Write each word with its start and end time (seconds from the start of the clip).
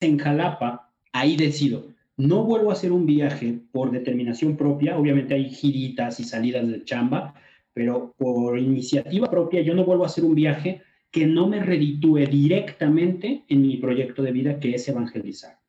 en 0.00 0.18
Jalapa, 0.18 0.90
ahí 1.12 1.36
decido, 1.36 1.88
no 2.16 2.44
vuelvo 2.44 2.70
a 2.70 2.72
hacer 2.72 2.92
un 2.92 3.06
viaje 3.06 3.60
por 3.72 3.90
determinación 3.90 4.56
propia, 4.56 4.98
obviamente 4.98 5.34
hay 5.34 5.50
giritas 5.50 6.20
y 6.20 6.24
salidas 6.24 6.66
de 6.68 6.84
chamba, 6.84 7.34
pero 7.72 8.14
por 8.18 8.58
iniciativa 8.58 9.30
propia 9.30 9.62
yo 9.62 9.74
no 9.74 9.84
vuelvo 9.84 10.04
a 10.04 10.06
hacer 10.06 10.24
un 10.24 10.34
viaje 10.34 10.82
que 11.10 11.26
no 11.26 11.48
me 11.48 11.60
reditúe 11.60 12.26
directamente 12.26 13.44
en 13.48 13.62
mi 13.62 13.76
proyecto 13.76 14.22
de 14.22 14.32
vida 14.32 14.60
que 14.60 14.74
es 14.74 14.88
evangelizar. 14.88 15.59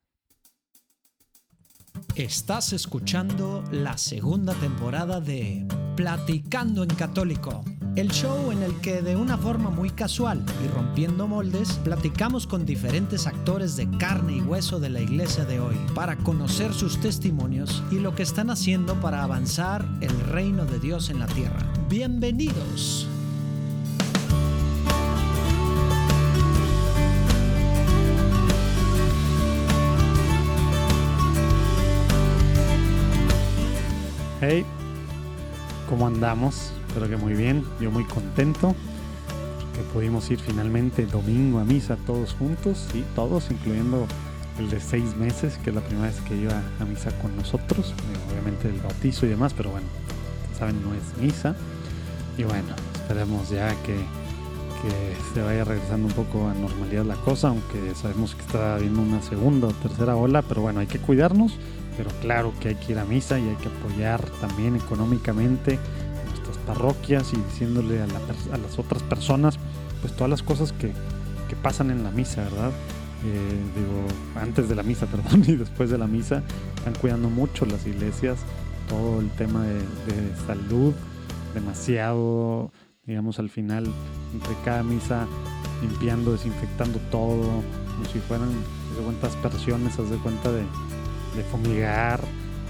Estás 2.15 2.73
escuchando 2.73 3.63
la 3.71 3.97
segunda 3.97 4.53
temporada 4.55 5.21
de 5.21 5.65
Platicando 5.95 6.83
en 6.83 6.89
Católico, 6.89 7.63
el 7.95 8.11
show 8.11 8.51
en 8.51 8.63
el 8.63 8.75
que 8.81 9.01
de 9.01 9.15
una 9.15 9.37
forma 9.37 9.69
muy 9.69 9.89
casual 9.91 10.43
y 10.63 10.67
rompiendo 10.67 11.29
moldes, 11.29 11.79
platicamos 11.85 12.47
con 12.47 12.65
diferentes 12.65 13.27
actores 13.27 13.77
de 13.77 13.89
carne 13.97 14.37
y 14.37 14.41
hueso 14.41 14.81
de 14.81 14.89
la 14.89 14.99
iglesia 14.99 15.45
de 15.45 15.61
hoy 15.61 15.75
para 15.95 16.17
conocer 16.17 16.73
sus 16.73 16.99
testimonios 16.99 17.81
y 17.91 17.99
lo 17.99 18.13
que 18.13 18.23
están 18.23 18.49
haciendo 18.49 18.99
para 18.99 19.23
avanzar 19.23 19.85
el 20.01 20.19
reino 20.19 20.65
de 20.65 20.79
Dios 20.79 21.09
en 21.09 21.19
la 21.19 21.27
tierra. 21.27 21.65
Bienvenidos. 21.87 23.07
Hey, 34.43 34.65
¿cómo 35.87 36.07
andamos? 36.07 36.71
Espero 36.87 37.07
que 37.07 37.15
muy 37.15 37.33
bien, 37.33 37.63
yo 37.79 37.91
muy 37.91 38.05
contento 38.05 38.73
que 39.75 39.81
pudimos 39.93 40.31
ir 40.31 40.39
finalmente 40.39 41.05
domingo 41.05 41.59
a 41.59 41.63
misa 41.63 41.95
todos 42.07 42.33
juntos, 42.33 42.87
sí, 42.91 43.03
todos, 43.13 43.51
incluyendo 43.51 44.07
el 44.57 44.71
de 44.71 44.79
seis 44.79 45.15
meses, 45.15 45.59
que 45.63 45.69
es 45.69 45.75
la 45.75 45.83
primera 45.83 46.07
vez 46.07 46.19
que 46.21 46.35
iba 46.35 46.59
a 46.79 46.85
misa 46.85 47.11
con 47.21 47.35
nosotros, 47.35 47.91
eh, 47.91 48.31
obviamente 48.31 48.67
el 48.67 48.81
bautizo 48.81 49.27
y 49.27 49.29
demás, 49.29 49.53
pero 49.53 49.69
bueno, 49.69 49.85
saben, 50.57 50.81
no 50.81 50.95
es 50.95 51.21
misa. 51.21 51.55
Y 52.35 52.43
bueno, 52.43 52.69
esperemos 52.95 53.47
ya 53.51 53.69
que, 53.83 53.93
que 53.93 55.35
se 55.35 55.41
vaya 55.43 55.65
regresando 55.65 56.07
un 56.07 56.13
poco 56.13 56.47
a 56.47 56.55
normalidad 56.55 57.05
la 57.05 57.15
cosa, 57.17 57.49
aunque 57.49 57.93
sabemos 57.93 58.33
que 58.33 58.41
está 58.41 58.73
habiendo 58.73 59.03
una 59.03 59.21
segunda 59.21 59.67
o 59.67 59.71
tercera 59.71 60.15
ola, 60.15 60.41
pero 60.41 60.61
bueno, 60.61 60.79
hay 60.79 60.87
que 60.87 60.97
cuidarnos 60.97 61.59
pero 61.97 62.09
claro 62.21 62.53
que 62.59 62.69
hay 62.69 62.75
que 62.75 62.93
ir 62.93 62.99
a 62.99 63.05
misa 63.05 63.39
y 63.39 63.49
hay 63.49 63.55
que 63.55 63.67
apoyar 63.67 64.21
también 64.41 64.75
económicamente 64.75 65.79
nuestras 66.27 66.57
parroquias 66.59 67.33
y 67.33 67.37
diciéndole 67.37 68.01
a, 68.01 68.07
las 68.07 68.79
otras 68.79 69.03
personas 69.03 69.57
pues 70.01 70.13
todas 70.13 70.29
las 70.29 70.43
cosas 70.43 70.73
que, 70.73 70.91
pasan 71.61 71.91
en 71.91 72.01
la 72.01 72.11
misa, 72.11 72.43
¿verdad? 72.43 72.71
Eh, 73.25 73.59
digo, 73.75 74.41
antes 74.41 74.69
de 74.69 74.73
la 74.73 74.83
misa, 74.83 75.05
perdón, 75.11 75.43
y 75.45 75.57
después 75.57 75.89
de 75.89 75.97
la 75.97 76.07
misa, 76.07 76.43
están 76.77 76.95
cuidando 76.95 77.29
mucho 77.29 77.65
las 77.65 77.85
iglesias, 77.85 78.39
todo 78.87 79.19
el 79.19 79.29
tema 79.31 79.63
de, 79.65 79.81
salud, 80.47 80.93
demasiado, 81.53 82.71
digamos, 83.05 83.37
al 83.37 83.49
final, 83.49 83.85
entre 84.33 84.55
cada 84.63 84.81
misa, 84.81 85.27
limpiando, 85.81 86.31
desinfectando 86.31 86.99
todo, 87.11 87.43
como 87.43 88.05
si 88.11 88.19
fueran, 88.19 88.49
de 88.49 89.03
cuentas 89.03 89.35
aspersiones, 89.35 89.99
haz 89.99 90.09
de 90.09 90.17
cuenta 90.17 90.51
de, 90.53 90.63
de 91.35 91.43
fumigar, 91.43 92.19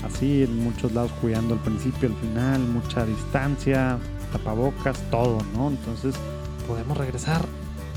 así 0.03 0.43
en 0.43 0.63
muchos 0.63 0.91
lados 0.93 1.11
cuidando 1.21 1.53
al 1.53 1.59
principio, 1.59 2.09
al 2.09 2.15
final, 2.15 2.59
mucha 2.61 3.05
distancia, 3.05 3.97
tapabocas, 4.31 4.99
todo, 5.09 5.39
¿no? 5.55 5.69
Entonces 5.69 6.15
podemos 6.67 6.97
regresar. 6.97 7.45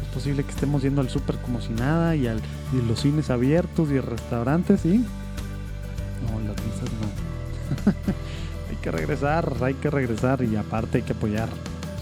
Es 0.02 0.08
posible 0.08 0.44
que 0.44 0.50
estemos 0.50 0.82
yendo 0.82 1.00
al 1.00 1.10
súper 1.10 1.36
como 1.38 1.60
si 1.60 1.72
nada 1.72 2.14
y, 2.14 2.26
al, 2.26 2.40
y 2.72 2.86
los 2.86 3.00
cines 3.00 3.30
abiertos 3.30 3.90
y 3.90 4.00
restaurantes, 4.00 4.84
¿y? 4.84 4.98
No, 4.98 6.40
las 6.46 6.56
misas 6.64 6.88
no. 7.00 7.92
hay 8.70 8.76
que 8.76 8.90
regresar, 8.90 9.52
hay 9.60 9.74
que 9.74 9.90
regresar 9.90 10.42
y 10.42 10.56
aparte 10.56 10.98
hay 10.98 11.04
que 11.04 11.12
apoyar, 11.12 11.48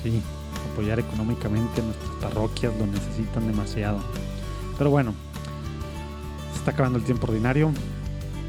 sí, 0.02 0.20
apoyar 0.72 1.00
económicamente 1.00 1.80
a 1.80 1.84
nuestras 1.84 2.10
parroquias, 2.20 2.72
lo 2.78 2.86
necesitan 2.86 3.46
demasiado. 3.46 4.00
Pero 4.78 4.90
bueno, 4.90 5.14
se 6.52 6.58
está 6.58 6.72
acabando 6.72 6.98
el 6.98 7.04
tiempo 7.04 7.26
ordinario. 7.26 7.72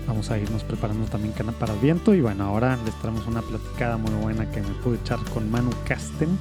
Vamos 0.08 0.30
a 0.31 0.38
irnos 0.38 0.64
preparando 0.64 1.06
también 1.06 1.34
para 1.59 1.74
el 1.74 1.80
viento. 1.80 2.14
Y 2.14 2.22
bueno, 2.22 2.46
ahora 2.46 2.78
les 2.86 2.94
traemos 3.00 3.25
una 3.28 3.41
platicada 3.41 3.97
muy 3.97 4.12
buena 4.12 4.50
que 4.52 4.62
me 4.62 4.74
pude 4.84 4.97
echar 4.97 5.19
con 5.34 5.50
Manu 5.50 5.72
Casten. 5.86 6.38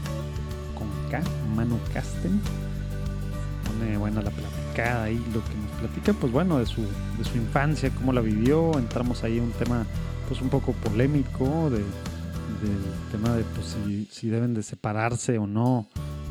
Con 0.77 0.89
K, 1.11 1.23
Manu 1.55 1.79
Casten. 1.93 2.41
Pone 3.65 3.97
buena 3.97 4.23
la 4.23 4.31
platicada 4.31 5.05
ahí, 5.05 5.17
lo 5.33 5.45
que 5.45 5.55
nos 5.55 5.71
platica, 5.81 6.13
pues 6.13 6.33
bueno, 6.33 6.59
de 6.59 6.67
su, 6.67 6.83
de 6.83 7.25
su 7.25 7.37
infancia, 7.37 7.91
cómo 7.91 8.13
la 8.13 8.21
vivió. 8.21 8.79
Entramos 8.79 9.23
ahí 9.23 9.39
en 9.39 9.45
un 9.45 9.53
tema 9.53 9.87
pues 10.29 10.41
un 10.41 10.49
poco 10.49 10.73
polémico 10.73 11.71
de, 11.71 11.79
del 11.79 12.83
tema 13.11 13.37
de 13.37 13.45
pues, 13.45 13.77
si, 13.85 14.09
si, 14.11 14.29
deben 14.29 14.55
de 14.55 14.63
separarse 14.63 15.39
o 15.39 15.47
no 15.47 15.87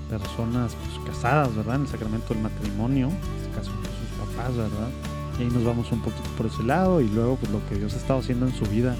personas 0.10 0.76
pues, 0.76 1.16
casadas, 1.16 1.56
¿verdad? 1.56 1.76
En 1.76 1.82
el 1.84 1.88
sacramento 1.88 2.34
del 2.34 2.44
matrimonio, 2.44 3.08
en 3.08 3.42
este 3.42 3.56
caso 3.56 3.72
pues, 3.82 3.92
sus 3.96 4.28
papás, 4.28 4.56
¿verdad? 4.56 4.90
Y 5.42 5.46
ahí 5.46 5.50
nos 5.50 5.64
vamos 5.64 5.92
un 5.92 6.02
poquito 6.02 6.30
por 6.38 6.46
ese 6.46 6.64
lado 6.64 7.02
y 7.02 7.08
luego 7.08 7.36
pues 7.36 7.52
lo 7.52 7.66
que 7.68 7.76
Dios 7.76 7.94
ha 7.94 7.98
estado 7.98 8.20
haciendo 8.20 8.46
en 8.46 8.54
su 8.54 8.66
vida 8.66 8.96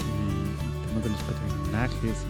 y 0.00 0.88
temas 0.88 1.04
de 1.04 1.10
los 1.10 1.20
peregrinajes 1.22 2.24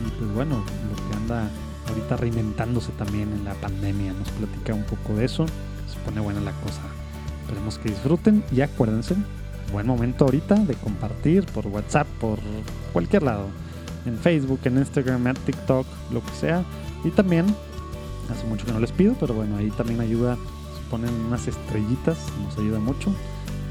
y, 0.00 0.10
pues 0.18 0.32
bueno 0.34 0.56
lo 0.56 1.10
que 1.10 1.16
anda 1.16 1.50
ahorita 1.88 2.16
reinventándose 2.16 2.92
también 2.92 3.32
en 3.32 3.44
la 3.44 3.54
pandemia 3.54 4.12
nos 4.14 4.28
platica 4.30 4.74
un 4.74 4.84
poco 4.84 5.14
de 5.14 5.26
eso 5.26 5.46
se 5.46 5.98
pone 6.04 6.20
buena 6.20 6.40
la 6.40 6.52
cosa. 6.52 6.80
Esperemos 7.42 7.78
que 7.78 7.90
disfruten 7.90 8.42
y 8.50 8.62
acuérdense 8.62 9.14
buen 9.70 9.86
momento 9.86 10.24
ahorita 10.24 10.54
de 10.54 10.74
compartir 10.74 11.44
por 11.46 11.66
WhatsApp 11.66 12.06
por 12.20 12.38
cualquier 12.92 13.24
lado 13.24 13.48
en 14.06 14.16
Facebook 14.18 14.60
en 14.64 14.78
Instagram 14.78 15.26
en 15.26 15.34
TikTok 15.34 15.86
lo 16.12 16.24
que 16.24 16.32
sea. 16.32 16.64
Y 17.04 17.10
también 17.10 17.46
hace 18.30 18.46
mucho 18.46 18.64
que 18.64 18.72
no 18.72 18.80
les 18.80 18.92
pido 18.92 19.14
pero 19.20 19.34
bueno 19.34 19.58
ahí 19.58 19.70
también 19.70 20.00
ayuda 20.00 20.38
ponen 20.84 21.12
unas 21.26 21.46
estrellitas, 21.46 22.18
nos 22.44 22.58
ayuda 22.58 22.78
mucho. 22.78 23.12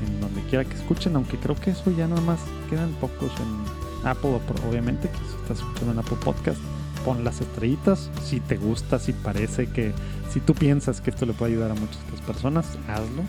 En 0.06 0.20
donde 0.20 0.42
quiera 0.50 0.66
que 0.66 0.76
escuchen, 0.76 1.16
aunque 1.16 1.38
creo 1.38 1.56
que 1.56 1.72
eso 1.72 1.90
ya 1.92 2.08
nada 2.08 2.22
más 2.22 2.40
quedan 2.70 2.92
pocos 2.94 3.32
en 3.40 4.08
Apple, 4.08 4.40
obviamente, 4.70 5.10
que 5.10 5.18
si 5.18 5.36
estás 5.42 5.60
escuchando 5.60 5.94
en 5.94 6.00
Apple 6.00 6.18
Podcast, 6.24 6.60
pon 7.06 7.24
las 7.24 7.42
estrellitas. 7.42 8.10
Si 8.22 8.40
te 8.40 8.58
gusta, 8.58 9.00
si 9.00 9.14
parece 9.14 9.68
que, 9.68 9.94
si 10.30 10.40
tú 10.40 10.54
piensas 10.54 11.02
que 11.02 11.12
esto 11.12 11.26
le 11.26 11.34
puede 11.34 11.54
ayudar 11.54 11.72
a 11.72 11.76
muchas 11.76 11.98
personas, 12.26 12.78
hazlo. 12.88 13.24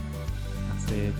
Hace 0.76 1.12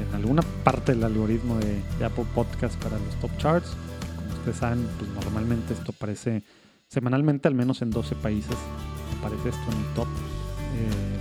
en 0.00 0.14
alguna 0.14 0.42
parte 0.64 0.92
del 0.92 1.04
algoritmo 1.04 1.56
de, 1.58 2.04
Apple 2.04 2.26
Podcast 2.34 2.76
para 2.82 2.98
los 2.98 3.14
top 3.20 3.30
charts. 3.38 3.70
Como 4.16 4.38
ustedes 4.38 4.56
saben, 4.56 4.86
pues 4.98 5.10
normalmente 5.10 5.74
esto 5.74 5.92
aparece 5.92 6.42
semanalmente, 6.88 7.48
al 7.48 7.54
menos 7.54 7.82
en 7.82 7.90
12 7.90 8.14
países, 8.16 8.56
aparece 9.18 9.50
esto 9.50 9.72
en 9.72 9.78
el 9.78 9.94
top. 9.94 10.08
Eh, 10.76 11.17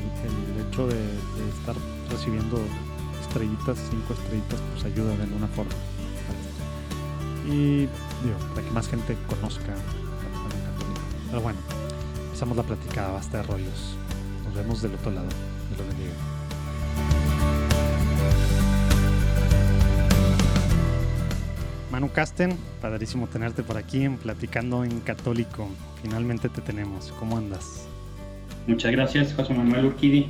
de, 0.86 1.00
estar 1.60 1.76
recibiendo 2.12 2.60
estrellitas, 3.22 3.80
cinco 3.90 4.14
estrellitas, 4.14 4.60
pues 4.74 4.86
ayuda 4.86 5.16
de 5.16 5.24
alguna 5.24 5.48
forma. 5.48 5.72
Y 7.48 7.88
digo, 7.88 8.38
para 8.54 8.68
que 8.68 8.74
más 8.74 8.90
gente 8.90 9.16
conozca 9.28 9.74
Pero 11.30 11.42
bueno, 11.42 11.60
empezamos 12.26 12.58
la 12.58 12.64
platicada, 12.64 13.12
basta 13.14 13.38
de 13.38 13.44
rollos. 13.44 13.96
Nos 14.46 14.54
vemos 14.54 14.82
del 14.82 14.94
otro 14.94 15.12
lado. 15.12 15.28
de 15.28 15.78
lo 15.78 15.88
bendiga. 15.88 16.14
Manu 21.92 22.12
Casten, 22.12 22.56
padrísimo 22.82 23.28
tenerte 23.28 23.64
por 23.64 23.78
aquí 23.78 24.04
en 24.04 24.18
Platicando 24.18 24.84
en 24.84 25.00
Católico. 25.00 25.68
Finalmente 26.04 26.50
te 26.50 26.62
tenemos. 26.62 27.12
¿Cómo 27.18 27.38
andas? 27.38 27.88
Muchas 28.68 28.92
gracias, 28.92 29.34
José 29.34 29.54
Manuel 29.54 29.86
Urquidi. 29.86 30.30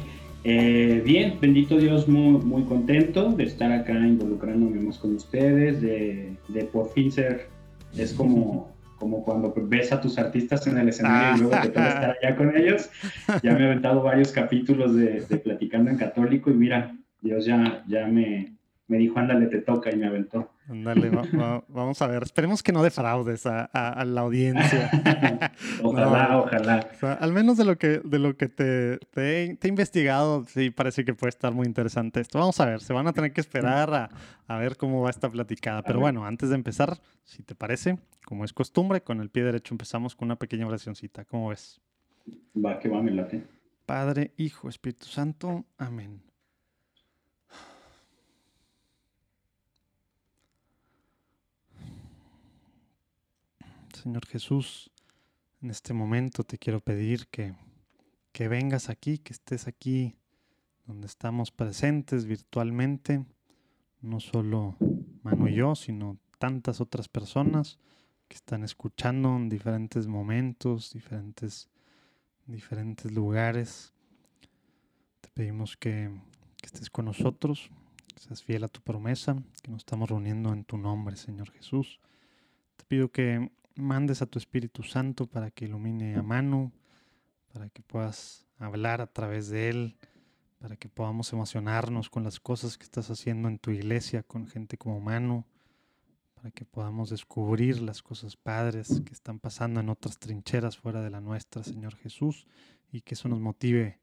Eh, 0.49 1.01
bien, 1.03 1.37
bendito 1.41 1.75
Dios, 1.75 2.07
muy, 2.07 2.41
muy 2.41 2.63
contento 2.63 3.33
de 3.33 3.43
estar 3.43 3.69
acá 3.69 3.91
involucrándome 3.91 4.79
más 4.79 4.97
con 4.97 5.13
ustedes, 5.13 5.81
de, 5.81 6.37
de 6.47 6.63
por 6.63 6.89
fin 6.93 7.11
ser, 7.11 7.49
es 7.97 8.13
como, 8.13 8.73
como 8.97 9.25
cuando 9.25 9.53
ves 9.57 9.91
a 9.91 9.99
tus 9.99 10.17
artistas 10.17 10.65
en 10.67 10.77
el 10.77 10.87
escenario 10.87 11.35
y 11.35 11.39
luego 11.41 11.61
te 11.61 11.67
toca 11.67 11.89
estar 11.89 12.17
allá 12.21 12.37
con 12.37 12.55
ellos. 12.55 12.89
Ya 13.43 13.55
me 13.55 13.63
he 13.63 13.65
aventado 13.65 14.01
varios 14.01 14.31
capítulos 14.31 14.95
de, 14.95 15.19
de 15.19 15.37
Platicando 15.37 15.91
en 15.91 15.97
Católico 15.97 16.49
y 16.49 16.53
mira, 16.53 16.95
Dios 17.19 17.45
ya, 17.45 17.83
ya 17.85 18.07
me, 18.07 18.53
me 18.87 18.99
dijo, 18.99 19.19
ándale, 19.19 19.47
te 19.47 19.59
toca 19.59 19.91
y 19.91 19.97
me 19.97 20.07
aventó. 20.07 20.49
Ándale, 20.69 21.09
vamos 21.69 22.01
a 22.01 22.07
ver. 22.07 22.23
Esperemos 22.23 22.61
que 22.61 22.73
no 22.73 22.83
defraudes 22.83 23.45
a, 23.45 24.03
la 24.05 24.21
audiencia. 24.21 24.89
ojalá, 25.81 26.39
ojalá. 26.39 26.89
al 27.21 27.31
menos 27.31 27.55
de 27.57 27.63
lo 27.63 27.77
que, 27.77 28.01
de 28.03 28.19
lo 28.19 28.35
que 28.35 28.49
te, 28.49 28.99
he, 29.15 29.67
investigado, 29.67 30.43
sí 30.45 30.69
parece 30.69 31.05
que 31.05 31.13
puede 31.13 31.29
estar 31.29 31.53
muy 31.53 31.65
interesante 31.65 32.19
esto. 32.19 32.39
Vamos 32.39 32.59
a 32.59 32.65
ver, 32.65 32.81
se 32.81 32.91
van 32.91 33.07
a 33.07 33.13
tener 33.13 33.31
que 33.31 33.39
esperar 33.39 34.11
a, 34.47 34.57
ver 34.57 34.75
cómo 34.75 35.01
va 35.01 35.09
esta 35.09 35.29
platicada. 35.29 35.83
Pero 35.83 36.01
bueno, 36.01 36.25
antes 36.25 36.49
de 36.49 36.55
empezar, 36.55 36.97
si 37.23 37.43
te 37.43 37.55
parece, 37.55 37.97
como 38.25 38.43
es 38.43 38.51
costumbre, 38.51 39.01
con 39.01 39.21
el 39.21 39.29
pie 39.29 39.43
derecho 39.43 39.73
empezamos 39.73 40.15
con 40.15 40.27
una 40.27 40.35
pequeña 40.35 40.67
oracióncita. 40.67 41.23
¿Cómo 41.23 41.49
ves? 41.49 41.79
Va, 42.53 42.77
que 42.77 42.89
va, 42.89 43.01
me 43.01 43.11
late. 43.11 43.45
Padre, 43.85 44.33
Hijo, 44.35 44.67
Espíritu 44.67 45.05
Santo. 45.05 45.65
Amén. 45.77 46.26
Señor 54.07 54.25
Jesús, 54.25 54.89
en 55.61 55.69
este 55.69 55.93
momento 55.93 56.45
te 56.45 56.57
quiero 56.57 56.79
pedir 56.79 57.27
que, 57.27 57.55
que 58.31 58.47
vengas 58.47 58.87
aquí, 58.87 59.17
que 59.17 59.33
estés 59.33 59.67
aquí 59.67 60.15
donde 60.85 61.07
estamos 61.07 61.51
presentes 61.51 62.23
virtualmente, 62.23 63.25
no 63.99 64.21
solo 64.21 64.77
Manu 65.23 65.49
y 65.49 65.55
yo, 65.55 65.75
sino 65.75 66.17
tantas 66.39 66.79
otras 66.79 67.09
personas 67.09 67.79
que 68.29 68.37
están 68.37 68.63
escuchando 68.63 69.35
en 69.35 69.49
diferentes 69.49 70.07
momentos, 70.07 70.93
diferentes, 70.93 71.69
diferentes 72.45 73.11
lugares. 73.11 73.91
Te 75.19 75.27
pedimos 75.33 75.75
que, 75.75 76.17
que 76.61 76.67
estés 76.67 76.89
con 76.89 77.03
nosotros, 77.03 77.69
que 78.15 78.21
seas 78.21 78.41
fiel 78.41 78.63
a 78.63 78.69
tu 78.69 78.79
promesa, 78.79 79.35
que 79.61 79.69
nos 79.69 79.79
estamos 79.79 80.09
reuniendo 80.09 80.53
en 80.53 80.63
tu 80.63 80.77
nombre, 80.77 81.17
Señor 81.17 81.51
Jesús. 81.51 81.99
Te 82.77 82.85
pido 82.85 83.11
que 83.11 83.51
mandes 83.81 84.21
a 84.21 84.25
tu 84.25 84.39
Espíritu 84.39 84.83
Santo 84.83 85.27
para 85.27 85.51
que 85.51 85.65
ilumine 85.65 86.15
a 86.15 86.23
Manu, 86.23 86.71
para 87.53 87.69
que 87.69 87.81
puedas 87.81 88.45
hablar 88.59 89.01
a 89.01 89.07
través 89.07 89.49
de 89.49 89.69
él, 89.69 89.97
para 90.59 90.75
que 90.75 90.89
podamos 90.89 91.31
emocionarnos 91.33 92.09
con 92.09 92.23
las 92.23 92.39
cosas 92.39 92.77
que 92.77 92.83
estás 92.83 93.09
haciendo 93.09 93.47
en 93.47 93.59
tu 93.59 93.71
iglesia, 93.71 94.23
con 94.23 94.47
gente 94.47 94.77
como 94.77 94.99
Manu, 94.99 95.45
para 96.33 96.51
que 96.51 96.65
podamos 96.65 97.09
descubrir 97.09 97.81
las 97.81 98.01
cosas 98.01 98.35
padres 98.35 99.01
que 99.05 99.13
están 99.13 99.39
pasando 99.39 99.79
en 99.79 99.89
otras 99.89 100.19
trincheras 100.19 100.77
fuera 100.77 101.01
de 101.01 101.09
la 101.09 101.21
nuestra, 101.21 101.63
Señor 101.63 101.95
Jesús, 101.95 102.47
y 102.91 103.01
que 103.01 103.15
eso 103.15 103.27
nos 103.27 103.39
motive 103.39 103.99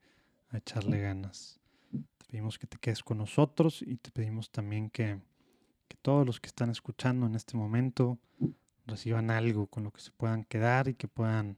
a 0.50 0.58
echarle 0.58 1.00
ganas. 1.00 1.60
Te 1.90 2.24
pedimos 2.26 2.58
que 2.58 2.66
te 2.66 2.78
quedes 2.78 3.02
con 3.02 3.18
nosotros 3.18 3.82
y 3.82 3.96
te 3.96 4.10
pedimos 4.10 4.50
también 4.50 4.90
que, 4.90 5.20
que 5.88 5.96
todos 6.02 6.26
los 6.26 6.40
que 6.40 6.48
están 6.48 6.70
escuchando 6.70 7.26
en 7.26 7.34
este 7.34 7.56
momento 7.56 8.18
reciban 8.86 9.30
algo 9.30 9.66
con 9.66 9.84
lo 9.84 9.90
que 9.90 10.00
se 10.00 10.10
puedan 10.10 10.44
quedar 10.44 10.88
y 10.88 10.94
que 10.94 11.08
puedan 11.08 11.56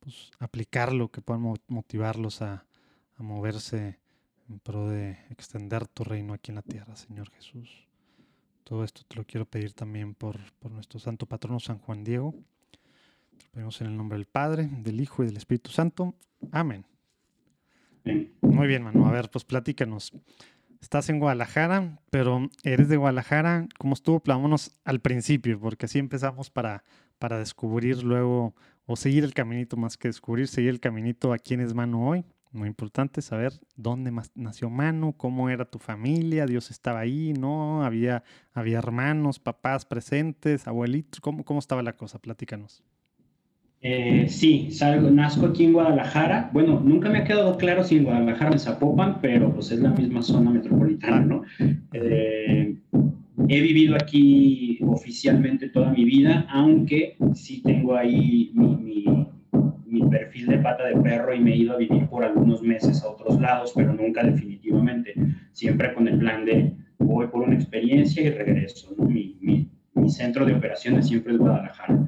pues, 0.00 0.30
aplicarlo, 0.38 1.10
que 1.10 1.20
puedan 1.20 1.54
motivarlos 1.68 2.42
a, 2.42 2.66
a 3.16 3.22
moverse 3.22 3.98
en 4.48 4.60
pro 4.60 4.88
de 4.88 5.18
extender 5.30 5.88
tu 5.88 6.04
reino 6.04 6.32
aquí 6.32 6.50
en 6.50 6.56
la 6.56 6.62
tierra, 6.62 6.96
Señor 6.96 7.30
Jesús. 7.30 7.86
Todo 8.64 8.84
esto 8.84 9.02
te 9.06 9.16
lo 9.16 9.24
quiero 9.24 9.46
pedir 9.46 9.72
también 9.72 10.14
por, 10.14 10.38
por 10.58 10.72
nuestro 10.72 10.98
santo 10.98 11.26
patrono 11.26 11.60
San 11.60 11.78
Juan 11.78 12.04
Diego. 12.04 12.34
Te 13.38 13.48
pedimos 13.52 13.80
en 13.80 13.88
el 13.88 13.96
nombre 13.96 14.18
del 14.18 14.26
Padre, 14.26 14.68
del 14.68 15.00
Hijo 15.00 15.22
y 15.22 15.26
del 15.26 15.36
Espíritu 15.36 15.70
Santo. 15.70 16.14
Amén. 16.50 16.84
Muy 18.40 18.66
bien, 18.66 18.82
mano. 18.82 19.06
A 19.06 19.12
ver, 19.12 19.30
pues 19.30 19.44
platícanos. 19.44 20.12
Estás 20.80 21.08
en 21.08 21.18
Guadalajara, 21.18 21.98
pero 22.10 22.48
eres 22.62 22.88
de 22.88 22.96
Guadalajara. 22.96 23.66
¿Cómo 23.78 23.94
estuvo? 23.94 24.20
Plavámonos 24.20 24.78
al 24.84 25.00
principio, 25.00 25.58
porque 25.58 25.86
así 25.86 25.98
empezamos 25.98 26.50
para, 26.50 26.84
para 27.18 27.38
descubrir 27.38 28.02
luego, 28.02 28.54
o 28.86 28.96
seguir 28.96 29.24
el 29.24 29.34
caminito 29.34 29.76
más 29.76 29.96
que 29.96 30.08
descubrir, 30.08 30.48
seguir 30.48 30.70
el 30.70 30.80
caminito 30.80 31.32
a 31.32 31.38
quién 31.38 31.60
es 31.60 31.74
Manu 31.74 32.08
hoy. 32.08 32.24
Muy 32.52 32.68
importante 32.68 33.20
saber 33.20 33.52
dónde 33.76 34.12
nació 34.34 34.70
Manu, 34.70 35.14
cómo 35.16 35.50
era 35.50 35.64
tu 35.64 35.78
familia, 35.78 36.46
Dios 36.46 36.70
estaba 36.70 37.00
ahí, 37.00 37.32
¿no? 37.32 37.84
Había, 37.84 38.22
había 38.52 38.78
hermanos, 38.78 39.38
papás 39.38 39.84
presentes, 39.84 40.66
abuelitos, 40.66 41.20
¿cómo, 41.20 41.44
cómo 41.44 41.58
estaba 41.58 41.82
la 41.82 41.94
cosa? 41.94 42.18
Platícanos. 42.18 42.82
Eh, 43.82 44.26
sí, 44.28 44.70
salgo, 44.70 45.10
nazco 45.10 45.46
aquí 45.46 45.64
en 45.64 45.72
Guadalajara. 45.72 46.50
Bueno, 46.52 46.80
nunca 46.80 47.08
me 47.10 47.18
ha 47.18 47.24
quedado 47.24 47.56
claro 47.56 47.84
si 47.84 47.96
en 47.96 48.04
Guadalajara 48.04 48.50
me 48.50 48.58
Zapopan, 48.58 49.20
pero 49.20 49.52
pues 49.52 49.70
es 49.70 49.80
la 49.80 49.90
misma 49.90 50.22
zona 50.22 50.50
metropolitana, 50.50 51.20
¿no? 51.20 51.42
Eh, 51.92 52.76
he 53.48 53.60
vivido 53.60 53.94
aquí 53.94 54.78
oficialmente 54.82 55.68
toda 55.68 55.92
mi 55.92 56.04
vida, 56.04 56.46
aunque 56.48 57.16
sí 57.34 57.62
tengo 57.62 57.94
ahí 57.94 58.50
mi, 58.54 59.04
perfil 60.10 60.46
de 60.46 60.58
pata 60.58 60.86
de 60.86 60.96
perro 60.96 61.34
y 61.34 61.40
me 61.40 61.52
he 61.52 61.56
ido 61.56 61.74
a 61.74 61.78
vivir 61.78 62.06
por 62.06 62.24
algunos 62.24 62.62
meses 62.62 63.02
a 63.02 63.08
otros 63.08 63.40
lados, 63.40 63.72
pero 63.74 63.92
nunca 63.92 64.22
definitivamente. 64.22 65.14
Siempre 65.52 65.92
con 65.94 66.06
el 66.08 66.18
plan 66.18 66.44
de 66.44 66.72
voy 66.98 67.26
por 67.26 67.42
una 67.42 67.54
experiencia 67.54 68.22
y 68.22 68.30
regreso, 68.30 68.94
¿no? 68.96 69.04
Mi, 69.04 69.36
mi 69.94 70.10
centro 70.10 70.44
de 70.46 70.54
operaciones 70.54 71.08
siempre 71.08 71.32
es 71.32 71.38
Guadalajara. 71.38 72.06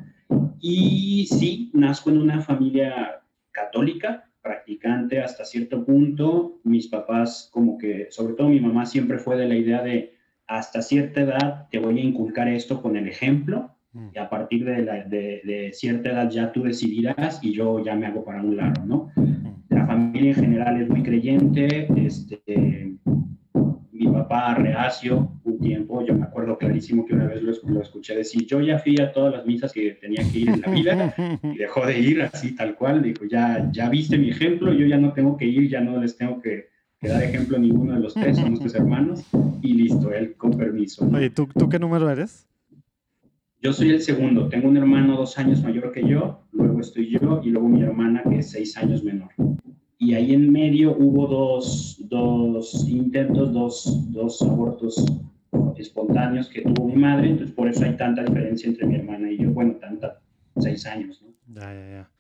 Y 0.60 1.26
sí, 1.26 1.70
nazco 1.74 2.10
en 2.10 2.18
una 2.18 2.40
familia 2.40 3.22
católica, 3.50 4.30
practicante 4.42 5.20
hasta 5.20 5.44
cierto 5.44 5.84
punto. 5.84 6.60
Mis 6.64 6.88
papás, 6.88 7.48
como 7.52 7.78
que, 7.78 8.08
sobre 8.10 8.34
todo 8.34 8.48
mi 8.48 8.60
mamá, 8.60 8.86
siempre 8.86 9.18
fue 9.18 9.36
de 9.36 9.48
la 9.48 9.56
idea 9.56 9.82
de 9.82 10.18
hasta 10.48 10.80
cierta 10.80 11.20
edad 11.20 11.68
te 11.70 11.78
voy 11.78 11.98
a 11.98 12.02
inculcar 12.02 12.48
esto 12.48 12.80
con 12.80 12.96
el 12.96 13.06
ejemplo 13.06 13.70
mm. 13.92 14.08
y 14.14 14.18
a 14.18 14.30
partir 14.30 14.64
de, 14.64 14.82
de, 14.82 15.70
cierta 15.74 16.10
edad 16.10 16.30
ya 16.30 16.52
tú 16.52 16.62
decidirás 16.62 17.38
y 17.44 17.52
yo 17.52 17.84
ya 17.84 17.94
me 17.94 18.06
hago 18.06 18.24
para 18.24 18.42
un 18.42 18.56
lado, 18.56 18.84
¿no? 18.86 19.12
Mm. 19.14 19.28
La 19.68 19.86
familia 19.86 20.30
en 20.30 20.36
general 20.36 20.80
es 20.80 20.88
muy 20.88 21.02
creyente, 21.02 21.86
este, 21.96 22.96
mi 23.92 24.06
papá 24.06 24.54
reacio 24.54 25.30
un 25.58 25.64
tiempo, 25.64 26.04
yo 26.06 26.14
me 26.14 26.24
acuerdo 26.24 26.56
clarísimo 26.56 27.04
que 27.04 27.14
una 27.14 27.26
vez 27.26 27.42
lo, 27.42 27.52
lo, 27.68 27.82
escuché 27.82 28.14
decir, 28.14 28.46
yo 28.46 28.60
ya 28.60 28.78
fui 28.78 29.00
a 29.00 29.12
todas 29.12 29.32
las 29.32 29.46
misas 29.46 29.72
que 29.72 29.92
tenía 29.92 30.22
que 30.30 30.38
ir 30.38 30.48
en 30.50 30.60
la 30.60 30.70
vida 30.70 31.14
y 31.42 31.58
dejó 31.58 31.86
de 31.86 31.98
ir 31.98 32.22
así 32.22 32.54
tal 32.54 32.74
cual, 32.74 33.02
dijo, 33.02 33.24
ya, 33.24 33.68
ya 33.72 33.88
viste 33.88 34.18
mi 34.18 34.30
ejemplo, 34.30 34.72
yo 34.72 34.86
ya 34.86 34.98
no 34.98 35.12
tengo 35.12 35.36
que 35.36 35.46
ir, 35.46 35.68
ya 35.68 35.80
no 35.80 36.00
les 36.00 36.16
tengo 36.16 36.40
que, 36.40 36.68
dar 37.00 37.22
ejemplo 37.22 37.56
a 37.56 37.60
ninguno 37.60 37.94
de 37.94 38.00
los 38.00 38.14
tres, 38.14 38.36
somos 38.36 38.60
tus 38.60 38.74
hermanos 38.74 39.24
y 39.62 39.74
listo, 39.74 40.12
él 40.12 40.34
con 40.36 40.50
permiso. 40.52 41.08
Oye, 41.14 41.30
¿tú, 41.30 41.48
¿tú 41.56 41.68
qué 41.68 41.78
número 41.78 42.10
eres? 42.10 42.46
Yo 43.60 43.72
soy 43.72 43.90
el 43.90 44.00
segundo, 44.00 44.48
tengo 44.48 44.68
un 44.68 44.76
hermano 44.76 45.16
dos 45.16 45.38
años 45.38 45.62
mayor 45.62 45.92
que 45.92 46.06
yo, 46.06 46.40
luego 46.52 46.80
estoy 46.80 47.10
yo 47.10 47.40
y 47.44 47.50
luego 47.50 47.68
mi 47.68 47.82
hermana 47.82 48.22
que 48.28 48.38
es 48.38 48.50
seis 48.50 48.76
años 48.76 49.02
menor 49.04 49.30
y 49.98 50.14
ahí 50.14 50.32
en 50.32 50.50
medio 50.50 50.96
hubo 50.96 51.26
dos, 51.26 51.96
dos 52.08 52.88
intentos, 52.88 53.52
dos, 53.52 54.12
dos, 54.12 54.40
abortos 54.42 55.04
espontáneos 55.76 56.48
que 56.48 56.62
tuvo 56.62 56.88
mi 56.88 56.96
madre, 56.96 57.30
entonces 57.30 57.54
por 57.54 57.68
eso 57.68 57.84
hay 57.84 57.96
tanta 57.96 58.22
diferencia 58.22 58.68
entre 58.68 58.86
mi 58.86 58.96
hermana 58.96 59.30
y 59.30 59.38
yo, 59.38 59.50
bueno, 59.50 59.74
tanta, 59.74 60.20
seis 60.58 60.86
años, 60.86 61.22
¿no? 61.22 61.28
Ya, 61.60 61.72
ya, 61.72 61.90
ya. 61.90 62.10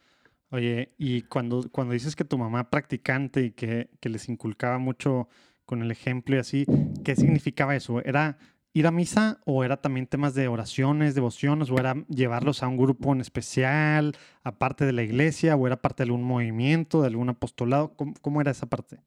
Oye, 0.50 0.94
y 0.96 1.22
cuando, 1.22 1.68
cuando 1.70 1.92
dices 1.92 2.16
que 2.16 2.24
tu 2.24 2.38
mamá 2.38 2.70
practicante 2.70 3.42
y 3.42 3.50
que, 3.50 3.90
que 4.00 4.08
les 4.08 4.28
inculcaba 4.28 4.78
mucho 4.78 5.28
con 5.66 5.82
el 5.82 5.90
ejemplo 5.90 6.36
y 6.36 6.38
así, 6.38 6.64
¿qué 7.04 7.14
significaba 7.14 7.76
eso? 7.76 8.02
¿Era 8.02 8.38
ir 8.72 8.86
a 8.86 8.90
misa 8.90 9.40
o 9.44 9.64
era 9.64 9.78
también 9.78 10.06
temas 10.06 10.34
de 10.34 10.48
oraciones, 10.48 11.14
devociones, 11.14 11.70
o 11.70 11.78
era 11.78 11.94
llevarlos 12.08 12.62
a 12.62 12.68
un 12.68 12.76
grupo 12.76 13.12
en 13.12 13.20
especial, 13.20 14.16
aparte 14.42 14.86
de 14.86 14.92
la 14.92 15.02
iglesia, 15.02 15.56
o 15.56 15.66
era 15.66 15.80
parte 15.80 16.02
de 16.02 16.08
algún 16.08 16.22
movimiento, 16.22 17.00
de 17.00 17.08
algún 17.08 17.28
apostolado? 17.28 17.94
¿Cómo, 17.96 18.40
era 18.40 18.50
esa 18.50 18.66
parte? 18.66 19.00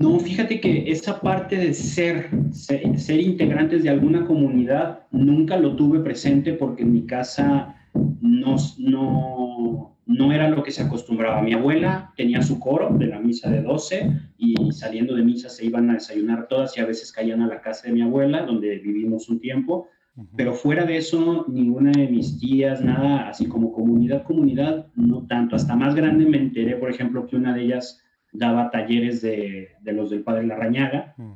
No, 0.00 0.18
fíjate 0.18 0.62
que 0.62 0.90
esa 0.90 1.20
parte 1.20 1.56
de 1.56 1.74
ser, 1.74 2.30
ser, 2.52 3.20
integrantes 3.20 3.82
de 3.82 3.90
alguna 3.90 4.24
comunidad 4.24 5.00
nunca 5.10 5.58
lo 5.58 5.76
tuve 5.76 6.00
presente 6.00 6.54
porque 6.54 6.84
en 6.84 6.94
mi 6.94 7.04
casa 7.04 7.76
no, 8.22 8.56
no, 8.78 9.98
no 10.06 10.32
era 10.32 10.48
lo 10.48 10.62
que 10.62 10.70
se 10.70 10.82
acostumbraba. 10.82 11.42
Mi 11.42 11.52
abuela 11.52 12.14
tenía 12.16 12.40
su 12.40 12.58
coro 12.58 12.96
de 12.96 13.08
la 13.08 13.20
misa 13.20 13.50
de 13.50 13.60
12 13.60 14.10
y 14.38 14.72
saliendo 14.72 15.14
de 15.14 15.22
misa 15.22 15.50
se 15.50 15.66
iban 15.66 15.90
a 15.90 15.94
desayunar 15.94 16.48
todas 16.48 16.74
y 16.78 16.80
a 16.80 16.86
veces 16.86 17.12
caían 17.12 17.42
a 17.42 17.46
la 17.46 17.60
casa 17.60 17.88
de 17.88 17.92
mi 17.92 18.00
abuela, 18.00 18.46
donde 18.46 18.78
vivimos 18.78 19.28
un 19.28 19.38
tiempo. 19.38 19.86
Pero 20.34 20.54
fuera 20.54 20.86
de 20.86 20.96
eso, 20.96 21.44
ninguna 21.46 21.92
de 21.92 22.08
mis 22.08 22.40
tías, 22.40 22.82
nada, 22.82 23.28
así 23.28 23.44
como 23.44 23.70
comunidad, 23.70 24.22
comunidad, 24.22 24.86
no 24.94 25.26
tanto. 25.26 25.56
Hasta 25.56 25.76
más 25.76 25.94
grande 25.94 26.24
me 26.24 26.38
enteré, 26.38 26.76
por 26.76 26.88
ejemplo, 26.88 27.26
que 27.26 27.36
una 27.36 27.52
de 27.52 27.64
ellas 27.64 28.02
daba 28.32 28.70
talleres 28.70 29.22
de, 29.22 29.70
de 29.80 29.92
los 29.92 30.10
del 30.10 30.22
Padre 30.22 30.46
Larrañaga. 30.46 31.14
Mm, 31.16 31.32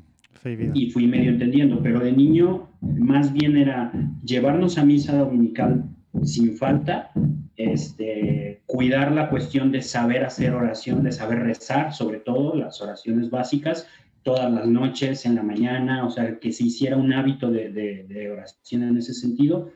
y 0.75 0.91
fui 0.91 1.07
medio 1.07 1.31
entendiendo, 1.31 1.83
pero 1.83 2.01
de 2.01 2.13
niño 2.13 2.69
más 2.83 3.33
bien 3.33 3.57
era 3.57 3.91
llevarnos 4.23 4.77
a 4.77 4.85
misa 4.85 5.17
dominical 5.17 5.85
sin 6.23 6.57
falta, 6.57 7.11
este, 7.57 8.63
cuidar 8.67 9.13
la 9.13 9.31
cuestión 9.31 9.73
de 9.73 9.83
saber 9.83 10.25
hacer 10.25 10.53
oración, 10.55 11.03
de 11.03 11.13
saber 11.13 11.41
rezar, 11.41 11.93
sobre 11.93 12.19
todo 12.21 12.55
las 12.55 12.81
oraciones 12.81 13.31
básicas, 13.31 13.87
todas 14.23 14.51
las 14.51 14.67
noches, 14.67 15.27
en 15.27 15.35
la 15.35 15.43
mañana, 15.43 16.07
o 16.07 16.11
sea, 16.11 16.39
que 16.39 16.53
se 16.53 16.65
hiciera 16.65 16.97
un 16.97 17.13
hábito 17.13 17.51
de, 17.51 17.71
de, 17.71 18.31
oración 18.31 18.83
en 18.83 18.97
ese 18.97 19.13
sentido. 19.13 19.71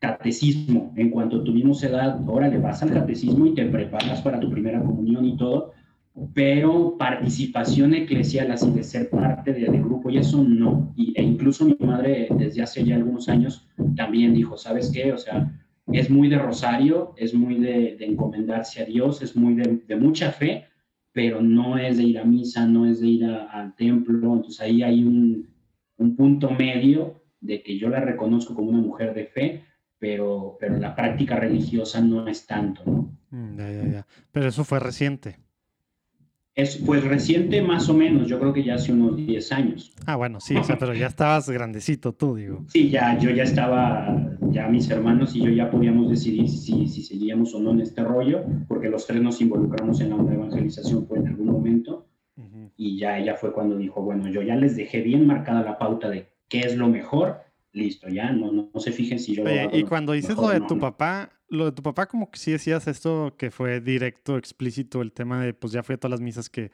Catecismo, 0.00 0.92
en 0.96 1.10
cuanto 1.10 1.42
tuvimos 1.44 1.82
edad, 1.82 2.20
ahora 2.26 2.48
le 2.48 2.58
vas 2.58 2.82
al 2.82 2.92
catecismo 2.92 3.46
y 3.46 3.54
te 3.54 3.64
preparas 3.66 4.20
para 4.20 4.40
tu 4.40 4.50
primera 4.50 4.82
comunión 4.82 5.24
y 5.24 5.36
todo, 5.36 5.72
pero 6.32 6.96
participación 6.96 7.94
eclesial, 7.94 8.50
así 8.52 8.70
de 8.70 8.84
ser 8.84 9.10
parte 9.10 9.52
del 9.52 9.72
de 9.72 9.78
grupo, 9.78 10.10
y 10.10 10.18
eso 10.18 10.44
no. 10.44 10.92
Y, 10.96 11.12
e 11.16 11.22
incluso 11.22 11.64
mi 11.64 11.76
madre, 11.80 12.28
desde 12.30 12.62
hace 12.62 12.84
ya 12.84 12.96
algunos 12.96 13.28
años, 13.28 13.68
también 13.96 14.32
dijo, 14.32 14.56
¿sabes 14.56 14.90
qué? 14.92 15.12
O 15.12 15.18
sea, 15.18 15.50
es 15.92 16.10
muy 16.10 16.28
de 16.28 16.38
rosario, 16.38 17.14
es 17.16 17.34
muy 17.34 17.56
de, 17.56 17.96
encomendarse 18.00 18.82
a 18.82 18.84
Dios, 18.84 19.22
es 19.22 19.36
muy 19.36 19.54
de, 19.54 19.96
mucha 19.96 20.30
fe, 20.30 20.66
pero 21.12 21.42
no 21.42 21.78
es 21.78 21.96
de 21.96 22.04
ir 22.04 22.18
a 22.18 22.24
misa, 22.24 22.66
no 22.66 22.86
es 22.86 23.00
de 23.00 23.08
ir 23.08 23.24
al 23.24 23.74
templo. 23.74 24.34
Entonces 24.34 24.60
ahí 24.60 24.82
hay 24.82 25.04
un, 25.04 25.52
punto 26.16 26.50
medio 26.50 27.22
de 27.40 27.62
que 27.62 27.78
yo 27.78 27.88
la 27.88 28.00
reconozco 28.00 28.54
como 28.54 28.70
una 28.70 28.80
mujer 28.80 29.14
de 29.14 29.26
fe, 29.26 29.64
pero, 29.98 30.56
pero 30.60 30.78
la 30.78 30.94
práctica 30.94 31.36
religiosa 31.36 32.00
no 32.00 32.26
es 32.28 32.46
tanto, 32.46 32.82
¿no? 32.84 33.16
Mm, 33.30 33.58
ya, 33.58 33.72
ya, 33.72 33.88
ya. 33.88 34.06
Pero 34.30 34.48
eso 34.48 34.64
fue 34.64 34.80
reciente. 34.80 35.43
Es, 36.56 36.76
pues 36.76 37.02
reciente 37.02 37.62
más 37.62 37.88
o 37.88 37.94
menos, 37.94 38.28
yo 38.28 38.38
creo 38.38 38.52
que 38.52 38.62
ya 38.62 38.74
hace 38.74 38.92
unos 38.92 39.16
10 39.16 39.52
años. 39.52 39.92
Ah, 40.06 40.14
bueno, 40.14 40.38
sí, 40.38 40.54
o 40.56 40.62
sea, 40.62 40.78
pero 40.78 40.94
ya 40.94 41.08
estabas 41.08 41.50
grandecito 41.50 42.12
tú, 42.12 42.36
digo. 42.36 42.64
Sí, 42.68 42.90
ya, 42.90 43.18
yo 43.18 43.30
ya 43.30 43.42
estaba, 43.42 44.36
ya 44.50 44.68
mis 44.68 44.88
hermanos 44.88 45.34
y 45.34 45.42
yo 45.42 45.50
ya 45.50 45.68
podíamos 45.68 46.10
decidir 46.10 46.48
si, 46.48 46.86
si 46.86 47.02
seguíamos 47.02 47.52
o 47.54 47.60
no 47.60 47.72
en 47.72 47.80
este 47.80 48.04
rollo, 48.04 48.44
porque 48.68 48.88
los 48.88 49.04
tres 49.04 49.20
nos 49.20 49.40
involucramos 49.40 50.00
en 50.00 50.10
la 50.10 50.32
evangelización 50.32 51.08
fue 51.08 51.18
en 51.18 51.28
algún 51.28 51.46
momento, 51.46 52.06
y 52.76 52.98
ya 52.98 53.18
ella 53.18 53.34
fue 53.34 53.52
cuando 53.52 53.76
dijo, 53.76 54.02
bueno, 54.02 54.28
yo 54.28 54.42
ya 54.42 54.56
les 54.56 54.76
dejé 54.76 55.00
bien 55.00 55.26
marcada 55.26 55.62
la 55.62 55.78
pauta 55.78 56.08
de 56.08 56.28
qué 56.48 56.60
es 56.60 56.76
lo 56.76 56.88
mejor, 56.88 57.40
listo, 57.72 58.08
ya, 58.08 58.30
no, 58.30 58.52
no, 58.52 58.80
se 58.80 58.92
fijen 58.92 59.18
si 59.18 59.34
yo... 59.34 59.44
Oye, 59.44 59.68
y 59.72 59.82
cuando 59.82 60.12
dices 60.12 60.36
lo 60.36 60.48
de 60.48 60.60
tu 60.60 60.78
papá, 60.78 61.30
lo 61.54 61.66
de 61.66 61.72
tu 61.72 61.82
papá 61.82 62.06
como 62.06 62.30
que 62.30 62.38
sí 62.38 62.52
decías 62.52 62.86
esto 62.86 63.34
que 63.38 63.50
fue 63.50 63.80
directo, 63.80 64.36
explícito, 64.36 65.00
el 65.02 65.12
tema 65.12 65.40
de 65.42 65.54
pues 65.54 65.72
ya 65.72 65.82
fui 65.82 65.94
a 65.94 65.98
todas 65.98 66.10
las 66.12 66.20
misas 66.20 66.50
que, 66.50 66.70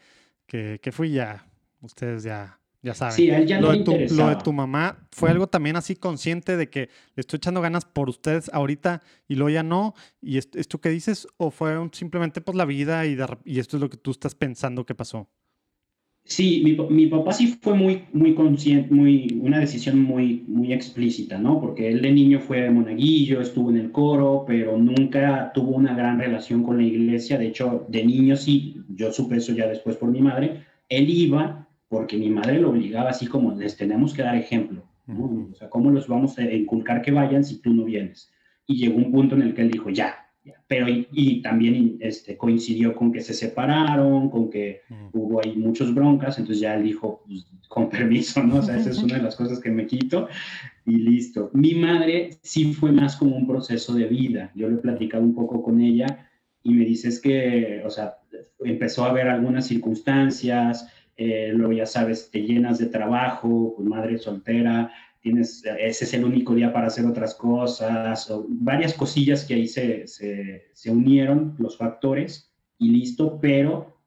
que, 0.47 0.81
que 0.83 0.91
fui 0.93 1.13
ya, 1.13 1.47
ustedes 1.81 2.23
ya, 2.23 2.59
ya 2.83 2.95
saben. 2.95 3.15
Sí, 3.17 3.29
él 3.31 3.47
ya 3.47 3.61
lo, 3.61 3.69
no 3.69 3.79
de 3.79 3.85
tu, 3.85 3.93
lo 4.17 4.29
de 4.29 4.37
tu 4.37 4.53
mamá 4.53 4.99
fue 5.13 5.31
algo 5.31 5.47
también 5.47 5.77
así 5.77 5.95
consciente 5.97 6.57
de 6.57 6.69
que 6.71 6.89
le 7.15 7.21
estoy 7.21 7.37
echando 7.37 7.61
ganas 7.61 7.85
por 7.85 8.09
ustedes 8.09 8.51
ahorita 8.53 9.03
y 9.29 9.35
luego 9.37 9.51
ya 9.51 9.63
no. 9.63 9.95
¿Y 10.21 10.39
esto, 10.39 10.59
esto 10.59 10.81
que 10.81 10.89
dices? 10.89 11.27
¿O 11.37 11.51
fue 11.51 11.79
un- 11.79 11.93
simplemente 11.93 12.41
pues 12.41 12.57
la 12.57 12.65
vida 12.65 13.07
y, 13.07 13.15
de 13.15 13.27
y 13.45 13.59
esto 13.61 13.77
es 13.77 13.81
lo 13.83 13.91
que 13.91 13.97
tú 13.99 14.11
estás 14.11 14.35
pensando 14.35 14.85
que 14.87 14.95
pasó? 14.95 15.29
Sí, 16.31 16.63
mi, 16.65 16.75
pa- 16.75 16.87
mi 16.89 17.07
papá 17.09 17.33
sí 17.33 17.59
fue 17.61 17.75
muy, 17.75 18.05
muy 18.13 18.35
consciente, 18.35 18.95
muy, 18.95 19.37
una 19.43 19.59
decisión 19.59 20.01
muy, 20.01 20.45
muy 20.47 20.73
explícita, 20.73 21.39
¿no? 21.39 21.61
Porque 21.61 21.89
él 21.89 22.01
de 22.03 22.13
niño 22.13 22.39
fue 22.39 22.71
monaguillo, 22.71 23.41
estuvo 23.41 23.71
en 23.71 23.79
el 23.79 23.91
coro, 23.91 24.45
pero 24.47 24.79
nunca 24.79 25.51
tuvo 25.53 25.73
una 25.73 25.93
gran 25.95 26.21
relación 26.21 26.63
con 26.63 26.77
la 26.77 26.85
iglesia. 26.85 27.37
De 27.37 27.49
hecho, 27.49 27.85
de 27.89 28.05
niño 28.05 28.37
sí, 28.37 28.77
yo 28.95 29.13
supe 29.13 29.37
eso 29.39 29.53
ya 29.55 29.67
después 29.67 29.97
por 29.97 30.11
mi 30.11 30.21
madre. 30.21 30.63
Él 30.89 31.11
iba 31.11 31.67
porque 31.89 32.17
mi 32.17 32.31
madre 32.31 32.61
lo 32.61 32.71
obligaba 32.71 33.11
así 33.11 33.27
como, 33.27 33.53
les 33.57 33.77
tenemos 33.77 34.15
que 34.15 34.23
dar 34.23 34.37
ejemplo, 34.37 34.85
¿no? 35.09 35.49
O 35.51 35.55
sea, 35.57 35.69
¿cómo 35.69 35.91
los 35.91 36.07
vamos 36.07 36.39
a 36.39 36.45
inculcar 36.45 37.03
que 37.03 37.11
vayan 37.11 37.45
si 37.45 37.61
tú 37.61 37.75
no 37.75 37.85
vienes? 37.85 38.31
Y 38.69 38.77
llegó 38.77 38.97
un 38.99 39.11
punto 39.11 39.35
en 39.35 39.43
el 39.43 39.53
que 39.55 39.63
él 39.63 39.71
dijo, 39.73 39.91
ya. 39.91 40.30
Pero 40.67 40.89
y, 40.89 41.09
y 41.13 41.43
también 41.43 41.97
este, 42.01 42.37
coincidió 42.37 42.95
con 42.95 43.13
que 43.13 43.21
se 43.21 43.35
separaron, 43.35 44.31
con 44.31 44.51
que 44.51 44.83
hubo 45.13 45.41
ahí 45.41 45.57
muchos 45.57 45.95
broncas, 45.95 46.39
entonces 46.39 46.61
ya 46.61 46.75
él 46.75 46.85
dijo, 46.85 47.23
pues, 47.27 47.47
con 47.69 47.89
permiso, 47.89 48.43
¿no? 48.43 48.57
O 48.57 48.63
sea, 48.63 48.77
esa 48.77 48.91
es 48.91 49.03
una 49.03 49.17
de 49.17 49.23
las 49.23 49.37
cosas 49.37 49.61
que 49.61 49.71
me 49.71 49.87
quito 49.87 50.29
y 50.85 50.97
listo. 50.97 51.51
Mi 51.53 51.75
madre 51.75 52.31
sí 52.43 52.73
fue 52.73 52.93
más 52.93 53.17
como 53.17 53.37
un 53.37 53.47
proceso 53.47 53.95
de 53.95 54.07
vida. 54.07 54.51
Yo 54.55 54.69
lo 54.69 54.77
he 54.77 54.81
platicado 54.81 55.23
un 55.23 55.35
poco 55.35 55.63
con 55.63 55.81
ella 55.81 56.29
y 56.63 56.75
me 56.75 56.85
dice 56.85 57.09
es 57.09 57.21
que, 57.21 57.83
o 57.85 57.91
sea, 57.91 58.17
empezó 58.61 59.05
a 59.05 59.11
haber 59.11 59.29
algunas 59.29 59.67
circunstancias, 59.67 60.89
eh, 61.17 61.53
luego 61.55 61.73
ya 61.73 61.87
sabes, 61.87 62.31
te 62.31 62.41
llenas 62.43 62.79
de 62.79 62.87
trabajo, 62.87 63.75
pues 63.77 63.89
madre 63.89 64.19
soltera, 64.19 64.91
ese 65.23 66.05
es 66.05 66.15
el 66.15 66.25
único 66.25 66.55
día 66.55 66.73
para 66.73 66.87
hacer 66.87 67.05
otras 67.07 67.35
cosas, 67.35 68.31
o 68.31 68.47
varias 68.49 68.95
cosillas 68.95 69.45
que 69.45 69.55
ahí 69.55 69.69
se, 69.69 70.07
se, 70.07 70.69
se 70.73 70.91
unieron, 70.91 71.55
los 71.59 71.77
factores, 71.77 72.51
y 72.79 72.91
listo, 72.91 73.39
pero 73.41 73.99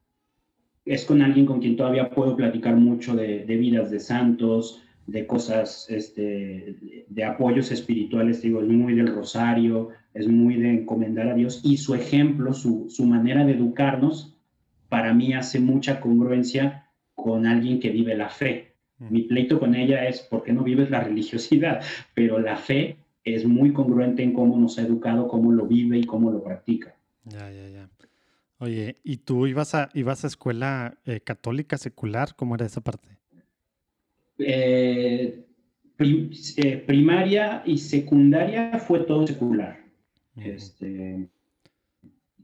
es 0.86 1.05
con 1.05 1.22
alguien 1.22 1.46
con 1.46 1.60
quien 1.60 1.77
todavía 1.77 2.10
puedo 2.10 2.36
platicar 2.36 2.75
mucho 2.75 3.15
de, 3.15 3.46
de 3.46 3.58
vidas 3.58 3.91
de 3.91 4.00
santos, 4.00 4.84
de 5.08 5.27
cosas, 5.27 5.88
este, 5.89 7.05
de, 7.08 7.24
apoyos 7.24 7.72
espirituales, 7.72 8.41
digo, 8.41 8.62
es 8.62 8.67
muy 8.67 8.93
del 8.93 9.13
rosario, 9.13 9.89
es 10.13 10.27
muy 10.27 10.55
de 10.55 10.72
encomendar 10.72 11.27
a 11.27 11.36
Dios, 11.36 11.62
y 11.63 11.77
su 11.77 11.93
ejemplo, 11.93 12.53
su, 12.53 12.88
su 12.89 13.05
manera 13.05 13.46
de 13.46 13.53
educarnos, 13.53 14.38
para 14.89 15.13
mí 15.13 15.34
hace 15.34 15.60
mucha 15.60 16.00
congruencia 16.00 16.89
con 17.15 17.46
alguien 17.46 17.79
que 17.79 17.89
vive 17.89 18.15
la 18.15 18.29
fe. 18.29 18.72
Mi 19.10 19.24
pleito 19.24 19.60
con 19.60 19.75
ella 19.75 20.07
es, 20.07 20.22
¿por 20.22 20.43
qué 20.43 20.53
no 20.53 20.63
vives 20.63 20.89
la 20.89 21.01
religiosidad? 21.03 21.81
Pero 22.13 22.39
la 22.39 22.55
fe 22.57 22.98
es 23.24 23.45
muy 23.45 23.74
congruente 23.74 24.24
en 24.24 24.33
cómo 24.33 24.57
nos 24.57 24.77
ha 24.77 24.81
educado, 24.83 25.27
cómo 25.27 25.51
lo 25.51 25.65
vive 25.65 25.98
y 25.98 26.03
cómo 26.05 26.31
lo 26.31 26.43
practica. 26.43 26.95
Ya, 27.25 27.50
ya, 27.51 27.69
ya. 27.69 27.89
Oye, 28.60 28.98
¿y 29.03 29.17
tú 29.17 29.48
ibas 29.48 29.75
a, 29.75 29.89
ibas 29.93 30.24
a 30.24 30.27
escuela 30.27 30.98
eh, 31.05 31.19
católica, 31.22 31.77
secular? 31.77 32.36
¿Cómo 32.36 32.55
era 32.55 32.65
esa 32.65 32.81
parte? 32.81 33.10
Eh, 34.38 35.45
prim- 35.95 36.31
eh, 36.57 36.77
primaria 36.77 37.62
y 37.65 37.77
secundaria 37.77 38.79
fue 38.79 39.00
todo 39.01 39.27
secular. 39.27 39.79
Este, 40.36 41.27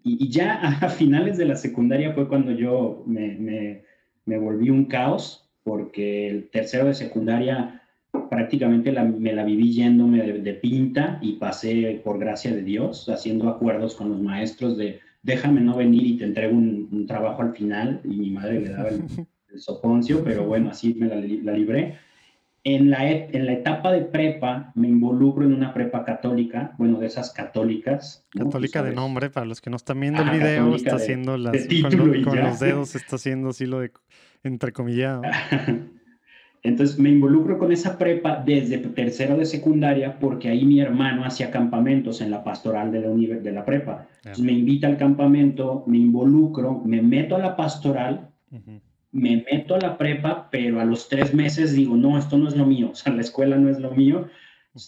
y, 0.04 0.25
y 0.25 0.30
ya 0.30 0.56
a 0.82 0.89
finales 0.89 1.38
de 1.38 1.46
la 1.46 1.56
secundaria 1.56 2.13
fue 2.13 2.28
cuando 2.28 2.51
yo 2.51 3.04
me, 3.08 3.36
me- 3.38 3.84
me 4.25 4.38
volví 4.38 4.70
un 4.70 4.86
caos, 4.86 5.49
porque 5.63 6.28
el 6.28 6.50
tercero 6.50 6.86
de 6.86 6.94
secundaria 6.94 7.82
prácticamente 8.30 8.92
la- 8.92 9.04
me 9.04 9.34
la 9.34 9.44
viví 9.44 9.72
yéndome 9.74 10.22
de, 10.24 10.34
de 10.39 10.54
pinta 10.54 11.20
y 11.22 11.34
pasé 11.34 12.01
por 12.04 12.18
gracia 12.20 12.51
de 12.54 12.63
Dios, 12.63 13.08
haciendo 13.10 13.50
acuerdos 13.50 13.96
con 13.96 14.10
los 14.10 14.22
maestros 14.22 14.78
de 14.78 15.00
déjame 15.22 15.62
no 15.62 15.75
venir 15.75 16.06
y 16.08 16.18
te 16.18 16.24
entrego 16.25 16.56
un, 16.58 16.88
un 16.92 17.06
trabajo 17.06 17.42
al 17.42 17.54
final, 17.54 18.00
y 18.06 18.16
mi 18.16 18.30
madre 18.32 18.62
le 18.62 18.70
daba 18.70 18.89
el, 18.89 19.01
el 19.54 19.60
soponcio, 19.60 20.24
pero 20.24 20.46
bueno, 20.46 20.70
así 20.70 20.94
me 20.96 21.08
la, 21.08 21.16
la 21.16 21.51
libré. 21.58 21.98
En 22.63 22.89
la, 22.89 23.10
en 23.10 23.46
la 23.46 23.54
etapa 23.54 23.92
de 23.92 24.01
prepa 24.01 24.72
me 24.75 24.88
involucro 24.88 25.46
en 25.46 25.54
una 25.54 25.74
prepa 25.74 26.04
católica, 26.04 26.74
bueno, 26.78 27.00
de 27.00 27.08
esas 27.08 27.32
católicas. 27.32 28.25
¿no? 28.34 28.46
Católica 28.46 28.82
de 28.84 28.94
nombre, 28.94 29.30
para 29.30 29.46
los 29.46 29.62
que 29.62 29.70
no 29.70 29.75
están 29.78 30.00
viendo 30.00 30.22
el 30.22 30.30
Ajá, 30.30 30.38
video, 30.38 30.75
está 30.75 30.92
de- 30.92 31.04
haciendo 31.04 31.38
las 31.38 31.68
con, 31.68 32.24
con 32.24 32.39
los 32.39 32.60
dedos, 32.60 32.96
está 32.96 33.16
haciendo 33.18 33.50
así 33.50 33.66
lo 33.66 33.80
de 33.80 33.92
entrecomillado. 34.43 35.22
Entonces 36.62 37.00
me 37.00 37.10
involucro 37.10 37.58
con 37.58 37.72
esa 37.72 37.98
prepa 37.98 38.43
desde 38.46 38.77
tercero 38.79 39.38
de 39.38 39.46
secundaria 39.46 40.19
porque 40.19 40.50
ahí 40.50 40.65
mi 40.65 40.81
hermano 40.81 41.24
hacía 41.24 41.51
campamentos 41.51 42.19
en 42.19 42.31
la 42.31 42.43
pastoral 42.43 42.91
de 42.91 43.00
la, 43.01 43.08
univer- 43.08 43.41
de 43.41 43.51
la 43.53 43.63
prepa. 43.63 44.08
Entonces 44.17 44.43
me 44.43 44.51
invita 44.51 44.88
al 44.88 44.98
campamento, 44.98 45.84
me 45.88 45.98
involucro, 45.98 46.81
me 46.84 47.01
meto 47.01 47.36
a 47.38 47.39
la 47.39 47.55
pastoral, 47.55 48.29
me 49.12 49.46
meto 49.50 49.75
a 49.75 49.79
la 49.79 49.98
prepa, 49.98 50.50
pero 50.51 50.81
a 50.81 50.86
los 50.86 51.08
tres 51.08 51.34
meses 51.34 51.74
digo, 51.74 51.96
no, 51.96 52.17
esto 52.17 52.38
no 52.38 52.50
es 52.50 52.58
lo 52.58 52.65
mío, 52.65 52.89
o 52.91 52.96
sea, 52.96 53.13
la 53.13 53.22
escuela 53.22 53.55
no 53.55 53.69
es 53.69 53.79
lo 53.79 53.91
mío. 53.91 54.27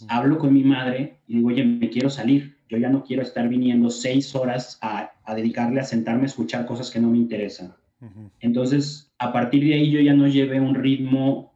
Hablo 0.09 0.37
con 0.39 0.53
mi 0.53 0.63
madre 0.63 1.19
y 1.27 1.37
digo, 1.37 1.47
oye, 1.49 1.63
me 1.63 1.89
quiero 1.89 2.09
salir. 2.09 2.57
Yo 2.69 2.77
ya 2.77 2.89
no 2.89 3.03
quiero 3.03 3.21
estar 3.23 3.47
viniendo 3.49 3.89
seis 3.89 4.35
horas 4.35 4.77
a, 4.81 5.11
a 5.23 5.35
dedicarle 5.35 5.79
a 5.79 5.83
sentarme 5.85 6.23
a 6.23 6.25
escuchar 6.25 6.65
cosas 6.65 6.91
que 6.91 6.99
no 6.99 7.09
me 7.09 7.17
interesan. 7.17 7.73
Entonces, 8.39 9.11
a 9.19 9.31
partir 9.31 9.63
de 9.63 9.75
ahí 9.75 9.91
yo 9.91 9.99
ya 9.99 10.13
no 10.13 10.27
llevé 10.27 10.59
un 10.59 10.75
ritmo 10.75 11.53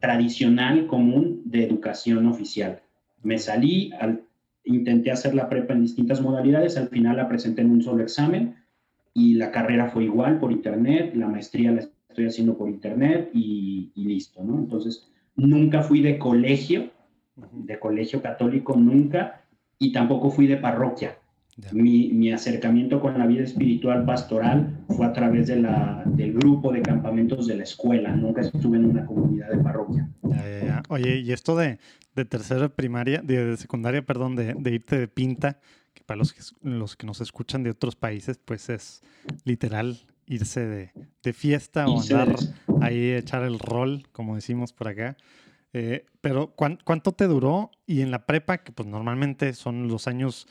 tradicional, 0.00 0.86
común 0.86 1.42
de 1.44 1.64
educación 1.64 2.26
oficial. 2.26 2.80
Me 3.22 3.38
salí, 3.38 3.92
al- 4.00 4.22
intenté 4.64 5.10
hacer 5.10 5.34
la 5.34 5.48
prepa 5.48 5.74
en 5.74 5.82
distintas 5.82 6.20
modalidades, 6.20 6.76
al 6.76 6.88
final 6.88 7.16
la 7.16 7.28
presenté 7.28 7.62
en 7.62 7.70
un 7.70 7.82
solo 7.82 8.02
examen 8.02 8.56
y 9.14 9.34
la 9.34 9.50
carrera 9.50 9.90
fue 9.90 10.04
igual 10.04 10.38
por 10.38 10.52
internet, 10.52 11.14
la 11.14 11.28
maestría 11.28 11.72
la 11.72 11.80
estoy 12.08 12.26
haciendo 12.26 12.56
por 12.56 12.68
internet 12.68 13.30
y, 13.34 13.90
y 13.94 14.04
listo, 14.04 14.42
¿no? 14.42 14.58
Entonces, 14.58 15.08
nunca 15.36 15.82
fui 15.82 16.00
de 16.00 16.18
colegio, 16.18 16.90
de 17.52 17.78
colegio 17.78 18.22
católico, 18.22 18.76
nunca, 18.76 19.42
y 19.78 19.92
tampoco 19.92 20.30
fui 20.30 20.46
de 20.46 20.56
parroquia. 20.56 21.16
Mi, 21.72 22.12
mi 22.12 22.32
acercamiento 22.32 23.00
con 23.00 23.18
la 23.18 23.26
vida 23.26 23.42
espiritual 23.44 24.04
pastoral 24.04 24.78
fue 24.88 25.06
a 25.06 25.12
través 25.12 25.46
de 25.48 25.56
la, 25.56 26.02
del 26.06 26.32
grupo 26.34 26.72
de 26.72 26.82
campamentos 26.82 27.46
de 27.46 27.56
la 27.56 27.62
escuela. 27.64 28.14
Nunca 28.14 28.40
estuve 28.42 28.76
en 28.78 28.86
una 28.86 29.04
comunidad 29.06 29.50
de 29.50 29.58
parroquia. 29.58 30.08
Ya, 30.22 30.36
ya, 30.36 30.64
ya. 30.66 30.82
Oye, 30.88 31.18
y 31.18 31.32
esto 31.32 31.56
de, 31.56 31.78
de 32.14 32.24
tercero 32.24 32.62
de 32.62 32.68
primaria, 32.70 33.20
de, 33.22 33.44
de 33.44 33.56
secundaria, 33.56 34.04
perdón, 34.04 34.36
de, 34.36 34.54
de 34.54 34.70
irte 34.74 34.98
de 34.98 35.08
pinta, 35.08 35.58
que 35.94 36.02
para 36.04 36.18
los 36.18 36.32
que, 36.32 36.40
los 36.62 36.96
que 36.96 37.06
nos 37.06 37.20
escuchan 37.20 37.62
de 37.62 37.70
otros 37.70 37.96
países, 37.96 38.38
pues 38.44 38.68
es 38.68 39.02
literal 39.44 39.98
irse 40.26 40.64
de, 40.66 40.92
de 41.22 41.32
fiesta 41.32 41.86
o 41.88 42.00
andar 42.00 42.34
ahí 42.80 43.10
echar 43.12 43.42
el 43.42 43.58
rol, 43.58 44.04
como 44.12 44.36
decimos 44.36 44.72
por 44.72 44.88
acá. 44.88 45.16
Eh, 45.72 46.04
pero 46.20 46.54
¿cuán- 46.54 46.78
¿cuánto 46.84 47.12
te 47.12 47.26
duró? 47.26 47.70
Y 47.86 48.00
en 48.02 48.10
la 48.10 48.26
prepa, 48.26 48.58
que 48.58 48.72
pues 48.72 48.88
normalmente 48.88 49.52
son 49.52 49.88
los 49.88 50.06
años 50.08 50.46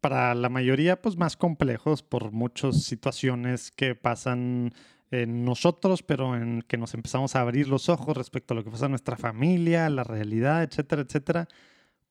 para 0.00 0.34
la 0.34 0.48
mayoría 0.48 1.00
pues 1.00 1.16
más 1.16 1.36
complejos 1.36 2.02
por 2.02 2.32
muchas 2.32 2.82
situaciones 2.82 3.70
que 3.70 3.94
pasan 3.94 4.72
en 5.10 5.44
nosotros, 5.44 6.02
pero 6.02 6.36
en 6.36 6.62
que 6.62 6.76
nos 6.76 6.94
empezamos 6.94 7.34
a 7.34 7.40
abrir 7.40 7.68
los 7.68 7.88
ojos 7.88 8.16
respecto 8.16 8.52
a 8.52 8.56
lo 8.56 8.64
que 8.64 8.70
pasa 8.70 8.86
en 8.86 8.92
nuestra 8.92 9.16
familia, 9.16 9.88
la 9.90 10.04
realidad, 10.04 10.62
etcétera, 10.62 11.02
etcétera. 11.02 11.48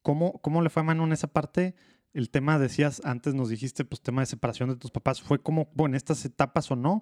¿Cómo, 0.01 0.39
cómo 0.41 0.61
le 0.61 0.69
fue 0.69 0.81
a 0.81 0.85
Manu 0.85 1.05
en 1.05 1.13
esa 1.13 1.27
parte? 1.27 1.75
El 2.13 2.29
tema, 2.29 2.57
decías, 2.57 3.01
antes 3.03 3.35
nos 3.35 3.49
dijiste, 3.49 3.85
pues 3.85 4.01
tema 4.01 4.21
de 4.21 4.25
separación 4.25 4.69
de 4.69 4.75
tus 4.77 4.91
papás, 4.91 5.21
¿fue 5.21 5.39
como 5.41 5.69
bueno, 5.73 5.93
en 5.93 5.97
estas 5.97 6.25
etapas 6.25 6.71
o 6.71 6.75
no? 6.75 7.01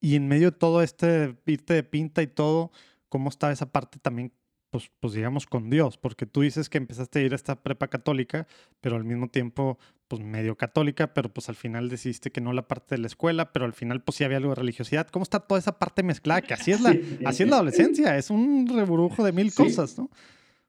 Y 0.00 0.16
en 0.16 0.26
medio 0.26 0.50
de 0.50 0.56
todo 0.56 0.82
este 0.82 1.36
irte 1.46 1.74
de 1.74 1.82
pinta 1.82 2.22
y 2.22 2.26
todo, 2.26 2.72
¿cómo 3.08 3.28
estaba 3.28 3.52
esa 3.52 3.70
parte 3.70 3.98
también, 3.98 4.32
pues, 4.70 4.90
pues 5.00 5.14
digamos, 5.14 5.46
con 5.46 5.70
Dios, 5.70 5.96
porque 5.96 6.26
tú 6.26 6.40
dices 6.40 6.68
que 6.68 6.78
empezaste 6.78 7.20
a 7.20 7.22
ir 7.22 7.32
a 7.32 7.36
esta 7.36 7.62
prepa 7.62 7.88
católica, 7.88 8.46
pero 8.80 8.96
al 8.96 9.04
mismo 9.04 9.28
tiempo, 9.28 9.78
pues 10.08 10.22
medio 10.22 10.56
católica, 10.56 11.12
pero 11.14 11.32
pues 11.32 11.48
al 11.48 11.56
final 11.56 11.88
decidiste 11.88 12.30
que 12.30 12.40
no 12.40 12.52
la 12.52 12.68
parte 12.68 12.94
de 12.94 13.00
la 13.00 13.06
escuela, 13.06 13.52
pero 13.52 13.64
al 13.64 13.72
final 13.72 14.02
pues 14.02 14.16
sí 14.16 14.24
había 14.24 14.36
algo 14.38 14.50
de 14.50 14.56
religiosidad. 14.56 15.08
¿Cómo 15.08 15.22
está 15.22 15.40
toda 15.40 15.58
esa 15.58 15.78
parte 15.78 16.02
mezclada? 16.02 16.42
Que 16.42 16.54
así 16.54 16.70
es 16.70 16.80
la, 16.80 16.96
así 17.24 17.42
es 17.42 17.48
la 17.48 17.56
adolescencia, 17.56 18.16
es 18.16 18.30
un 18.30 18.66
reburujo 18.68 19.24
de 19.24 19.32
mil 19.32 19.52
cosas, 19.52 19.98
¿no? 19.98 20.10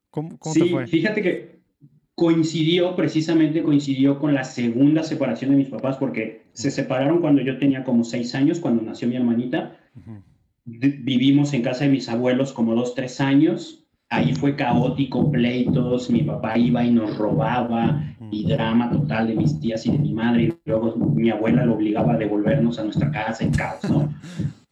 ¿Cómo, 0.10 0.38
cómo 0.39 0.53
te 0.53 0.65
fue? 0.65 0.88
Fíjate 0.88 1.22
que 1.22 1.58
coincidió, 2.15 2.96
precisamente 2.96 3.62
coincidió 3.62 4.17
con 4.17 4.34
la 4.34 4.44
segunda 4.44 5.03
separación 5.03 5.51
de 5.51 5.58
mis 5.58 5.70
papás, 5.70 5.98
porque 5.98 6.48
se 6.53 6.72
separaron 6.72 7.22
cuando 7.22 7.44
yo 7.44 7.60
tenía 7.60 7.84
como 7.84 8.03
seis 8.03 8.34
años, 8.34 8.60
cuando 8.60 8.82
nació 8.82 9.08
mi 9.08 9.17
hermanita. 9.17 9.77
Vivimos 10.65 11.53
en 11.53 11.62
casa 11.62 11.84
de 11.84 11.91
mis 11.91 12.10
abuelos 12.10 12.53
como 12.53 12.74
dos, 12.74 12.96
tres 12.96 13.22
años. 13.22 13.84
Ahí 14.10 14.34
fue 14.34 14.56
caótico, 14.56 15.29
pleitos, 15.32 16.10
mi 16.10 16.24
papá 16.24 16.58
iba 16.58 16.84
y 16.84 16.89
nos 16.89 17.15
robaba, 17.17 18.15
y 18.31 18.48
drama 18.48 18.89
total 18.91 19.27
de 19.27 19.36
mis 19.36 19.60
tías 19.60 19.86
y 19.86 19.91
de 19.91 20.00
mi 20.00 20.13
madre, 20.13 20.43
y 20.43 20.53
luego 20.65 20.96
mi 20.96 21.29
abuela 21.29 21.65
lo 21.65 21.75
obligaba 21.75 22.13
a 22.13 22.17
devolvernos 22.17 22.79
a 22.79 22.84
nuestra 22.84 23.12
casa 23.12 23.43
en 23.43 23.51
caos, 23.51 23.89
¿no? 23.89 24.13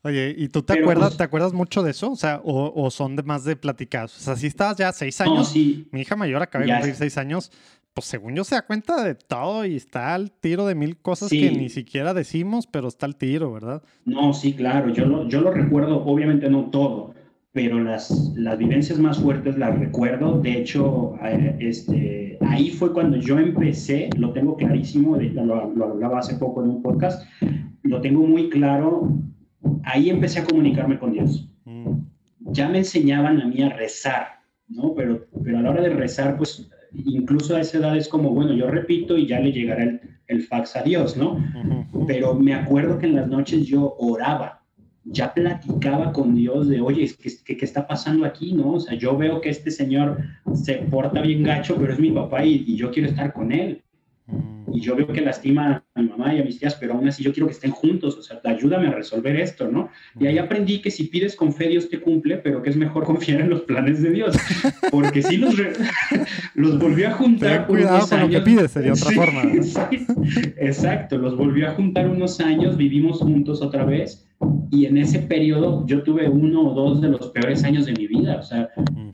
Oye, 0.06 0.36
¿y 0.38 0.50
tú 0.50 0.62
te 0.62 0.74
acuerdas, 0.74 1.10
pues 1.10 1.18
te 1.18 1.24
acuerdas 1.24 1.52
mucho 1.52 1.82
de 1.82 1.90
eso? 1.90 2.12
O 2.12 2.16
sea, 2.16 2.40
o, 2.44 2.92
son 2.92 3.16
de 3.16 3.24
más 3.24 3.44
de 3.44 3.56
platicar. 3.56 4.06
O 4.06 4.08
sea, 4.10 4.36
si 4.36 4.46
estabas 4.46 4.78
ya 4.78 4.92
seis 4.92 5.20
años, 5.20 5.50
sí. 5.50 5.88
mi 5.92 6.02
hija 6.02 6.16
mayor 6.16 6.44
acaba 6.44 6.64
de 6.64 6.72
cumplir 6.72 6.94
seis 6.94 7.18
años, 7.18 7.52
pues 7.96 8.06
según 8.06 8.36
yo 8.36 8.44
se 8.44 8.54
da 8.54 8.62
cuenta 8.62 9.04
de 9.04 9.16
todo 9.16 9.66
y 9.66 9.76
está 9.76 10.14
al 10.14 10.32
tiro 10.32 10.68
de 10.68 10.76
mil 10.76 10.98
cosas 10.98 11.30
que 11.30 11.50
ni 11.50 11.70
siquiera 11.70 12.14
decimos, 12.14 12.68
pero 12.68 12.88
está 12.88 13.08
al 13.08 13.16
tiro, 13.16 13.52
¿verdad? 13.52 13.82
No, 14.04 14.34
sí, 14.34 14.54
claro, 14.54 14.90
yo 14.94 15.06
lo, 15.06 15.28
yo 15.28 15.42
lo 15.42 15.50
recuerdo, 15.50 16.06
obviamente 16.06 16.50
no 16.50 16.66
todo, 16.66 17.16
pero 17.52 17.80
las, 17.80 18.34
las 18.36 18.58
vivencias 18.58 19.00
más 19.00 19.18
fuertes 19.18 19.58
las 19.58 19.80
recuerdo. 19.80 20.40
De 20.40 20.60
hecho, 20.60 21.16
eh, 22.42 22.46
ahí 22.48 22.70
fue 22.70 22.94
cuando 22.94 23.18
yo 23.18 23.38
empecé, 23.40 24.10
lo 24.18 24.32
tengo 24.32 24.56
clarísimo, 24.56 25.18
lo, 25.18 25.74
lo 25.76 25.86
hablaba 25.86 26.20
hace 26.20 26.36
poco 26.36 26.64
en 26.64 26.70
un 26.70 26.82
podcast, 26.82 27.28
lo 27.84 28.02
tengo 28.02 28.26
muy 28.26 28.50
claro 28.50 29.12
ahí 29.84 30.10
empecé 30.10 30.40
a 30.40 30.46
comunicarme 30.46 31.00
con 31.00 31.14
Dios. 31.14 31.48
Mm. 31.66 32.00
Ya 32.52 32.70
me 32.70 32.80
enseñaban 32.80 33.42
a 33.42 33.46
mí 33.46 33.62
a 33.62 33.70
rezar, 33.70 34.28
¿no? 34.68 34.94
Pero, 34.94 35.26
pero 35.44 35.60
a 35.60 35.62
la 35.62 35.72
hora 35.72 35.82
de 35.82 35.90
rezar, 35.90 36.38
pues 36.38 36.70
incluso 36.94 37.56
a 37.56 37.62
esa 37.62 37.78
edad 37.78 37.98
es 37.98 38.08
como, 38.08 38.32
bueno, 38.32 38.54
yo 38.54 38.68
repito 38.68 39.18
y 39.18 39.28
ya 39.28 39.40
le 39.40 39.52
llegará 39.52 39.84
el, 39.84 40.02
el 40.28 40.44
fax 40.44 40.76
a 40.76 40.84
Dios, 40.84 41.18
¿no? 41.18 41.44
Pero 42.08 42.36
me 42.36 42.54
acuerdo 42.54 42.98
que 42.98 43.08
en 43.08 43.16
las 43.16 43.28
noches 43.28 43.66
yo 43.66 43.96
oraba, 44.00 44.64
ya 45.06 45.34
platicaba 45.34 46.12
con 46.12 46.36
Dios 46.36 46.68
de, 46.68 46.82
oye, 46.82 47.10
¿qué, 47.22 47.56
qué, 47.56 47.66
está 47.66 47.88
pasando 47.88 48.26
aquí, 48.26 48.54
no? 48.54 48.74
O 48.74 48.80
sea, 48.80 48.98
yo 48.98 49.16
veo 49.16 49.40
que 49.40 49.50
este 49.50 49.72
señor 49.72 50.20
se 50.54 50.76
porta 50.76 51.22
bien 51.22 51.44
gacho, 51.44 51.76
pero 51.78 51.94
es 51.94 52.00
mi 52.00 52.12
papá 52.12 52.44
y, 52.44 52.66
y 52.68 52.76
yo 52.76 52.92
quiero 52.92 53.10
estar 53.10 53.32
con 53.32 53.52
él. 53.52 53.85
Y 54.74 54.82
yo 54.82 54.96
veo 54.96 55.08
que 55.08 55.22
lastima 55.22 55.84
a 55.94 56.02
mi 56.02 56.10
mamá 56.10 56.34
y 56.34 56.40
a 56.40 56.44
mis 56.44 56.60
tías, 56.60 56.76
pero 56.76 56.94
aún 56.94 57.08
así 57.08 57.24
yo 57.24 57.32
quiero 57.32 57.48
que 57.48 57.54
estén 57.54 57.72
juntos, 57.72 58.18
o 58.18 58.22
sea, 58.22 58.42
ayúdame 58.44 58.88
a 58.88 58.92
resolver 58.92 59.40
esto, 59.40 59.70
¿no? 59.70 59.90
Y 60.20 60.26
ahí 60.26 60.38
aprendí 60.38 60.82
que 60.82 60.90
si 60.90 61.06
pides 61.06 61.36
con 61.36 61.54
fe, 61.54 61.70
Dios 61.70 61.90
te 61.90 62.02
cumple, 62.02 62.38
pero 62.38 62.62
que 62.62 62.72
es 62.72 62.76
mejor 62.76 63.04
confiar 63.06 63.42
en 63.42 63.52
los 63.52 63.62
planes 63.62 64.02
de 64.02 64.10
Dios, 64.10 64.36
porque 64.92 65.22
si 65.22 65.38
los, 65.38 65.56
los 66.56 66.80
volvió 66.80 67.10
a 67.10 67.12
juntar 67.12 67.68
Ten 67.68 67.76
cuidado 67.76 68.08
con 68.08 68.20
lo 68.22 68.30
que 68.30 68.42
pides, 68.42 68.72
sería 68.72 68.94
otra 68.94 69.12
forma. 69.12 69.44
Exacto, 70.58 71.18
los 71.18 71.38
volvió 71.38 71.70
a 71.70 71.74
juntar 71.76 72.10
unos 72.10 72.40
años, 72.40 72.76
vivimos 72.76 73.20
juntos 73.20 73.62
otra 73.62 73.86
vez, 73.86 74.28
y 74.72 74.86
en 74.86 74.98
ese 74.98 75.20
periodo 75.20 75.86
yo 75.86 76.04
tuve 76.04 76.28
uno 76.28 76.72
o 76.72 76.74
dos 76.74 77.02
de 77.02 77.10
los 77.10 77.28
peores 77.30 77.64
años 77.64 77.86
de 77.86 77.94
mi 77.94 78.08
vida, 78.08 78.38
o 78.40 78.44
sea, 78.44 78.70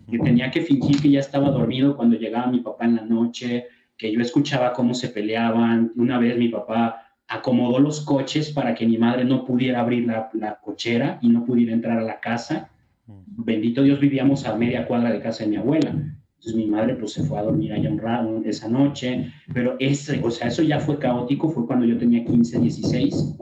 que 0.10 0.20
tenía 0.20 0.50
que 0.50 0.62
fingir 0.62 1.01
que 1.01 1.12
ya 1.12 1.20
estaba 1.20 1.51
dormido 1.51 1.96
cuando 1.96 2.18
llegaba 2.18 2.48
mi 2.48 2.62
papá 2.62 2.86
en 2.86 2.96
la 2.96 3.05
noche, 3.05 3.66
que 4.01 4.11
yo 4.11 4.20
escuchaba 4.20 4.74
cómo 4.74 4.96
se 4.96 5.09
peleaban. 5.09 5.92
Una 5.96 6.18
vez 6.18 6.35
mi 6.35 6.50
papá 6.50 7.03
acomodó 7.27 7.77
los 7.77 8.01
coches 8.01 8.50
para 8.50 8.74
que 8.74 8.87
mi 8.87 8.98
madre 8.98 9.24
no 9.25 9.46
pudiera 9.46 9.81
abrir 9.81 10.07
la, 10.07 10.59
cochera 10.59 11.20
y 11.22 11.29
no 11.29 11.46
pudiera 11.46 11.72
entrar 11.72 12.00
a 12.00 12.01
la 12.01 12.20
casa. 12.20 12.72
Bendito 13.05 13.83
Dios, 13.83 14.00
vivíamos 14.00 14.48
a 14.48 14.55
media 14.55 14.87
cuadra 14.87 15.11
de 15.11 15.22
casa 15.22 15.44
de 15.44 15.51
mi 15.51 15.57
abuela. 15.57 15.92
Entonces 15.92 16.55
mi 16.55 16.66
madre 16.66 16.96
pues 16.96 17.14
se 17.14 17.24
fue 17.24 17.37
a 17.37 17.44
dormir 17.44 17.74
allá 17.74 17.92
un 17.92 18.00
rato 18.00 18.42
esa 18.44 18.68
noche, 18.68 19.31
pero 19.53 19.75
ese, 19.77 20.20
o 20.24 20.31
sea, 20.31 20.48
eso 20.48 20.64
ya 20.64 20.79
fue 20.79 20.98
caótico, 20.98 21.51
fue 21.51 21.68
cuando 21.68 21.85
yo 21.85 21.96
tenía 22.00 22.25
15, 22.25 22.57
16, 22.57 23.35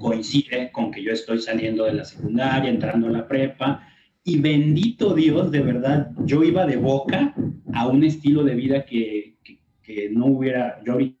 coincide 0.00 0.72
con 0.72 0.90
que 0.90 1.04
yo 1.04 1.12
estoy 1.12 1.38
saliendo 1.38 1.84
de 1.84 1.94
la 1.94 2.04
secundaria, 2.04 2.68
entrando 2.68 3.06
a 3.06 3.12
la 3.12 3.28
prepa, 3.28 3.86
y 4.24 4.40
bendito 4.40 5.14
Dios, 5.14 5.52
de 5.52 5.60
verdad, 5.60 6.10
yo 6.24 6.42
iba 6.42 6.66
de 6.66 6.76
boca 6.76 7.32
a 7.72 7.86
un 7.86 8.02
estilo 8.02 8.42
de 8.42 8.56
vida 8.56 8.84
que, 8.84 9.31
que 9.82 10.10
no 10.10 10.26
hubiera, 10.26 10.80
yo 10.84 10.92
ahorita 10.92 11.16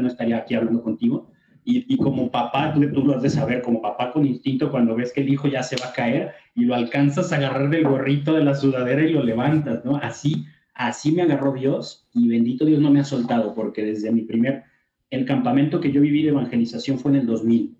no 0.00 0.08
estaría 0.08 0.38
aquí 0.38 0.54
hablando 0.54 0.82
contigo. 0.82 1.30
Y, 1.64 1.92
y 1.92 1.96
como 1.96 2.30
papá, 2.30 2.74
tú, 2.74 2.80
tú, 2.92 3.04
lo 3.04 3.16
has 3.16 3.22
de 3.22 3.30
saber, 3.30 3.62
como 3.62 3.80
papá 3.80 4.12
con 4.12 4.26
instinto, 4.26 4.70
cuando 4.70 4.94
ves 4.94 5.12
que 5.12 5.22
el 5.22 5.30
hijo 5.30 5.48
ya 5.48 5.62
se 5.62 5.76
va 5.76 5.88
a 5.88 5.92
caer 5.92 6.32
y 6.54 6.64
lo 6.64 6.74
alcanzas 6.74 7.32
a 7.32 7.36
agarrar 7.36 7.70
del 7.70 7.84
gorrito 7.84 8.34
de 8.34 8.44
la 8.44 8.54
sudadera 8.54 9.02
y 9.02 9.12
lo 9.12 9.22
levantas, 9.22 9.82
¿no? 9.84 9.96
Así, 9.96 10.44
así 10.74 11.12
me 11.12 11.22
agarró 11.22 11.54
Dios 11.54 12.06
y 12.12 12.28
bendito 12.28 12.66
Dios 12.66 12.80
no 12.80 12.90
me 12.90 13.00
ha 13.00 13.04
soltado, 13.04 13.54
porque 13.54 13.82
desde 13.82 14.12
mi 14.12 14.22
primer, 14.22 14.64
el 15.10 15.24
campamento 15.24 15.80
que 15.80 15.90
yo 15.90 16.02
viví 16.02 16.22
de 16.22 16.30
evangelización 16.30 16.98
fue 16.98 17.12
en 17.12 17.18
el 17.18 17.26
2000. 17.26 17.76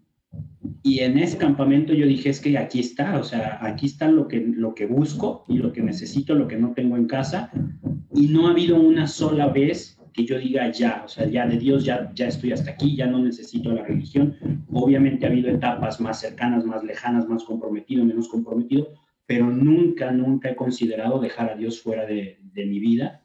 Y 0.82 1.00
en 1.00 1.18
ese 1.18 1.38
campamento 1.38 1.94
yo 1.94 2.06
dije, 2.06 2.30
es 2.30 2.40
que 2.40 2.56
aquí 2.58 2.80
está, 2.80 3.18
o 3.18 3.24
sea, 3.24 3.58
aquí 3.62 3.86
está 3.86 4.08
lo 4.08 4.28
que, 4.28 4.40
lo 4.40 4.74
que 4.74 4.86
busco 4.86 5.44
y 5.48 5.58
lo 5.58 5.72
que 5.72 5.82
necesito, 5.82 6.34
lo 6.34 6.48
que 6.48 6.58
no 6.58 6.72
tengo 6.72 6.96
en 6.96 7.06
casa. 7.06 7.50
Y 8.14 8.28
no 8.28 8.46
ha 8.46 8.50
habido 8.50 8.80
una 8.80 9.06
sola 9.06 9.48
vez 9.48 9.98
que 10.14 10.24
yo 10.24 10.38
diga 10.38 10.70
ya, 10.70 11.02
o 11.04 11.08
sea, 11.08 11.26
ya 11.26 11.46
de 11.46 11.58
Dios 11.58 11.84
ya, 11.84 12.10
ya 12.14 12.28
estoy 12.28 12.52
hasta 12.52 12.70
aquí, 12.70 12.96
ya 12.96 13.06
no 13.06 13.18
necesito 13.18 13.72
la 13.72 13.82
religión. 13.82 14.36
Obviamente 14.72 15.26
ha 15.26 15.28
habido 15.28 15.50
etapas 15.50 16.00
más 16.00 16.20
cercanas, 16.20 16.64
más 16.64 16.84
lejanas, 16.84 17.28
más 17.28 17.42
comprometido, 17.44 18.04
menos 18.04 18.28
comprometido, 18.28 18.94
pero 19.26 19.50
nunca, 19.50 20.12
nunca 20.12 20.50
he 20.50 20.56
considerado 20.56 21.20
dejar 21.20 21.50
a 21.50 21.56
Dios 21.56 21.82
fuera 21.82 22.06
de, 22.06 22.38
de 22.40 22.66
mi 22.66 22.78
vida 22.78 23.22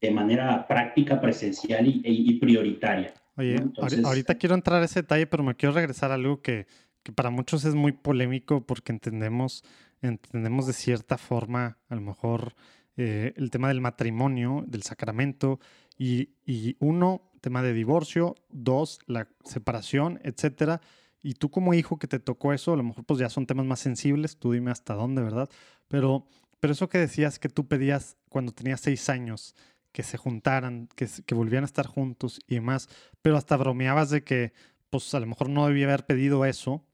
de 0.00 0.10
manera 0.10 0.66
práctica, 0.66 1.20
presencial 1.20 1.86
y, 1.86 2.02
y 2.04 2.38
prioritaria. 2.38 3.12
Oye, 3.36 3.56
ahorita 4.04 4.34
quiero 4.36 4.54
entrar 4.54 4.82
a 4.82 4.84
ese 4.84 5.02
detalle, 5.02 5.26
pero 5.26 5.42
me 5.42 5.54
quiero 5.54 5.74
regresar 5.74 6.10
a 6.10 6.14
algo 6.14 6.42
que, 6.42 6.66
que 7.02 7.12
para 7.12 7.30
muchos 7.30 7.64
es 7.64 7.74
muy 7.74 7.92
polémico 7.92 8.66
porque 8.66 8.92
entendemos, 8.92 9.62
entendemos 10.02 10.66
de 10.66 10.72
cierta 10.72 11.16
forma, 11.16 11.78
a 11.88 11.94
lo 11.94 12.00
mejor, 12.00 12.54
eh, 13.02 13.32
el 13.38 13.50
tema 13.50 13.68
del 13.68 13.80
matrimonio, 13.80 14.62
del 14.66 14.82
sacramento, 14.82 15.58
y, 15.96 16.28
uno, 16.80 17.22
tema 17.40 17.62
de 17.62 17.72
divorcio, 17.72 18.34
dos, 18.50 18.98
la 19.06 19.26
separación, 19.42 20.20
etcétera. 20.22 20.82
Y 21.22 21.32
tú 21.32 21.50
como 21.50 21.72
hijo 21.72 21.98
que 21.98 22.06
te 22.06 22.18
tocó 22.18 22.52
eso, 22.52 22.74
a 22.74 22.76
lo 22.76 22.82
mejor 22.82 23.06
pues 23.06 23.18
ya 23.18 23.30
son 23.30 23.46
temas 23.46 23.64
más 23.64 23.80
sensibles, 23.80 24.36
tú 24.36 24.52
dime 24.52 24.70
hasta 24.70 24.92
dónde, 24.92 25.22
¿verdad? 25.22 25.48
Pero, 25.88 26.26
pero 26.60 26.74
eso 26.74 26.90
que 26.90 26.98
decías 26.98 27.38
que 27.38 27.48
tú 27.48 27.68
pedías 27.68 28.18
cuando 28.28 28.52
tenías 28.52 28.82
seis 28.82 29.08
años, 29.08 29.54
que 29.92 30.02
se 30.02 30.18
juntaran, 30.18 30.86
que, 30.94 31.08
que 31.24 31.34
volvieran 31.34 31.64
a 31.64 31.72
estar 31.72 31.86
juntos 31.86 32.38
y 32.48 32.56
demás, 32.56 32.90
pero 33.22 33.38
hasta 33.38 33.56
bromeabas 33.56 34.10
de 34.10 34.24
que 34.24 34.52
pues 34.90 35.14
a 35.14 35.20
lo 35.20 35.26
mejor 35.26 35.48
no 35.48 35.66
debía 35.66 35.86
haber 35.86 36.04
pedido 36.04 36.44
eso, 36.44 36.84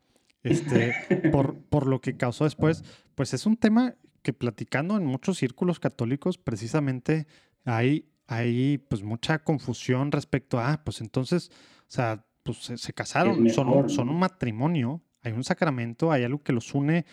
este, 0.45 0.95
por, 1.33 1.59
por 1.65 1.89
lo 1.89 2.01
que 2.01 2.17
causó 2.17 2.45
después, 2.45 2.85
pues 3.17 3.35
es 3.35 3.45
un 3.45 3.57
tema 3.57 3.97
que 4.27 4.33
platicando 4.33 4.97
en 4.97 5.07
muchos 5.07 5.39
círculos 5.39 5.79
católicos 5.79 6.37
precisamente 6.37 7.29
hay, 7.65 8.11
hay 8.27 8.79
pues 8.79 9.05
mucha 9.05 9.39
confusión 9.45 10.11
respecto 10.11 10.59
a, 10.59 10.73
ah, 10.73 10.85
pues 10.85 11.01
entonces, 11.01 11.53
o 11.83 11.85
sea, 11.87 12.27
pues 12.43 12.73
se, 12.75 12.93
casaron, 12.93 13.49
son, 13.51 13.69
un, 13.69 13.89
son 13.89 14.09
un 14.09 14.19
matrimonio, 14.19 15.01
hay 15.23 15.31
un 15.31 15.45
sacramento, 15.45 16.11
hay 16.11 16.25
algo 16.25 16.43
que 16.43 16.53
los 16.53 16.75
une, 16.75 17.07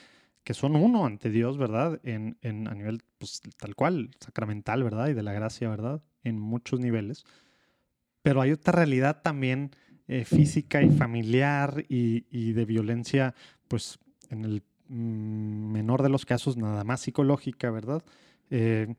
que 0.44 0.56
son 0.56 0.76
uno 0.76 1.06
ante 1.06 1.30
Dios, 1.30 1.60
¿verdad? 1.60 2.02
En, 2.02 2.40
en, 2.42 2.68
a 2.68 2.74
nivel, 2.74 3.04
pues 3.20 3.44
tal 3.58 3.76
cual, 3.76 4.10
sacramental, 4.20 4.84
¿verdad? 4.84 5.10
Y 5.10 5.14
de 5.14 5.22
la 5.22 5.34
gracia, 5.34 5.70
¿verdad? 5.70 6.02
En 6.24 6.40
muchos 6.40 6.80
niveles. 6.80 7.26
Pero 8.24 8.42
hay 8.42 8.54
otra 8.54 8.74
realidad 8.74 9.22
también 9.22 9.70
eh, 10.08 10.26
física 10.26 10.82
y 10.82 10.90
familiar 10.90 11.86
y, 11.88 12.26
y, 12.32 12.54
de 12.54 12.66
violencia, 12.66 13.36
pues 13.68 14.00
en 14.32 14.46
el 14.46 14.64
menor 14.94 16.04
de 16.04 16.10
los 16.10 16.26
casos, 16.26 16.58
nada 16.58 16.84
más 16.84 17.02
psicológica, 17.02 17.72
¿verdad? 17.72 18.04
Eh, 18.50 18.94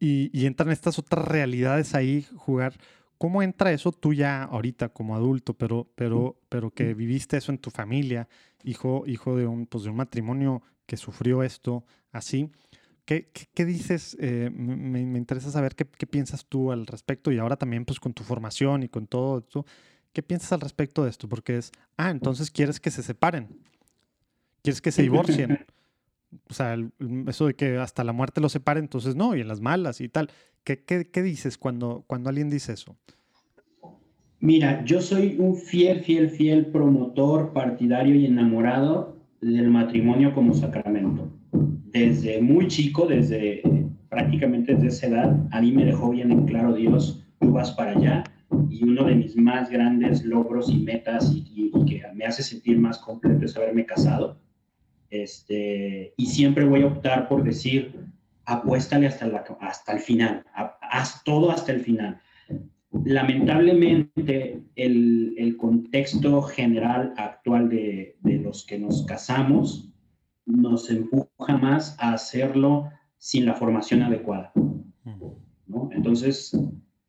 y, 0.00 0.46
entran 0.46 0.70
estas 0.70 0.98
otras 0.98 1.26
realidades 1.26 1.94
ahí, 1.94 2.26
jugar. 2.36 2.74
¿Cómo 3.18 3.42
entra 3.42 3.72
eso 3.72 3.92
tú 3.92 4.14
ya 4.14 4.44
ahorita 4.44 4.88
como 4.90 5.14
adulto, 5.14 5.54
pero, 5.54 5.88
pero, 5.94 6.36
pero 6.48 6.70
que 6.70 6.94
viviste 6.94 7.36
eso 7.36 7.52
en 7.52 7.58
tu 7.58 7.70
familia, 7.70 8.28
hijo, 8.62 9.04
hijo 9.06 9.36
de, 9.36 9.46
un, 9.46 9.66
pues 9.66 9.84
de 9.84 9.90
un 9.90 9.96
matrimonio 9.96 10.62
que 10.86 10.96
sufrió 10.96 11.42
esto 11.42 11.84
así? 12.12 12.50
¿Qué, 13.04 13.30
qué, 13.54 13.64
dices? 13.64 14.16
Eh, 14.20 14.50
me, 14.52 15.00
interesa 15.00 15.50
saber 15.50 15.74
qué, 15.74 15.86
qué, 15.86 16.06
piensas 16.06 16.46
tú 16.46 16.72
al 16.72 16.86
respecto 16.86 17.32
y 17.32 17.38
ahora 17.38 17.56
también 17.56 17.84
pues 17.84 17.98
con 18.00 18.12
tu 18.12 18.22
formación 18.22 18.82
y 18.82 18.88
con 18.88 19.06
todo 19.06 19.38
esto. 19.38 19.66
¿Qué 20.12 20.22
piensas 20.22 20.52
al 20.52 20.60
respecto 20.60 21.04
de 21.04 21.10
esto? 21.10 21.28
Porque 21.28 21.58
es, 21.58 21.72
ah, 21.96 22.10
entonces 22.10 22.50
quieres 22.50 22.80
que 22.80 22.90
se 22.90 23.02
separen. 23.02 23.48
¿Quieres 24.68 24.82
que 24.82 24.92
se 24.92 25.02
divorcien? 25.02 25.58
O 26.50 26.52
sea, 26.52 26.76
eso 27.26 27.46
de 27.46 27.54
que 27.54 27.78
hasta 27.78 28.04
la 28.04 28.12
muerte 28.12 28.42
los 28.42 28.52
separe, 28.52 28.80
entonces 28.80 29.16
no, 29.16 29.34
y 29.34 29.40
en 29.40 29.48
las 29.48 29.62
malas 29.62 30.02
y 30.02 30.10
tal. 30.10 30.28
¿Qué, 30.62 30.84
qué, 30.84 31.22
dices 31.22 31.56
cuando, 31.56 32.04
cuando 32.06 32.28
alguien 32.28 32.50
dice 32.50 32.74
eso? 32.74 32.94
Mira, 34.40 34.84
yo 34.84 35.00
soy 35.00 35.36
un 35.38 35.56
fiel, 35.56 36.00
fiel, 36.00 36.28
fiel 36.28 36.66
promotor, 36.66 37.54
partidario 37.54 38.14
y 38.14 38.26
enamorado 38.26 39.16
del 39.40 39.70
matrimonio 39.70 40.34
como 40.34 40.52
sacramento. 40.52 41.32
Desde 41.52 42.42
muy 42.42 42.68
chico, 42.68 43.06
desde 43.06 43.62
prácticamente 44.10 44.74
desde 44.74 44.88
esa 44.88 45.06
edad, 45.06 45.48
a 45.50 45.62
mí 45.62 45.72
me 45.72 45.86
dejó 45.86 46.10
bien 46.10 46.30
en 46.30 46.44
claro 46.44 46.74
Dios, 46.74 47.24
tú 47.40 47.52
vas 47.52 47.72
para 47.72 47.92
allá. 47.92 48.24
Y 48.68 48.84
uno 48.84 49.04
de 49.04 49.14
mis 49.14 49.34
más 49.34 49.70
grandes 49.70 50.24
logros 50.26 50.68
y 50.68 50.78
metas 50.78 51.32
y, 51.34 51.70
que 51.86 52.02
me 52.14 52.26
hace 52.26 52.42
sentir 52.42 52.78
más 52.78 52.98
completo 52.98 53.46
es 53.46 53.56
haberme 53.56 53.86
casado. 53.86 54.38
Este, 55.10 56.14
y 56.16 56.26
siempre 56.26 56.64
voy 56.64 56.82
a 56.82 56.86
optar 56.86 57.28
por 57.28 57.42
decir, 57.42 57.98
apuéstale 58.44 59.06
hasta, 59.06 59.26
la, 59.26 59.44
hasta 59.60 59.92
el 59.92 60.00
final, 60.00 60.44
haz 60.80 61.22
todo 61.24 61.50
hasta 61.50 61.72
el 61.72 61.80
final. 61.80 62.20
Lamentablemente, 63.04 64.62
el, 64.76 65.34
el 65.36 65.56
contexto 65.56 66.42
general 66.42 67.14
actual 67.16 67.68
de, 67.68 68.16
de 68.20 68.38
los 68.38 68.64
que 68.64 68.78
nos 68.78 69.04
casamos 69.04 69.92
nos 70.46 70.90
empuja 70.90 71.56
más 71.58 71.96
a 72.00 72.14
hacerlo 72.14 72.90
sin 73.18 73.44
la 73.44 73.54
formación 73.54 74.02
adecuada. 74.02 74.52
¿no? 75.66 75.90
Entonces, 75.92 76.56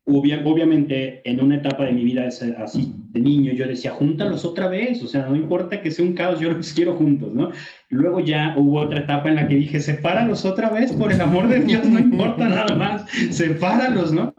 obviamente, 0.06 1.20
en 1.28 1.42
una 1.42 1.56
etapa 1.56 1.84
de 1.84 1.92
mi 1.92 2.04
vida 2.04 2.26
así 2.26 2.94
de 3.10 3.20
niño, 3.20 3.52
yo 3.52 3.66
decía, 3.66 3.90
júntalos 3.90 4.44
otra 4.44 4.68
vez, 4.68 5.02
o 5.02 5.06
sea, 5.06 5.26
no 5.26 5.36
importa 5.36 5.82
que 5.82 5.90
sea 5.90 6.04
un 6.04 6.14
caos, 6.14 6.40
yo 6.40 6.50
los 6.52 6.72
quiero 6.74 6.94
juntos, 6.94 7.32
¿no? 7.32 7.50
Luego 7.88 8.20
ya 8.20 8.54
hubo 8.56 8.80
otra 8.80 9.00
etapa 9.00 9.28
en 9.28 9.36
la 9.36 9.48
que 9.48 9.56
dije, 9.56 9.80
sepáralos 9.80 10.44
otra 10.44 10.70
vez, 10.70 10.92
por 10.92 11.12
el 11.12 11.20
amor 11.20 11.48
de 11.48 11.60
Dios, 11.60 11.84
no 11.84 11.98
importa 11.98 12.48
nada 12.48 12.74
más, 12.74 13.10
sepáralos, 13.30 14.12
¿no? 14.12 14.34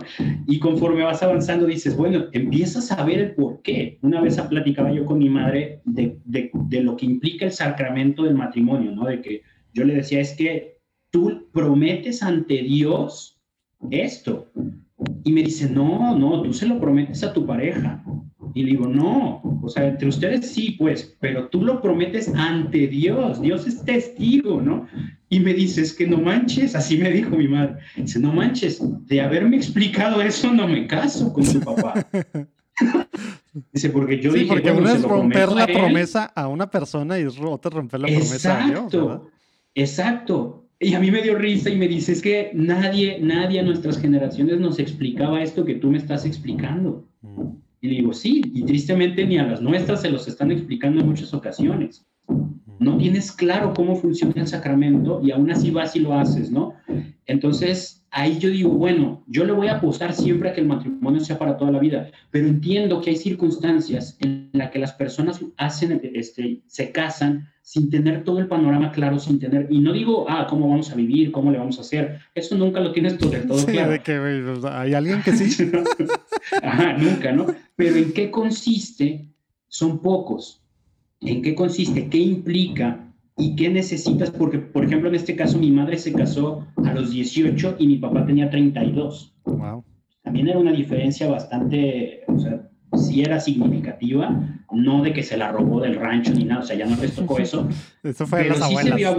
Y 0.47 0.59
conforme 0.59 1.03
vas 1.03 1.21
avanzando, 1.21 1.65
dices, 1.65 1.95
bueno, 1.95 2.25
empiezas 2.31 2.91
a 2.91 3.03
ver 3.03 3.19
el 3.19 3.35
por 3.35 3.61
qué. 3.61 3.99
Una 4.01 4.21
vez 4.21 4.39
platicaba 4.41 4.91
yo 4.91 5.05
con 5.05 5.19
mi 5.19 5.29
madre 5.29 5.81
de, 5.85 6.17
de 6.25 6.81
lo 6.81 6.95
que 6.95 7.05
implica 7.05 7.45
el 7.45 7.51
sacramento 7.51 8.23
del 8.23 8.35
matrimonio, 8.35 8.91
¿no? 8.91 9.05
De 9.05 9.21
que 9.21 9.41
yo 9.73 9.83
le 9.83 9.95
decía, 9.95 10.19
es 10.19 10.33
que 10.33 10.79
tú 11.11 11.49
prometes 11.51 12.23
ante 12.23 12.61
Dios 12.63 13.37
esto. 13.89 14.51
Y 15.23 15.31
me 15.31 15.43
dice, 15.43 15.69
no, 15.69 16.17
no, 16.17 16.41
tú 16.41 16.53
se 16.53 16.65
lo 16.65 16.79
prometes 16.79 17.23
a 17.23 17.33
tu 17.33 17.45
pareja. 17.45 18.03
Y 18.53 18.63
le 18.63 18.71
digo, 18.71 18.87
no, 18.87 19.41
o 19.63 19.69
sea, 19.69 19.87
entre 19.87 20.09
ustedes 20.09 20.51
sí, 20.51 20.75
pues, 20.77 21.15
pero 21.19 21.47
tú 21.47 21.63
lo 21.63 21.81
prometes 21.81 22.27
ante 22.35 22.87
Dios, 22.87 23.41
Dios 23.41 23.65
es 23.65 23.83
testigo, 23.83 24.61
¿no? 24.61 24.87
Y 25.29 25.39
me 25.39 25.53
dice, 25.53 25.81
es 25.81 25.93
que 25.93 26.05
no 26.05 26.17
manches, 26.17 26.75
así 26.75 26.97
me 26.97 27.11
dijo 27.11 27.37
mi 27.37 27.47
madre, 27.47 27.77
dice, 27.95 28.19
no 28.19 28.33
manches, 28.33 28.81
de 29.07 29.21
haberme 29.21 29.55
explicado 29.55 30.21
eso 30.21 30.53
no 30.53 30.67
me 30.67 30.85
caso 30.85 31.31
con 31.31 31.45
tu 31.45 31.59
papá. 31.61 32.05
dice, 33.71 33.89
porque 33.89 34.19
yo 34.19 34.33
sí, 34.33 34.43
porque 34.43 34.71
uno 34.71 34.89
es 34.89 35.01
romper 35.01 35.49
la 35.51 35.67
promesa 35.67 36.25
a 36.25 36.47
una 36.47 36.69
persona 36.69 37.17
y 37.17 37.25
otra 37.25 37.71
romper 37.71 38.01
la 38.01 38.07
promesa 38.07 38.63
a 38.63 38.67
Dios. 38.67 38.93
Exacto, 38.93 39.31
exacto. 39.75 40.60
Y 40.83 40.95
a 40.95 40.99
mí 40.99 41.11
me 41.11 41.21
dio 41.21 41.35
risa 41.35 41.69
y 41.69 41.77
me 41.77 41.87
dice, 41.87 42.11
es 42.11 42.23
que 42.23 42.49
nadie, 42.55 43.19
nadie 43.21 43.59
a 43.59 43.63
nuestras 43.63 43.99
generaciones 43.99 44.59
nos 44.59 44.79
explicaba 44.79 45.43
esto 45.43 45.63
que 45.63 45.75
tú 45.75 45.91
me 45.91 45.99
estás 45.99 46.25
explicando. 46.25 47.07
Mm. 47.21 47.49
Y 47.81 47.87
le 47.87 47.95
digo, 47.97 48.13
sí, 48.13 48.41
y 48.51 48.63
tristemente 48.63 49.23
ni 49.25 49.37
a 49.37 49.45
las 49.45 49.61
nuestras 49.61 50.01
se 50.01 50.09
los 50.09 50.27
están 50.27 50.51
explicando 50.51 51.01
en 51.01 51.07
muchas 51.07 51.35
ocasiones. 51.35 52.07
No 52.79 52.97
tienes 52.97 53.31
claro 53.31 53.73
cómo 53.75 53.95
funciona 53.95 54.33
el 54.37 54.47
sacramento 54.47 55.21
y 55.23 55.31
aún 55.31 55.51
así 55.51 55.69
vas 55.69 55.95
y 55.95 55.99
lo 55.99 56.13
haces, 56.13 56.49
¿no? 56.51 56.73
Entonces, 57.27 58.01
ahí 58.11 58.39
yo 58.39 58.49
digo, 58.49 58.71
bueno, 58.71 59.23
yo 59.27 59.45
le 59.45 59.53
voy 59.53 59.67
a 59.67 59.77
apostar 59.77 60.13
siempre 60.13 60.49
a 60.49 60.53
que 60.53 60.61
el 60.61 60.67
matrimonio 60.67 61.21
sea 61.21 61.39
para 61.39 61.57
toda 61.57 61.71
la 61.71 61.79
vida, 61.79 62.09
pero 62.29 62.47
entiendo 62.47 62.99
que 63.01 63.11
hay 63.11 63.15
circunstancias 63.15 64.17
en 64.19 64.49
las 64.51 64.71
que 64.71 64.79
las 64.79 64.93
personas 64.93 65.39
hacen, 65.57 66.01
este, 66.13 66.61
se 66.67 66.91
casan 66.91 67.49
sin 67.61 67.89
tener 67.89 68.23
todo 68.23 68.39
el 68.39 68.47
panorama 68.47 68.91
claro, 68.91 69.17
sin 69.17 69.39
tener, 69.39 69.67
y 69.69 69.79
no 69.79 69.93
digo, 69.93 70.25
ah, 70.27 70.47
cómo 70.49 70.67
vamos 70.67 70.91
a 70.91 70.95
vivir, 70.95 71.31
cómo 71.31 71.51
le 71.51 71.57
vamos 71.57 71.77
a 71.77 71.81
hacer, 71.81 72.19
eso 72.35 72.57
nunca 72.57 72.79
lo 72.81 72.91
tienes 72.91 73.17
todo 73.17 73.29
del 73.29 73.47
todo 73.47 73.59
sí, 73.59 73.67
claro. 73.67 73.91
De 73.91 73.99
que 73.99 74.13
hay 74.65 74.93
alguien 74.93 75.21
que 75.21 75.31
sí. 75.33 75.71
Ajá, 76.63 76.97
nunca, 76.97 77.31
¿no? 77.31 77.47
Pero 77.75 77.95
¿en 77.95 78.11
qué 78.11 78.29
consiste? 78.29 79.27
Son 79.67 80.01
pocos. 80.01 80.60
¿En 81.21 81.41
qué 81.41 81.55
consiste? 81.55 82.09
¿Qué 82.09 82.17
implica? 82.17 83.07
¿Y 83.37 83.55
qué 83.55 83.69
necesitas? 83.69 84.31
Porque, 84.31 84.59
por 84.59 84.83
ejemplo, 84.83 85.09
en 85.09 85.15
este 85.15 85.35
caso, 85.35 85.57
mi 85.57 85.71
madre 85.71 85.97
se 85.97 86.13
casó 86.13 86.67
a 86.83 86.93
los 86.93 87.11
18 87.11 87.75
y 87.79 87.87
mi 87.87 87.97
papá 87.97 88.25
tenía 88.25 88.49
32. 88.49 89.33
Wow. 89.45 89.83
También 90.23 90.49
era 90.49 90.59
una 90.59 90.71
diferencia 90.71 91.27
bastante, 91.27 92.23
o 92.27 92.39
sea, 92.39 92.69
sí 92.95 93.21
era 93.21 93.39
significativa, 93.39 94.63
no 94.71 95.01
de 95.01 95.13
que 95.13 95.23
se 95.23 95.37
la 95.37 95.51
robó 95.51 95.79
del 95.81 95.95
rancho 95.95 96.33
ni 96.33 96.43
nada, 96.43 96.61
o 96.61 96.65
sea, 96.65 96.75
ya 96.75 96.85
no 96.85 96.95
les 96.97 97.15
tocó 97.15 97.39
eso. 97.39 97.67
eso 98.03 98.27
fue 98.27 98.41
a 98.41 98.45
las 98.45 98.61
abuelas, 98.61 99.15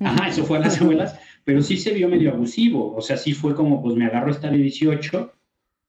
Ajá, 0.00 0.28
eso 0.28 0.44
fue 0.44 0.58
a 0.58 0.60
las 0.60 0.80
abuelas, 0.80 1.18
pero 1.44 1.62
sí 1.62 1.76
se 1.76 1.92
vio 1.92 2.08
medio 2.08 2.32
abusivo, 2.32 2.94
o 2.94 3.00
sea, 3.00 3.16
sí 3.16 3.32
fue 3.32 3.54
como, 3.54 3.82
pues 3.82 3.96
me 3.96 4.06
agarro 4.06 4.30
esta 4.30 4.50
de 4.50 4.58
18 4.58 5.32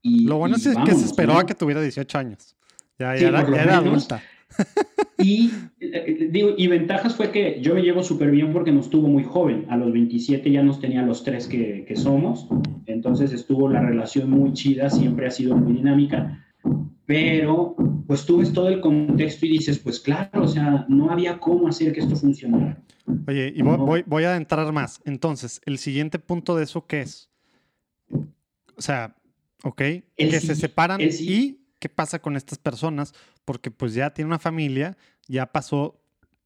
y... 0.03 0.25
Lo 0.25 0.37
bueno 0.37 0.55
es 0.55 0.63
que 0.63 0.95
se 0.95 1.05
esperó 1.05 1.37
a 1.37 1.45
que 1.45 1.55
tuviera 1.55 1.81
18 1.81 2.17
años, 2.17 2.55
ya, 2.99 3.15
era, 3.15 3.39
adulta. 3.39 4.21
Y, 5.19 5.49
eh, 5.79 6.29
digo, 6.31 6.51
y 6.55 6.67
ventajas 6.67 7.15
fue 7.15 7.31
que 7.31 7.59
yo 7.59 7.73
me 7.73 7.81
llevo 7.81 8.03
súper 8.03 8.29
bien 8.29 8.53
porque 8.53 8.71
nos 8.71 8.91
tuvo 8.91 9.07
muy 9.07 9.23
joven. 9.23 9.65
A 9.67 9.75
los 9.75 9.91
27 9.91 10.51
ya 10.51 10.61
nos 10.61 10.79
tenía 10.79 11.01
los 11.01 11.23
tres 11.23 11.47
que, 11.47 11.85
que 11.87 11.95
somos. 11.95 12.47
Entonces 12.85 13.33
estuvo 13.33 13.67
la 13.67 13.81
relación 13.81 14.29
muy 14.29 14.53
chida, 14.53 14.91
siempre 14.91 15.25
ha 15.25 15.31
sido 15.31 15.55
muy 15.55 15.73
dinámica 15.73 16.43
pero 17.07 17.73
pues 18.05 18.25
tú 18.25 18.39
ves 18.39 18.51
todo 18.51 18.67
el 18.67 18.81
contexto 18.81 19.45
y 19.45 19.49
dices, 19.49 19.79
pues 19.79 19.99
claro, 19.99 20.43
o 20.43 20.47
sea, 20.47 20.85
no 20.89 21.09
había 21.09 21.39
cómo 21.39 21.67
hacer 21.69 21.93
que 21.93 22.01
esto 22.01 22.17
funcionara. 22.17 22.83
Oye, 23.25 23.53
y 23.55 23.61
voy, 23.61 24.03
voy, 24.05 24.23
a 24.25 24.35
entrar 24.35 24.71
más. 24.73 25.01
Entonces, 25.05 25.61
el 25.65 25.77
siguiente 25.77 26.19
punto 26.19 26.57
de 26.57 26.65
eso, 26.65 26.85
¿qué 26.85 27.01
es? 27.01 27.29
O 28.75 28.81
sea, 28.81 29.15
ok, 29.63 29.81
que 30.17 30.39
se 30.41 30.55
separan 30.55 30.99
y 30.99 31.61
qué 31.79 31.89
pasa 31.89 32.19
con 32.19 32.35
estas 32.35 32.57
personas, 32.59 33.13
porque 33.45 33.71
pues 33.71 33.93
ya 33.93 34.11
tiene 34.11 34.27
una 34.27 34.39
familia, 34.39 34.97
ya 35.27 35.47
pasó, 35.47 35.99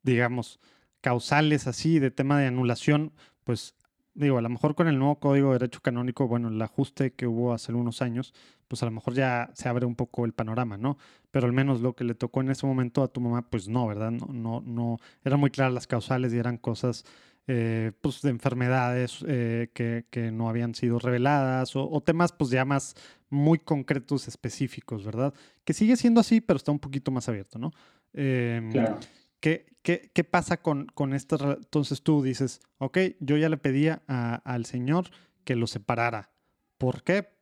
digamos, 0.03 0.59
causales 1.01 1.67
así 1.67 1.99
de 1.99 2.11
tema 2.11 2.39
de 2.39 2.47
anulación, 2.47 3.13
pues 3.43 3.75
digo, 4.13 4.37
a 4.37 4.41
lo 4.41 4.49
mejor 4.49 4.75
con 4.75 4.87
el 4.87 4.97
nuevo 4.99 5.19
Código 5.19 5.47
de 5.47 5.59
Derecho 5.59 5.81
Canónico, 5.81 6.27
bueno, 6.27 6.49
el 6.49 6.61
ajuste 6.61 7.13
que 7.13 7.27
hubo 7.27 7.53
hace 7.53 7.73
unos 7.73 8.01
años, 8.01 8.33
pues 8.67 8.83
a 8.83 8.85
lo 8.85 8.91
mejor 8.91 9.13
ya 9.13 9.51
se 9.53 9.69
abre 9.69 9.85
un 9.85 9.95
poco 9.95 10.25
el 10.25 10.33
panorama, 10.33 10.77
¿no? 10.77 10.97
Pero 11.31 11.45
al 11.45 11.53
menos 11.53 11.81
lo 11.81 11.93
que 11.95 12.03
le 12.03 12.13
tocó 12.13 12.41
en 12.41 12.51
ese 12.51 12.65
momento 12.65 13.03
a 13.03 13.07
tu 13.07 13.21
mamá, 13.21 13.49
pues 13.49 13.67
no, 13.67 13.87
¿verdad? 13.87 14.11
No, 14.11 14.27
no, 14.31 14.61
no, 14.61 14.99
eran 15.23 15.39
muy 15.39 15.49
claras 15.49 15.73
las 15.73 15.87
causales 15.87 16.33
y 16.33 16.37
eran 16.37 16.57
cosas, 16.57 17.05
eh, 17.53 17.91
pues, 17.99 18.21
de 18.21 18.29
enfermedades 18.29 19.25
eh, 19.27 19.71
que, 19.73 20.05
que, 20.09 20.31
no 20.31 20.47
habían 20.47 20.73
sido 20.73 20.99
reveladas 20.99 21.75
o, 21.75 21.99
temas, 21.99 22.31
pues, 22.31 22.49
ya 22.49 22.63
más 22.63 22.95
muy 23.29 23.59
concretos, 23.59 24.29
específicos, 24.29 25.03
¿verdad? 25.03 25.33
Que 25.65 25.73
sigue 25.73 25.97
siendo 25.97 26.21
así, 26.21 26.39
pero 26.39 26.55
está 26.55 26.71
un 26.71 26.79
poquito 26.79 27.11
más 27.11 27.27
abierto, 27.27 27.59
¿no? 27.59 27.73
Em, 28.13 28.71
claro. 28.71 28.97
¿Qué, 29.41 29.65
qué, 29.81 30.11
qué 30.13 30.23
pasa 30.23 30.61
con, 30.61 30.85
con 30.93 31.13
esto? 31.13 31.57
Entonces 31.57 32.01
tú 32.03 32.23
dices, 32.23 32.61
ok, 32.77 32.97
yo 33.19 33.35
ya 33.35 33.49
le 33.49 33.57
pedía 33.57 34.01
al 34.07 34.63
Señor 34.63 35.09
que 35.43 35.57
lo 35.57 35.67
separara. 35.67 36.31
¿Por 36.77 37.03
qué? 37.03 37.35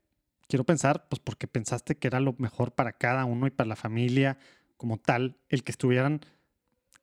Quiero 0.48 0.64
pensar, 0.64 1.08
pues 1.08 1.20
porque 1.20 1.46
pensaste 1.46 2.00
que 2.00 2.08
era 2.08 2.20
lo 2.20 2.34
mejor 2.40 2.72
para 2.72 2.94
cada 2.94 3.26
uno 3.26 3.46
y 3.46 3.52
para 3.52 3.68
la 3.68 3.76
familia 3.76 4.40
como 4.76 4.98
tal, 4.98 5.38
el 5.50 5.64
que 5.64 5.72
estuvieran 5.72 6.22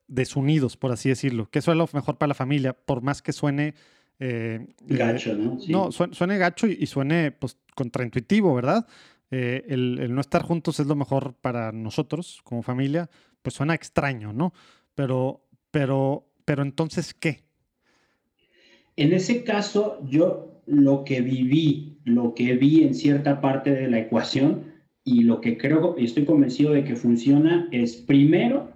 desunidos, 0.09 0.77
por 0.77 0.93
así 0.93 1.09
decirlo. 1.09 1.49
Que 1.51 1.61
eso 1.61 1.73
es 1.73 1.79
lo 1.79 1.89
mejor 1.93 2.19
para 2.19 2.29
la 2.29 2.35
familia, 2.35 2.73
por 2.73 3.03
más 3.03 3.23
que 3.23 3.33
suene... 3.33 3.75
Eh, 4.19 4.67
gacho, 4.81 5.35
¿no? 5.35 5.59
No, 5.69 5.93
suene, 5.93 6.39
gacho 6.39 6.67
y, 6.67 6.87
suene 6.87 7.33
pues 7.33 7.59
contraintuitivo, 7.75 8.55
¿verdad? 8.55 8.87
Eh, 9.31 9.65
el, 9.69 9.99
el, 10.01 10.15
no 10.15 10.21
estar 10.21 10.43
juntos 10.43 10.81
es 10.81 10.87
lo 10.87 10.97
mejor 10.97 11.35
para 11.35 11.71
nosotros 11.73 12.41
como 12.45 12.63
familia, 12.63 13.11
pues 13.43 13.55
suena 13.55 13.75
extraño, 13.75 14.33
¿no? 14.33 14.55
Pero, 14.95 15.45
pero, 15.71 16.27
pero 16.45 16.63
entonces, 16.63 17.13
¿qué? 17.13 17.43
En 18.97 19.13
ese 19.13 19.45
caso, 19.45 20.01
yo 20.09 20.63
lo 20.67 21.05
que 21.05 21.21
viví, 21.21 21.99
lo 22.05 22.35
que 22.35 22.55
vi 22.55 22.83
en 22.83 22.95
cierta 22.95 23.41
parte 23.41 23.71
de 23.71 23.89
la 23.89 23.99
ecuación 23.99 24.75
y 25.05 25.23
lo 25.23 25.41
que 25.41 25.57
creo 25.57 25.95
y 25.97 26.05
estoy 26.05 26.25
convencido 26.25 26.73
de 26.73 26.85
que 26.85 26.97
funciona 26.97 27.69
es 27.71 27.97
primero 27.97 28.76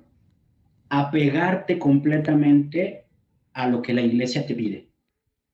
apegarte 0.90 1.78
completamente 1.78 3.06
a 3.54 3.68
lo 3.68 3.80
que 3.80 3.94
la 3.94 4.02
iglesia 4.02 4.46
te 4.46 4.54
pide 4.54 4.90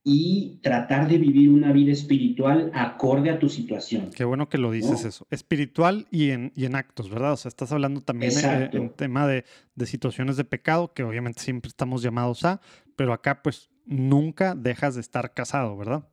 y 0.09 0.61
tratar 0.63 1.09
de 1.09 1.19
vivir 1.19 1.51
una 1.51 1.73
vida 1.73 1.93
espiritual 1.93 2.71
acorde 2.75 3.29
a 3.29 3.41
tu 3.41 3.49
situación. 3.49 4.11
Qué 4.15 4.25
bueno 4.25 4.49
que 4.49 4.57
lo 4.57 4.71
dices 4.71 5.05
eso. 5.05 5.27
Espiritual 5.31 6.07
y 6.13 6.31
en, 6.31 6.53
y 6.55 6.65
en 6.65 6.77
actos, 6.77 7.11
¿verdad? 7.11 7.33
O 7.33 7.37
sea, 7.37 7.49
estás 7.49 7.73
hablando 7.73 8.01
también 8.01 8.33
en, 8.73 8.91
tema 8.91 9.27
de, 9.27 9.45
de, 9.75 9.87
situaciones 9.87 10.37
de 10.37 10.45
pecado, 10.45 10.93
que 10.95 11.03
obviamente 11.03 11.43
siempre 11.43 11.69
estamos 11.69 12.03
llamados 12.03 12.45
a, 12.45 12.61
pero 12.95 13.13
acá 13.13 13.43
pues 13.43 13.69
nunca 13.85 14.55
dejas 14.55 14.95
de 14.95 15.01
estar 15.01 15.35
casado, 15.35 15.77
¿verdad? 15.77 16.09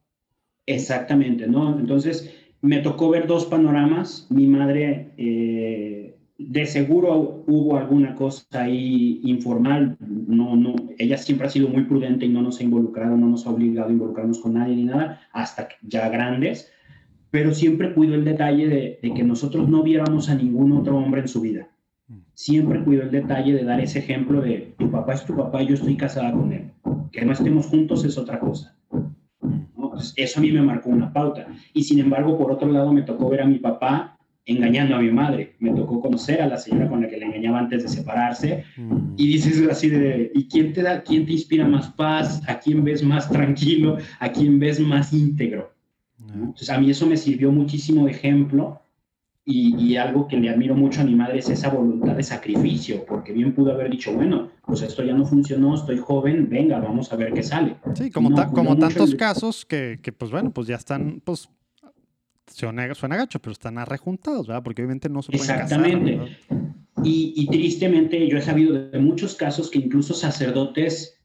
Exactamente, 0.66 1.48
¿no? 1.48 1.78
Entonces, 1.78 2.34
me 2.62 2.80
tocó 2.80 3.10
ver 3.10 3.28
dos 3.28 3.46
panoramas. 3.46 4.26
Mi 4.32 4.48
madre, 4.48 5.14
eh, 5.18 6.18
de 6.50 6.66
seguro 6.66 7.44
hubo 7.48 7.78
alguna 7.78 8.16
cosa 8.16 8.46
ahí 8.62 9.22
informal. 9.24 9.98
No, 10.00 10.56
no, 10.56 10.76
ella 10.98 11.18
siempre 11.18 11.48
ha 11.48 11.50
sido 11.50 11.70
muy 11.70 11.84
prudente 11.84 12.26
y 12.26 12.30
no 12.30 12.42
nos 12.42 12.60
ha 12.60 12.64
involucrado, 12.64 13.18
no 13.18 13.28
nos 13.28 13.46
ha 13.46 13.52
obligado 13.52 13.90
a 13.90 13.92
involucrarnos 13.92 14.40
con 14.40 14.54
nadie 14.54 14.76
ni 14.76 14.86
nada, 14.86 15.22
hasta 15.32 15.70
ya 15.82 16.10
grandes. 16.10 16.72
Pero 17.32 17.54
siempre 17.54 17.94
cuido 17.94 18.16
el 18.16 18.26
detalle 18.26 18.68
de, 18.68 19.14
que 19.14 19.24
nosotros 19.24 19.68
no 19.68 19.84
viéramos 19.84 20.30
a 20.30 20.36
ningún 20.36 20.72
otro 20.74 20.98
hombre 20.98 21.22
en 21.22 21.28
su 21.28 21.42
vida. 21.42 21.70
Siempre 22.34 22.84
cuido 22.84 23.04
el 23.04 23.12
detalle 23.12 23.54
de 23.54 23.64
dar 23.64 23.80
ese 23.80 24.00
ejemplo 24.00 24.42
de 24.42 24.76
tu 24.78 24.92
papá 24.92 25.14
es 25.14 25.26
tu 25.26 25.36
papá 25.36 25.64
y 25.64 25.68
yo 25.68 25.76
estoy 25.76 25.98
casada 25.98 26.32
con 26.32 26.52
él. 26.52 26.72
Que 27.12 27.26
no 27.26 27.32
estemos 27.32 27.68
juntos 27.68 28.06
es 28.06 28.18
otra 28.18 28.40
cosa 28.40 28.76
eso 30.16 30.40
a 30.40 30.42
mí 30.42 30.52
me 30.52 30.62
marcó 30.62 30.90
una 30.90 31.12
pauta. 31.12 31.48
Y 31.74 31.84
sin 31.84 32.00
embargo, 32.00 32.38
por 32.38 32.52
otro 32.52 32.72
lado, 32.72 32.92
me 32.94 33.04
tocó 33.04 33.30
ver 33.30 33.42
a 33.42 33.46
mi 33.46 33.60
papá 33.60 34.13
engañando 34.46 34.96
a 34.96 35.00
mi 35.00 35.12
madre. 35.12 35.56
Me 35.60 35.72
tocó 35.72 36.02
conocer 36.02 36.42
a 36.42 36.48
la 36.48 36.58
señora 36.58 36.90
con 36.90 37.02
la 37.02 37.08
que 37.08 37.18
le 37.18 37.26
engañaba 37.26 37.60
antes 37.60 37.84
de 37.84 37.90
separarse. 37.90 38.64
Mm. 38.78 39.14
Y 39.18 39.28
dices 39.28 39.68
así 39.70 39.90
de, 39.90 40.32
¿y 40.34 40.48
quién 40.48 40.74
te 40.74 40.82
da, 40.82 41.04
quién 41.04 41.26
te 41.26 41.34
inspira 41.34 41.68
más 41.68 41.88
paz? 41.92 42.42
¿A 42.48 42.60
quién 42.60 42.84
ves 42.84 43.04
más 43.04 43.30
tranquilo? 43.30 43.98
¿A 44.20 44.32
quién 44.32 44.60
ves 44.60 44.80
más 44.80 45.14
íntegro? 45.14 45.74
Entonces, 46.34 46.70
a 46.70 46.80
mí 46.80 46.90
eso 46.90 47.06
me 47.06 47.18
sirvió 47.18 47.52
muchísimo 47.52 48.06
de 48.06 48.12
ejemplo 48.12 48.80
y, 49.46 49.98
algo 49.98 50.28
que 50.28 50.38
le 50.38 50.50
admiro 50.50 50.74
mucho 50.74 51.02
a 51.02 51.04
mi 51.04 51.16
madre 51.16 51.40
es 51.40 51.50
esa 51.50 51.70
voluntad 51.70 52.16
de 52.16 52.24
sacrificio, 52.24 53.06
porque 53.06 53.34
bien 53.34 53.54
pudo 53.54 53.74
haber 53.74 53.92
dicho, 53.92 54.14
bueno, 54.14 54.50
pues 54.66 54.82
esto 54.82 55.04
ya 55.04 55.14
no 55.14 55.26
funcionó, 55.26 55.76
estoy 55.76 55.98
joven, 55.98 56.48
venga, 56.50 56.80
vamos 56.80 57.12
a 57.12 57.18
ver 57.18 57.34
qué 57.34 57.44
sale. 57.44 57.76
Sí, 57.94 58.10
como, 58.10 58.32
como 58.54 58.78
tantos 58.78 59.14
casos 59.16 59.66
que, 59.66 60.00
que, 60.02 60.14
pues 60.14 60.32
bueno, 60.32 60.52
pues 60.52 60.68
ya 60.68 60.76
están, 60.76 61.22
pues 61.26 61.50
suena, 62.54 62.94
suena 62.94 63.18
gacho, 63.18 63.40
pero 63.40 63.52
están 63.52 63.78
arrejuntados, 63.78 64.48
¿verdad? 64.48 64.64
Porque 64.64 64.82
obviamente 64.82 65.10
no 65.10 65.22
se 65.22 65.32
pueden 65.32 65.50
Exactamente. 65.50 66.38
y, 67.04 67.34
y, 67.36 67.48
tristemente 67.48 68.28
yo 68.28 68.38
he 68.38 68.42
sabido 68.42 68.90
de 68.90 69.00
muchos 69.00 69.36
casos 69.36 69.70
que 69.70 69.80
incluso 69.80 70.14
sacerdotes 70.14 71.20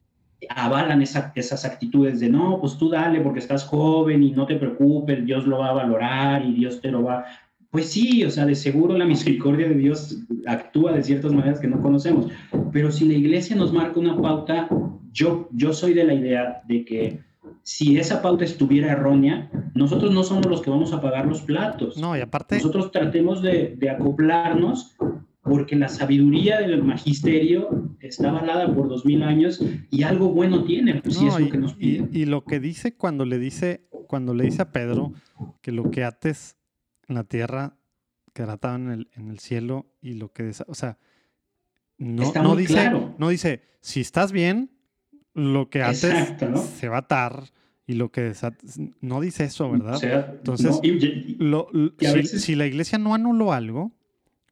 avalan 0.50 1.02
esas 1.02 1.64
actitudes 1.64 2.20
de 2.20 2.28
no, 2.28 2.60
pues 2.60 2.78
tú 2.78 2.88
dale 2.88 3.20
porque 3.20 3.40
estás 3.40 3.64
joven 3.64 4.22
y 4.22 4.30
no 4.30 4.46
te 4.46 4.56
preocupes, 4.56 5.24
Dios 5.24 5.46
lo 5.46 5.58
va 5.58 5.70
a 5.70 5.72
valorar 5.72 6.44
y 6.44 6.54
Dios 6.54 6.80
te 6.80 6.90
lo 6.90 7.02
va 7.02 7.24
pues 7.70 7.90
sí, 7.90 8.24
o 8.24 8.30
sea, 8.30 8.46
de 8.46 8.54
seguro 8.54 8.96
la 8.96 9.04
misericordia 9.04 9.68
de 9.68 9.74
Dios 9.74 10.22
actúa 10.46 10.92
de 10.92 11.02
ciertas 11.02 11.32
maneras 11.32 11.60
que 11.60 11.68
no 11.68 11.82
conocemos, 11.82 12.28
pero 12.72 12.90
si 12.90 13.06
la 13.06 13.14
iglesia 13.14 13.56
nos 13.56 13.72
marca 13.72 14.00
una 14.00 14.16
pauta, 14.16 14.68
yo, 15.12 15.48
yo 15.52 15.72
soy 15.72 15.92
de 15.92 16.04
la 16.04 16.14
idea 16.14 16.62
de 16.66 16.84
que 16.84 17.20
si 17.62 17.98
esa 17.98 18.22
pauta 18.22 18.44
estuviera 18.44 18.92
errónea, 18.92 19.50
nosotros 19.74 20.12
no 20.12 20.22
somos 20.22 20.46
los 20.46 20.62
que 20.62 20.70
vamos 20.70 20.92
a 20.92 21.00
pagar 21.00 21.26
los 21.26 21.42
platos. 21.42 21.96
No, 21.98 22.16
y 22.16 22.20
aparte... 22.20 22.56
Nosotros 22.56 22.90
tratemos 22.90 23.42
de, 23.42 23.74
de 23.76 23.90
acoplarnos 23.90 24.96
porque 25.42 25.76
la 25.76 25.88
sabiduría 25.88 26.60
del 26.60 26.82
magisterio 26.82 27.96
está 28.00 28.30
avalada 28.30 28.72
por 28.74 28.88
dos 28.88 29.04
mil 29.04 29.22
años 29.22 29.62
y 29.90 30.02
algo 30.02 30.30
bueno 30.30 30.64
tiene, 30.64 31.00
pues 31.00 31.16
es 31.16 31.38
lo 31.38 31.50
que 31.50 31.58
nos 31.58 31.74
pide. 31.74 32.08
Y, 32.12 32.22
y, 32.22 32.26
lo 32.26 32.44
que 32.44 32.60
dice 32.60 32.96
cuando 32.96 33.24
le 33.24 33.38
dice, 33.38 33.88
cuando 34.06 34.34
le 34.34 34.44
dice 34.44 34.62
a 34.62 34.72
Pedro 34.72 35.12
que 35.62 35.72
lo 35.72 35.90
que 35.90 36.04
ates 36.04 36.56
en 37.08 37.14
la 37.14 37.24
tierra 37.24 37.78
quedará 38.32 38.54
atado 38.54 38.76
en 38.76 38.90
el, 38.90 39.08
en 39.14 39.30
el 39.30 39.38
cielo 39.38 39.86
y 40.00 40.14
lo 40.14 40.32
que... 40.32 40.52
O 40.66 40.74
sea, 40.74 40.98
no, 41.96 42.32
no 42.32 42.54
dice, 42.54 42.90
no 43.18 43.28
dice, 43.28 43.62
si 43.80 44.00
estás 44.00 44.30
bien, 44.30 44.70
lo 45.38 45.70
que 45.70 45.82
haces 45.82 46.34
se 46.76 46.88
va 46.88 46.96
a 46.96 47.00
atar 47.00 47.44
y 47.86 47.94
lo 47.94 48.10
que 48.10 48.32
no 49.00 49.20
dice 49.20 49.44
eso, 49.44 49.70
¿verdad? 49.70 49.98
Entonces, 50.36 50.80
si, 52.42 52.54
la 52.54 52.66
iglesia 52.66 52.98
no 52.98 53.14
anuló 53.14 53.52
algo, 53.52 53.92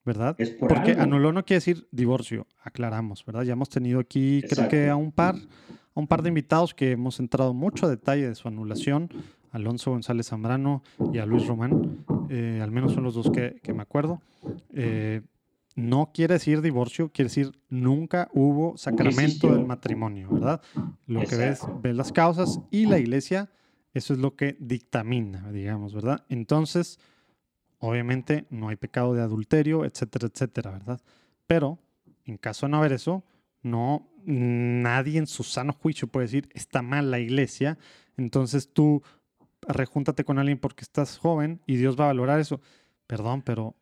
¿verdad? 0.04 0.36
Porque 0.58 0.92
anuló 0.92 1.32
no 1.32 1.44
quiere 1.44 1.58
decir 1.58 1.86
divorcio, 1.90 2.46
aclaramos, 2.62 3.24
¿verdad? 3.26 3.42
Ya 3.42 3.52
hemos 3.52 3.68
tenido 3.68 4.00
aquí, 4.00 4.42
creo 4.48 4.68
que 4.68 4.88
a 4.88 4.96
un 4.96 5.12
par, 5.12 5.34
a 5.34 6.00
un 6.00 6.06
par 6.06 6.22
de 6.22 6.28
invitados 6.28 6.72
que 6.72 6.92
hemos 6.92 7.20
entrado 7.20 7.52
mucho 7.52 7.86
a 7.86 7.90
detalle 7.90 8.28
de 8.28 8.34
su 8.34 8.48
anulación. 8.48 9.10
Alonso 9.52 9.90
González 9.90 10.28
Zambrano 10.28 10.82
y 11.12 11.18
a 11.18 11.26
Luis 11.26 11.46
Román, 11.46 12.04
eh, 12.28 12.60
al 12.62 12.70
menos 12.70 12.92
son 12.92 13.04
los 13.04 13.14
dos 13.14 13.30
que, 13.30 13.60
me 13.72 13.82
acuerdo. 13.82 14.20
Eh, 14.74 15.22
no 15.76 16.10
quiere 16.12 16.34
decir 16.34 16.62
divorcio, 16.62 17.10
quiere 17.12 17.28
decir 17.28 17.52
nunca 17.68 18.30
hubo 18.32 18.76
sacramento 18.78 19.54
del 19.54 19.66
matrimonio, 19.66 20.30
¿verdad? 20.30 20.62
Lo 21.06 21.20
que 21.20 21.36
ves, 21.36 21.60
ves 21.82 21.94
las 21.94 22.12
causas 22.12 22.60
y 22.70 22.86
la 22.86 22.98
iglesia, 22.98 23.50
eso 23.92 24.14
es 24.14 24.18
lo 24.18 24.34
que 24.36 24.56
dictamina, 24.58 25.52
digamos, 25.52 25.94
¿verdad? 25.94 26.24
Entonces, 26.30 26.98
obviamente 27.78 28.46
no 28.48 28.70
hay 28.70 28.76
pecado 28.76 29.12
de 29.12 29.20
adulterio, 29.20 29.84
etcétera, 29.84 30.28
etcétera, 30.32 30.70
¿verdad? 30.70 31.00
Pero 31.46 31.78
en 32.24 32.38
caso 32.38 32.64
de 32.66 32.70
no 32.70 32.78
haber 32.78 32.92
eso, 32.92 33.22
no, 33.62 34.08
nadie 34.24 35.18
en 35.18 35.26
su 35.26 35.44
sano 35.44 35.74
juicio 35.74 36.08
puede 36.08 36.26
decir 36.26 36.48
está 36.54 36.80
mal 36.80 37.10
la 37.10 37.18
iglesia, 37.18 37.78
entonces 38.16 38.72
tú 38.72 39.02
rejúntate 39.60 40.24
con 40.24 40.38
alguien 40.38 40.58
porque 40.58 40.82
estás 40.82 41.18
joven 41.18 41.60
y 41.66 41.76
Dios 41.76 42.00
va 42.00 42.04
a 42.04 42.08
valorar 42.08 42.40
eso. 42.40 42.62
Perdón, 43.06 43.42
pero 43.42 43.76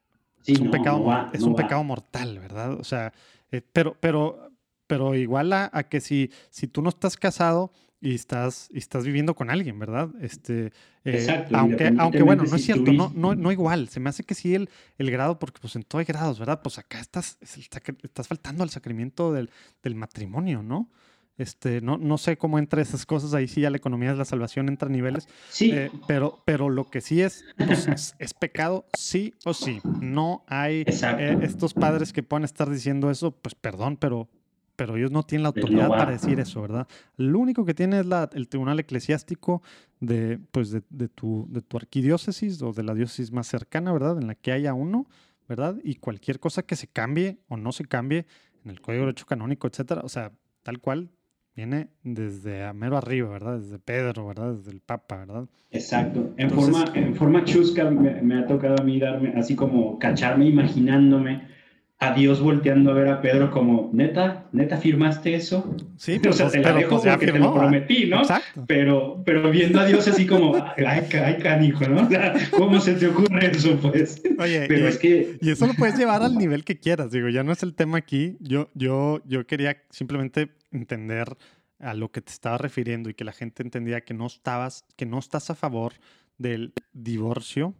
es 0.46 0.60
un, 0.60 0.70
pecado, 0.70 1.30
es 1.32 1.42
un 1.42 1.54
pecado 1.54 1.82
mortal, 1.84 2.38
¿verdad? 2.38 2.74
O 2.74 2.84
sea, 2.84 3.12
eh, 3.50 3.62
pero, 3.72 3.96
pero, 4.00 4.50
pero 4.86 5.14
igual 5.14 5.52
a, 5.52 5.70
que 5.88 6.00
si, 6.00 6.30
si 6.50 6.66
tú 6.66 6.82
no 6.82 6.88
estás 6.88 7.16
casado 7.16 7.72
y 8.00 8.14
estás, 8.14 8.68
y 8.72 8.78
estás 8.78 9.04
viviendo 9.04 9.34
con 9.34 9.50
alguien, 9.50 9.78
¿verdad? 9.78 10.10
Este, 10.20 10.72
eh, 11.04 11.46
aunque, 11.52 11.94
aunque 11.98 12.22
bueno, 12.22 12.44
no 12.44 12.56
es 12.56 12.64
cierto, 12.64 12.92
no, 12.92 13.10
no, 13.14 13.34
no 13.34 13.52
igual. 13.52 13.88
Se 13.88 14.00
me 14.00 14.10
hace 14.10 14.24
que 14.24 14.34
sí 14.34 14.54
el, 14.54 14.68
el 14.98 15.10
grado, 15.10 15.38
porque 15.38 15.60
pues 15.60 15.76
en 15.76 15.84
todo 15.84 16.00
hay 16.00 16.04
grados, 16.04 16.38
¿verdad? 16.38 16.60
Pues 16.62 16.78
acá 16.78 17.00
estás, 17.00 17.38
estás 17.40 18.28
faltando 18.28 18.62
al 18.62 18.70
sacramento 18.70 19.32
del, 19.32 19.50
del 19.82 19.94
matrimonio, 19.94 20.62
¿no? 20.62 20.90
Este, 21.36 21.80
no, 21.80 21.98
no 21.98 22.16
sé 22.16 22.36
cómo 22.36 22.60
entra 22.60 22.80
esas 22.80 23.06
cosas, 23.06 23.34
ahí 23.34 23.48
sí 23.48 23.60
ya 23.60 23.70
la 23.70 23.76
economía 23.76 24.12
de 24.12 24.18
la 24.18 24.24
salvación 24.24 24.68
entra 24.68 24.88
a 24.88 24.92
niveles. 24.92 25.28
Sí. 25.48 25.72
Eh, 25.72 25.90
pero, 26.06 26.42
pero 26.44 26.70
lo 26.70 26.84
que 26.84 27.00
sí 27.00 27.22
es, 27.22 27.44
pues, 27.56 28.14
es, 28.18 28.34
pecado, 28.34 28.86
sí 28.96 29.34
o 29.44 29.52
sí. 29.52 29.80
No 30.00 30.44
hay 30.46 30.84
eh, 30.86 31.38
estos 31.42 31.74
padres 31.74 32.12
que 32.12 32.22
puedan 32.22 32.44
estar 32.44 32.70
diciendo 32.70 33.10
eso, 33.10 33.32
pues 33.32 33.56
perdón, 33.56 33.96
pero, 33.96 34.28
pero 34.76 34.96
ellos 34.96 35.10
no 35.10 35.24
tienen 35.24 35.42
la 35.42 35.48
autoridad 35.48 35.88
para 35.88 36.12
decir 36.12 36.38
eso, 36.38 36.62
¿verdad? 36.62 36.86
Lo 37.16 37.40
único 37.40 37.64
que 37.64 37.74
tiene 37.74 37.98
es 37.98 38.06
la, 38.06 38.30
el 38.32 38.48
tribunal 38.48 38.78
eclesiástico 38.78 39.60
de, 39.98 40.38
pues 40.52 40.70
de, 40.70 40.82
de, 40.90 41.08
tu, 41.08 41.48
de 41.50 41.62
tu 41.62 41.76
arquidiócesis 41.76 42.62
o 42.62 42.72
de 42.72 42.84
la 42.84 42.94
diócesis 42.94 43.32
más 43.32 43.48
cercana, 43.48 43.92
¿verdad? 43.92 44.18
En 44.18 44.28
la 44.28 44.36
que 44.36 44.52
haya 44.52 44.72
uno, 44.72 45.08
¿verdad? 45.48 45.78
Y 45.82 45.96
cualquier 45.96 46.38
cosa 46.38 46.62
que 46.62 46.76
se 46.76 46.86
cambie 46.86 47.38
o 47.48 47.56
no 47.56 47.72
se 47.72 47.86
cambie 47.86 48.24
en 48.64 48.70
el 48.70 48.80
Código 48.80 49.00
de 49.00 49.06
Derecho 49.06 49.26
Canónico, 49.26 49.66
etcétera, 49.66 50.02
o 50.04 50.08
sea, 50.08 50.32
tal 50.62 50.78
cual 50.78 51.10
Viene 51.56 51.86
desde 52.02 52.72
mero 52.72 52.96
arriba, 52.96 53.28
¿verdad? 53.28 53.60
Desde 53.60 53.78
Pedro, 53.78 54.26
¿verdad? 54.26 54.54
Desde 54.54 54.72
el 54.72 54.80
Papa, 54.80 55.18
¿verdad? 55.18 55.44
Exacto. 55.70 56.34
En, 56.36 56.50
forma, 56.50 56.84
en 56.94 57.14
forma 57.14 57.44
chusca 57.44 57.88
me, 57.90 58.38
ha 58.38 58.46
tocado 58.46 58.76
a 58.80 58.84
mí 58.84 58.98
darme, 58.98 59.34
así 59.36 59.54
como 59.54 59.98
cacharme 60.00 60.46
imaginándome 60.46 61.54
a 62.00 62.12
Dios 62.12 62.40
volteando 62.40 62.90
a 62.90 62.94
ver 62.94 63.08
a 63.08 63.20
Pedro 63.20 63.52
como, 63.52 63.88
neta, 63.92 64.46
neta, 64.50 64.78
¿firmaste 64.78 65.36
eso? 65.36 65.76
Sí, 65.96 66.18
pero, 66.22 66.34
o 66.34 66.36
sea, 66.36 66.50
te 66.50 66.60
la 66.60 66.72
dejo 66.72 67.00
pues, 67.00 67.06
porque 67.06 67.32
te 67.32 67.38
lo 67.38 67.54
prometí, 67.54 68.06
¿no? 68.06 68.22
Exacto. 68.22 68.64
Pero, 68.66 69.22
pero 69.24 69.48
viendo 69.50 69.78
a 69.78 69.86
Dios 69.86 70.08
así 70.08 70.26
como, 70.26 70.56
ay, 70.56 71.06
ay, 71.24 71.36
canijo, 71.40 71.86
¿no? 71.88 72.02
O 72.04 72.08
sea, 72.08 72.34
¿cómo 72.50 72.80
se 72.80 72.94
te 72.94 73.06
ocurre 73.06 73.52
eso, 73.52 73.78
pues? 73.80 74.20
Oye, 74.40 74.64
pero 74.66 74.86
y, 74.86 74.88
es 74.88 74.98
que... 74.98 75.36
Y 75.40 75.50
eso 75.50 75.68
lo 75.68 75.74
puedes 75.74 75.96
llevar 75.96 76.22
al 76.22 76.36
nivel 76.36 76.64
que 76.64 76.80
quieras, 76.80 77.12
digo, 77.12 77.28
ya 77.28 77.44
no 77.44 77.52
es 77.52 77.62
el 77.62 77.74
tema 77.74 77.98
aquí. 77.98 78.36
Yo, 78.40 78.70
yo, 78.74 79.22
yo 79.24 79.46
quería 79.46 79.76
simplemente 79.90 80.50
entender 80.74 81.36
a 81.78 81.94
lo 81.94 82.10
que 82.10 82.20
te 82.20 82.32
estaba 82.32 82.58
refiriendo 82.58 83.10
y 83.10 83.14
que 83.14 83.24
la 83.24 83.32
gente 83.32 83.62
entendía 83.62 84.04
que 84.04 84.14
no 84.14 84.26
estabas, 84.26 84.84
que 84.96 85.06
no 85.06 85.18
estás 85.18 85.50
a 85.50 85.54
favor 85.54 85.94
del 86.38 86.72
divorcio, 86.92 87.74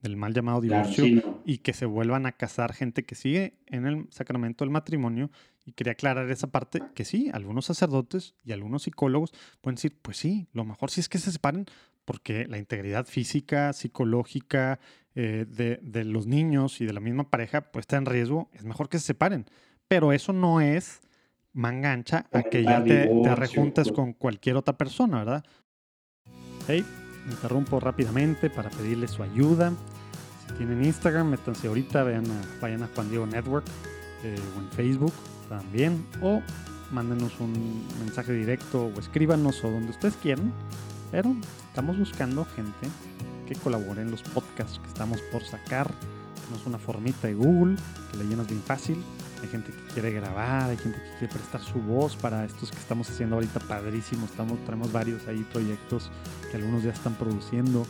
del 0.00 0.16
mal 0.16 0.34
llamado 0.34 0.60
divorcio, 0.60 1.40
y 1.44 1.58
que 1.58 1.72
se 1.72 1.86
vuelvan 1.86 2.26
a 2.26 2.32
casar 2.32 2.74
gente 2.74 3.04
que 3.04 3.14
sigue 3.14 3.58
en 3.66 3.86
el 3.86 4.06
sacramento 4.10 4.64
del 4.64 4.70
matrimonio. 4.70 5.30
Y 5.64 5.72
quería 5.72 5.92
aclarar 5.92 6.30
esa 6.30 6.48
parte 6.48 6.82
que 6.94 7.06
sí, 7.06 7.30
algunos 7.32 7.64
sacerdotes 7.64 8.34
y 8.44 8.52
algunos 8.52 8.82
psicólogos 8.82 9.32
pueden 9.62 9.76
decir, 9.76 9.96
pues 10.02 10.18
sí, 10.18 10.46
lo 10.52 10.64
mejor 10.64 10.90
sí 10.90 11.00
es 11.00 11.08
que 11.08 11.18
se 11.18 11.32
separen 11.32 11.66
porque 12.04 12.46
la 12.48 12.58
integridad 12.58 13.06
física, 13.06 13.72
psicológica 13.72 14.78
eh, 15.14 15.46
de, 15.48 15.80
de, 15.82 16.04
los 16.04 16.26
niños 16.26 16.82
y 16.82 16.86
de 16.86 16.92
la 16.92 17.00
misma 17.00 17.30
pareja 17.30 17.72
pues 17.72 17.84
está 17.84 17.96
en 17.96 18.04
riesgo, 18.04 18.50
es 18.52 18.64
mejor 18.64 18.90
que 18.90 18.98
se 18.98 19.06
separen. 19.06 19.46
Pero 19.88 20.12
eso 20.12 20.34
no 20.34 20.60
es 20.60 21.00
manga 21.54 21.92
ancha 21.92 22.26
a 22.32 22.42
que 22.42 22.62
ya 22.62 22.82
te, 22.82 23.06
te 23.06 23.34
rejuntes 23.34 23.90
con 23.92 24.12
cualquier 24.12 24.56
otra 24.56 24.76
persona, 24.76 25.18
¿verdad? 25.18 25.44
Hey, 26.68 26.84
interrumpo 27.30 27.80
rápidamente 27.80 28.50
para 28.50 28.70
pedirles 28.70 29.12
su 29.12 29.22
ayuda. 29.22 29.72
Si 30.46 30.54
tienen 30.54 30.84
Instagram, 30.84 31.30
métanse 31.30 31.68
ahorita, 31.68 32.02
vayan 32.02 32.26
a, 32.26 32.60
vayan 32.60 32.82
a 32.82 32.88
Juan 32.94 33.08
Diego 33.08 33.26
Network 33.26 33.64
eh, 34.24 34.36
o 34.56 34.60
en 34.60 34.70
Facebook 34.70 35.12
también. 35.48 36.06
O 36.20 36.42
mándenos 36.90 37.38
un 37.40 37.86
mensaje 38.00 38.32
directo 38.32 38.86
o 38.86 39.00
escríbanos 39.00 39.62
o 39.64 39.70
donde 39.70 39.90
ustedes 39.90 40.16
quieran. 40.16 40.52
Pero 41.10 41.34
estamos 41.68 41.98
buscando 41.98 42.44
gente 42.44 42.88
que 43.46 43.54
colabore 43.54 44.02
en 44.02 44.10
los 44.10 44.22
podcasts 44.22 44.78
que 44.78 44.88
estamos 44.88 45.20
por 45.32 45.44
sacar. 45.44 45.90
Tenemos 46.34 46.66
una 46.66 46.78
formita 46.78 47.28
de 47.28 47.34
Google 47.34 47.76
que 48.10 48.18
le 48.18 48.24
llenas 48.24 48.48
bien 48.48 48.62
fácil. 48.62 49.02
Hay 49.44 49.50
gente 49.50 49.72
que 49.72 49.92
quiere 49.92 50.10
grabar, 50.10 50.70
hay 50.70 50.78
gente 50.78 50.98
que 50.98 51.18
quiere 51.18 51.34
prestar 51.34 51.60
su 51.60 51.78
voz 51.78 52.16
para 52.16 52.46
estos 52.46 52.70
que 52.70 52.78
estamos 52.78 53.10
haciendo 53.10 53.36
ahorita 53.36 53.60
padrísimos. 53.60 54.30
Estamos, 54.30 54.58
tenemos 54.64 54.90
varios 54.90 55.28
ahí 55.28 55.46
proyectos 55.52 56.10
que 56.50 56.56
algunos 56.56 56.82
ya 56.82 56.92
están 56.92 57.12
produciendo 57.14 57.84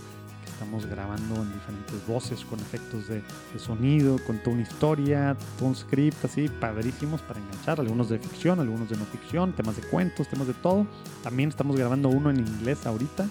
estamos 0.55 0.87
grabando 0.87 1.35
en 1.37 1.53
diferentes 1.53 2.07
voces 2.07 2.45
con 2.45 2.59
efectos 2.61 3.09
de, 3.09 3.23
sonido, 3.59 4.19
con 4.25 4.39
toda 4.39 4.55
una 4.55 4.63
historia, 4.63 5.37
todo 5.59 5.69
un 5.69 5.77
script 5.77 6.25
así, 6.25 6.49
padrísimos 6.49 7.21
para 7.23 7.41
enganchar, 7.41 7.81
algunos 7.81 8.09
de 8.09 8.19
ficción, 8.19 8.61
algunos 8.61 8.89
de 8.89 8.97
no 8.97 9.05
ficción, 9.05 9.53
temas 9.53 9.77
de 9.77 9.83
cuentos, 9.83 10.29
temas 10.29 10.47
de 10.47 10.55
todo. 10.55 10.87
También 11.23 11.49
estamos 11.49 11.77
grabando 11.77 12.09
uno 12.09 12.31
en 12.31 12.39
inglés 12.39 12.87
ahorita, 12.87 13.27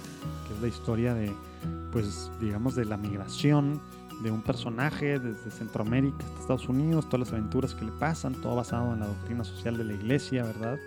que 0.47 0.53
es 0.53 0.61
la 0.61 0.67
historia 0.67 1.13
de, 1.13 1.33
pues 1.91 2.29
digamos, 2.41 2.75
de 2.75 2.85
la 2.85 2.97
migración 2.97 3.81
de 4.21 4.31
un 4.31 4.41
personaje 4.41 5.19
desde 5.19 5.51
Centroamérica 5.51 6.23
hasta 6.25 6.39
Estados 6.41 6.69
Unidos, 6.69 7.05
todas 7.05 7.27
las 7.27 7.33
aventuras 7.33 7.73
que 7.73 7.85
le 7.85 7.91
pasan, 7.91 8.33
todo 8.35 8.55
basado 8.55 8.93
en 8.93 8.99
la 8.99 9.07
doctrina 9.07 9.43
social 9.43 9.77
de 9.77 9.83
la 9.83 9.93
iglesia, 9.93 10.43
¿verdad? 10.43 10.77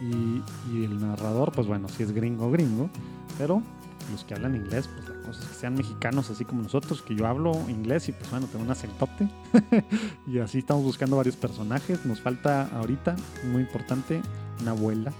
Y, 0.00 0.42
y 0.72 0.84
el 0.84 1.00
narrador, 1.00 1.52
pues 1.52 1.66
bueno, 1.66 1.88
si 1.88 2.02
es 2.02 2.12
gringo, 2.12 2.50
gringo, 2.50 2.90
pero 3.38 3.62
los 4.10 4.24
que 4.24 4.34
hablan 4.34 4.54
inglés, 4.54 4.88
pues 4.88 5.08
la 5.08 5.26
cosa 5.26 5.40
es 5.42 5.48
que 5.48 5.54
sean 5.54 5.74
mexicanos 5.74 6.30
así 6.30 6.44
como 6.44 6.62
nosotros, 6.62 7.02
que 7.02 7.14
yo 7.14 7.26
hablo 7.26 7.52
inglés 7.68 8.08
y 8.08 8.12
pues 8.12 8.30
bueno, 8.30 8.46
tengo 8.46 8.64
un 8.64 8.70
acentote. 8.70 9.28
y 10.26 10.38
así 10.38 10.58
estamos 10.58 10.84
buscando 10.84 11.16
varios 11.16 11.36
personajes. 11.36 12.04
Nos 12.04 12.20
falta 12.20 12.68
ahorita, 12.76 13.16
muy 13.50 13.62
importante, 13.62 14.20
una 14.60 14.72
abuela 14.72 15.10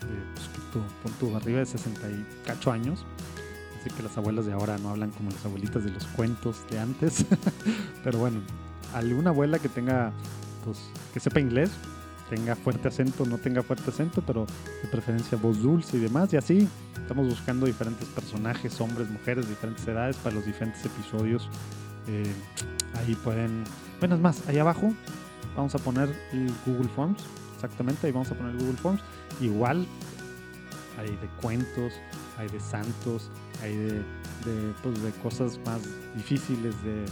de 0.00 0.42
pues, 0.72 1.18
tu, 1.18 1.36
arriba 1.36 1.58
de 1.60 1.66
68 1.66 2.72
años. 2.72 3.04
Así 3.80 3.90
que 3.90 4.02
las 4.02 4.16
abuelas 4.18 4.44
de 4.44 4.52
ahora 4.52 4.76
no 4.78 4.90
hablan 4.90 5.10
como 5.10 5.30
las 5.30 5.44
abuelitas 5.44 5.84
de 5.84 5.90
los 5.90 6.04
cuentos 6.08 6.58
de 6.70 6.78
antes. 6.78 7.24
Pero 8.04 8.18
bueno, 8.18 8.40
alguna 8.94 9.30
abuela 9.30 9.58
que 9.58 9.68
tenga, 9.68 10.12
pues, 10.64 10.78
que 11.14 11.20
sepa 11.20 11.40
inglés, 11.40 11.70
tenga 12.28 12.54
fuerte 12.56 12.88
acento, 12.88 13.24
no 13.24 13.38
tenga 13.38 13.62
fuerte 13.62 13.90
acento, 13.90 14.22
pero 14.22 14.46
de 14.82 14.88
preferencia 14.88 15.36
voz 15.36 15.60
dulce 15.60 15.96
y 15.96 16.00
demás. 16.00 16.32
Y 16.32 16.36
así 16.36 16.68
estamos 16.94 17.26
buscando 17.26 17.66
diferentes 17.66 18.06
personajes, 18.08 18.80
hombres, 18.80 19.10
mujeres, 19.10 19.48
diferentes 19.48 19.86
edades 19.88 20.16
para 20.16 20.36
los 20.36 20.46
diferentes 20.46 20.84
episodios. 20.84 21.48
Eh, 22.06 22.32
ahí 22.94 23.14
pueden, 23.16 23.64
bueno, 23.98 24.14
es 24.14 24.20
más, 24.20 24.48
ahí 24.48 24.58
abajo 24.58 24.92
vamos 25.56 25.74
a 25.74 25.78
poner 25.78 26.08
el 26.32 26.52
Google 26.64 26.88
Forms, 26.94 27.22
exactamente, 27.56 28.06
ahí 28.06 28.12
vamos 28.12 28.30
a 28.30 28.34
poner 28.34 28.54
Google 28.56 28.76
Forms. 28.76 29.00
Igual 29.40 29.86
hay 30.98 31.08
de 31.08 31.28
cuentos, 31.42 31.94
hay 32.38 32.48
de 32.48 32.60
santos, 32.60 33.30
hay 33.62 33.76
de, 33.76 34.02
pues, 34.82 35.02
de 35.02 35.10
cosas 35.22 35.58
más 35.64 35.80
difíciles 36.16 36.74
de, 36.82 37.04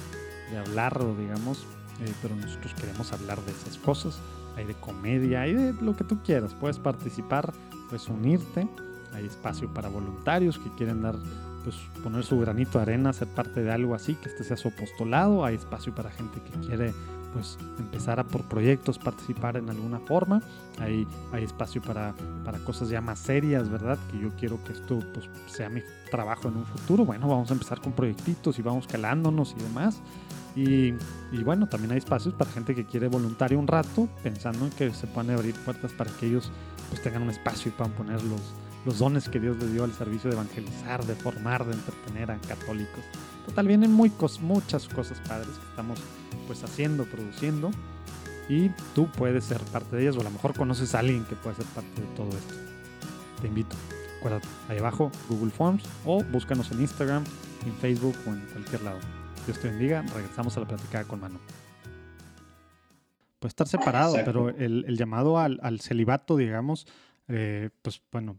de 0.50 0.58
hablar, 0.58 0.98
digamos, 1.16 1.66
eh, 2.00 2.12
pero 2.22 2.34
nosotros 2.36 2.74
queremos 2.74 3.12
hablar 3.12 3.40
de 3.44 3.52
esas 3.52 3.76
cosas 3.78 4.18
hay 4.58 4.64
de 4.64 4.74
comedia, 4.74 5.42
hay 5.42 5.54
de 5.54 5.72
lo 5.74 5.96
que 5.96 6.04
tú 6.04 6.18
quieras. 6.24 6.52
Puedes 6.52 6.78
participar, 6.78 7.52
puedes 7.88 8.08
unirte. 8.08 8.68
Hay 9.14 9.24
espacio 9.24 9.72
para 9.72 9.88
voluntarios 9.88 10.58
que 10.58 10.68
quieren 10.70 11.00
dar, 11.00 11.16
pues 11.62 11.76
poner 12.02 12.24
su 12.24 12.38
granito 12.40 12.78
de 12.78 12.82
arena, 12.82 13.12
ser 13.12 13.28
parte 13.28 13.62
de 13.62 13.70
algo 13.70 13.94
así, 13.94 14.14
que 14.16 14.28
este 14.28 14.42
sea 14.42 14.56
su 14.56 14.68
apostolado. 14.68 15.44
Hay 15.44 15.54
espacio 15.54 15.94
para 15.94 16.10
gente 16.10 16.40
que 16.42 16.66
quiere 16.66 16.92
pues 17.32 17.56
empezar 17.78 18.18
a 18.18 18.24
por 18.24 18.42
proyectos, 18.42 18.98
participar 18.98 19.56
en 19.56 19.70
alguna 19.70 20.00
forma. 20.00 20.42
Hay, 20.80 21.06
hay 21.32 21.44
espacio 21.44 21.80
para, 21.80 22.14
para 22.44 22.58
cosas 22.58 22.88
ya 22.88 23.00
más 23.00 23.20
serias, 23.20 23.70
¿verdad? 23.70 23.96
Que 24.10 24.18
yo 24.18 24.30
quiero 24.38 24.62
que 24.64 24.72
esto 24.72 24.98
pues, 25.14 25.28
sea 25.46 25.68
mi 25.68 25.82
trabajo 26.10 26.48
en 26.48 26.56
un 26.56 26.64
futuro. 26.64 27.04
Bueno, 27.04 27.28
vamos 27.28 27.50
a 27.50 27.52
empezar 27.52 27.80
con 27.80 27.92
proyectitos 27.92 28.58
y 28.58 28.62
vamos 28.62 28.86
calándonos 28.86 29.54
y 29.58 29.62
demás. 29.62 30.00
Y, 30.56 30.92
bueno, 31.44 31.68
también 31.68 31.92
hay 31.92 31.98
espacios 31.98 32.34
para 32.34 32.50
gente 32.50 32.74
que 32.74 32.84
quiere 32.84 33.06
voluntario 33.06 33.58
un 33.60 33.68
rato, 33.68 34.08
pensando 34.24 34.64
en 34.64 34.72
que 34.72 34.92
se 34.92 35.06
puedan 35.06 35.30
abrir 35.30 35.54
puertas 35.54 35.92
para 35.92 36.10
que 36.10 36.26
ellos 36.26 36.50
pues 36.88 37.00
tengan 37.00 37.22
un 37.22 37.30
espacio 37.30 37.68
y 37.68 37.72
puedan 37.72 37.92
poner 37.92 38.20
los, 38.24 38.98
dones 38.98 39.28
que 39.28 39.38
Dios 39.38 39.56
les 39.58 39.72
dio 39.72 39.84
al 39.84 39.92
servicio 39.92 40.30
de 40.30 40.36
evangelizar, 40.36 41.04
de 41.04 41.14
formar, 41.14 41.64
de 41.64 41.74
entretener 41.74 42.30
a 42.30 42.38
católicos. 42.38 43.04
Total, 43.46 43.68
vienen 43.68 43.92
muy 43.92 44.10
muchas 44.40 44.88
cosas 44.88 45.20
padres 45.28 45.48
que 45.48 45.68
estamos 45.68 46.00
pues 46.46 46.64
haciendo, 46.64 47.04
produciendo 47.04 47.70
y 48.48 48.70
tú 48.94 49.06
puedes 49.12 49.44
ser 49.44 49.60
parte 49.60 49.96
de 49.96 50.02
ellas 50.02 50.16
o 50.16 50.20
a 50.22 50.24
lo 50.24 50.30
mejor 50.30 50.54
conoces 50.54 50.94
a 50.94 51.00
alguien 51.00 51.24
que 51.24 51.36
puede 51.36 51.56
ser 51.56 51.66
parte 51.66 52.00
de 52.00 52.06
todo 52.16 52.28
esto. 52.28 52.54
Te 53.40 53.48
invito. 53.48 53.76
Acuérdate, 54.18 54.48
ahí 54.68 54.78
abajo 54.78 55.10
Google 55.28 55.50
Forms 55.50 55.84
o 56.04 56.22
búscanos 56.24 56.70
en 56.72 56.80
Instagram, 56.80 57.24
en 57.64 57.72
Facebook 57.74 58.16
o 58.26 58.30
en 58.30 58.40
cualquier 58.52 58.82
lado. 58.82 58.98
Dios 59.46 59.60
te 59.60 59.68
bendiga. 59.68 60.02
Regresamos 60.14 60.56
a 60.56 60.60
la 60.60 60.68
platicada 60.68 61.04
con 61.04 61.20
Mano. 61.20 61.38
Puede 63.38 63.50
estar 63.50 63.68
separado, 63.68 64.16
pero 64.24 64.48
el, 64.48 64.96
llamado 64.96 65.38
al, 65.38 65.80
celibato, 65.80 66.36
digamos, 66.36 66.86
eh, 67.28 67.70
pues 67.82 68.02
bueno, 68.10 68.38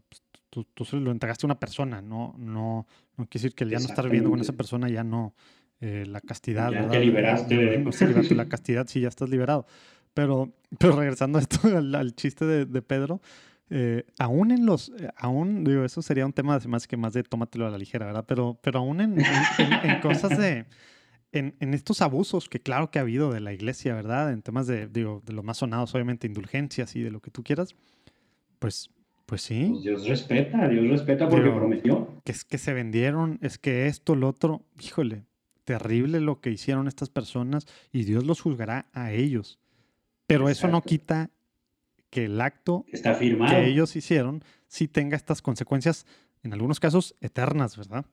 tú, 0.50 0.64
tú 0.74 0.84
lo 0.98 1.10
entregaste 1.10 1.46
a 1.46 1.48
una 1.48 1.58
persona, 1.58 2.02
no, 2.02 2.34
no, 2.36 2.86
no 3.16 3.26
quiere 3.26 3.44
decir 3.44 3.54
que 3.54 3.66
ya 3.66 3.78
no 3.78 3.86
estar 3.86 4.04
viviendo 4.04 4.30
con 4.30 4.40
esa 4.40 4.52
persona, 4.52 4.88
ya 4.88 5.04
no. 5.04 5.34
Eh, 5.82 6.04
la 6.06 6.20
castidad, 6.20 6.70
ya 6.70 6.88
te 6.88 7.00
liberaste. 7.00 8.34
la 8.34 8.48
castidad, 8.50 8.86
sí, 8.86 9.00
ya 9.00 9.08
estás 9.08 9.30
liberado. 9.30 9.66
Pero, 10.12 10.52
pero 10.78 10.96
regresando 10.96 11.38
a 11.38 11.40
esto, 11.40 11.58
al, 11.76 12.14
chiste 12.14 12.44
de, 12.44 12.82
Pedro, 12.82 13.22
eh, 13.70 14.04
aún 14.18 14.50
en 14.50 14.66
los, 14.66 14.92
aún, 15.16 15.64
digo, 15.64 15.84
eso 15.84 16.02
sería 16.02 16.26
un 16.26 16.32
tema 16.32 16.58
más 16.66 16.86
que 16.86 16.96
más 16.96 17.12
de 17.12 17.22
tómatelo 17.22 17.66
a 17.66 17.70
la 17.70 17.78
ligera, 17.78 18.06
¿verdad? 18.06 18.24
Pero, 18.26 18.58
pero 18.62 18.80
aún 18.80 19.00
en 19.00 19.16
cosas 20.02 20.36
de, 20.36 20.66
en, 21.32 21.74
estos 21.74 22.02
abusos 22.02 22.48
que 22.48 22.60
claro 22.60 22.90
que 22.90 22.98
ha 22.98 23.02
habido 23.02 23.32
de 23.32 23.40
la 23.40 23.52
iglesia, 23.52 23.94
¿verdad? 23.94 24.32
En 24.32 24.42
temas 24.42 24.66
de, 24.66 24.88
digo, 24.88 25.22
de 25.24 25.32
los 25.32 25.44
más 25.44 25.58
sonados, 25.58 25.94
obviamente, 25.94 26.26
indulgencias 26.26 26.96
y 26.96 27.02
de 27.02 27.10
lo 27.10 27.20
que 27.20 27.30
tú 27.30 27.42
quieras, 27.42 27.76
pues, 28.58 28.90
pues 29.26 29.42
sí. 29.42 29.68
Pues 29.70 29.82
Dios 29.82 30.08
respeta, 30.08 30.68
Dios 30.68 30.88
respeta 30.88 31.28
porque 31.28 31.50
prometió. 31.50 32.20
Que 32.24 32.32
es 32.32 32.44
que 32.44 32.58
se 32.58 32.72
vendieron, 32.74 33.38
es 33.42 33.58
que 33.58 33.86
esto, 33.86 34.16
lo 34.16 34.28
otro, 34.28 34.64
híjole, 34.82 35.24
terrible 35.64 36.20
lo 36.20 36.40
que 36.40 36.50
hicieron 36.50 36.88
estas 36.88 37.10
personas 37.10 37.66
y 37.92 38.04
Dios 38.04 38.24
los 38.24 38.40
juzgará 38.40 38.86
a 38.92 39.12
ellos. 39.12 39.60
Pero 40.26 40.48
eso 40.48 40.68
no 40.68 40.82
quita 40.82 41.30
que 42.10 42.24
el 42.26 42.40
acto 42.40 42.84
Está 42.92 43.14
firmado. 43.14 43.54
que 43.54 43.66
ellos 43.66 43.96
hicieron 43.96 44.44
sí 44.66 44.88
tenga 44.88 45.16
estas 45.16 45.42
consecuencias, 45.42 46.06
en 46.42 46.52
algunos 46.52 46.80
casos, 46.80 47.16
eternas, 47.20 47.76
¿verdad? 47.76 48.04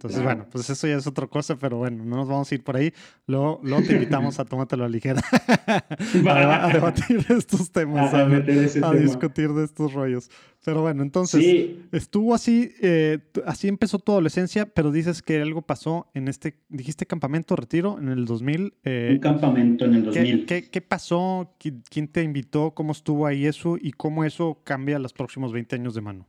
Entonces, 0.00 0.22
bueno, 0.22 0.46
pues 0.50 0.70
eso 0.70 0.86
ya 0.86 0.96
es 0.96 1.06
otra 1.06 1.26
cosa, 1.26 1.58
pero 1.58 1.76
bueno, 1.76 2.02
no 2.06 2.16
nos 2.16 2.26
vamos 2.26 2.50
a 2.50 2.54
ir 2.54 2.64
por 2.64 2.74
ahí. 2.74 2.90
Luego, 3.26 3.60
te 3.86 3.92
invitamos 3.92 4.40
a 4.40 4.46
tómatelo 4.46 4.86
a 4.86 4.88
ligera 4.88 5.20
a, 6.26 6.70
debatir 6.72 7.26
estos 7.28 7.70
temas, 7.70 8.14
a, 8.14 8.94
discutir 8.94 9.52
de 9.52 9.64
estos 9.64 9.92
rollos. 9.92 10.30
Pero 10.64 10.80
bueno, 10.80 11.02
entonces, 11.02 11.44
estuvo 11.92 12.34
así, 12.34 12.72
eh, 12.80 13.18
así 13.44 13.68
empezó 13.68 13.98
tu 13.98 14.12
adolescencia, 14.12 14.64
pero 14.64 14.90
dices 14.90 15.20
que 15.20 15.38
algo 15.42 15.60
pasó 15.60 16.10
en 16.14 16.28
este, 16.28 16.56
dijiste 16.70 17.04
campamento, 17.04 17.54
retiro, 17.54 17.98
en 17.98 18.08
el 18.08 18.24
2000. 18.24 18.72
Eh, 18.84 19.10
Un 19.12 19.18
campamento 19.18 19.84
en 19.84 19.96
el 19.96 20.04
2000. 20.04 20.46
¿qué, 20.46 20.70
qué, 20.70 20.80
pasó? 20.80 21.54
¿Quién 21.58 22.08
te 22.08 22.22
invitó? 22.22 22.70
¿Cómo 22.70 22.92
estuvo 22.92 23.26
ahí 23.26 23.44
eso? 23.44 23.76
¿Y 23.78 23.92
cómo 23.92 24.24
eso 24.24 24.62
cambia 24.64 24.98
los 24.98 25.12
próximos 25.12 25.52
20 25.52 25.76
años 25.76 25.94
de 25.94 26.00
mano? 26.00 26.26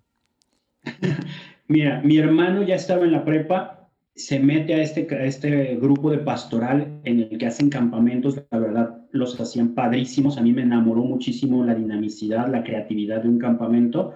Mira, 1.71 2.01
mi 2.03 2.17
hermano 2.17 2.63
ya 2.63 2.75
estaba 2.75 3.05
en 3.05 3.13
la 3.13 3.23
prepa, 3.23 3.87
se 4.13 4.41
mete 4.41 4.73
a 4.73 4.81
este, 4.81 5.07
este 5.25 5.77
grupo 5.77 6.11
de 6.11 6.17
pastoral 6.17 6.99
en 7.05 7.21
el 7.21 7.37
que 7.37 7.45
hacen 7.45 7.69
campamentos, 7.69 8.43
la 8.51 8.59
verdad 8.59 8.97
los 9.11 9.39
hacían 9.39 9.73
padrísimos, 9.73 10.37
a 10.37 10.41
mí 10.41 10.51
me 10.51 10.63
enamoró 10.63 11.03
muchísimo 11.03 11.63
la 11.63 11.73
dinamicidad, 11.73 12.51
la 12.51 12.65
creatividad 12.65 13.23
de 13.23 13.29
un 13.29 13.39
campamento. 13.39 14.15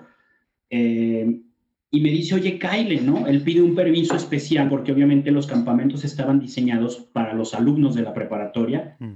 Eh, 0.70 1.40
y 1.92 2.02
me 2.02 2.10
dice, 2.10 2.36
oye, 2.36 2.60
Kyle, 2.60 3.06
¿no? 3.06 3.26
Él 3.26 3.42
pide 3.42 3.62
un 3.62 3.74
permiso 3.74 4.18
especial 4.18 4.68
porque 4.68 4.92
obviamente 4.92 5.32
los 5.32 5.48
campamentos 5.48 6.04
estaban 6.04 6.42
diseñados 6.42 7.08
para 7.14 7.34
los 7.34 7.54
alumnos 7.54 7.96
de 7.96 8.02
la 8.02 8.14
preparatoria. 8.14 8.98
Mm. 9.00 9.14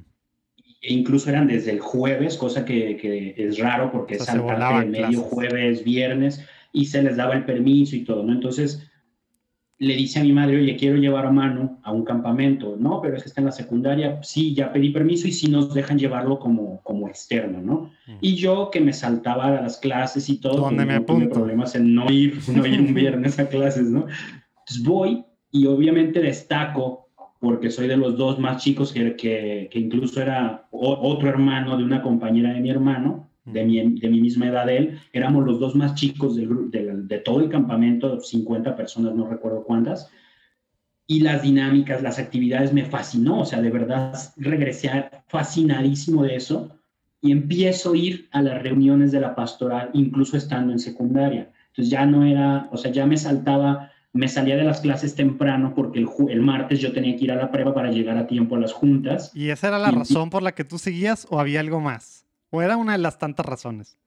E 0.81 0.93
incluso 0.93 1.29
eran 1.29 1.47
desde 1.47 1.71
el 1.71 1.81
jueves, 1.81 2.37
cosa 2.37 2.63
que, 2.63 3.33
es 3.35 3.59
raro 3.59 3.91
porque 3.91 4.15
es 4.15 4.29
al 4.29 4.45
de 4.85 5.01
medio 5.01 5.23
jueves, 5.23 5.83
viernes 5.83 6.47
y 6.71 6.85
se 6.85 7.01
les 7.01 7.17
daba 7.17 7.35
el 7.35 7.45
permiso 7.45 7.95
y 7.95 8.03
todo, 8.03 8.23
¿no? 8.23 8.33
Entonces 8.33 8.89
le 9.79 9.95
dice 9.95 10.19
a 10.19 10.23
mi 10.23 10.33
madre, 10.33 10.57
oye, 10.57 10.75
quiero 10.75 10.97
llevar 10.97 11.25
a 11.25 11.31
mano 11.31 11.79
a 11.83 11.93
un 11.93 12.03
campamento. 12.03 12.75
No, 12.77 12.99
pero 13.01 13.15
es 13.15 13.23
que 13.23 13.29
está 13.29 13.39
en 13.39 13.45
la 13.45 13.53
secundaria. 13.53 14.21
Sí, 14.23 14.53
ya 14.53 14.73
pedí 14.73 14.89
permiso 14.89 15.25
y 15.27 15.31
sí 15.31 15.49
nos 15.49 15.73
dejan 15.73 15.97
llevarlo 15.97 16.37
como, 16.37 16.81
como 16.83 17.07
externo, 17.07 17.61
¿no? 17.61 17.91
Mm. 18.05 18.17
Y 18.19 18.35
yo 18.35 18.69
que 18.71 18.81
me 18.81 18.91
saltaba 18.91 19.47
a 19.47 19.61
las 19.61 19.77
clases 19.77 20.27
y 20.27 20.41
todo, 20.41 20.57
¿Dónde 20.57 20.85
me 20.85 20.95
no 20.95 20.99
apunto? 20.99 21.29
problemas 21.29 21.75
en 21.75 21.95
no 21.95 22.11
ir, 22.11 22.39
no 22.53 22.67
ir 22.67 22.81
un 22.81 22.93
viernes 22.93 23.39
a 23.39 23.47
clases, 23.47 23.85
¿no? 23.89 24.01
Entonces 24.01 24.83
voy 24.83 25.23
y 25.49 25.65
obviamente 25.65 26.21
destaco 26.21 27.07
porque 27.39 27.71
soy 27.71 27.87
de 27.87 27.95
los 27.95 28.17
dos 28.17 28.37
más 28.37 28.61
chicos 28.61 28.91
que, 28.91 29.15
que, 29.15 29.69
que 29.71 29.79
incluso 29.79 30.21
era 30.21 30.67
otro 30.71 31.29
hermano 31.29 31.77
de 31.77 31.85
una 31.85 32.01
compañera 32.01 32.51
de 32.53 32.59
mi 32.59 32.69
hermano 32.69 33.28
de 33.51 33.65
mi, 33.65 33.99
de 33.99 34.09
mi 34.09 34.21
misma 34.21 34.47
edad 34.47 34.69
él. 34.69 34.99
Éramos 35.13 35.45
los 35.45 35.59
dos 35.59 35.75
más 35.75 35.95
chicos 35.95 36.35
del, 36.35 36.69
de, 36.71 36.93
de 37.03 37.17
todo 37.19 37.41
el 37.41 37.49
campamento, 37.49 38.19
50 38.19 38.75
personas, 38.75 39.15
no 39.15 39.27
recuerdo 39.27 39.63
cuántas. 39.63 40.09
Y 41.07 41.21
las 41.21 41.41
dinámicas, 41.41 42.03
las 42.03 42.19
actividades 42.19 42.71
me 42.71 42.85
fascinó, 42.85 43.39
o 43.39 43.45
sea, 43.45 43.61
de 43.61 43.71
verdad 43.71 44.13
regresé 44.37 45.09
fascinadísimo 45.27 46.23
de 46.23 46.35
eso 46.35 46.69
y 47.21 47.31
empiezo 47.31 47.93
a 47.93 47.97
ir 47.97 48.29
a 48.31 48.41
las 48.41 48.61
reuniones 48.61 49.11
de 49.11 49.19
la 49.19 49.35
pastoral, 49.35 49.89
incluso 49.93 50.37
estando 50.37 50.71
en 50.71 50.79
secundaria. 50.79 51.51
Entonces 51.69 51.89
ya 51.89 52.05
no 52.05 52.25
era, 52.25 52.69
o 52.71 52.77
sea, 52.77 52.91
ya 52.91 53.05
me 53.05 53.17
saltaba, 53.17 53.91
me 54.13 54.27
salía 54.27 54.55
de 54.55 54.63
las 54.63 54.81
clases 54.81 55.15
temprano 55.15 55.73
porque 55.75 55.99
el, 55.99 56.07
el 56.29 56.41
martes 56.41 56.79
yo 56.79 56.93
tenía 56.93 57.15
que 57.15 57.25
ir 57.25 57.31
a 57.31 57.35
la 57.35 57.51
prueba 57.51 57.73
para 57.73 57.91
llegar 57.91 58.17
a 58.17 58.27
tiempo 58.27 58.55
a 58.55 58.59
las 58.59 58.73
juntas. 58.73 59.31
¿Y 59.35 59.49
esa 59.49 59.69
era 59.69 59.79
la 59.79 59.91
razón 59.91 60.29
por 60.29 60.43
la 60.43 60.53
que 60.53 60.63
tú 60.63 60.77
seguías 60.77 61.27
o 61.29 61.39
había 61.39 61.59
algo 61.59 61.79
más? 61.79 62.28
¿O 62.49 62.61
era 62.61 62.77
una 62.77 62.93
de 62.93 62.99
las 62.99 63.19
tantas 63.19 63.45
razones? 63.45 63.97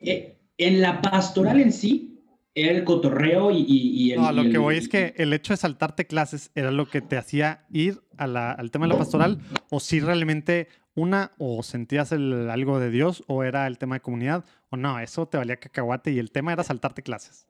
Eh, 0.00 0.38
en 0.56 0.80
la 0.80 1.00
pastoral 1.00 1.60
en 1.60 1.72
sí, 1.72 2.18
era 2.54 2.72
el 2.72 2.84
cotorreo 2.84 3.50
y, 3.52 4.12
el... 4.12 4.20
No, 4.20 4.32
lo 4.32 4.50
que 4.50 4.58
voy 4.58 4.76
es 4.76 4.88
que 4.88 5.14
el 5.16 5.32
hecho 5.32 5.52
de 5.52 5.58
saltarte 5.58 6.06
clases 6.06 6.50
era 6.54 6.70
lo 6.70 6.88
que 6.88 7.00
te 7.00 7.16
hacía 7.16 7.66
ir 7.70 8.00
al 8.16 8.70
tema 8.70 8.86
de 8.86 8.92
la 8.92 8.98
pastoral 8.98 9.38
o 9.70 9.78
si 9.78 10.00
realmente 10.00 10.68
una 10.94 11.32
o 11.38 11.62
sentías 11.62 12.10
el, 12.10 12.50
algo 12.50 12.80
de 12.80 12.90
Dios 12.90 13.22
o 13.28 13.44
era 13.44 13.66
el 13.68 13.78
tema 13.78 13.96
de 13.96 14.00
comunidad 14.00 14.44
o 14.70 14.76
no, 14.76 14.98
eso 14.98 15.26
te 15.26 15.38
valía 15.38 15.58
cacahuate 15.58 16.10
y 16.10 16.18
el 16.18 16.32
tema 16.32 16.52
era 16.52 16.64
saltarte 16.64 17.02
clases. 17.02 17.46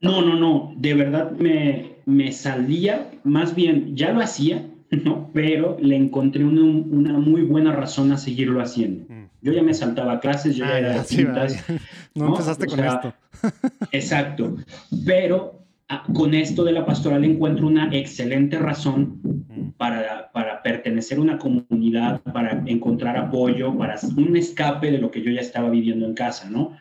No, 0.00 0.22
no, 0.22 0.36
no, 0.36 0.72
de 0.76 0.94
verdad 0.94 1.32
me, 1.32 1.96
me 2.06 2.30
salía, 2.30 3.10
más 3.24 3.56
bien 3.56 3.96
ya 3.96 4.12
lo 4.12 4.20
hacía, 4.20 4.70
¿no? 5.04 5.30
pero 5.32 5.76
le 5.80 5.96
encontré 5.96 6.44
una, 6.44 6.62
una 6.62 7.18
muy 7.18 7.42
buena 7.42 7.72
razón 7.72 8.12
a 8.12 8.18
seguirlo 8.18 8.60
haciendo. 8.60 9.04
Mm. 9.08 9.28
Yo 9.42 9.52
ya 9.52 9.62
me 9.62 9.74
saltaba 9.74 10.18
clases, 10.20 10.56
yo 10.56 10.64
ya 10.64 10.72
ah, 10.72 10.78
era 10.78 11.04
sí, 11.04 11.24
no, 12.14 12.28
empezaste 12.28 12.66
con 12.66 12.80
esto. 12.80 13.14
exacto, 13.92 14.56
pero 15.04 15.62
ah, 15.88 16.04
con 16.12 16.34
esto 16.34 16.64
de 16.64 16.72
la 16.72 16.86
pastoral 16.86 17.24
encuentro 17.24 17.66
una 17.66 17.94
excelente 17.94 18.58
razón 18.58 19.20
mm. 19.22 19.70
para, 19.76 20.30
para 20.32 20.62
pertenecer 20.62 21.18
a 21.18 21.22
una 21.22 21.38
comunidad, 21.38 22.20
para 22.22 22.62
encontrar 22.66 23.16
apoyo, 23.16 23.76
para 23.76 23.96
un 24.16 24.36
escape 24.36 24.90
de 24.90 24.98
lo 24.98 25.10
que 25.10 25.22
yo 25.22 25.30
ya 25.30 25.40
estaba 25.40 25.70
viviendo 25.70 26.06
en 26.06 26.14
casa, 26.14 26.48
¿no? 26.50 26.76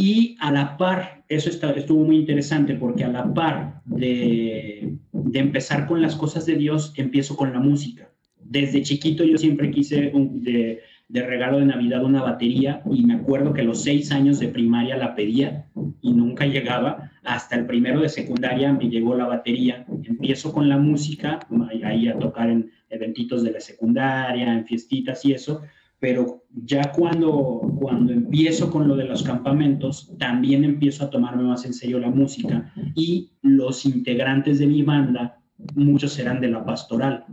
Y 0.00 0.36
a 0.38 0.52
la 0.52 0.76
par, 0.76 1.24
eso 1.28 1.50
está, 1.50 1.72
estuvo 1.72 2.04
muy 2.04 2.18
interesante 2.18 2.74
porque 2.74 3.02
a 3.02 3.08
la 3.08 3.34
par 3.34 3.82
de, 3.84 4.96
de, 5.12 5.38
empezar 5.40 5.88
con 5.88 6.00
las 6.00 6.14
cosas 6.14 6.46
de 6.46 6.54
Dios, 6.54 6.92
empiezo 6.96 7.36
con 7.36 7.52
la 7.52 7.58
música. 7.58 8.08
Desde 8.40 8.82
chiquito 8.82 9.24
yo 9.24 9.36
siempre 9.36 9.72
quise 9.72 10.12
un, 10.14 10.44
de, 10.44 10.82
de, 11.08 11.26
regalo 11.26 11.58
de 11.58 11.66
Navidad 11.66 12.04
una 12.04 12.22
batería 12.22 12.80
y 12.88 13.04
me 13.04 13.14
acuerdo 13.14 13.52
que 13.52 13.64
los 13.64 13.82
seis 13.82 14.12
años 14.12 14.38
de 14.38 14.46
primaria 14.46 14.96
la 14.96 15.16
pedía 15.16 15.66
y 16.00 16.12
nunca 16.12 16.46
llegaba. 16.46 17.10
Hasta 17.24 17.56
el 17.56 17.66
primero 17.66 18.00
de 18.00 18.08
secundaria 18.08 18.72
me 18.72 18.88
llegó 18.88 19.16
la 19.16 19.26
batería. 19.26 19.84
Empiezo 20.04 20.52
con 20.52 20.68
la 20.68 20.78
música, 20.78 21.40
ahí 21.82 22.06
a 22.06 22.16
tocar 22.20 22.50
en 22.50 22.70
eventitos 22.88 23.42
de 23.42 23.50
la 23.50 23.60
secundaria, 23.60 24.52
en 24.52 24.64
fiestitas 24.64 25.24
y 25.24 25.32
eso 25.32 25.62
pero 26.00 26.44
ya 26.64 26.92
cuando, 26.92 27.60
cuando 27.78 28.12
empiezo 28.12 28.70
con 28.70 28.86
lo 28.86 28.96
de 28.96 29.04
los 29.04 29.22
campamentos, 29.22 30.12
también 30.18 30.64
empiezo 30.64 31.04
a 31.04 31.10
tomarme 31.10 31.42
más 31.42 31.64
en 31.64 31.74
serio 31.74 31.98
la 31.98 32.10
música 32.10 32.72
y 32.94 33.30
los 33.42 33.84
integrantes 33.84 34.58
de 34.58 34.66
mi 34.66 34.82
banda, 34.82 35.40
muchos 35.74 36.18
eran 36.18 36.40
de 36.40 36.48
la 36.48 36.64
pastoral. 36.64 37.24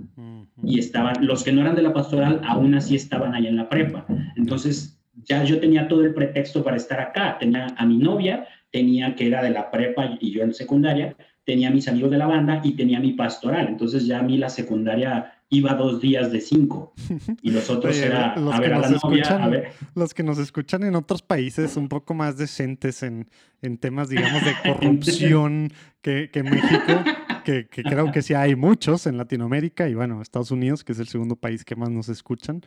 Y 0.64 0.80
estaban, 0.80 1.26
los 1.26 1.44
que 1.44 1.52
no 1.52 1.62
eran 1.62 1.76
de 1.76 1.84
la 1.84 1.94
pastoral 1.94 2.42
aún 2.44 2.74
así 2.74 2.96
estaban 2.96 3.36
ahí 3.36 3.46
en 3.46 3.58
la 3.58 3.70
prepa. 3.70 4.06
Entonces 4.36 5.00
ya 5.24 5.44
yo 5.44 5.60
tenía 5.60 5.88
todo 5.88 6.04
el 6.04 6.14
pretexto 6.14 6.64
para 6.64 6.78
estar 6.78 7.00
acá, 7.00 7.38
tenía 7.40 7.68
a 7.78 7.86
mi 7.86 7.98
novia, 7.98 8.48
tenía 8.72 9.16
que 9.16 9.28
era 9.28 9.44
de 9.44 9.52
la 9.52 9.70
prepa 9.70 10.18
y 10.20 10.32
yo 10.32 10.44
en 10.44 10.54
secundaria, 10.54 11.16
tenía 11.46 11.70
mis 11.70 11.88
amigos 11.88 12.12
de 12.12 12.18
la 12.18 12.28
banda 12.28 12.62
y 12.64 12.74
tenía 12.74 13.00
mi 13.00 13.14
pastoral. 13.14 13.68
Entonces 13.68 14.06
ya 14.06 14.20
a 14.20 14.24
mí 14.24 14.38
la 14.38 14.50
secundaria 14.50 15.36
iba 15.50 15.76
dos 15.76 16.02
días 16.02 16.32
de 16.32 16.42
cinco 16.42 16.94
y 17.42 17.52
los 17.52 17.70
otros 17.70 17.96
era 17.98 18.34
a 18.34 18.60
ver 18.60 18.74
a 18.74 18.80
la 18.80 18.90
novia, 18.90 19.72
Los 19.94 20.14
que 20.14 20.24
nos 20.24 20.40
escuchan 20.40 20.84
en 20.84 20.96
otros 20.96 21.22
países 21.22 21.78
un 21.78 21.88
poco 21.88 22.16
más 22.16 22.38
decentes 22.38 23.04
en, 23.04 23.30
en 23.62 23.78
temas, 23.78 24.10
digamos, 24.10 24.44
de 24.44 24.54
corrupción 24.64 25.72
que, 26.02 26.30
que 26.34 26.44
México, 26.44 27.04
que, 27.44 27.68
que, 27.68 27.84
creo 27.84 28.12
que 28.12 28.24
sí 28.24 28.34
hay 28.34 28.56
muchos 28.56 29.06
en 29.06 29.18
Latinoamérica 29.18 29.88
y 29.88 29.94
bueno, 29.94 30.22
Estados 30.22 30.50
Unidos, 30.50 30.84
que 30.84 30.94
es 30.94 31.00
el 31.00 31.08
segundo 31.08 31.36
país 31.36 31.64
que 31.64 31.76
más 31.76 31.92
nos 31.92 32.10
escuchan, 32.10 32.62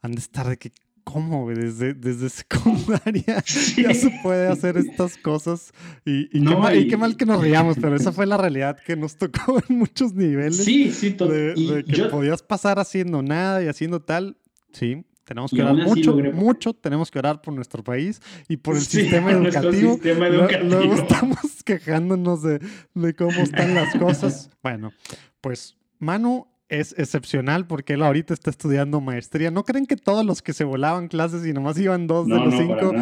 han 0.00 0.12
de 0.12 0.20
estar 0.20 0.48
de 0.48 0.58
que 0.58 0.72
¿Cómo, 1.04 1.50
Desde, 1.50 1.94
desde 1.94 2.30
secundaria 2.30 3.42
ya 3.76 3.94
se 3.94 4.10
puede 4.22 4.48
hacer 4.48 4.76
estas 4.76 5.16
cosas. 5.16 5.72
Y, 6.04 6.28
y, 6.36 6.88
qué 6.88 6.96
mal, 6.96 7.16
que 7.16 7.26
nos 7.26 7.40
riamos, 7.42 7.76
pero 7.80 7.96
esa 7.96 8.12
fue 8.12 8.26
la 8.26 8.36
realidad 8.36 8.78
que 8.86 8.96
nos 8.96 9.16
tocó 9.16 9.60
en 9.68 9.78
muchos 9.78 10.14
niveles. 10.14 10.64
Sí, 10.64 10.90
sí. 10.92 11.10
De, 11.10 11.54
de 11.54 11.84
que 11.84 12.04
podías 12.04 12.42
pasar 12.42 12.78
haciendo 12.78 13.22
nada 13.22 13.62
y 13.62 13.68
haciendo 13.68 14.00
tal. 14.00 14.36
Sí, 14.72 15.04
tenemos 15.24 15.50
que 15.50 15.62
orar 15.62 15.74
mucho, 15.74 16.16
mucho. 16.16 16.72
Tenemos 16.72 17.10
que 17.10 17.18
orar 17.18 17.42
por 17.42 17.54
nuestro 17.54 17.82
país 17.82 18.20
y 18.48 18.56
por 18.56 18.76
el 18.76 18.82
sistema 18.82 19.32
educativo. 19.32 19.94
Sistema 19.94 20.26
educativo. 20.28 20.68
Luego 20.68 20.94
estamos 20.94 21.62
quejándonos 21.64 22.42
de, 22.42 22.60
de 22.94 23.14
cómo 23.14 23.40
están 23.40 23.74
las 23.74 23.94
cosas. 23.96 24.50
Bueno, 24.62 24.92
pues 25.40 25.76
Manu, 25.98 26.46
es 26.72 26.94
excepcional 26.96 27.66
porque 27.66 27.92
él 27.92 28.02
ahorita 28.02 28.32
está 28.32 28.48
estudiando 28.48 29.02
maestría. 29.02 29.50
¿No 29.50 29.62
creen 29.62 29.84
que 29.84 29.96
todos 29.96 30.24
los 30.24 30.40
que 30.40 30.54
se 30.54 30.64
volaban 30.64 31.08
clases 31.08 31.46
y 31.46 31.52
nomás 31.52 31.78
iban 31.78 32.06
dos 32.06 32.26
de 32.26 32.38
los 32.38 32.54
cinco, 32.54 32.94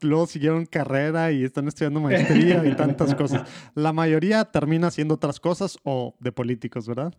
luego 0.00 0.26
siguieron 0.26 0.64
carrera 0.64 1.30
y 1.30 1.44
están 1.44 1.68
estudiando 1.68 2.00
maestría 2.00 2.64
y 2.64 2.74
tantas 2.74 3.14
cosas? 3.14 3.42
La 3.74 3.92
mayoría 3.92 4.46
termina 4.46 4.86
haciendo 4.86 5.14
otras 5.16 5.38
cosas 5.38 5.78
o 5.82 6.16
de 6.18 6.32
políticos, 6.32 6.88
¿verdad? 6.88 7.12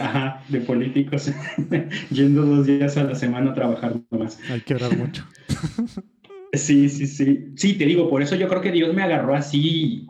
Ajá, 0.00 0.42
de 0.48 0.60
políticos. 0.60 1.30
Yendo 2.10 2.42
dos 2.44 2.66
días 2.66 2.96
a 2.96 3.04
la 3.04 3.14
semana 3.14 3.52
a 3.52 3.54
trabajar 3.54 4.00
nomás. 4.10 4.40
Hay 4.50 4.62
que 4.62 4.74
orar 4.74 4.96
mucho. 4.96 5.24
sí, 6.52 6.88
sí, 6.88 7.06
sí. 7.06 7.52
Sí, 7.54 7.74
te 7.74 7.86
digo, 7.86 8.10
por 8.10 8.22
eso 8.22 8.34
yo 8.34 8.48
creo 8.48 8.60
que 8.60 8.72
Dios 8.72 8.92
me 8.92 9.04
agarró 9.04 9.36
así 9.36 10.08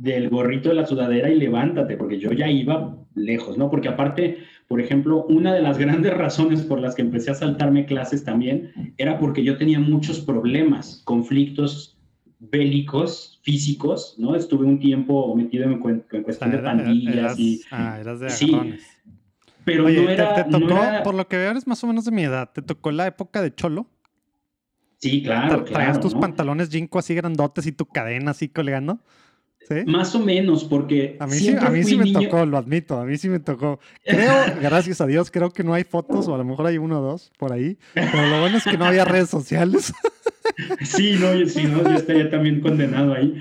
del 0.00 0.30
gorrito 0.30 0.70
de 0.70 0.76
la 0.76 0.86
sudadera 0.86 1.28
y 1.30 1.38
levántate, 1.38 1.96
porque 1.98 2.18
yo 2.18 2.32
ya 2.32 2.48
iba 2.48 2.96
lejos, 3.14 3.58
¿no? 3.58 3.70
Porque 3.70 3.88
aparte, 3.88 4.38
por 4.66 4.80
ejemplo, 4.80 5.26
una 5.26 5.52
de 5.52 5.60
las 5.60 5.76
grandes 5.84 6.16
razones 6.16 6.62
por 6.62 6.80
las 6.80 6.94
que 6.94 7.02
empecé 7.02 7.30
a 7.30 7.34
saltarme 7.34 7.84
clases 7.84 8.24
también 8.24 8.94
era 8.96 9.18
porque 9.18 9.44
yo 9.44 9.58
tenía 9.58 9.78
muchos 9.78 10.20
problemas, 10.20 11.02
conflictos 11.04 11.98
bélicos, 12.38 13.40
físicos, 13.42 14.14
¿no? 14.16 14.34
Estuve 14.34 14.64
un 14.64 14.78
tiempo 14.78 15.36
metido 15.36 15.64
en, 15.64 15.78
cuestión 15.78 16.50
de 16.50 16.58
pandillas 16.58 17.38
y... 17.38 17.60
Ah, 17.70 17.98
eras 18.00 18.20
de 18.20 18.30
sí, 18.30 18.56
pero 19.66 19.82
no 19.82 19.90
era... 19.90 20.34
Te, 20.34 20.44
tocó, 20.44 20.80
por 21.04 21.14
lo 21.14 21.28
que 21.28 21.36
veo, 21.36 21.50
eres 21.50 21.66
más 21.66 21.84
o 21.84 21.86
menos 21.86 22.06
de 22.06 22.12
mi 22.12 22.22
edad, 22.22 22.50
¿te 22.54 22.62
tocó 22.62 22.90
la 22.90 23.06
época 23.06 23.42
de 23.42 23.54
Cholo? 23.54 23.86
Sí, 24.96 25.22
claro, 25.22 25.64
Traías 25.64 26.00
tus 26.00 26.14
pantalones 26.14 26.70
jinko 26.70 26.98
así 26.98 27.14
grandotes 27.14 27.66
y 27.66 27.72
tu 27.72 27.84
cadena 27.84 28.30
así 28.30 28.48
colgando. 28.48 29.00
Más 29.86 30.14
o 30.14 30.20
menos, 30.20 30.64
porque. 30.64 31.16
A 31.20 31.26
mí 31.26 31.34
sí, 31.34 31.54
a 31.56 31.70
mí 31.70 31.84
sí 31.84 31.96
me 31.96 32.12
tocó, 32.12 32.44
lo 32.44 32.58
admito, 32.58 32.98
a 32.98 33.04
mí 33.04 33.16
sí 33.16 33.28
me 33.28 33.38
tocó. 33.38 33.78
Creo, 34.04 34.32
gracias 34.60 35.00
a 35.00 35.06
Dios, 35.06 35.30
creo 35.30 35.50
que 35.50 35.62
no 35.62 35.74
hay 35.74 35.84
fotos, 35.84 36.26
o 36.28 36.34
a 36.34 36.38
lo 36.38 36.44
mejor 36.44 36.66
hay 36.66 36.78
uno 36.78 36.98
o 36.98 37.02
dos 37.02 37.30
por 37.38 37.52
ahí, 37.52 37.78
pero 37.94 38.26
lo 38.28 38.40
bueno 38.40 38.56
es 38.58 38.64
que 38.64 38.76
no 38.76 38.84
había 38.84 39.04
redes 39.04 39.30
sociales. 39.30 39.92
sí, 40.82 41.16
no, 41.20 41.46
sí, 41.46 41.64
no, 41.64 41.84
yo 41.84 41.96
estaría 41.96 42.30
también 42.30 42.60
condenado 42.60 43.14
ahí. 43.14 43.34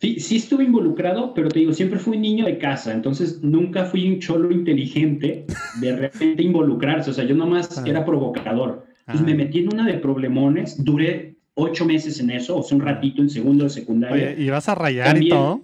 Sí, 0.00 0.18
sí 0.18 0.36
estuve 0.36 0.64
involucrado, 0.64 1.34
pero 1.34 1.50
te 1.50 1.58
digo, 1.58 1.72
siempre 1.74 1.98
fui 1.98 2.16
niño 2.16 2.46
de 2.46 2.58
casa, 2.58 2.92
entonces 2.92 3.42
nunca 3.42 3.84
fui 3.84 4.08
un 4.08 4.18
cholo 4.18 4.50
inteligente 4.50 5.44
de 5.80 5.94
repente 5.94 6.42
involucrarse, 6.42 7.10
o 7.10 7.12
sea, 7.12 7.24
yo 7.24 7.34
nomás 7.34 7.78
ah. 7.78 7.84
era 7.86 8.04
provocador. 8.04 8.86
Me 9.06 9.32
ah. 9.32 9.34
metí 9.36 9.58
en 9.58 9.72
una 9.72 9.86
de 9.86 9.98
problemones, 9.98 10.82
duré 10.82 11.36
ocho 11.54 11.84
meses 11.84 12.20
en 12.20 12.30
eso, 12.30 12.56
o 12.56 12.62
sea, 12.62 12.76
un 12.76 12.84
ratito 12.84 13.22
en 13.22 13.30
segundo 13.30 13.64
de 13.64 13.70
secundaria. 13.70 14.32
¿y 14.38 14.48
vas 14.50 14.68
a 14.68 14.74
rayar 14.74 15.22
y 15.22 15.28
todo? 15.28 15.62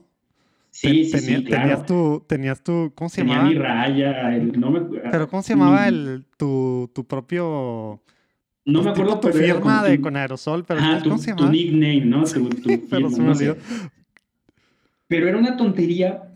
Sí, 0.71 1.07
sí, 1.07 1.19
sí, 1.21 1.45
claro. 1.45 1.63
Tenías 1.63 1.87
tu, 1.87 2.25
tenías 2.27 2.63
tu, 2.63 2.93
¿cómo 2.95 3.09
se 3.09 3.23
llamaba? 3.23 3.49
Tenía 3.49 3.59
mi 3.59 3.65
raya, 3.65 4.31
no 4.59 4.71
me, 4.71 4.81
Pero 4.81 5.27
¿cómo 5.27 5.43
se 5.43 5.55
llamaba 5.55 5.89
el, 5.89 6.27
tu, 6.37 6.91
tu 6.95 7.05
propio... 7.05 8.03
No 8.67 8.83
me 8.83 8.91
acuerdo, 8.91 9.21
tu 9.21 9.29
firma 9.29 9.85
de, 9.85 10.01
con 10.01 10.17
aerosol, 10.17 10.65
pero 10.67 10.81
¿cómo 11.03 11.17
se 11.19 11.31
llamaba? 11.31 11.47
Tu 11.47 11.53
nickname, 11.53 12.05
¿no? 12.05 12.25
Tu, 12.25 12.51
pero 12.91 13.09
no 13.09 13.33
Pero 15.07 15.29
era 15.29 15.39
una 15.39 15.57
tontería, 15.57 16.29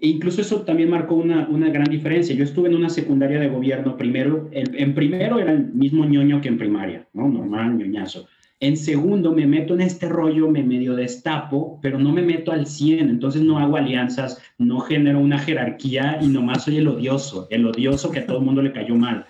e 0.00 0.08
incluso 0.08 0.40
eso 0.40 0.62
también 0.62 0.88
marcó 0.88 1.16
una, 1.16 1.46
una 1.48 1.68
gran 1.68 1.90
diferencia. 1.90 2.34
Yo 2.34 2.44
estuve 2.44 2.68
en 2.68 2.76
una 2.76 2.88
secundaria 2.88 3.40
de 3.40 3.48
gobierno 3.48 3.98
primero, 3.98 4.48
en, 4.52 4.74
en 4.74 4.94
primero 4.94 5.38
era 5.38 5.52
el 5.52 5.66
mismo 5.66 6.06
ñoño 6.06 6.40
que 6.40 6.48
en 6.48 6.56
primaria, 6.56 7.08
¿no? 7.12 7.28
Normal, 7.28 7.76
ñoñazo. 7.76 8.26
En 8.62 8.76
segundo, 8.76 9.32
me 9.32 9.44
meto 9.44 9.74
en 9.74 9.80
este 9.80 10.08
rollo, 10.08 10.48
me 10.48 10.62
medio 10.62 10.94
destapo, 10.94 11.80
pero 11.82 11.98
no 11.98 12.12
me 12.12 12.22
meto 12.22 12.52
al 12.52 12.68
100, 12.68 13.10
entonces 13.10 13.42
no 13.42 13.58
hago 13.58 13.76
alianzas, 13.76 14.40
no 14.56 14.78
genero 14.78 15.18
una 15.18 15.40
jerarquía 15.40 16.20
y 16.22 16.28
nomás 16.28 16.62
soy 16.62 16.76
el 16.76 16.86
odioso, 16.86 17.48
el 17.50 17.66
odioso 17.66 18.12
que 18.12 18.20
a 18.20 18.26
todo 18.26 18.38
el 18.38 18.44
mundo 18.44 18.62
le 18.62 18.70
cayó 18.70 18.94
mal. 18.94 19.26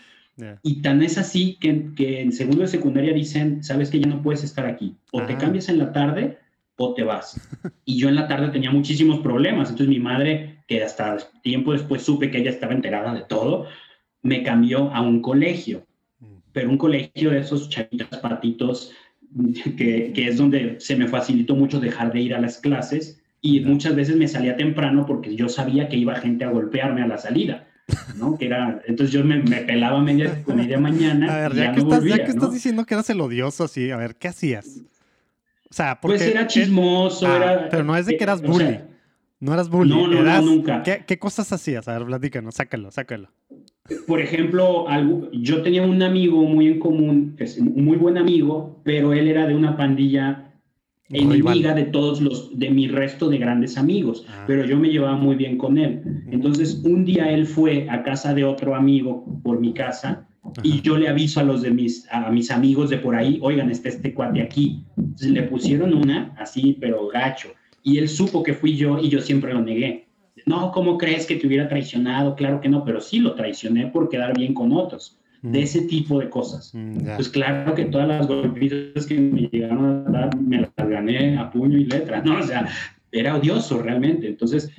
Y 0.63 0.83
tan 0.83 1.03
es 1.03 1.17
así 1.17 1.57
que, 1.59 1.95
que, 1.97 2.21
en 2.21 2.33
segundo 2.33 2.61
de 2.61 2.69
secundaria 2.69 3.15
dicen, 3.15 3.65
sabes 3.65 3.89
que 3.89 4.01
ya 4.01 4.07
no 4.07 4.21
puedes 4.21 4.45
estar 4.45 4.67
aquí. 4.67 4.97
O 5.13 5.23
te 5.23 5.33
ah. 5.33 5.39
cambias 5.39 5.71
en 5.71 5.79
la 5.79 5.93
tarde 5.93 6.37
o 6.77 6.93
te 6.93 7.03
vas. 7.03 7.41
Y 7.87 7.97
yo 7.97 8.11
en 8.11 8.17
la 8.17 8.29
tarde 8.29 8.51
tenía 8.51 8.71
muchísimos 8.71 9.21
problemas. 9.21 9.71
Entonces 9.71 9.89
mi 9.89 9.99
madre, 9.99 10.59
que 10.69 10.83
hasta 10.83 11.17
tiempo 11.43 11.73
después 11.73 12.03
supe 12.03 12.31
que 12.31 12.39
ella 12.39 12.51
estaba 12.51 12.75
enterada 12.75 13.15
de 13.15 13.23
todo, 13.23 13.67
me 14.21 14.43
cambió 14.43 14.93
a 14.93 15.01
un 15.01 15.23
colegio. 15.23 15.87
Mm. 16.21 16.37
Pero 16.53 16.69
un 16.69 16.77
colegio 16.77 17.31
de 17.31 17.39
esos 17.39 17.71
chavitos 17.71 18.19
patitos, 18.19 18.93
que, 19.77 20.13
que 20.15 20.29
es 20.29 20.37
donde 20.37 20.77
se 20.81 20.97
me 20.97 21.09
facilitó 21.09 21.55
mucho 21.55 21.81
dejar 21.81 22.13
de 22.13 22.21
ir 22.21 22.35
a 22.35 22.41
las 22.41 22.59
clases. 22.59 23.21
Y 23.41 23.61
muchas 23.61 23.97
veces 23.97 24.17
me 24.17 24.29
salía 24.29 24.57
temprano 24.57 25.05
porque 25.07 25.35
yo 25.35 25.49
sabía 25.49 25.89
que 25.89 25.97
iba 25.97 26.15
gente 26.17 26.45
a 26.45 26.51
golpearme 26.51 27.03
a 27.03 27.09
la 27.09 27.19
salida. 27.19 27.67
¿no? 28.17 28.39
Que 28.39 28.47
era, 28.47 28.81
entonces 28.87 29.13
yo 29.13 29.25
me, 29.25 29.41
pelaba 29.41 30.01
media, 30.01 30.43
media 30.47 30.79
mañana. 30.79 31.27
A 31.45 31.49
ver, 31.49 31.55
ya, 31.55 31.73
que, 31.73 31.81
estás, 31.81 32.05
ya 32.05 32.25
que 32.25 32.31
estás 32.31 32.53
diciendo 32.53 32.85
que 32.85 32.95
eras 32.95 33.11
el 33.11 33.21
odioso 33.21 33.65
así, 33.65 33.91
a 33.91 33.97
ver, 33.97 34.17
¿qué 34.17 34.29
hacías? 34.29 34.81
O 35.71 35.75
sea, 35.75 36.01
porque 36.01 36.19
pues 36.19 36.29
era 36.29 36.47
chismoso, 36.47 37.27
ah, 37.27 37.37
era... 37.37 37.69
Pero 37.71 37.85
no 37.85 37.97
es 37.97 38.07
de 38.07 38.17
que 38.17 38.25
eras 38.25 38.43
bully. 38.43 38.81
no 39.41 39.55
eras 39.55 39.69
bully. 39.69 39.91
No, 39.91 40.07
no, 40.07 40.23
no, 40.23 40.43
nunca. 40.43 40.83
¿qué, 40.83 41.05
¿qué, 41.07 41.19
cosas 41.19 41.53
hacías? 41.53 41.89
A 41.89 41.99
ver, 41.99 42.07
platícanos, 42.07 42.55
sácalo, 42.55 42.91
sácalo. 42.91 43.31
Por 44.07 44.21
ejemplo, 44.21 44.89
algo, 44.89 45.29
yo 45.33 45.63
tenía 45.63 45.83
un 45.83 46.03
amigo 46.03 46.43
muy 46.45 46.69
en 46.69 46.79
común, 46.79 47.35
es 47.39 47.59
un 47.59 47.85
muy 47.85 47.97
buen 47.97 48.17
amigo, 48.17 48.81
pero 48.85 49.13
él 49.13 49.27
era 49.27 49.47
de 49.47 49.57
una 49.57 49.77
pandilla 49.77 50.53
enemiga 51.09 51.75
de 51.75 51.85
todos 51.85 52.21
los, 52.21 52.57
de 52.59 52.71
mi 52.71 52.89
resto 52.89 53.29
de 53.29 53.39
grandes 53.39 53.77
amigos, 53.77 54.25
ah. 54.29 54.45
pero 54.47 54.65
yo 54.65 54.79
me 54.79 54.89
llevaba 54.89 55.17
muy 55.17 55.35
bien 55.35 55.59
con 55.59 55.79
él. 55.79 56.03
Entonces, 56.31 56.81
un 56.85 57.05
día 57.05 57.31
él 57.31 57.47
fue 57.47 57.89
a 57.91 58.03
casa 58.03 58.35
de 58.35 58.45
otro 58.45 58.75
amigo 58.75 59.25
por 59.43 59.61
mi 59.61 59.75
casa 59.75 60.29
y 60.63 60.81
yo 60.81 60.97
le 60.97 61.09
aviso 61.09 61.41
a 61.41 61.45
los 61.45 61.63
de 61.63 61.71
mis, 61.71 62.07
a 62.11 62.31
mis 62.31 62.51
amigos 62.51 62.89
de 62.89 62.99
por 62.99 63.15
ahí, 63.15 63.39
oigan, 63.43 63.71
está 63.71 63.89
este 63.89 64.15
cuate 64.15 64.43
aquí. 64.43 64.85
Entonces 64.97 65.31
le 65.31 65.43
pusieron 65.43 65.93
una 65.93 66.35
así, 66.39 66.77
pero 66.81 67.09
gacho. 67.09 67.49
Y 67.83 67.99
él 67.99 68.09
supo 68.09 68.43
que 68.43 68.55
fui 68.55 68.77
yo 68.77 68.99
y 68.99 69.09
yo 69.09 69.21
siempre 69.21 69.53
lo 69.53 69.61
negué. 69.61 70.09
No, 70.47 70.73
¿cómo 70.73 70.99
crees 70.99 71.27
que 71.27 71.37
te 71.37 71.47
hubiera 71.47 71.69
traicionado? 71.69 72.35
Claro 72.35 72.61
que 72.61 72.69
no, 72.69 72.85
pero 72.85 73.01
sí 73.01 73.19
lo 73.19 73.35
traicioné 73.35 73.87
por 73.87 74.09
quedar 74.09 74.37
bien 74.37 74.55
con 74.55 74.73
otros 74.73 75.19
de 75.43 75.61
mm. 75.61 75.63
ese 75.63 75.83
tipo 75.83 76.21
de 76.21 76.31
cosas. 76.31 76.71
Mm, 76.73 77.17
pues 77.17 77.29
claro 77.29 77.75
que 77.75 77.87
todas 77.87 78.09
las 78.09 78.27
golpizas 78.27 79.07
que 79.07 79.19
me 79.19 79.43
llegaron 79.43 80.07
a 80.07 80.11
dar 80.11 80.41
me 80.41 80.61
las 80.61 80.89
gané 80.89 81.37
a 81.37 81.51
puño 81.51 81.79
y 81.79 81.85
letra, 81.85 82.23
¿no? 82.23 82.39
O 82.39 82.43
sea, 82.43 82.69
era 83.11 83.37
odioso 83.37 83.83
realmente. 83.83 84.27
Entonces, 84.27 84.71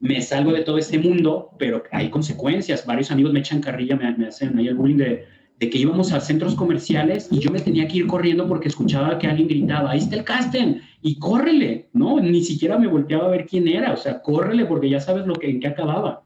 me 0.00 0.22
salgo 0.22 0.52
de 0.52 0.62
todo 0.62 0.78
este 0.78 0.98
mundo, 0.98 1.50
pero 1.58 1.82
hay 1.90 2.08
consecuencias. 2.08 2.86
Varios 2.86 3.10
amigos 3.10 3.32
me 3.32 3.40
echan 3.40 3.60
carrilla, 3.60 3.96
me, 3.96 4.26
hacen 4.26 4.56
ahí 4.56 4.68
el 4.68 4.74
bullying 4.74 4.96
de, 4.96 5.26
de, 5.58 5.70
que 5.70 5.78
íbamos 5.78 6.12
a 6.12 6.20
centros 6.20 6.54
comerciales 6.54 7.28
y 7.30 7.38
yo 7.38 7.50
me 7.50 7.60
tenía 7.60 7.88
que 7.88 7.98
ir 7.98 8.06
corriendo 8.06 8.46
porque 8.46 8.68
escuchaba 8.68 9.18
que 9.18 9.26
alguien 9.26 9.48
gritaba, 9.48 9.90
ahí 9.90 9.98
está 9.98 10.16
el 10.16 10.24
casting, 10.24 10.76
y 11.02 11.18
córrele, 11.18 11.88
¿no? 11.92 12.20
Ni 12.20 12.42
siquiera 12.42 12.78
me 12.78 12.86
volteaba 12.86 13.26
a 13.26 13.30
ver 13.30 13.46
quién 13.46 13.68
era, 13.68 13.92
o 13.92 13.96
sea, 13.96 14.20
córrele 14.20 14.64
porque 14.66 14.90
ya 14.90 15.00
sabes 15.00 15.26
lo 15.26 15.34
que, 15.34 15.50
en 15.50 15.60
qué 15.60 15.68
acababa. 15.68 16.24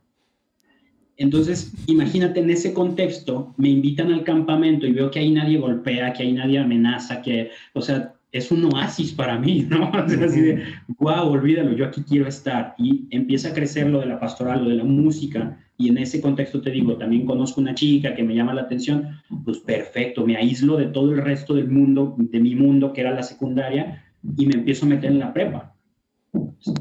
Entonces, 1.17 1.73
imagínate 1.87 2.41
en 2.41 2.51
ese 2.51 2.73
contexto, 2.73 3.55
me 3.57 3.69
invitan 3.69 4.13
al 4.13 4.25
campamento 4.25 4.87
y 4.87 4.93
veo 4.93 5.11
que 5.11 5.19
ahí 5.19 5.31
nadie 5.31 5.59
golpea, 5.59 6.13
que 6.13 6.23
ahí 6.23 6.33
nadie 6.33 6.59
amenaza, 6.59 7.21
que, 7.23 7.51
o 7.75 7.83
sea, 7.83 8.15
es 8.33 8.51
un 8.51 8.65
oasis 8.65 9.13
para 9.13 9.39
mí, 9.39 9.67
¿no? 9.69 9.93
así 9.95 10.41
de, 10.41 10.65
wow, 10.99 11.29
olvídalo, 11.29 11.77
yo 11.77 11.85
aquí 11.87 12.03
quiero 12.03 12.27
estar. 12.27 12.75
Y 12.79 13.07
empieza 13.11 13.51
a 13.51 13.55
crecer 13.55 13.89
lo 13.89 14.01
de 14.01 14.07
la 14.07 14.19
pastoral, 14.19 14.65
lo 14.65 14.71
de 14.71 14.77
la 14.77 14.85
música, 14.85 15.59
y 15.77 15.89
en 15.89 15.99
ese 15.99 16.21
contexto 16.21 16.61
te 16.61 16.71
digo, 16.71 16.97
también 16.97 17.27
conozco 17.27 17.61
una 17.61 17.75
chica 17.75 18.15
que 18.15 18.23
me 18.23 18.35
llama 18.35 18.55
la 18.55 18.63
atención, 18.63 19.21
pues 19.45 19.59
perfecto, 19.59 20.25
me 20.27 20.37
aíslo 20.37 20.77
de 20.77 20.87
todo 20.87 21.13
el 21.13 21.23
resto 21.23 21.55
del 21.55 21.69
mundo, 21.69 22.15
de 22.19 22.41
mi 22.41 22.55
mundo, 22.55 22.93
que 22.93 23.01
era 23.01 23.11
la 23.11 23.23
secundaria, 23.23 24.05
y 24.37 24.47
me 24.47 24.55
empiezo 24.55 24.87
a 24.87 24.91
meter 24.91 25.11
en 25.11 25.19
la 25.19 25.33
prepa. 25.33 25.75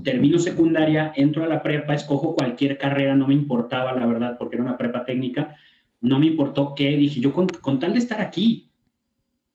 Termino 0.03 0.37
secundaria, 0.39 1.11
entro 1.15 1.43
a 1.43 1.47
la 1.47 1.63
prepa, 1.63 1.93
escojo 1.93 2.35
cualquier 2.35 2.77
carrera, 2.77 3.15
no 3.15 3.27
me 3.27 3.33
importaba, 3.33 3.93
la 3.93 4.05
verdad, 4.05 4.37
porque 4.37 4.55
era 4.55 4.63
una 4.63 4.77
prepa 4.77 5.05
técnica, 5.05 5.55
no 6.01 6.19
me 6.19 6.27
importó 6.27 6.73
qué, 6.75 6.95
dije, 6.97 7.19
yo 7.21 7.33
con, 7.33 7.47
tal 7.79 7.93
de 7.93 7.99
estar 7.99 8.21
aquí, 8.21 8.69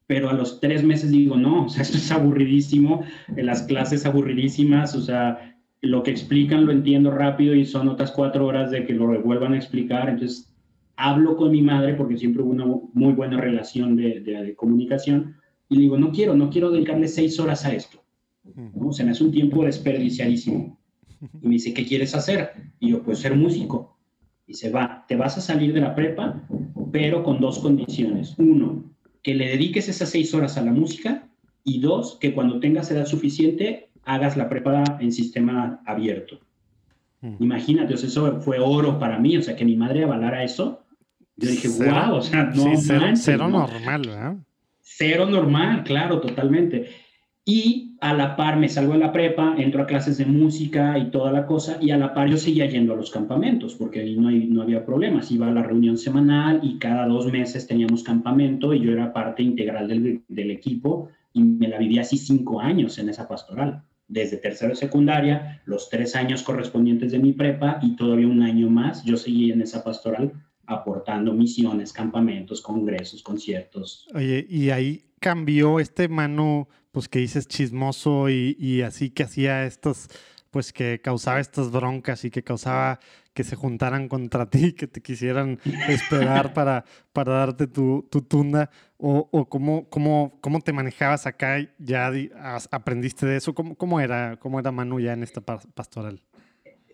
pero 0.07 0.31
a 0.31 0.33
los 0.33 0.61
tres 0.61 0.83
meses 0.83 1.11
digo, 1.11 1.37
no, 1.37 1.67
o 1.67 1.69
sea, 1.69 1.83
esto 1.83 1.99
es 1.99 2.11
aburridísimo, 2.11 3.05
las 3.37 3.63
clases 3.63 4.07
aburridísimas, 4.07 4.95
o 4.95 5.01
sea, 5.01 5.56
lo 5.81 6.03
que 6.03 6.11
explican 6.11 6.67
lo 6.67 6.73
entiendo 6.73 7.11
rápido 7.11 7.55
y 7.55 7.67
son 7.67 7.89
otras 7.89 8.13
cuatro 8.13 8.47
horas 8.47 8.71
de 8.71 8.87
que 8.87 8.95
lo 8.95 9.23
vuelvan 9.23 9.55
a 9.55 9.59
explicar, 9.59 10.09
entonces 10.09 10.53
hablo 10.97 11.37
con 11.37 11.51
mi 11.51 11.63
madre 11.63 11.95
porque 11.95 12.17
siempre 12.17 12.43
hubo 12.43 12.51
una 12.51 12.67
muy 12.95 13.13
buena 13.13 13.41
relación 13.41 13.97
de, 13.97 14.21
de 14.21 14.55
comunicación 14.55 15.37
y 15.69 15.77
le 15.77 15.81
digo, 15.83 15.99
no 15.99 16.13
quiero, 16.13 16.35
no 16.35 16.51
quiero 16.51 16.71
dedicarle 16.71 17.09
seis 17.09 17.39
horas 17.39 17.65
a 17.67 17.75
esto 17.75 18.07
¿no? 18.55 18.93
Se 18.93 19.05
me 19.05 19.11
hace 19.11 19.25
un 19.25 19.33
tiempo 19.33 19.65
desperdiciadísimo. 19.65 20.79
Y 21.43 21.47
me 21.47 21.55
dice, 21.55 21.73
¿qué 21.73 21.87
quieres 21.87 22.15
hacer? 22.15 22.51
Y 22.79 22.91
yo, 22.91 23.03
pues 23.03 23.21
ser 23.21 23.35
músico. 23.35 23.97
Y 24.47 24.53
se 24.53 24.71
va, 24.71 25.07
te 25.09 25.17
vas 25.17 25.39
a 25.39 25.41
salir 25.41 25.73
de 25.73 25.81
la 25.81 25.95
prepa, 25.95 26.47
pero 26.93 27.25
con 27.25 27.41
dos 27.41 27.59
condiciones. 27.59 28.35
Uno, 28.39 28.85
que 29.23 29.35
le 29.35 29.49
dediques 29.49 29.89
esas 29.89 30.11
seis 30.11 30.35
horas 30.35 30.59
a 30.59 30.63
la 30.63 30.73
música. 30.73 31.27
Y 31.65 31.81
dos, 31.81 32.19
que 32.21 32.35
cuando 32.35 32.61
tengas 32.61 32.91
edad 32.91 33.07
suficiente, 33.07 33.86
hagas 34.07 34.37
la 34.37 34.49
prepa 34.49 34.85
en 35.01 35.13
sistema 35.13 35.83
abierto. 35.85 36.41
Imagínate, 37.41 37.95
eso 37.95 38.41
fue 38.41 38.61
oro 38.61 38.99
para 39.01 39.19
mí, 39.19 39.37
o 39.37 39.43
sea, 39.43 39.57
que 39.57 39.65
mi 39.65 39.77
madre 39.77 40.05
avalara 40.05 40.45
eso. 40.45 40.85
Yo 41.37 41.51
dije, 41.51 41.69
wow, 41.69 42.15
o 42.15 42.23
sea, 42.23 42.45
no. 42.55 42.73
cero, 42.77 43.49
normal, 43.49 44.03
¿verdad? 44.07 44.37
Cero 44.81 45.27
normal, 45.27 45.83
claro, 45.83 46.21
totalmente. 46.21 46.89
Y 47.45 47.97
a 48.01 48.15
la 48.15 48.37
par 48.37 48.59
me 48.59 48.69
salgo 48.69 48.93
de 48.93 49.01
la 49.01 49.13
prepa, 49.13 49.57
entro 49.59 49.83
a 49.83 49.87
clases 49.87 50.19
de 50.19 50.27
música 50.27 50.99
y 50.99 51.11
toda 51.11 51.33
la 51.33 51.47
cosa, 51.47 51.79
y 51.81 51.91
a 51.91 51.97
la 51.97 52.15
par 52.15 52.29
yo 52.29 52.37
seguía 52.37 52.67
yendo 52.67 52.93
a 52.93 52.97
los 52.97 53.11
campamentos, 53.11 53.75
porque 53.75 54.01
ahí 54.01 54.17
no, 54.17 54.31
no 54.31 54.63
había 54.63 54.87
problemas. 54.87 55.31
Iba 55.33 55.49
a 55.49 55.53
la 55.53 55.63
reunión 55.65 55.99
semanal 55.99 56.61
y 56.63 56.79
cada 56.79 57.07
dos 57.07 57.31
meses 57.33 57.67
teníamos 57.67 58.05
campamento 58.05 58.73
y 58.73 58.81
yo 58.81 58.93
era 58.93 59.13
parte 59.13 59.43
integral 59.43 59.89
del, 59.89 60.23
del 60.29 60.51
equipo 60.53 61.09
y 61.37 61.43
me 61.43 61.69
la 61.69 61.79
viví 61.79 61.99
así 61.99 62.17
cinco 62.17 62.61
años 62.61 62.99
en 62.99 63.11
esa 63.11 63.29
pastoral, 63.29 63.83
desde 64.09 64.37
tercero 64.37 64.71
de 64.71 64.77
secundaria, 64.77 65.63
los 65.65 65.89
tres 65.91 66.15
años 66.15 66.43
correspondientes 66.43 67.13
de 67.13 67.19
mi 67.19 67.33
prepa 67.33 67.79
y 67.83 67.97
todavía 67.97 68.29
un 68.29 68.43
año 68.43 68.69
más 68.71 69.05
yo 69.05 69.17
seguí 69.17 69.51
en 69.51 69.63
esa 69.63 69.83
pastoral 69.83 70.33
aportando 70.67 71.33
misiones, 71.33 71.93
campamentos, 71.93 72.61
congresos, 72.61 73.23
conciertos. 73.23 74.07
Oye, 74.15 74.47
y 74.49 74.71
ahí 74.71 75.05
cambió 75.21 75.81
este 75.81 76.09
mano 76.09 76.69
pues 76.93 77.09
que 77.09 77.19
dices 77.19 77.47
chismoso 77.47 78.31
y, 78.31 78.81
así 78.83 79.11
que 79.11 79.25
hacía 79.25 79.67
estos, 79.67 80.09
pues 80.51 80.73
que 80.73 81.01
causaba 81.03 81.41
estas 81.41 81.71
broncas 81.71 82.25
y 82.25 82.31
que 82.31 82.43
causaba 82.43 83.01
que 83.37 83.45
se 83.45 83.55
juntaran 83.55 84.09
contra 84.09 84.49
ti, 84.49 84.73
que 84.73 84.87
te 84.87 85.03
quisieran 85.03 85.61
esperar 85.89 86.55
para, 86.55 86.87
para 87.13 87.35
darte 87.35 87.67
tu, 87.67 88.09
tu 88.11 88.23
tunda, 88.23 88.71
o, 88.97 89.29
o 89.31 89.47
cómo, 89.47 89.91
cómo, 89.91 90.39
cómo, 90.41 90.61
te 90.61 90.73
manejabas 90.73 91.27
acá, 91.27 91.59
ya 91.79 92.11
aprendiste 92.71 93.27
de 93.27 93.37
eso, 93.37 93.55
¿Cómo, 93.55 93.75
cómo, 93.75 94.01
era, 94.01 94.39
cómo 94.39 94.59
era 94.59 94.73
Manu 94.73 95.01
ya 95.01 95.13
en 95.13 95.23
esta 95.23 95.43
pastoral. 95.43 96.23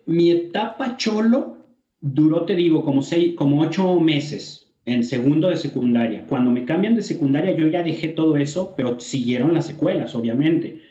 Mi 0.04 0.32
etapa 0.32 0.96
cholo 0.96 1.58
duró, 2.00 2.44
te 2.44 2.56
digo, 2.56 2.84
como, 2.84 3.02
seis, 3.02 3.36
como 3.36 3.60
ocho 3.60 4.00
meses 4.00 4.71
en 4.84 5.04
segundo 5.04 5.48
de 5.48 5.56
secundaria. 5.56 6.26
Cuando 6.26 6.50
me 6.50 6.64
cambian 6.64 6.96
de 6.96 7.02
secundaria, 7.02 7.56
yo 7.56 7.68
ya 7.68 7.82
dejé 7.82 8.08
todo 8.08 8.36
eso, 8.36 8.74
pero 8.76 8.98
siguieron 8.98 9.54
las 9.54 9.66
secuelas, 9.66 10.14
obviamente. 10.14 10.82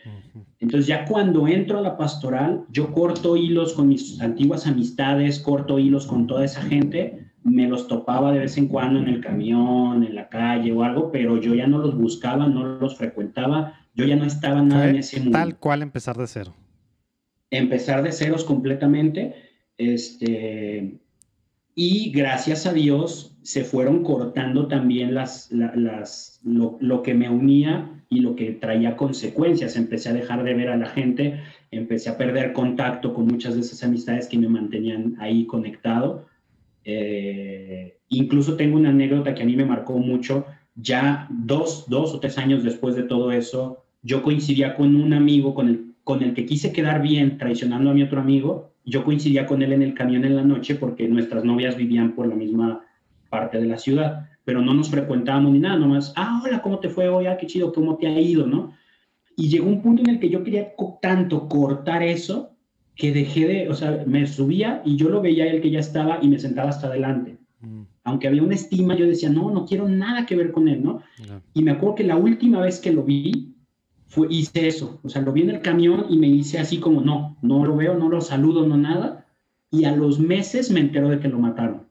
Entonces 0.60 0.88
ya 0.88 1.06
cuando 1.06 1.48
entro 1.48 1.80
a 1.80 1.82
la 1.82 1.98
pastoral, 1.98 2.66
yo 2.70 2.92
corto 2.94 3.36
hilos 3.36 3.74
con 3.74 3.90
mis 3.90 4.22
antiguas 4.22 4.68
amistades, 4.68 5.40
corto 5.40 5.80
hilos 5.80 6.06
con 6.06 6.28
toda 6.28 6.46
esa 6.46 6.62
gente, 6.62 7.32
me 7.44 7.68
los 7.68 7.88
topaba 7.88 8.32
de 8.32 8.40
vez 8.40 8.58
en 8.58 8.68
cuando 8.68 9.00
en 9.00 9.08
el 9.08 9.22
camión, 9.22 10.04
en 10.04 10.16
la 10.16 10.30
calle 10.30 10.72
o 10.72 10.84
algo, 10.84 11.12
pero 11.12 11.42
yo 11.42 11.56
ya 11.56 11.68
no 11.68 11.80
los 11.80 11.98
buscaba, 11.98 12.48
no 12.48 12.78
los 12.80 12.96
frecuentaba, 12.96 13.74
yo 13.96 14.06
ya 14.06 14.16
no 14.16 14.26
estaba 14.26 14.62
nada 14.62 14.90
en 14.90 14.98
ese 14.98 15.20
mundo. 15.20 15.38
Tal 15.38 15.58
cual 15.58 15.82
empezar 15.82 16.16
de 16.16 16.28
cero. 16.28 16.54
Empezar 17.50 18.04
de 18.04 18.12
ceros 18.12 18.46
completamente, 18.46 19.34
este, 19.78 21.02
y 21.76 22.12
gracias 22.12 22.66
a 22.68 22.74
Dios 22.74 23.31
se 23.44 23.64
fueron 23.64 24.04
cortando 24.04 24.68
también 24.68 25.14
las, 25.14 25.52
las, 25.52 26.40
lo, 26.44 27.02
que 27.02 27.14
me 27.14 27.30
unía 27.30 27.90
y 28.10 28.20
lo 28.20 28.36
que 28.36 28.52
traía 28.52 28.96
consecuencias. 28.96 29.76
Empecé 29.76 30.10
a 30.10 30.14
dejar 30.14 30.44
de 30.44 30.54
ver 30.54 30.70
a 30.70 30.78
la 30.78 30.88
gente, 30.88 31.42
empecé 31.72 32.10
a 32.10 32.18
perder 32.18 32.54
contacto 32.54 33.14
con 33.14 33.28
muchas 33.28 33.56
de 33.56 33.62
esas 33.62 33.84
amistades 33.84 34.28
que 34.28 34.38
me 34.38 34.48
mantenían 34.48 35.16
ahí 35.20 35.46
conectado. 35.46 36.28
Eh, 36.84 37.98
incluso 38.10 38.56
tengo 38.56 38.78
una 38.78 38.90
anécdota 38.90 39.34
que 39.34 39.44
a 39.44 39.46
mí 39.46 39.56
me 39.56 39.66
marcó 39.66 39.98
mucho. 39.98 40.46
Ya 40.76 41.28
dos, 41.30 41.86
dos 41.90 42.14
o 42.14 42.20
tres 42.20 42.38
años 42.38 42.64
después 42.64 42.96
de 42.96 43.04
todo 43.04 43.32
eso, 43.32 43.84
yo 44.04 44.24
coincidía 44.24 44.76
con 44.76 44.96
un 44.96 45.14
amigo 45.14 45.54
con 45.54 45.68
el, 45.68 45.94
con 46.04 46.24
el 46.24 46.34
que 46.34 46.46
quise 46.46 46.72
quedar 46.72 47.02
bien 47.02 47.38
traicionando 47.38 47.90
a 47.92 47.94
mi 47.94 48.04
otro 48.04 48.22
amigo 48.22 48.72
yo 48.84 49.04
coincidía 49.04 49.46
con 49.46 49.62
él 49.62 49.74
en 49.74 49.84
el 49.84 49.94
camión 49.94 50.26
en 50.26 50.36
la 50.36 50.44
noche 50.44 50.76
porque 50.76 51.08
nuestras 51.08 51.44
novias 51.44 51.78
vivían 51.78 52.14
por 52.16 52.28
la 52.28 52.36
misma 52.36 52.84
parte 53.32 53.60
de 53.60 53.66
la 53.66 53.80
ciudad, 53.80 54.30
pero 54.46 54.62
no 54.62 54.76
nos 54.76 54.92
frecuentábamos 54.92 55.54
ni 55.54 55.60
nada, 55.60 55.78
nomás, 55.78 56.14
ah, 56.16 56.42
hola, 56.46 56.62
¿cómo 56.62 56.78
te 56.78 56.90
fue 56.90 57.10
hoy? 57.10 57.26
Ah, 57.26 57.38
qué 57.38 57.48
chido, 57.48 57.74
¿cómo 57.74 57.98
te 57.98 58.06
ha 58.06 58.20
ido? 58.20 58.46
¿no? 58.46 58.74
Y 59.36 59.50
llegó 59.50 59.68
un 59.68 59.82
punto 59.82 60.04
en 60.04 60.10
el 60.10 60.20
que 60.20 60.30
yo 60.30 60.44
quería 60.44 60.74
tanto 61.02 61.48
cortar 61.48 62.04
eso 62.04 62.52
que 62.96 63.12
dejé 63.12 63.48
de, 63.48 63.70
o 63.70 63.74
sea, 63.74 64.04
me 64.06 64.28
subía 64.28 64.84
y 64.86 64.98
yo 64.98 65.10
lo 65.10 65.22
veía 65.22 65.48
él 65.48 65.62
que 65.62 65.72
ya 65.72 65.80
estaba 65.80 66.20
y 66.22 66.28
me 66.28 66.38
sentaba 66.38 66.70
hasta 66.70 66.88
adelante. 66.88 67.38
Mm. 67.62 67.84
Aunque 68.04 68.28
había 68.28 68.44
una 68.44 68.56
estima, 68.56 68.96
yo 68.96 69.08
decía, 69.08 69.30
no, 69.30 69.50
no 69.50 69.66
quiero 69.66 69.88
nada 69.88 70.26
que 70.26 70.36
ver 70.36 70.52
con 70.52 70.68
él, 70.68 70.84
¿no? 70.84 71.02
Y 71.54 71.64
me 71.64 71.72
acuerdo 71.72 71.96
que 71.96 72.04
la 72.04 72.18
última 72.18 72.60
vez 72.60 72.80
que 72.80 72.92
lo 72.92 73.04
vi, 73.04 73.56
fue, 74.08 74.28
hice 74.30 74.68
eso. 74.68 75.00
O 75.04 75.10
sea, 75.10 75.22
lo 75.22 75.32
vi 75.32 75.44
en 75.44 75.52
el 75.52 75.62
camión 75.62 76.06
y 76.10 76.18
me 76.18 76.28
hice 76.28 76.60
así 76.60 76.80
como, 76.80 77.02
no, 77.02 77.38
no 77.42 77.66
lo 77.66 77.78
veo, 77.78 77.98
no 77.98 78.10
lo 78.10 78.20
saludo, 78.20 78.68
no 78.68 78.76
nada. 78.76 79.26
Y 79.70 79.86
a 79.86 79.96
los 79.96 80.20
meses 80.20 80.70
me 80.70 80.82
entero 80.82 81.10
de 81.10 81.20
que 81.20 81.30
lo 81.30 81.40
mataron. 81.40 81.88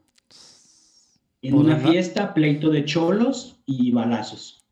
En 1.41 1.55
una 1.55 1.77
fiesta, 1.77 2.33
pleito 2.33 2.69
de 2.69 2.85
cholos 2.85 3.59
y 3.65 3.91
balazos. 3.91 4.63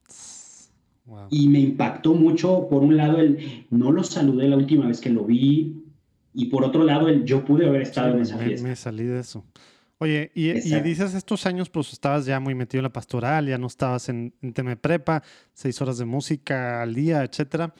Y 1.32 1.48
me 1.48 1.60
impactó 1.60 2.14
mucho, 2.14 2.68
por 2.70 2.84
un 2.84 2.96
lado, 2.96 3.20
el 3.20 3.66
no 3.72 3.92
lo 3.92 4.04
saludé 4.04 4.48
la 4.48 4.58
última 4.58 4.88
vez 4.88 5.02
que 5.02 5.10
lo 5.10 5.26
vi, 5.26 5.84
y 6.34 6.46
por 6.46 6.64
otro 6.64 6.84
lado, 6.84 7.08
el 7.08 7.26
yo 7.26 7.44
pude 7.44 7.68
haber 7.68 7.82
estado 7.82 8.16
en 8.16 8.22
esa 8.22 8.38
fiesta. 8.38 8.68
Me 8.68 8.76
salí 8.76 9.06
de 9.06 9.20
eso. 9.20 9.44
Oye, 9.98 10.32
y, 10.34 10.54
dices 10.54 11.14
estos 11.14 11.46
años, 11.46 11.70
pues 11.70 11.92
estabas 11.92 12.26
ya 12.26 12.40
muy 12.40 12.56
metido 12.56 12.80
en 12.80 12.84
la 12.84 12.94
pastoral, 12.94 13.48
ya 13.48 13.58
no 13.58 13.68
estabas 13.68 14.08
en, 14.08 14.34
en 14.42 14.54
Teme 14.54 14.78
Prepa, 14.78 15.24
seis 15.54 15.82
horas 15.82 15.98
de 15.98 16.06
música 16.06 16.82
al 16.82 16.94
día, 16.94 17.24
etcétera. 17.24 17.74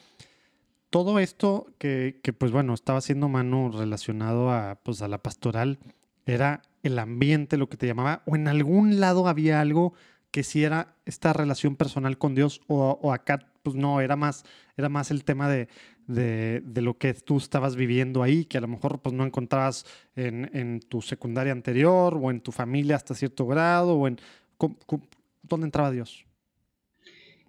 Todo 0.90 1.20
esto 1.20 1.68
que, 1.78 2.20
que, 2.22 2.34
pues 2.34 2.52
bueno, 2.52 2.74
estaba 2.74 2.98
haciendo 2.98 3.30
mano 3.30 3.72
relacionado 3.72 4.52
a, 4.52 4.80
pues, 4.84 5.02
a 5.02 5.08
la 5.08 5.20
pastoral, 5.20 5.80
era 6.26 6.62
el 6.84 7.00
ambiente 7.00 7.58
lo 7.58 7.70
que 7.70 7.78
te 7.78 7.88
llamaba, 7.88 8.24
o 8.26 8.36
en 8.36 8.48
algún 8.48 9.00
lado 9.00 9.28
había 9.28 9.62
algo 9.62 9.94
que 10.32 10.44
si 10.44 10.64
era 10.64 10.96
esta 11.06 11.34
relación 11.34 11.76
personal 11.76 12.18
con 12.18 12.36
Dios 12.36 12.62
o, 12.68 13.12
acá, 13.12 13.40
pues 13.64 13.76
no, 13.76 14.00
era 14.02 14.16
más, 14.16 14.46
era 14.78 14.90
más 14.90 15.12
el 15.12 15.24
tema 15.24 15.50
de, 15.50 15.68
de, 16.08 16.82
lo 16.82 16.98
que 16.98 17.14
tú 17.14 17.38
estabas 17.38 17.76
viviendo 17.76 18.24
ahí, 18.24 18.46
que 18.46 18.58
a 18.58 18.62
lo 18.62 18.68
mejor 18.68 19.02
pues 19.02 19.14
no 19.14 19.26
encontrabas 19.26 19.86
en, 20.16 20.50
en 20.54 20.82
tu 20.82 21.02
secundaria 21.02 21.52
anterior 21.52 22.18
o 22.22 22.32
en 22.32 22.42
tu 22.42 22.52
familia 22.52 22.96
hasta 22.96 23.16
cierto 23.16 23.46
grado, 23.48 23.96
o 23.96 24.08
en... 24.08 24.18
¿Dónde 25.42 25.66
entraba 25.66 25.90
Dios? 25.90 26.26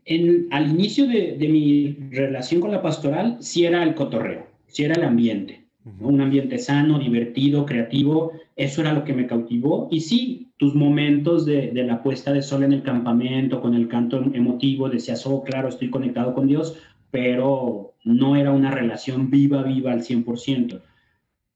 En, 0.05 0.47
al 0.51 0.71
inicio 0.71 1.07
de, 1.07 1.37
de, 1.37 1.49
mi 1.49 1.93
relación 2.11 2.61
con 2.61 2.71
la 2.71 2.81
pastoral, 2.81 3.37
sí 3.41 3.65
era 3.65 3.83
el 3.83 3.95
cotorreo, 3.95 4.47
sí 4.67 4.85
era 4.85 4.95
el 4.95 5.05
ambiente, 5.05 5.67
un 5.99 6.21
ambiente 6.21 6.59
sano, 6.59 6.99
divertido, 6.99 7.67
creativo, 7.67 8.33
eso 8.61 8.83
era 8.83 8.93
lo 8.93 9.05
que 9.05 9.15
me 9.15 9.27
cautivó. 9.27 9.89
Y 9.91 10.01
sí, 10.01 10.53
tus 10.59 10.75
momentos 10.75 11.47
de, 11.47 11.73
la 11.73 12.03
puesta 12.03 12.31
de 12.31 12.43
sol 12.43 12.63
en 12.63 12.75
el 12.75 12.83
campamento, 12.83 13.63
con 13.63 13.75
el 13.75 13.89
canto 13.89 14.23
emotivo, 14.35 14.91
decías, 14.91 15.27
oh, 15.27 15.43
claro, 15.43 15.71
estoy 15.71 15.89
conectado 15.89 16.35
con 16.35 16.47
Dios, 16.47 16.77
pero 17.11 17.95
no 18.05 18.37
era 18.37 18.53
una 18.53 18.71
relación 18.71 19.31
viva, 19.31 19.63
viva 19.63 19.93
al 19.93 20.03
100%. 20.03 20.83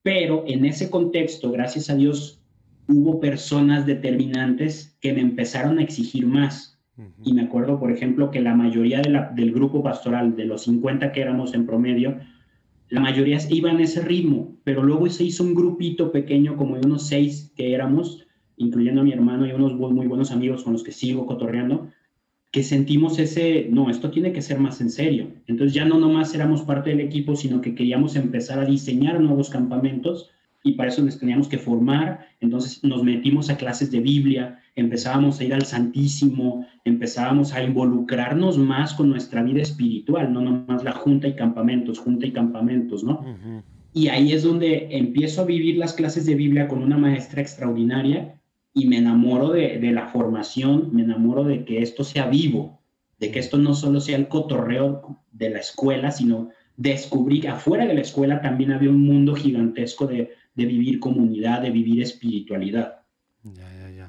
Pero 0.02 0.44
en 0.46 0.64
ese 0.64 0.88
contexto, 0.88 1.52
gracias 1.52 1.90
a 1.90 1.94
Dios, 1.94 2.42
hubo 2.88 3.20
personas 3.20 3.84
determinantes 3.84 4.96
que 5.02 5.12
me 5.12 5.20
empezaron 5.20 5.78
a 5.78 5.82
exigir 5.82 6.26
más. 6.26 6.80
Y 7.22 7.34
me 7.34 7.42
acuerdo, 7.42 7.78
por 7.78 7.90
ejemplo, 7.90 8.30
que 8.30 8.40
la 8.40 8.55
mayoría 8.55 9.02
del 9.02 9.52
grupo 9.52 9.82
pastoral, 9.82 10.36
de 10.36 10.46
los 10.46 10.62
50 10.62 11.12
que 11.12 11.20
éramos 11.20 11.52
en 11.52 11.66
promedio, 11.66 12.16
la 12.95 13.01
mayoría 13.01 13.38
iban 13.51 13.78
a 13.78 13.82
ese 13.82 14.03
ritmo, 14.03 14.57
pero 14.62 14.84
luego 14.84 15.11
se 15.11 15.24
hizo 15.24 15.42
un 15.42 15.53
grupito 15.53 16.12
pequeño, 16.12 16.57
como 16.57 16.76
de 16.76 16.86
unos 16.86 17.09
seis 17.09 17.53
que 17.57 17.74
éramos, 17.74 18.24
incluyendo 18.57 19.01
a 19.01 19.05
mi 19.05 19.12
hermano 19.12 19.49
y 19.49 19.51
unos 19.51 19.72
muy 19.74 20.07
buenos 20.07 20.30
amigos 20.30 20.62
con 20.62 20.74
los 20.74 20.84
que 20.84 20.92
sigo 20.92 21.26
cotorreando, 21.26 21.88
que 22.53 22.62
sentimos 22.62 23.18
ese, 23.18 23.66
no, 23.68 23.90
esto 23.90 24.12
tiene 24.12 24.32
que 24.32 24.42
ser 24.42 24.61
más 24.61 24.80
en 24.80 24.90
serio. 24.90 25.26
Entonces 25.49 25.74
ya 25.74 25.84
no 25.84 25.99
nomás 25.99 26.36
éramos 26.36 26.62
parte 26.62 26.90
del 26.90 27.01
equipo, 27.01 27.34
sino 27.34 27.61
que 27.61 27.74
queríamos 27.74 28.14
empezar 28.14 28.61
a 28.61 28.64
diseñar 28.64 29.20
nuevos 29.20 29.51
campamentos 29.51 30.30
y 30.64 30.72
para 30.72 30.88
eso 30.88 31.02
nos 31.02 31.18
teníamos 31.18 31.46
que 31.46 31.58
formar. 31.58 32.26
Entonces 32.40 32.82
nos 32.82 33.04
metimos 33.04 33.50
a 33.50 33.56
clases 33.56 33.90
de 33.90 34.00
Biblia, 34.00 34.60
empezábamos 34.74 35.38
a 35.38 35.44
ir 35.44 35.54
al 35.54 35.66
Santísimo, 35.66 36.66
empezábamos 36.84 37.52
a 37.52 37.62
involucrarnos 37.62 38.56
más 38.58 38.94
con 38.94 39.10
nuestra 39.10 39.42
vida 39.42 39.60
espiritual, 39.62 40.32
no 40.32 40.40
nomás 40.40 40.82
la 40.82 40.92
junta 40.92 41.28
y 41.28 41.36
campamentos, 41.36 41.98
junta 41.98 42.26
y 42.26 42.32
campamentos, 42.32 43.04
¿no? 43.04 43.22
Y 43.92 44.08
ahí 44.08 44.32
es 44.32 44.42
donde 44.42 44.88
empiezo 44.90 45.42
a 45.42 45.44
vivir 45.44 45.76
las 45.76 45.92
clases 45.92 46.24
de 46.24 46.34
Biblia 46.34 46.66
con 46.66 46.82
una 46.82 46.96
maestra 46.96 47.42
extraordinaria 47.42 48.40
y 48.72 48.88
me 48.88 48.96
enamoro 48.96 49.50
de, 49.50 49.78
la 49.92 50.08
formación, 50.08 50.88
me 50.92 51.02
enamoro 51.02 51.44
de 51.44 51.64
que 51.66 51.82
esto 51.82 52.04
sea 52.04 52.26
vivo, 52.26 52.80
de 53.18 53.30
que 53.30 53.38
esto 53.38 53.58
no 53.58 53.74
solo 53.74 54.00
sea 54.00 54.16
el 54.16 54.28
cotorreo 54.28 55.20
de 55.30 55.50
la 55.50 55.58
escuela, 55.58 56.10
sino 56.10 56.48
descubrí 56.76 57.40
que 57.40 57.48
afuera 57.48 57.86
de 57.86 57.94
la 57.94 58.00
escuela 58.00 58.40
también 58.40 58.72
había 58.72 58.90
un 58.90 59.02
mundo 59.02 59.34
gigantesco 59.34 60.08
de, 60.08 60.32
vivir 60.55 61.00
comunidad, 61.00 61.62
de 61.62 61.70
vivir 61.70 62.02
espiritualidad. 62.02 63.02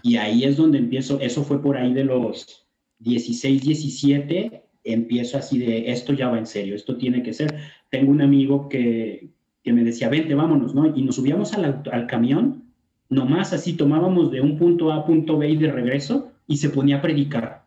Y 0.03 0.17
ahí 0.17 0.43
es 0.43 0.57
donde 0.57 0.77
empiezo, 0.77 1.19
eso 1.19 1.43
fue 1.43 1.61
por 1.61 1.77
ahí 1.77 1.93
de 1.93 2.05
los 2.05 2.67
16, 2.99 3.61
17, 3.63 4.63
empiezo 4.83 5.37
así 5.37 5.57
de, 5.57 5.91
esto 5.91 6.13
ya 6.13 6.29
va 6.29 6.37
en 6.37 6.45
serio, 6.45 6.75
esto 6.75 6.95
tiene 6.97 7.23
que 7.23 7.33
ser. 7.33 7.55
Tengo 7.89 8.11
un 8.11 8.21
amigo 8.21 8.69
que, 8.69 9.29
que 9.63 9.73
me 9.73 9.83
decía, 9.83 10.09
vente, 10.09 10.35
vámonos, 10.35 10.75
¿no? 10.75 10.95
Y 10.95 11.01
nos 11.01 11.15
subíamos 11.15 11.53
al, 11.53 11.83
al 11.91 12.07
camión 12.07 12.65
nomás 13.09 13.53
así 13.53 13.73
tomábamos 13.73 14.31
de 14.31 14.41
un 14.41 14.57
punto 14.57 14.91
A 14.91 14.97
a 14.97 15.05
punto 15.05 15.37
B 15.37 15.49
y 15.49 15.57
de 15.57 15.71
regreso 15.71 16.31
y 16.47 16.57
se 16.57 16.69
ponía 16.69 16.97
a 16.97 17.01
predicar. 17.01 17.64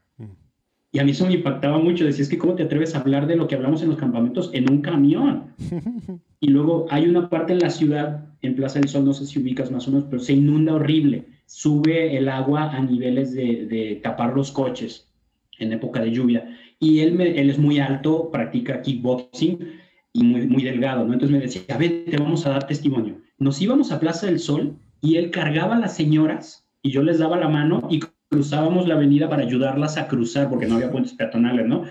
Y 0.98 1.00
a 1.00 1.04
mí 1.04 1.12
eso 1.12 1.26
me 1.26 1.34
impactaba 1.34 1.78
mucho. 1.78 2.04
Decía, 2.04 2.24
es 2.24 2.28
que 2.28 2.38
cómo 2.38 2.56
te 2.56 2.64
atreves 2.64 2.96
a 2.96 2.98
hablar 2.98 3.28
de 3.28 3.36
lo 3.36 3.46
que 3.46 3.54
hablamos 3.54 3.82
en 3.82 3.90
los 3.90 3.98
campamentos 3.98 4.50
en 4.52 4.68
un 4.68 4.82
camión. 4.82 5.54
y 6.40 6.48
luego 6.48 6.86
hay 6.90 7.06
una 7.06 7.30
parte 7.30 7.52
en 7.52 7.60
la 7.60 7.70
ciudad, 7.70 8.26
en 8.42 8.56
Plaza 8.56 8.80
del 8.80 8.88
Sol, 8.88 9.04
no 9.04 9.12
sé 9.12 9.24
si 9.24 9.38
ubicas 9.38 9.70
más 9.70 9.86
o 9.86 9.92
menos, 9.92 10.08
pero 10.10 10.20
se 10.20 10.32
inunda 10.32 10.74
horrible. 10.74 11.26
Sube 11.46 12.16
el 12.16 12.28
agua 12.28 12.72
a 12.72 12.80
niveles 12.80 13.32
de, 13.32 14.00
tapar 14.02 14.34
los 14.34 14.50
coches 14.50 15.08
en 15.60 15.72
época 15.72 16.00
de 16.00 16.10
lluvia. 16.10 16.58
Y 16.80 16.98
él, 16.98 17.20
él 17.20 17.48
es 17.48 17.60
muy 17.60 17.78
alto, 17.78 18.30
practica 18.32 18.82
kickboxing 18.82 19.58
y 20.12 20.24
muy, 20.24 20.48
muy 20.48 20.64
delgado, 20.64 21.04
¿no? 21.04 21.12
Entonces 21.12 21.36
me 21.36 21.40
decía, 21.40 21.62
a 21.68 21.78
ver, 21.78 22.06
te 22.10 22.16
vamos 22.16 22.44
a 22.44 22.50
dar 22.50 22.66
testimonio. 22.66 23.20
Nos 23.38 23.62
íbamos 23.62 23.92
a 23.92 24.00
Plaza 24.00 24.26
del 24.26 24.40
Sol 24.40 24.76
y 25.00 25.14
él 25.14 25.30
cargaba 25.30 25.76
a 25.76 25.78
las 25.78 25.94
señoras 25.94 26.68
y 26.82 26.90
yo 26.90 27.04
les 27.04 27.20
daba 27.20 27.36
la 27.36 27.48
mano 27.48 27.86
y 27.88 28.00
cruzábamos 28.28 28.86
la 28.86 28.94
avenida 28.94 29.28
para 29.28 29.42
ayudarlas 29.42 29.96
a 29.96 30.06
cruzar 30.06 30.50
porque 30.50 30.66
no 30.66 30.76
había 30.76 30.90
puentes 30.90 31.14
peatonales, 31.14 31.66
¿no? 31.66 31.84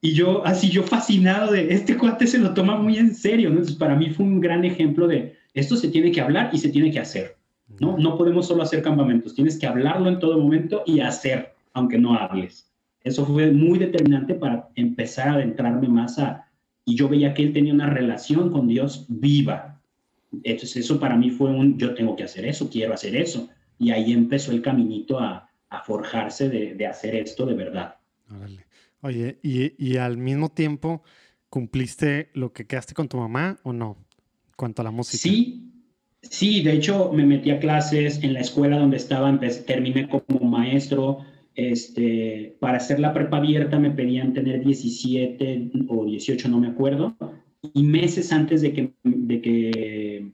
Y 0.00 0.12
yo, 0.12 0.46
así 0.46 0.70
yo 0.70 0.82
fascinado 0.84 1.52
de, 1.52 1.72
este 1.72 1.96
cuate 1.96 2.26
se 2.26 2.38
lo 2.38 2.54
toma 2.54 2.76
muy 2.76 2.98
en 2.98 3.14
serio, 3.14 3.48
¿no? 3.48 3.56
Entonces 3.56 3.76
para 3.76 3.96
mí 3.96 4.10
fue 4.10 4.24
un 4.24 4.40
gran 4.40 4.64
ejemplo 4.64 5.08
de, 5.08 5.36
esto 5.54 5.76
se 5.76 5.88
tiene 5.88 6.12
que 6.12 6.20
hablar 6.20 6.50
y 6.52 6.58
se 6.58 6.68
tiene 6.68 6.90
que 6.90 7.00
hacer, 7.00 7.36
¿no? 7.80 7.98
No 7.98 8.16
podemos 8.16 8.46
solo 8.46 8.62
hacer 8.62 8.82
campamentos, 8.82 9.34
tienes 9.34 9.58
que 9.58 9.66
hablarlo 9.66 10.08
en 10.08 10.18
todo 10.18 10.38
momento 10.38 10.82
y 10.86 11.00
hacer, 11.00 11.52
aunque 11.72 11.98
no 11.98 12.14
hables. 12.14 12.70
Eso 13.02 13.26
fue 13.26 13.50
muy 13.50 13.78
determinante 13.78 14.34
para 14.34 14.68
empezar 14.76 15.28
a 15.28 15.34
adentrarme 15.34 15.88
más 15.88 16.18
a, 16.18 16.46
y 16.84 16.94
yo 16.94 17.08
veía 17.08 17.34
que 17.34 17.42
él 17.42 17.52
tenía 17.52 17.74
una 17.74 17.90
relación 17.90 18.50
con 18.50 18.68
Dios 18.68 19.06
viva, 19.08 19.80
entonces 20.44 20.76
eso 20.76 20.98
para 20.98 21.16
mí 21.16 21.30
fue 21.30 21.50
un, 21.50 21.76
yo 21.76 21.94
tengo 21.94 22.16
que 22.16 22.24
hacer 22.24 22.46
eso, 22.46 22.70
quiero 22.70 22.94
hacer 22.94 23.16
eso. 23.16 23.50
Y 23.78 23.90
ahí 23.90 24.12
empezó 24.12 24.52
el 24.52 24.62
caminito 24.62 25.20
a, 25.20 25.50
a 25.72 25.82
forjarse 25.82 26.48
de, 26.48 26.74
de, 26.74 26.86
hacer 26.86 27.14
esto 27.14 27.46
de 27.46 27.54
verdad. 27.54 27.96
Oye, 29.00 29.38
y, 29.42 29.74
y, 29.84 29.96
al 29.96 30.16
mismo 30.16 30.50
tiempo, 30.50 31.02
¿cumpliste 31.48 32.30
lo 32.34 32.52
que 32.52 32.66
quedaste 32.66 32.94
con 32.94 33.08
tu 33.08 33.16
mamá 33.16 33.58
o 33.62 33.72
no? 33.72 33.96
Cuanto 34.56 34.82
a 34.82 34.84
la 34.84 34.90
música. 34.90 35.20
Sí, 35.20 35.72
sí, 36.22 36.62
de 36.62 36.72
hecho 36.72 37.12
me 37.12 37.26
metí 37.26 37.50
a 37.50 37.58
clases 37.58 38.22
en 38.22 38.34
la 38.34 38.40
escuela 38.40 38.78
donde 38.78 38.96
estaba, 38.96 39.38
terminé 39.66 40.08
como 40.08 40.40
maestro. 40.48 41.24
Este, 41.54 42.56
para 42.60 42.78
hacer 42.78 42.98
la 42.98 43.12
prepa 43.12 43.36
abierta 43.36 43.78
me 43.78 43.90
pedían 43.90 44.32
tener 44.32 44.64
17 44.64 45.70
o 45.88 46.06
18, 46.06 46.48
no 46.48 46.60
me 46.60 46.68
acuerdo 46.68 47.14
y 47.74 47.82
meses 47.82 48.32
antes 48.32 48.60
de 48.62 48.72
que, 48.72 48.92
de 49.04 49.40
que, 49.40 50.32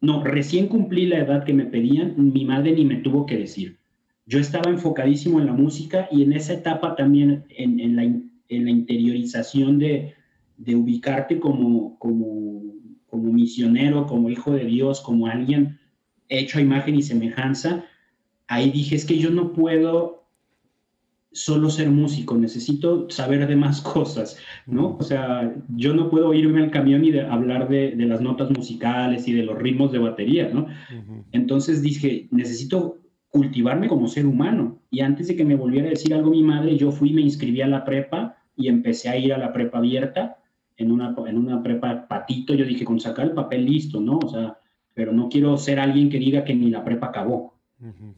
no, 0.00 0.22
recién 0.22 0.68
cumplí 0.68 1.06
la 1.06 1.18
edad 1.18 1.44
que 1.44 1.52
me 1.52 1.66
pedían, 1.66 2.14
mi 2.32 2.44
madre 2.44 2.72
ni 2.72 2.84
me 2.84 2.96
tuvo 2.96 3.26
que 3.26 3.36
decir. 3.36 3.78
Yo 4.26 4.40
estaba 4.40 4.70
enfocadísimo 4.70 5.40
en 5.40 5.46
la 5.46 5.52
música 5.52 6.08
y 6.10 6.22
en 6.22 6.32
esa 6.32 6.54
etapa 6.54 6.96
también 6.96 7.44
en, 7.50 7.78
en, 7.78 7.96
la, 7.96 8.02
en 8.02 8.64
la, 8.64 8.70
interiorización 8.70 9.78
de, 9.78 10.14
de 10.56 10.74
ubicarte 10.74 11.38
como, 11.38 11.96
como, 11.98 12.62
como 13.08 13.32
misionero, 13.32 14.06
como 14.06 14.28
hijo 14.28 14.52
de 14.52 14.64
Dios, 14.64 15.00
como 15.00 15.28
alguien 15.28 15.78
hecho 16.28 16.58
a 16.58 16.62
imagen 16.62 16.96
y 16.96 17.02
semejanza, 17.02 17.84
ahí 18.48 18.70
dije, 18.70 18.96
es 18.96 19.04
que 19.04 19.18
yo 19.18 19.30
no 19.30 19.52
puedo 19.52 20.24
solo 21.32 21.68
ser 21.68 21.90
músico, 21.90 22.36
necesito 22.36 23.10
saber 23.10 23.46
de 23.46 23.56
más 23.56 23.80
cosas, 23.94 24.38
¿no? 24.66 24.96
O 24.98 25.02
sea, 25.02 25.54
yo 25.76 25.94
no 25.94 26.08
puedo 26.10 26.32
irme 26.34 26.62
al 26.62 26.70
camión 26.70 27.04
y 27.04 27.10
de 27.10 27.20
hablar 27.20 27.68
de, 27.68 27.92
de, 27.92 28.06
las 28.06 28.20
notas 28.20 28.50
musicales 28.50 29.28
y 29.28 29.32
de 29.32 29.42
los 29.42 29.58
ritmos 29.58 29.92
de 29.92 29.98
batería, 29.98 30.50
¿no? 30.52 30.66
Entonces 31.32 31.82
dije, 31.82 32.26
necesito 32.30 32.98
cultivarme 33.36 33.88
como 33.88 34.08
ser 34.08 34.26
humano. 34.26 34.78
Y 34.90 35.00
antes 35.00 35.28
de 35.28 35.36
que 35.36 35.44
me 35.44 35.56
volviera 35.56 35.88
a 35.88 35.90
decir 35.90 36.14
algo 36.14 36.30
mi 36.30 36.42
madre, 36.42 36.76
yo 36.76 36.90
fui, 36.90 37.12
me 37.12 37.20
inscribí 37.20 37.60
a 37.60 37.66
la 37.66 37.84
prepa 37.84 38.38
y 38.56 38.68
empecé 38.68 39.10
a 39.10 39.16
ir 39.18 39.34
a 39.34 39.38
la 39.38 39.52
prepa 39.52 39.78
abierta, 39.78 40.38
en 40.78 40.90
una, 40.90 41.14
en 41.26 41.38
una 41.38 41.62
prepa 41.62 42.08
patito, 42.08 42.54
yo 42.54 42.64
dije, 42.64 42.84
con 42.84 42.98
sacar 42.98 43.26
el 43.26 43.32
papel 43.32 43.66
listo, 43.66 44.00
¿no? 44.00 44.18
O 44.18 44.28
sea, 44.28 44.58
pero 44.94 45.12
no 45.12 45.28
quiero 45.28 45.56
ser 45.58 45.78
alguien 45.78 46.08
que 46.08 46.18
diga 46.18 46.44
que 46.44 46.54
ni 46.54 46.70
la 46.70 46.84
prepa 46.84 47.08
acabó, 47.08 47.54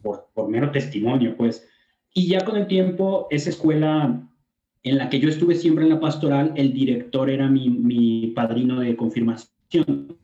por, 0.03 0.29
por 0.33 0.49
mero 0.49 0.71
testimonio, 0.71 1.37
pues. 1.37 1.69
Y 2.15 2.29
ya 2.29 2.45
con 2.45 2.57
el 2.57 2.69
tiempo, 2.69 3.27
esa 3.31 3.51
escuela 3.51 4.23
en 4.85 4.99
la 4.99 5.11
que 5.11 5.19
yo 5.19 5.29
estuve 5.29 5.57
siempre 5.57 5.85
en 5.85 5.91
la 5.91 6.01
pastoral, 6.01 6.53
el 6.57 6.73
director 6.73 7.29
era 7.29 7.49
mi, 7.49 7.69
mi 7.69 8.29
padrino 8.29 8.81
de 8.81 8.97
confirmación. 8.97 10.17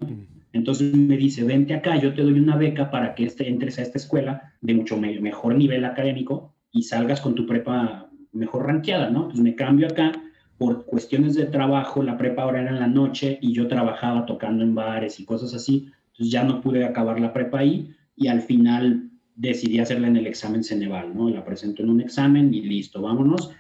Entonces 0.55 0.95
me 0.95 1.17
dice, 1.17 1.43
vente 1.43 1.75
acá, 1.75 1.97
yo 1.97 2.15
te 2.15 2.23
doy 2.23 2.39
una 2.39 2.57
beca 2.57 2.89
para 2.91 3.15
que 3.17 3.25
este, 3.25 3.49
entres 3.49 3.79
a 3.79 3.83
esta 3.83 3.99
escuela 3.99 4.55
de 4.61 4.75
mucho 4.75 4.97
mejor 4.97 5.57
nivel 5.57 5.85
académico 5.85 6.55
y 6.71 6.85
salgas 6.85 7.21
con 7.21 7.35
tu 7.35 7.45
prepa 7.45 8.09
mejor 8.33 8.67
ranqueada, 8.67 9.11
¿no? 9.11 9.29
Pues 9.29 9.41
me 9.41 9.57
cambio 9.57 9.89
acá 9.89 10.13
por 10.57 10.87
cuestiones 10.87 11.35
de 11.35 11.47
trabajo, 11.47 12.05
la 12.05 12.17
prepa 12.17 12.43
ahora 12.43 12.63
era 12.63 12.71
en 12.71 12.79
la 12.79 12.87
noche 12.87 13.37
y 13.43 13.53
yo 13.53 13.67
trabajaba 13.67 14.27
tocando 14.27 14.63
en 14.63 14.77
bares 14.77 15.19
y 15.19 15.25
cosas 15.25 15.55
así, 15.55 15.89
entonces 16.13 16.31
ya 16.31 16.45
no 16.45 16.61
pude 16.61 16.85
acabar 16.85 17.19
la 17.19 17.33
prepa 17.33 17.59
ahí 17.59 17.91
y 18.15 18.29
al 18.29 18.41
final 18.41 19.11
decidí 19.35 19.81
hacerla 19.81 20.07
en 20.07 20.17
el 20.17 20.29
examen 20.29 20.63
Ceneval, 20.63 21.17
¿no? 21.17 21.31
La 21.31 21.45
presento 21.45 21.83
en 21.83 21.91
un 21.91 22.01
examen 22.01 22.55
y 22.55 22.61
listo, 22.61 23.03
vámonos. 23.03 23.51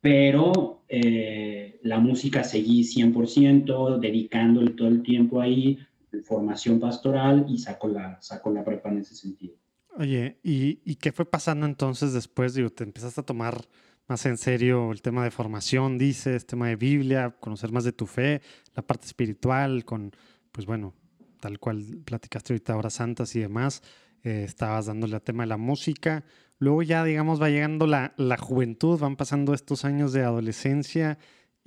Pero 0.00 0.80
eh, 0.88 1.78
la 1.82 1.98
música 1.98 2.42
seguí 2.42 2.84
100%, 2.84 3.98
dedicándole 3.98 4.70
todo 4.70 4.88
el 4.88 5.02
tiempo 5.02 5.42
ahí, 5.42 5.78
formación 6.24 6.80
pastoral 6.80 7.46
y 7.48 7.58
saco 7.58 7.88
la, 7.88 8.20
saco 8.20 8.50
la 8.50 8.64
prepa 8.64 8.88
en 8.88 8.98
ese 8.98 9.14
sentido. 9.14 9.54
Oye, 9.96 10.38
¿y, 10.42 10.80
¿y, 10.84 10.96
qué 10.96 11.12
fue 11.12 11.24
pasando 11.24 11.66
entonces 11.66 12.12
después? 12.12 12.54
Digo, 12.54 12.70
te 12.70 12.84
empezaste 12.84 13.20
a 13.20 13.24
tomar 13.24 13.66
más 14.06 14.24
en 14.26 14.38
serio 14.38 14.90
el 14.90 15.02
tema 15.02 15.22
de 15.24 15.30
formación, 15.30 15.98
dices, 15.98 16.46
tema 16.46 16.68
de 16.68 16.76
Biblia, 16.76 17.36
conocer 17.40 17.72
más 17.72 17.84
de 17.84 17.92
tu 17.92 18.06
fe, 18.06 18.40
la 18.74 18.82
parte 18.82 19.06
espiritual, 19.06 19.84
con, 19.84 20.12
pues 20.50 20.66
bueno, 20.66 20.94
tal 21.40 21.58
cual 21.58 21.84
platicaste 22.04 22.52
ahorita 22.52 22.76
horas 22.76 22.94
santas 22.94 23.36
y 23.36 23.40
demás, 23.40 23.82
eh, 24.22 24.44
estabas 24.44 24.86
dándole 24.86 25.14
al 25.14 25.22
tema 25.22 25.42
de 25.42 25.48
la 25.48 25.56
música. 25.56 26.24
Luego 26.58 26.82
ya, 26.82 27.04
digamos, 27.04 27.40
va 27.40 27.50
llegando 27.50 27.86
la, 27.86 28.14
la 28.16 28.36
juventud, 28.36 28.98
van 28.98 29.16
pasando 29.16 29.52
estos 29.54 29.84
años 29.84 30.12
de 30.12 30.22
adolescencia 30.22 31.18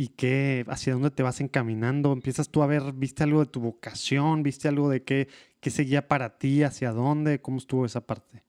y 0.02 0.08
qué, 0.08 0.66
hacia 0.68 0.93
dónde 0.93 1.12
te 1.12 1.22
vas 1.22 1.41
encaminando. 1.41 2.12
Empiezas 2.12 2.49
tú 2.49 2.64
a 2.64 2.66
ver, 2.66 2.82
viste 2.95 3.22
algo 3.22 3.41
de 3.41 3.45
tu 3.45 3.60
vocación, 3.60 4.41
viste 4.41 4.68
algo 4.68 4.89
de 4.89 5.04
qué, 5.04 5.28
qué 5.60 5.70
seguía 5.70 6.08
para 6.08 6.39
ti, 6.39 6.64
hacia 6.64 6.91
dónde, 6.91 7.39
cómo 7.39 7.58
estuvo 7.58 7.86
esa 7.86 8.02
parte. 8.02 8.41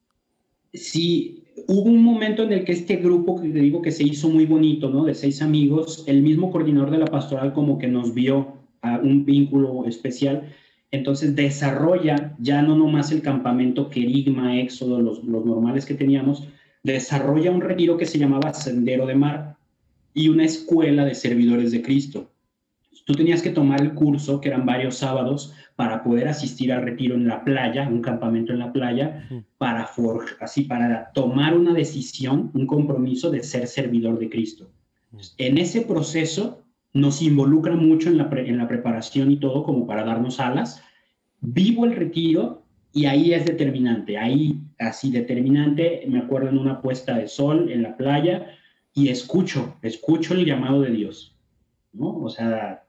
Sí, 0.72 1.44
hubo 1.68 1.90
un 1.90 2.02
momento 2.02 2.44
en 2.44 2.54
el 2.54 2.64
que 2.64 2.72
este 2.72 2.96
grupo, 2.96 3.38
que 3.38 3.50
te 3.50 3.58
digo 3.58 3.82
que 3.82 3.90
se 3.90 4.02
hizo 4.02 4.30
muy 4.30 4.46
bonito, 4.46 4.88
¿no? 4.88 5.04
De 5.04 5.14
seis 5.14 5.42
amigos, 5.42 6.04
el 6.06 6.22
mismo 6.22 6.50
coordinador 6.50 6.90
de 6.90 6.96
la 6.96 7.04
pastoral 7.04 7.52
como 7.52 7.76
que 7.76 7.88
nos 7.88 8.14
vio 8.14 8.54
a 8.80 8.96
un 8.96 9.26
vínculo 9.26 9.84
especial. 9.84 10.54
Entonces 10.90 11.36
desarrolla 11.36 12.34
ya 12.38 12.62
no 12.62 12.76
nomás 12.76 13.12
el 13.12 13.20
campamento 13.20 13.90
Querigma, 13.90 14.58
Éxodo, 14.58 15.02
los, 15.02 15.22
los 15.24 15.44
normales 15.44 15.84
que 15.84 15.92
teníamos, 15.92 16.48
desarrolla 16.82 17.50
un 17.50 17.60
retiro 17.60 17.98
que 17.98 18.06
se 18.06 18.18
llamaba 18.18 18.54
Sendero 18.54 19.04
de 19.04 19.16
Mar, 19.16 19.51
y 20.14 20.28
una 20.28 20.44
escuela 20.44 21.04
de 21.04 21.14
servidores 21.14 21.72
de 21.72 21.82
Cristo. 21.82 22.30
Tú 23.04 23.14
tenías 23.14 23.42
que 23.42 23.50
tomar 23.50 23.80
el 23.80 23.94
curso, 23.94 24.40
que 24.40 24.48
eran 24.48 24.64
varios 24.64 24.96
sábados, 24.96 25.54
para 25.74 26.04
poder 26.04 26.28
asistir 26.28 26.72
al 26.72 26.82
retiro 26.82 27.14
en 27.14 27.26
la 27.26 27.42
playa, 27.42 27.88
un 27.88 28.02
campamento 28.02 28.52
en 28.52 28.60
la 28.60 28.72
playa, 28.72 29.28
para, 29.58 29.88
así, 30.40 30.64
para 30.64 31.10
tomar 31.12 31.56
una 31.56 31.72
decisión, 31.72 32.50
un 32.54 32.66
compromiso 32.66 33.30
de 33.30 33.42
ser 33.42 33.66
servidor 33.66 34.18
de 34.18 34.28
Cristo. 34.28 34.70
En 35.38 35.58
ese 35.58 35.82
proceso 35.82 36.62
nos 36.92 37.22
involucra 37.22 37.74
mucho 37.74 38.08
en 38.08 38.18
la, 38.18 38.30
en 38.32 38.58
la 38.58 38.68
preparación 38.68 39.30
y 39.30 39.36
todo 39.36 39.64
como 39.64 39.86
para 39.86 40.04
darnos 40.04 40.40
alas. 40.40 40.82
Vivo 41.40 41.84
el 41.86 41.96
retiro 41.96 42.62
y 42.92 43.06
ahí 43.06 43.32
es 43.32 43.46
determinante, 43.46 44.18
ahí 44.18 44.60
así 44.78 45.10
determinante, 45.10 46.04
me 46.08 46.18
acuerdo 46.18 46.50
en 46.50 46.58
una 46.58 46.82
puesta 46.82 47.16
de 47.16 47.28
sol 47.28 47.70
en 47.70 47.82
la 47.82 47.96
playa, 47.96 48.46
y 48.94 49.08
escucho, 49.08 49.76
escucho 49.82 50.34
el 50.34 50.44
llamado 50.44 50.82
de 50.82 50.90
Dios, 50.90 51.34
¿no? 51.92 52.16
O 52.18 52.28
sea, 52.28 52.84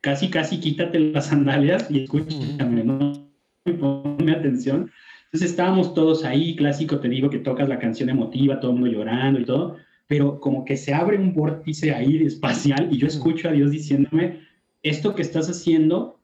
casi, 0.00 0.28
casi 0.28 0.60
quítate 0.60 0.98
las 0.98 1.26
sandalias 1.26 1.90
y 1.90 2.02
escúchame, 2.04 2.84
¿no? 2.84 3.30
Ponme 3.64 4.32
atención. 4.32 4.90
Entonces 5.26 5.50
estábamos 5.50 5.94
todos 5.94 6.24
ahí, 6.24 6.56
clásico, 6.56 6.98
te 6.98 7.08
digo 7.08 7.30
que 7.30 7.38
tocas 7.38 7.68
la 7.68 7.78
canción 7.78 8.08
emotiva, 8.08 8.58
todo 8.58 8.72
el 8.72 8.78
mundo 8.78 8.92
llorando 8.92 9.38
y 9.40 9.44
todo, 9.44 9.76
pero 10.08 10.40
como 10.40 10.64
que 10.64 10.76
se 10.76 10.92
abre 10.92 11.18
un 11.18 11.32
vórtice 11.32 11.94
ahí 11.94 12.24
espacial 12.24 12.88
y 12.90 12.98
yo 12.98 13.06
escucho 13.06 13.48
a 13.48 13.52
Dios 13.52 13.70
diciéndome, 13.70 14.40
esto 14.82 15.14
que 15.14 15.22
estás 15.22 15.48
haciendo, 15.48 16.18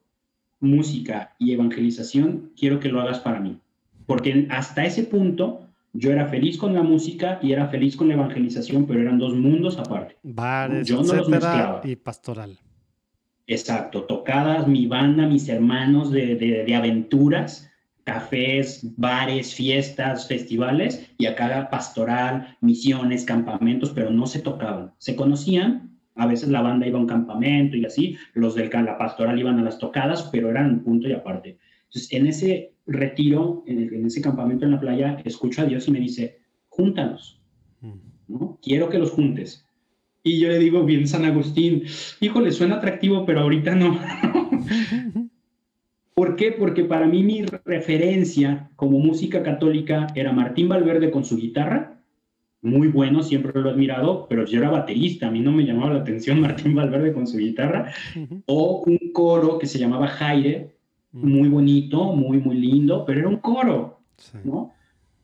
música 0.58 1.36
y 1.38 1.52
evangelización, 1.52 2.50
quiero 2.58 2.80
que 2.80 2.88
lo 2.88 3.00
hagas 3.00 3.20
para 3.20 3.38
mí. 3.38 3.60
Porque 4.06 4.48
hasta 4.50 4.84
ese 4.84 5.04
punto 5.04 5.65
yo 5.98 6.12
era 6.12 6.26
feliz 6.26 6.56
con 6.58 6.74
la 6.74 6.82
música 6.82 7.38
y 7.42 7.52
era 7.52 7.68
feliz 7.68 7.96
con 7.96 8.08
la 8.08 8.14
evangelización, 8.14 8.86
pero 8.86 9.00
eran 9.00 9.18
dos 9.18 9.34
mundos 9.34 9.78
aparte. 9.78 10.16
Bares, 10.22 10.86
yo 10.86 11.02
no 11.02 11.14
los 11.14 11.28
mezclaba. 11.28 11.80
y 11.84 11.96
pastoral. 11.96 12.58
Exacto, 13.46 14.02
tocadas, 14.04 14.66
mi 14.66 14.86
banda, 14.86 15.26
mis 15.26 15.48
hermanos 15.48 16.10
de, 16.10 16.34
de, 16.34 16.74
aventuras, 16.74 17.70
cafés, 18.02 18.80
bares, 18.96 19.54
fiestas, 19.54 20.26
festivales, 20.26 21.08
y 21.16 21.26
acá 21.26 21.68
pastoral, 21.70 22.56
misiones, 22.60 23.24
campamentos, 23.24 23.90
pero 23.90 24.10
no 24.10 24.26
se 24.26 24.40
tocaban. 24.40 24.92
Se 24.98 25.14
conocían, 25.14 25.96
a 26.16 26.26
veces 26.26 26.48
la 26.48 26.60
banda 26.60 26.88
iba 26.88 26.98
a 26.98 27.02
un 27.02 27.06
campamento 27.06 27.76
y 27.76 27.84
así, 27.84 28.16
los 28.34 28.56
de 28.56 28.68
la 28.68 28.98
pastoral 28.98 29.38
iban 29.38 29.60
a 29.60 29.62
las 29.62 29.78
tocadas, 29.78 30.28
pero 30.32 30.50
eran 30.50 30.82
punto 30.82 31.08
y 31.08 31.12
aparte. 31.12 31.58
Entonces, 31.96 32.12
en 32.12 32.26
ese 32.26 32.72
retiro, 32.86 33.64
en, 33.66 34.04
ese 34.04 34.20
campamento 34.20 34.66
en 34.66 34.72
la 34.72 34.80
playa, 34.80 35.22
escucho 35.24 35.62
a 35.62 35.64
Dios 35.64 35.88
y 35.88 35.92
me 35.92 35.98
dice, 35.98 36.40
júntalos, 36.68 37.40
mm. 37.80 37.92
¿no? 38.28 38.58
Quiero 38.60 38.90
que 38.90 38.98
los 38.98 39.12
juntes. 39.12 39.66
Y 40.22 40.38
yo 40.38 40.50
le 40.50 40.58
digo, 40.58 40.84
bien 40.84 41.08
San 41.08 41.24
Agustín, 41.24 41.84
híjole, 42.20 42.52
suena 42.52 42.76
atractivo, 42.76 43.24
pero 43.24 43.40
ahorita 43.40 43.74
no. 43.74 43.98
¿Por 46.14 46.36
qué? 46.36 46.52
Porque 46.52 46.84
para 46.84 47.06
mí 47.06 47.22
mi 47.22 47.46
referencia 47.64 48.68
como 48.76 48.98
música 48.98 49.42
católica 49.42 50.08
era 50.14 50.32
Martín 50.32 50.68
Valverde 50.68 51.10
con 51.10 51.24
su 51.24 51.38
guitarra, 51.38 52.02
muy 52.60 52.88
bueno, 52.88 53.22
siempre 53.22 53.52
lo 53.54 53.70
he 53.70 53.72
admirado, 53.72 54.26
pero 54.28 54.44
yo 54.44 54.58
era 54.58 54.68
baterista, 54.70 55.28
a 55.28 55.30
mí 55.30 55.40
no 55.40 55.52
me 55.52 55.64
llamaba 55.64 55.94
la 55.94 56.00
atención 56.00 56.40
Martín 56.42 56.74
Valverde 56.74 57.14
con 57.14 57.26
su 57.26 57.38
guitarra, 57.38 57.90
o 58.44 58.82
un 58.84 58.98
coro 59.14 59.58
que 59.58 59.66
se 59.66 59.78
llamaba 59.78 60.08
Jaire, 60.08 60.75
muy 61.22 61.48
bonito, 61.48 62.12
muy, 62.12 62.38
muy 62.38 62.56
lindo, 62.56 63.04
pero 63.06 63.20
era 63.20 63.28
un 63.28 63.38
coro, 63.38 64.00
¿no? 64.44 64.72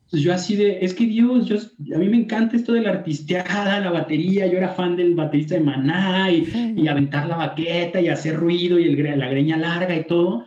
Entonces 0.05 0.21
yo 0.21 0.33
así 0.33 0.55
de, 0.55 0.79
es 0.81 0.93
que 0.93 1.05
Dios, 1.05 1.47
yo, 1.47 1.57
a 1.95 1.99
mí 1.99 2.07
me 2.07 2.17
encanta 2.17 2.55
esto 2.55 2.73
de 2.73 2.81
la 2.81 2.91
artisteada, 2.91 3.79
la 3.79 3.91
batería, 3.91 4.47
yo 4.47 4.57
era 4.57 4.69
fan 4.69 4.95
del 4.95 5.15
baterista 5.15 5.55
de 5.55 5.61
Maná 5.61 6.31
y, 6.31 6.87
aventar 6.87 7.27
la 7.27 7.37
baqueta 7.37 8.01
y 8.01 8.09
hacer 8.09 8.35
ruido 8.35 8.77
y 8.79 8.85
el, 8.85 9.19
la 9.19 9.29
greña 9.29 9.57
larga 9.57 9.95
y 9.95 10.05
todo. 10.05 10.45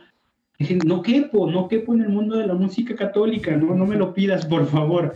Dije, 0.59 0.75
no 0.85 1.01
quepo, 1.01 1.49
no 1.49 1.67
quepo 1.67 1.93
en 1.93 2.01
el 2.01 2.09
mundo 2.09 2.37
de 2.37 2.47
la 2.47 2.53
música 2.53 2.95
católica, 2.95 3.55
no, 3.55 3.75
no 3.75 3.85
me 3.85 3.95
lo 3.95 4.13
pidas, 4.13 4.45
por 4.45 4.67
favor. 4.67 5.13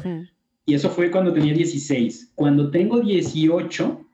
Y 0.65 0.73
eso 0.73 0.89
fue 0.89 1.11
cuando 1.11 1.33
tenía 1.33 1.53
16. 1.53 2.33
Cuando 2.35 2.69
tengo 2.71 2.99
18, 2.99 4.05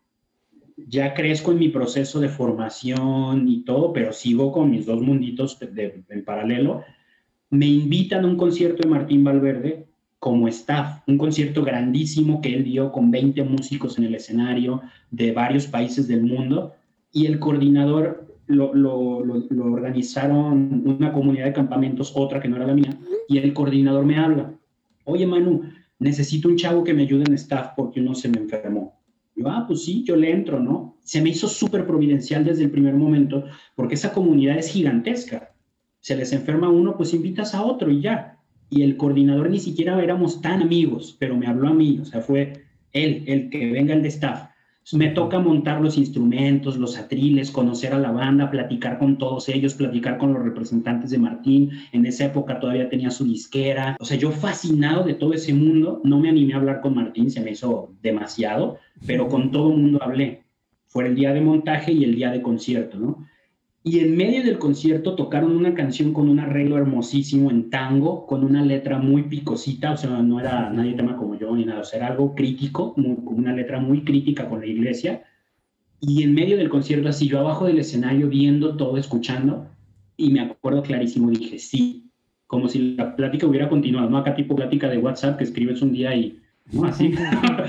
ya 0.77 1.13
crezco 1.15 1.51
en 1.51 1.59
mi 1.59 1.69
proceso 1.69 2.19
de 2.19 2.29
formación 2.29 3.47
y 3.47 3.63
todo, 3.63 3.91
pero 3.93 4.13
sigo 4.13 4.51
con 4.51 4.69
mis 4.69 4.85
dos 4.85 5.01
munditos 5.01 5.57
en 5.59 6.23
paralelo. 6.23 6.83
Me 7.49 7.65
invitan 7.65 8.23
a 8.23 8.27
un 8.27 8.37
concierto 8.37 8.83
de 8.83 8.89
Martín 8.89 9.23
Valverde 9.23 9.87
como 10.19 10.47
staff, 10.47 11.01
un 11.07 11.17
concierto 11.17 11.63
grandísimo 11.63 12.41
que 12.41 12.53
él 12.53 12.63
dio 12.63 12.91
con 12.91 13.11
20 13.11 13.43
músicos 13.43 13.97
en 13.97 14.05
el 14.05 14.15
escenario 14.15 14.81
de 15.11 15.31
varios 15.31 15.67
países 15.67 16.07
del 16.07 16.23
mundo 16.23 16.73
y 17.11 17.25
el 17.25 17.39
coordinador 17.39 18.27
lo, 18.47 18.73
lo, 18.73 19.17
organizaron 19.63 20.83
una 20.85 21.11
comunidad 21.11 21.45
de 21.45 21.53
campamentos, 21.53 22.13
otra 22.15 22.39
que 22.39 22.47
no 22.47 22.55
era 22.55 22.67
la 22.67 22.73
mía, 22.73 22.97
y 23.27 23.37
el 23.37 23.53
coordinador 23.53 24.05
me 24.05 24.17
habla, 24.17 24.53
oye 25.03 25.27
Manu, 25.27 25.63
necesito 25.99 26.47
un 26.47 26.55
chavo 26.55 26.83
que 26.83 26.93
me 26.93 27.03
ayude 27.03 27.25
en 27.27 27.33
staff 27.33 27.71
porque 27.75 27.99
uno 27.99 28.15
se 28.15 28.29
me 28.29 28.37
enfermó 28.37 28.96
yo, 29.37 29.47
ah, 29.49 29.65
pues 29.67 29.83
sí, 29.83 30.03
yo 30.03 30.15
le 30.15 30.31
entro, 30.31 30.59
¿no? 30.59 30.97
Se 31.03 31.21
me 31.21 31.29
hizo 31.29 31.47
súper 31.47 31.85
providencial 31.85 32.43
desde 32.43 32.63
el 32.63 32.71
primer 32.71 32.95
momento, 32.95 33.45
porque 33.75 33.93
esa 33.93 34.11
comunidad 34.11 34.57
es 34.57 34.69
gigantesca. 34.69 35.53
Se 35.99 36.15
les 36.15 36.33
enferma 36.33 36.69
uno, 36.69 36.97
pues 36.97 37.13
invitas 37.13 37.53
a 37.53 37.63
otro 37.63 37.91
y 37.91 38.01
ya. 38.01 38.39
Y 38.69 38.81
el 38.81 38.97
coordinador 38.97 39.49
ni 39.49 39.59
siquiera 39.59 40.01
éramos 40.03 40.41
tan 40.41 40.61
amigos, 40.61 41.15
pero 41.19 41.37
me 41.37 41.47
habló 41.47 41.69
a 41.69 41.73
mí, 41.73 41.99
o 42.01 42.05
sea, 42.05 42.21
fue 42.21 42.65
él, 42.91 43.23
el 43.27 43.49
que 43.49 43.71
venga 43.71 43.93
el 43.93 44.01
de 44.01 44.09
staff. 44.09 44.49
Me 44.93 45.09
toca 45.09 45.39
montar 45.39 45.81
los 45.81 45.97
instrumentos, 45.97 46.77
los 46.77 46.97
atriles, 46.97 47.51
conocer 47.51 47.93
a 47.93 47.99
la 47.99 48.11
banda, 48.11 48.49
platicar 48.49 48.99
con 48.99 49.17
todos 49.17 49.49
ellos, 49.49 49.73
platicar 49.73 50.17
con 50.17 50.33
los 50.33 50.41
representantes 50.41 51.09
de 51.09 51.17
Martín. 51.17 51.71
En 51.91 52.05
esa 52.05 52.25
época 52.25 52.59
todavía 52.59 52.89
tenía 52.89 53.11
su 53.11 53.25
disquera. 53.25 53.97
O 53.99 54.05
sea, 54.05 54.17
yo 54.17 54.31
fascinado 54.31 55.03
de 55.03 55.13
todo 55.13 55.33
ese 55.33 55.53
mundo, 55.53 55.99
no 56.05 56.19
me 56.19 56.29
animé 56.29 56.53
a 56.53 56.57
hablar 56.57 56.79
con 56.79 56.95
Martín, 56.95 57.29
se 57.29 57.41
me 57.41 57.51
hizo 57.51 57.93
demasiado, 58.01 58.77
pero 59.05 59.27
con 59.27 59.51
todo 59.51 59.71
el 59.71 59.77
mundo 59.77 60.01
hablé. 60.01 60.45
Fue 60.85 61.05
el 61.05 61.15
día 61.15 61.33
de 61.33 61.41
montaje 61.41 61.91
y 61.91 62.05
el 62.05 62.15
día 62.15 62.31
de 62.31 62.41
concierto, 62.41 62.97
¿no? 62.97 63.27
Y 63.89 64.01
en 64.01 64.17
medio 64.17 64.43
del 64.43 64.59
concierto 64.59 65.15
tocaron 65.15 65.55
una 65.55 65.73
canción 65.73 66.11
con 66.11 66.27
un 66.27 66.41
arreglo 66.41 66.75
hermosísimo 66.77 67.49
en 67.49 67.69
tango, 67.69 68.25
con 68.25 68.43
una 68.43 68.61
letra 68.61 68.97
muy 68.99 69.23
picosita, 69.23 69.93
o 69.93 69.97
sea, 69.97 70.09
no 70.21 70.41
era 70.41 70.69
nadie 70.69 70.91
tema 70.91 71.15
como 71.15 71.39
yo 71.39 71.55
ni 71.55 71.63
nada, 71.63 71.79
o 71.79 71.83
sea, 71.85 71.99
era 71.99 72.07
algo 72.07 72.35
crítico, 72.35 72.93
una 72.97 73.53
letra 73.53 73.79
muy 73.79 74.03
crítica 74.03 74.49
con 74.49 74.59
la 74.59 74.65
iglesia. 74.65 75.23
Y 76.01 76.21
en 76.23 76.33
medio 76.33 76.57
del 76.57 76.67
concierto, 76.67 77.07
así 77.07 77.29
yo 77.29 77.39
abajo 77.39 77.65
del 77.65 77.79
escenario 77.79 78.27
viendo 78.27 78.75
todo, 78.75 78.97
escuchando, 78.97 79.69
y 80.17 80.31
me 80.31 80.41
acuerdo 80.41 80.83
clarísimo, 80.83 81.31
dije, 81.31 81.57
sí, 81.57 82.11
como 82.45 82.67
si 82.67 82.93
la 82.97 83.15
plática 83.15 83.47
hubiera 83.47 83.69
continuado, 83.69 84.09
no 84.09 84.17
acá 84.17 84.35
tipo 84.35 84.53
plática 84.53 84.89
de 84.89 84.97
WhatsApp 84.97 85.37
que 85.37 85.45
escribes 85.45 85.81
un 85.81 85.93
día 85.93 86.13
y, 86.13 86.37
¿no? 86.73 86.83
Así, 86.83 87.13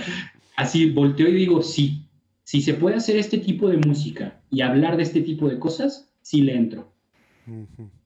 así 0.57 0.91
volteo 0.91 1.29
y 1.29 1.35
digo, 1.35 1.63
sí, 1.63 2.03
si 2.43 2.61
se 2.61 2.75
puede 2.75 2.97
hacer 2.97 3.17
este 3.19 3.39
tipo 3.39 3.69
de 3.69 3.77
música 3.77 4.41
y 4.51 4.63
hablar 4.63 4.97
de 4.97 5.05
este 5.05 5.21
tipo 5.21 5.49
de 5.49 5.61
cosas, 5.61 6.08
sí 6.29 6.43
le 6.43 6.55
entro. 6.55 6.93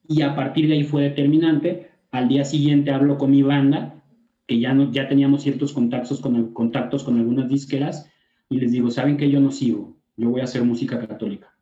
Y 0.07 0.23
a 0.23 0.37
partir 0.37 0.69
de 0.69 0.75
ahí 0.75 0.85
fue 0.85 1.03
determinante. 1.03 1.91
Al 2.13 2.29
día 2.29 2.45
siguiente 2.45 2.93
hablo 2.93 3.19
con 3.19 3.33
mi 3.33 3.43
banda, 3.43 4.01
que 4.47 4.61
ya, 4.61 4.73
no, 4.75 4.93
ya 4.93 5.09
teníamos 5.09 5.43
ciertos 5.43 5.73
contactos 5.73 6.21
con, 6.21 6.53
contactos 6.53 7.03
con 7.03 7.19
algunas 7.19 7.49
disqueras, 7.49 8.09
y 8.49 8.61
les 8.61 8.71
digo, 8.71 8.93
¿saben 8.93 9.17
que 9.17 9.29
Yo 9.29 9.41
no 9.41 9.51
sigo, 9.51 9.97
yo 10.17 10.31
voy 10.31 10.41
a 10.41 10.45
hacer 10.45 10.63
música 10.63 11.01
católica. 11.05 11.53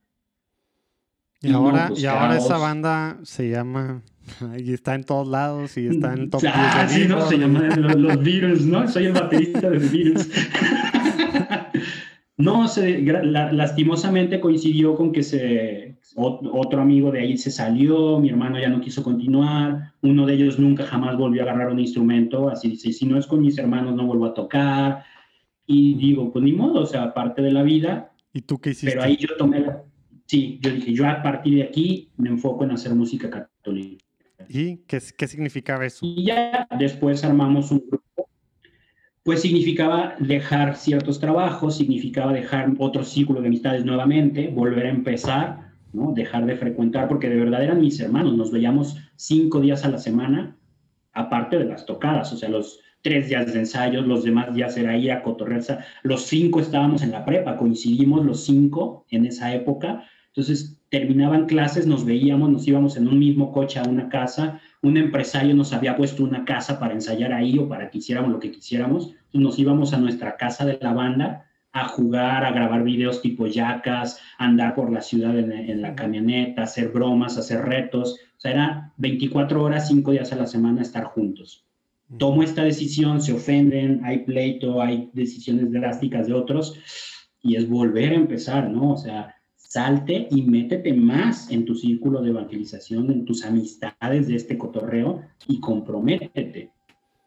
Y, 1.41 1.51
ahora, 1.51 1.89
pues, 1.89 2.03
y 2.03 2.07
ahora 2.07 2.37
esa 2.37 2.59
banda 2.59 3.19
se 3.23 3.49
llama, 3.49 4.03
y 4.59 4.75
está 4.75 4.95
en 4.95 5.05
todos 5.05 5.29
lados, 5.29 5.79
y 5.79 5.87
está 5.87 6.13
en 6.13 6.29
top 6.29 6.43
Ah, 6.53 6.87
sí, 6.87 7.07
¿no? 7.09 7.27
Se 7.27 7.39
llama 7.39 7.75
los, 7.75 7.95
los 7.95 8.23
Beatles, 8.23 8.67
¿no? 8.67 8.87
Soy 8.87 9.07
el 9.07 9.13
baterista 9.13 9.71
de 9.71 9.79
los 9.79 9.91
Beatles. 9.91 10.31
no, 12.41 12.68
se, 12.68 13.01
lastimosamente 13.03 14.41
coincidió 14.41 14.97
con 14.97 15.12
que 15.12 15.22
se, 15.22 15.99
otro 16.16 16.80
amigo 16.80 17.11
de 17.11 17.20
ahí 17.20 17.36
se 17.36 17.51
salió, 17.51 18.18
mi 18.18 18.30
hermano 18.30 18.59
ya 18.59 18.68
no 18.68 18.80
quiso 18.80 19.03
continuar, 19.03 19.93
uno 20.03 20.26
de 20.26 20.34
ellos 20.34 20.59
nunca 20.59 20.84
jamás 20.84 21.16
volvió 21.16 21.43
a 21.43 21.45
agarrar 21.45 21.70
un 21.70 21.78
instrumento, 21.78 22.49
así 22.49 22.70
dice, 22.70 22.93
si 22.93 23.07
no 23.07 23.18
es 23.18 23.26
con 23.26 23.41
mis 23.41 23.59
hermanos 23.59 23.95
no 23.95 24.07
vuelvo 24.07 24.26
a 24.26 24.34
tocar. 24.34 25.05
Y 25.66 25.95
digo, 25.95 26.32
pues 26.32 26.45
ni 26.45 26.53
modo, 26.53 26.80
o 26.80 26.86
sea, 26.86 27.14
parte 27.14 27.43
de 27.43 27.53
la 27.53 27.62
vida. 27.62 28.12
¿Y 28.32 28.43
tú 28.43 28.59
qué 28.59 28.70
hiciste? 28.70 28.91
Pero 28.91 29.03
ahí 29.03 29.16
yo 29.16 29.28
tomé 29.36 29.61
la... 29.61 29.84
Sí, 30.26 30.59
yo 30.61 30.70
dije, 30.70 30.93
yo 30.93 31.09
a 31.09 31.22
partir 31.22 31.55
de 31.57 31.62
aquí 31.62 32.11
me 32.16 32.28
enfoco 32.28 32.64
en 32.64 32.72
hacer 32.72 32.95
música 32.95 33.30
católica. 33.30 34.05
¿Y 34.49 34.78
qué, 34.78 35.01
qué 35.16 35.28
significaba 35.28 35.84
eso? 35.86 36.05
Y 36.05 36.24
ya 36.24 36.66
después 36.76 37.22
armamos 37.24 37.70
un 37.70 37.84
grupo. 37.88 38.10
Pues 39.23 39.43
significaba 39.43 40.14
dejar 40.18 40.77
ciertos 40.77 41.21
trabajos, 41.21 41.77
significaba 41.77 42.33
dejar 42.33 42.73
otro 42.79 43.05
círculo 43.05 43.41
de 43.41 43.49
amistades 43.49 43.85
nuevamente, 43.85 44.49
volver 44.49 44.87
a 44.87 44.91
empezar 44.91 45.71
¿no? 45.93 46.12
Dejar 46.12 46.47
de 46.47 46.57
frecuentar, 46.57 47.09
porque 47.09 47.29
de 47.29 47.37
verdad 47.37 47.62
eran 47.62 47.81
mis 47.81 48.01
hermanos, 48.01 48.37
nos 48.37 48.53
veíamos 48.53 48.97
cinco 49.16 49.61
días 49.61 49.85
a 49.85 49.91
la 49.91 49.99
semana, 49.99 50.57
aparte 51.12 51.59
de 51.59 51.64
las 51.64 51.87
tocadas, 51.87 52.33
o 52.33 52.37
sea, 52.37 52.49
los 52.49 52.81
tres 53.03 53.29
días 53.29 53.53
de 53.53 53.61
ensayos, 53.61 54.07
los 54.07 54.25
demás 54.25 54.55
días 54.55 54.77
era 54.77 54.97
ir 54.97 55.11
a 55.11 55.23
cotorreza, 55.23 55.85
los 56.03 56.23
cinco 56.23 56.61
estábamos 56.61 57.03
en 57.03 57.12
la 57.12 57.25
prepa, 57.25 57.57
coincidimos 57.57 58.25
los 58.25 58.45
cinco 58.45 59.07
en 59.11 59.27
esa 59.27 59.53
época, 59.55 60.05
entonces 60.29 60.81
terminaban 60.91 61.47
clases, 61.47 61.87
nos 61.87 62.05
veíamos, 62.05 62.51
nos 62.51 62.68
íbamos 62.68 62.97
en 62.97 63.09
un 63.09 63.18
mismo 63.18 63.53
coche 63.53 63.81
a 63.81 63.89
una 63.89 64.09
casa, 64.09 64.61
un 64.83 64.97
empresario 64.97 65.55
nos 65.55 65.72
había 65.72 65.97
puesto 65.97 66.24
una 66.24 66.45
casa 66.45 66.78
para 66.78 66.95
ensayar 66.95 67.33
ahí 67.33 67.59
o 67.59 67.68
para 67.68 67.91
que 67.91 67.99
hiciéramos 67.99 68.33
lo 68.33 68.41
que 68.41 68.51
quisiéramos, 68.51 69.14
nos 69.33 69.59
íbamos 69.59 69.93
a 69.93 69.99
nuestra 69.99 70.37
casa 70.37 70.64
de 70.64 70.78
la 70.81 70.93
banda, 70.93 71.47
a 71.72 71.87
jugar, 71.89 72.45
a 72.45 72.53
grabar 72.53 72.83
videos 72.83 73.22
tipo 73.22 73.47
yacas, 73.47 74.20
andar 74.39 74.74
por 74.74 74.91
la 74.91 75.03
ciudad 75.03 75.39
en, 75.39 75.83
la 75.83 75.95
camioneta, 75.95 76.62
hacer 76.62 76.89
bromas, 76.89 77.37
hacer 77.37 77.62
retos. 77.62 78.18
O 78.37 78.41
sea, 78.41 78.51
era 78.53 78.93
24 78.97 79.62
horas, 79.62 79.89
5 79.89 80.11
días 80.11 80.33
a 80.33 80.37
la 80.37 80.47
semana 80.47 80.83
estar 80.83 81.05
juntos. 81.05 81.64
Tomo 82.18 82.43
esta 82.43 82.64
decisión, 82.64 83.22
se 83.22 83.35
ofenden, 83.35 84.01
hay 84.05 84.24
pleito, 84.24 84.83
hay 84.83 85.11
decisiones 85.12 85.70
drásticas 85.70 86.26
de 86.26 86.33
otros 86.35 86.76
y 87.41 87.55
es 87.55 87.68
volver 87.68 88.12
a 88.12 88.16
empezar, 88.16 88.68
¿no? 88.68 88.93
O 88.93 88.97
sea, 88.97 89.37
salte 89.71 90.27
y 90.33 90.43
métete 90.43 90.93
más 90.93 91.49
en 91.49 91.64
tu 91.64 91.77
círculo 91.77 92.21
de 92.21 92.31
evangelización, 92.31 93.09
en 93.12 93.25
tus 93.25 93.45
amistades 93.45 94.27
de 94.27 94.35
este 94.35 94.59
cotorreo 94.59 95.23
y 95.47 95.61
comprométete. 95.61 96.71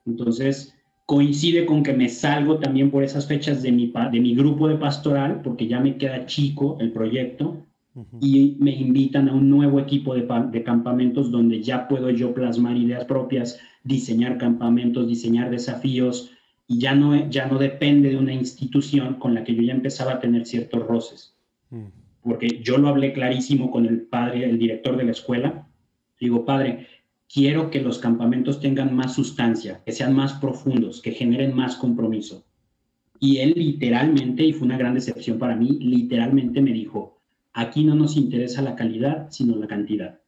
Entonces, 0.05 0.75
coincide 1.05 1.65
con 1.65 1.83
que 1.83 1.93
me 1.93 2.09
salgo 2.09 2.59
también 2.59 2.91
por 2.91 3.01
esas 3.01 3.27
fechas 3.27 3.63
de 3.63 3.71
mi, 3.71 3.93
de 4.11 4.19
mi 4.19 4.35
grupo 4.35 4.67
de 4.67 4.75
pastoral, 4.75 5.41
porque 5.41 5.67
ya 5.67 5.79
me 5.79 5.95
queda 5.95 6.25
chico 6.25 6.75
el 6.81 6.91
proyecto, 6.91 7.65
y 8.19 8.57
me 8.59 8.71
invitan 8.71 9.29
a 9.29 9.33
un 9.33 9.49
nuevo 9.49 9.79
equipo 9.79 10.13
de, 10.13 10.27
de, 10.51 10.63
campamentos 10.63 11.31
donde 11.31 11.61
ya 11.61 11.87
puedo 11.87 12.09
yo 12.09 12.33
plasmar 12.33 12.75
ideas 12.75 13.05
propias, 13.05 13.59
diseñar 13.83 14.37
campamentos, 14.37 15.07
diseñar 15.07 15.49
desafíos, 15.49 16.31
y 16.67 16.79
ya 16.79 16.93
no, 16.93 17.29
ya 17.29 17.45
no 17.47 17.57
depende 17.57 18.09
de 18.09 18.17
una 18.17 18.33
institución 18.33 19.13
con 19.13 19.33
la 19.33 19.45
que 19.45 19.55
yo 19.55 19.61
ya 19.61 19.73
empezaba 19.73 20.13
a 20.13 20.19
tener 20.19 20.45
ciertos 20.45 20.85
roces. 20.85 21.35
Mm. 21.69 22.02
Porque 22.23 22.61
yo 22.63 22.77
lo 22.77 22.87
hablé 22.87 23.13
clarísimo 23.13 23.69
con 23.69 23.85
el 23.85 24.01
padre, 24.01 24.45
el 24.45 24.57
director 24.57 24.95
de 24.97 25.03
la 25.03 25.11
escuela. 25.11 25.67
Digo, 26.19 26.45
padre, 26.45 26.87
quiero 27.31 27.69
que 27.69 27.81
los 27.81 27.99
campamentos 27.99 28.59
tengan 28.59 28.95
más 28.95 29.13
sustancia, 29.13 29.81
que 29.85 29.91
sean 29.91 30.15
más 30.15 30.33
profundos, 30.33 31.01
que 31.01 31.11
generen 31.11 31.55
más 31.55 31.75
compromiso. 31.75 32.45
Y 33.19 33.37
él 33.37 33.53
literalmente, 33.55 34.43
y 34.43 34.53
fue 34.53 34.67
una 34.67 34.77
gran 34.77 34.93
decepción 34.93 35.39
para 35.39 35.55
mí, 35.55 35.79
literalmente 35.79 36.61
me 36.61 36.73
dijo, 36.73 37.21
aquí 37.53 37.83
no 37.83 37.95
nos 37.95 38.17
interesa 38.17 38.61
la 38.61 38.75
calidad, 38.75 39.27
sino 39.29 39.55
la 39.55 39.67
cantidad. 39.67 40.19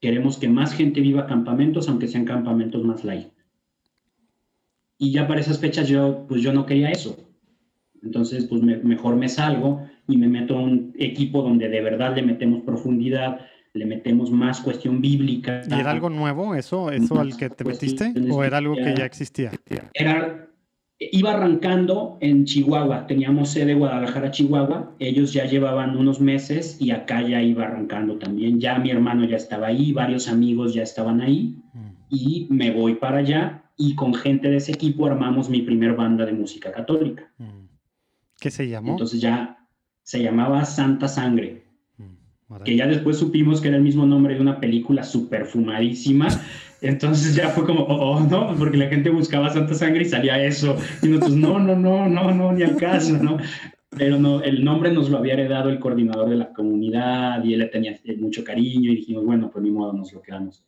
Queremos 0.00 0.38
que 0.38 0.48
más 0.48 0.74
gente 0.74 1.00
viva 1.00 1.26
campamentos, 1.26 1.88
aunque 1.88 2.08
sean 2.08 2.24
campamentos 2.24 2.82
más 2.82 3.04
light. 3.04 3.28
Y 4.98 5.12
ya 5.12 5.26
para 5.26 5.40
esas 5.40 5.58
fechas 5.58 5.88
yo, 5.88 6.26
pues 6.28 6.42
yo 6.42 6.52
no 6.52 6.66
quería 6.66 6.90
eso. 6.90 7.16
Entonces, 8.02 8.46
pues 8.46 8.62
mejor 8.62 9.16
me 9.16 9.28
salgo 9.28 9.86
y 10.08 10.16
me 10.16 10.28
meto 10.28 10.58
a 10.58 10.62
un 10.62 10.92
equipo 10.98 11.42
donde 11.42 11.68
de 11.68 11.80
verdad 11.80 12.14
le 12.14 12.22
metemos 12.22 12.62
profundidad, 12.62 13.40
le 13.74 13.86
metemos 13.86 14.30
más 14.30 14.60
cuestión 14.60 15.00
bíblica. 15.00 15.62
¿Y 15.68 15.74
era 15.74 15.90
algo 15.90 16.10
nuevo 16.10 16.54
eso, 16.54 16.90
eso 16.90 17.20
al 17.20 17.36
que 17.36 17.48
te 17.50 17.64
metiste? 17.64 18.12
¿O 18.30 18.44
era 18.44 18.58
algo 18.58 18.74
que 18.74 18.94
ya 18.96 19.04
existía? 19.04 19.52
Era, 19.94 20.48
iba 20.98 21.32
arrancando 21.32 22.18
en 22.20 22.44
Chihuahua, 22.44 23.06
teníamos 23.06 23.50
sede 23.50 23.74
Guadalajara, 23.74 24.30
Chihuahua, 24.30 24.94
ellos 24.98 25.32
ya 25.32 25.46
llevaban 25.46 25.96
unos 25.96 26.20
meses 26.20 26.76
y 26.80 26.90
acá 26.90 27.22
ya 27.22 27.42
iba 27.42 27.64
arrancando 27.64 28.18
también, 28.18 28.60
ya 28.60 28.78
mi 28.78 28.90
hermano 28.90 29.24
ya 29.24 29.36
estaba 29.36 29.68
ahí, 29.68 29.92
varios 29.92 30.28
amigos 30.28 30.74
ya 30.74 30.82
estaban 30.82 31.20
ahí 31.20 31.56
mm. 31.72 31.90
y 32.10 32.46
me 32.50 32.70
voy 32.70 32.96
para 32.96 33.18
allá 33.18 33.64
y 33.76 33.94
con 33.94 34.14
gente 34.14 34.48
de 34.50 34.56
ese 34.58 34.72
equipo 34.72 35.06
armamos 35.06 35.48
mi 35.48 35.62
primer 35.62 35.94
banda 35.94 36.26
de 36.26 36.32
música 36.32 36.70
católica. 36.70 37.32
Mm. 37.38 37.68
¿Qué 38.38 38.50
se 38.50 38.68
llamó? 38.68 38.92
Entonces 38.92 39.20
ya 39.20 39.61
se 40.02 40.22
llamaba 40.22 40.64
Santa 40.64 41.08
Sangre 41.08 41.62
que 42.64 42.76
ya 42.76 42.86
después 42.86 43.18
supimos 43.18 43.60
que 43.60 43.68
era 43.68 43.76
el 43.76 43.82
mismo 43.82 44.06
nombre 44.06 44.34
de 44.34 44.40
una 44.40 44.60
película 44.60 45.02
súper 45.02 45.46
fumadísima. 45.46 46.28
Entonces 46.80 47.34
ya 47.36 47.48
fue 47.50 47.64
como, 47.64 47.82
oh, 47.82 48.16
oh, 48.16 48.20
no, 48.20 48.54
porque 48.56 48.76
la 48.76 48.88
gente 48.88 49.08
buscaba 49.10 49.50
Santa 49.50 49.74
Sangre 49.74 50.02
y 50.02 50.06
salía 50.06 50.42
eso. 50.44 50.76
Y 51.00 51.08
nosotros, 51.08 51.36
no, 51.36 51.58
no, 51.58 51.76
no, 51.76 52.08
no, 52.08 52.34
no, 52.34 52.52
ni 52.52 52.62
al 52.62 52.76
caso, 52.76 53.16
¿no? 53.22 53.38
Pero 53.90 54.18
no, 54.18 54.42
el 54.42 54.64
nombre 54.64 54.90
nos 54.90 55.08
lo 55.08 55.18
había 55.18 55.34
heredado 55.34 55.68
el 55.68 55.78
coordinador 55.78 56.28
de 56.28 56.36
la 56.36 56.52
comunidad 56.52 57.44
y 57.44 57.54
él 57.54 57.60
le 57.60 57.66
tenía 57.66 57.98
mucho 58.18 58.42
cariño 58.42 58.90
y 58.90 58.96
dijimos, 58.96 59.24
bueno, 59.24 59.50
pues 59.50 59.62
ni 59.62 59.70
modo, 59.70 59.92
nos 59.92 60.12
lo 60.12 60.22
quedamos. 60.22 60.64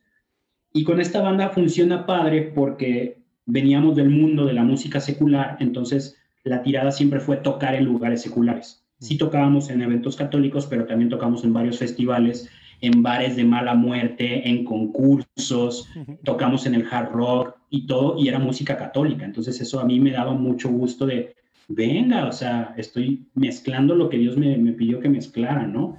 Y 0.72 0.84
con 0.84 1.00
esta 1.00 1.20
banda 1.20 1.48
funciona 1.48 2.06
padre 2.06 2.52
porque 2.54 3.22
veníamos 3.46 3.96
del 3.96 4.10
mundo 4.10 4.46
de 4.46 4.52
la 4.52 4.62
música 4.62 5.00
secular, 5.00 5.56
entonces 5.60 6.16
la 6.44 6.62
tirada 6.62 6.92
siempre 6.92 7.20
fue 7.20 7.38
tocar 7.38 7.74
en 7.74 7.86
lugares 7.86 8.22
seculares. 8.22 8.83
Sí 9.04 9.18
tocábamos 9.18 9.68
en 9.68 9.82
eventos 9.82 10.16
católicos, 10.16 10.66
pero 10.66 10.86
también 10.86 11.10
tocamos 11.10 11.44
en 11.44 11.52
varios 11.52 11.78
festivales, 11.78 12.48
en 12.80 13.02
bares 13.02 13.36
de 13.36 13.44
mala 13.44 13.74
muerte, 13.74 14.48
en 14.48 14.64
concursos, 14.64 15.90
tocamos 16.24 16.64
en 16.64 16.74
el 16.74 16.86
hard 16.90 17.12
rock 17.12 17.54
y 17.68 17.86
todo, 17.86 18.16
y 18.18 18.28
era 18.28 18.38
música 18.38 18.78
católica. 18.78 19.26
Entonces 19.26 19.60
eso 19.60 19.78
a 19.78 19.84
mí 19.84 20.00
me 20.00 20.10
daba 20.10 20.32
mucho 20.32 20.70
gusto 20.70 21.04
de, 21.04 21.34
venga, 21.68 22.26
o 22.26 22.32
sea, 22.32 22.72
estoy 22.78 23.26
mezclando 23.34 23.94
lo 23.94 24.08
que 24.08 24.16
Dios 24.16 24.38
me, 24.38 24.56
pidió 24.72 25.00
que 25.00 25.10
mezclara, 25.10 25.66
¿no? 25.66 25.98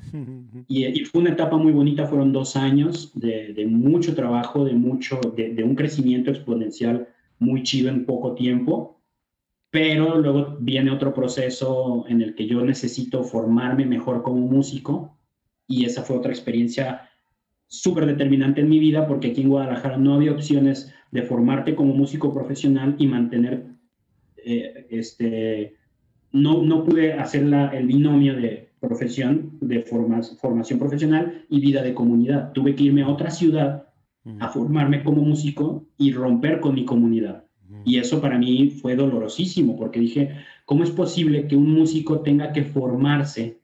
Y, 0.67 1.05
fue 1.05 1.21
una 1.21 1.33
etapa 1.33 1.57
muy 1.57 1.73
bonita, 1.73 2.07
fueron 2.07 2.33
dos 2.33 2.55
años 2.55 3.11
de, 3.13 3.67
mucho 3.69 4.15
trabajo, 4.15 4.65
de, 4.65 4.73
mucho, 4.73 5.21
de, 5.35 5.53
de, 5.53 5.63
un 5.63 5.75
crecimiento 5.75 6.31
exponencial 6.31 7.07
muy 7.37 7.61
chido 7.61 7.89
en 7.89 8.05
poco 8.05 8.33
tiempo 8.33 8.94
pero 9.75 10.21
luego 10.21 10.55
viene 10.61 10.89
otro 10.89 11.13
proceso 11.13 12.05
en 12.07 12.21
el 12.21 12.33
que 12.33 12.47
yo 12.47 12.63
necesito 12.63 13.25
formarme 13.25 13.85
mejor 13.85 14.23
como 14.23 14.39
músico 14.47 15.17
y 15.67 15.83
esa 15.83 16.01
fue 16.01 16.15
otra 16.15 16.31
experiencia 16.31 17.09
súper 17.67 18.05
determinante 18.05 18.61
en 18.61 18.69
mi 18.69 18.79
vida 18.79 19.05
porque 19.05 19.31
aquí 19.31 19.41
en 19.41 19.49
Guadalajara 19.49 19.97
no 19.97 20.13
había 20.13 20.31
opciones 20.31 20.93
de 21.11 21.23
formarte 21.23 21.75
como 21.75 21.93
músico 21.93 22.33
profesional 22.33 22.95
y 22.99 23.07
mantener, 23.07 23.65
eh, 24.37 24.87
este, 24.91 25.75
no, 26.31 26.63
no 26.63 26.85
pude 26.85 27.11
hacer 27.11 27.43
la, 27.43 27.67
el 27.77 27.87
binomio 27.87 28.33
de 28.33 28.69
profesión, 28.79 29.57
de 29.59 29.81
formación 29.81 30.79
profesional 30.79 31.45
y 31.49 31.59
vida 31.59 31.83
de 31.83 31.93
comunidad. 31.93 32.53
Tuve 32.53 32.75
que 32.75 32.83
irme 32.83 33.03
a 33.03 33.09
otra 33.09 33.29
ciudad 33.29 33.89
a 34.39 34.47
formarme 34.47 35.03
como 35.03 35.21
músico 35.21 35.85
y 35.97 36.13
romper 36.13 36.61
con 36.61 36.75
mi 36.75 36.85
comunidad. 36.85 37.44
Y 37.83 37.97
eso 37.97 38.21
para 38.21 38.37
mí 38.37 38.69
fue 38.69 38.95
dolorosísimo 38.95 39.77
porque 39.77 39.99
dije, 39.99 40.35
¿cómo 40.65 40.83
es 40.83 40.91
posible 40.91 41.47
que 41.47 41.55
un 41.55 41.71
músico 41.71 42.21
tenga 42.21 42.51
que 42.51 42.63
formarse 42.63 43.59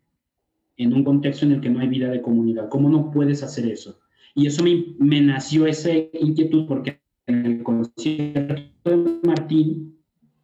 en 0.77 0.93
un 0.93 1.03
contexto 1.03 1.45
en 1.45 1.53
el 1.53 1.61
que 1.61 1.69
no 1.69 1.79
hay 1.79 1.87
vida 1.87 2.09
de 2.09 2.21
comunidad? 2.21 2.69
¿Cómo 2.69 2.89
no 2.89 3.11
puedes 3.11 3.43
hacer 3.43 3.67
eso? 3.67 3.99
Y 4.33 4.47
eso 4.47 4.63
me, 4.63 4.85
me 4.97 5.21
nació 5.21 5.67
esa 5.67 5.91
inquietud 5.93 6.65
porque 6.67 6.99
en 7.27 7.45
el 7.45 7.63
concierto 7.63 8.55
de 8.85 9.19
Martín 9.23 9.97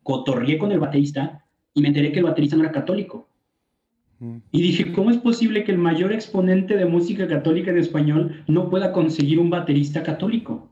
cotorrié 0.03 0.57
con 0.57 0.71
el 0.71 0.79
baterista 0.79 1.43
y 1.73 1.81
me 1.81 1.89
enteré 1.89 2.11
que 2.11 2.19
el 2.19 2.25
baterista 2.25 2.55
no 2.55 2.63
era 2.63 2.71
católico. 2.71 3.29
Y 4.51 4.61
dije, 4.61 4.93
¿cómo 4.93 5.11
es 5.11 5.17
posible 5.17 5.63
que 5.63 5.71
el 5.71 5.77
mayor 5.77 6.11
exponente 6.11 6.75
de 6.75 6.85
música 6.85 7.27
católica 7.27 7.69
en 7.69 7.77
español 7.77 8.43
no 8.47 8.69
pueda 8.69 8.91
conseguir 8.91 9.37
un 9.39 9.51
baterista 9.51 10.01
católico? 10.01 10.71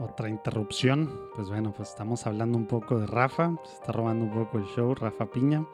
Otra 0.00 0.30
interrupción. 0.30 1.10
Pues 1.34 1.50
bueno, 1.50 1.72
pues 1.72 1.90
estamos 1.90 2.26
hablando 2.26 2.56
un 2.56 2.66
poco 2.66 2.98
de 2.98 3.06
Rafa. 3.06 3.52
Se 3.64 3.74
está 3.74 3.92
robando 3.92 4.24
un 4.24 4.32
poco 4.32 4.56
el 4.56 4.64
show, 4.64 4.94
Rafa 4.94 5.26
Piña. 5.26 5.66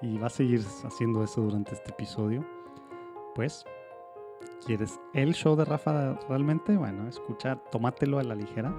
Y 0.00 0.16
va 0.16 0.28
a 0.28 0.30
seguir 0.30 0.64
haciendo 0.84 1.22
eso 1.22 1.42
durante 1.42 1.74
este 1.74 1.90
episodio. 1.90 2.44
Pues, 3.34 3.66
¿quieres 4.66 4.98
el 5.12 5.34
show 5.34 5.54
de 5.54 5.66
Rafa 5.66 6.14
realmente? 6.28 6.76
Bueno, 6.76 7.06
escucha, 7.08 7.56
tómatelo 7.70 8.18
a 8.18 8.22
la 8.22 8.34
ligera. 8.34 8.74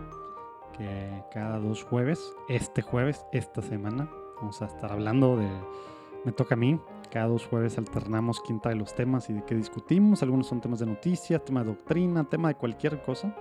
Que 0.76 1.24
cada 1.32 1.60
dos 1.60 1.84
jueves, 1.84 2.34
este 2.50 2.82
jueves, 2.82 3.26
esta 3.32 3.62
semana, 3.62 4.10
vamos 4.38 4.62
a 4.62 4.66
estar 4.66 4.92
hablando 4.92 5.38
de 5.38 5.48
me 6.26 6.32
toca 6.32 6.56
a 6.56 6.58
mí. 6.58 6.80
Cada 7.12 7.28
dos 7.28 7.46
jueves 7.46 7.78
alternamos 7.78 8.42
quién 8.42 8.60
trae 8.60 8.76
los 8.76 8.96
temas 8.96 9.30
y 9.30 9.34
de 9.34 9.46
qué 9.46 9.54
discutimos. 9.54 10.24
Algunos 10.24 10.48
son 10.48 10.60
temas 10.60 10.80
de 10.80 10.88
noticias, 10.88 11.46
tema 11.46 11.62
de 11.62 11.68
doctrina, 11.68 12.24
tema 12.24 12.48
de 12.48 12.56
cualquier 12.56 13.02
cosa. 13.04 13.34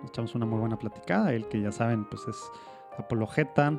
Nos 0.00 0.10
echamos 0.10 0.34
una 0.34 0.46
muy 0.46 0.58
buena 0.58 0.78
platicada. 0.78 1.32
El 1.32 1.48
que 1.48 1.60
ya 1.60 1.72
saben, 1.72 2.04
pues 2.04 2.26
es 2.28 2.50
apologeta. 2.98 3.78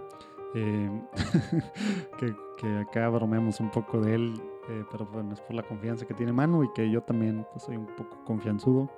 Eh, 0.53 0.89
que, 2.57 2.79
acá 2.79 3.09
bromeamos 3.09 3.59
un 3.59 3.71
poco 3.71 3.99
de 3.99 4.15
él, 4.15 4.41
eh, 4.69 4.83
pero 4.91 5.05
bueno, 5.05 5.33
es 5.33 5.41
por 5.41 5.55
la 5.55 5.63
confianza 5.63 6.05
que 6.05 6.13
tiene 6.13 6.33
Manu 6.33 6.63
y 6.63 6.73
que 6.73 6.89
yo 6.89 7.01
también 7.01 7.47
pues, 7.51 7.63
soy 7.63 7.77
un 7.77 7.87
poco 7.87 8.23
confianzudo. 8.25 8.89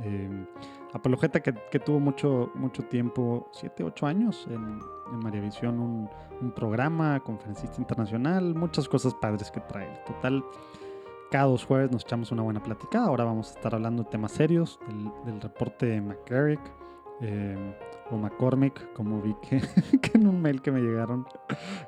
Eh, 0.00 0.46
apologeta 0.92 1.40
que, 1.40 1.54
que, 1.70 1.78
tuvo 1.78 2.00
mucho, 2.00 2.50
mucho 2.54 2.82
tiempo, 2.84 3.48
7, 3.52 3.84
8 3.84 4.06
años 4.06 4.46
en, 4.50 4.80
en 5.12 5.18
María 5.22 5.40
Visión, 5.40 5.78
un, 5.78 6.08
un, 6.40 6.50
programa, 6.52 7.20
conferencista 7.20 7.76
internacional, 7.78 8.54
muchas 8.54 8.88
cosas 8.88 9.14
padres 9.14 9.50
que 9.50 9.60
trae. 9.60 10.02
Total, 10.06 10.42
cada 11.34 11.46
dos 11.46 11.64
jueves 11.64 11.90
nos 11.90 12.04
echamos 12.04 12.30
una 12.30 12.44
buena 12.44 12.62
plática. 12.62 13.02
Ahora 13.02 13.24
vamos 13.24 13.50
a 13.50 13.54
estar 13.54 13.74
hablando 13.74 14.04
de 14.04 14.08
temas 14.08 14.30
serios, 14.30 14.78
del, 14.86 15.10
del 15.24 15.40
reporte 15.40 15.86
de 15.86 16.00
McCarrick 16.00 16.60
eh, 17.22 17.74
o 18.12 18.16
McCormick, 18.16 18.92
como 18.92 19.20
vi 19.20 19.34
que, 19.42 19.60
que, 20.00 20.12
en 20.16 20.28
un 20.28 20.40
mail 20.40 20.62
que 20.62 20.70
me 20.70 20.78
llegaron, 20.80 21.26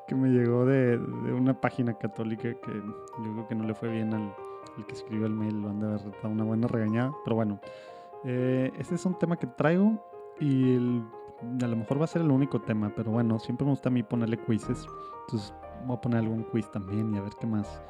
que 0.08 0.16
me 0.16 0.30
llegó 0.30 0.66
de, 0.66 0.98
de, 0.98 1.32
una 1.32 1.60
página 1.60 1.94
católica 1.94 2.54
que 2.54 2.72
yo 3.24 3.32
creo 3.34 3.46
que 3.46 3.54
no 3.54 3.62
le 3.62 3.74
fue 3.76 3.88
bien 3.88 4.12
al, 4.14 4.34
al 4.76 4.84
que 4.84 4.94
escribió 4.94 5.26
el 5.26 5.34
mail, 5.34 5.62
lo 5.62 5.68
han 5.68 5.78
de 5.78 5.86
haber 5.86 6.00
dado 6.00 6.28
una 6.28 6.42
buena 6.42 6.66
regañada, 6.66 7.12
pero 7.22 7.36
bueno. 7.36 7.60
Eh, 8.24 8.72
este 8.80 8.96
es 8.96 9.06
un 9.06 9.16
tema 9.16 9.36
que 9.36 9.46
traigo 9.46 10.04
y 10.40 10.74
el, 10.74 11.04
a 11.62 11.68
lo 11.68 11.76
mejor 11.76 12.00
va 12.00 12.04
a 12.06 12.08
ser 12.08 12.22
el 12.22 12.32
único 12.32 12.62
tema, 12.62 12.92
pero 12.96 13.12
bueno, 13.12 13.38
siempre 13.38 13.64
me 13.64 13.70
gusta 13.70 13.90
a 13.90 13.92
mí 13.92 14.02
ponerle 14.02 14.38
quizzes. 14.38 14.88
Entonces 15.20 15.54
voy 15.86 15.96
a 15.96 16.00
poner 16.00 16.18
algún 16.18 16.42
quiz 16.42 16.68
también 16.72 17.14
y 17.14 17.18
a 17.18 17.22
ver 17.22 17.34
qué 17.40 17.46
más, 17.46 17.80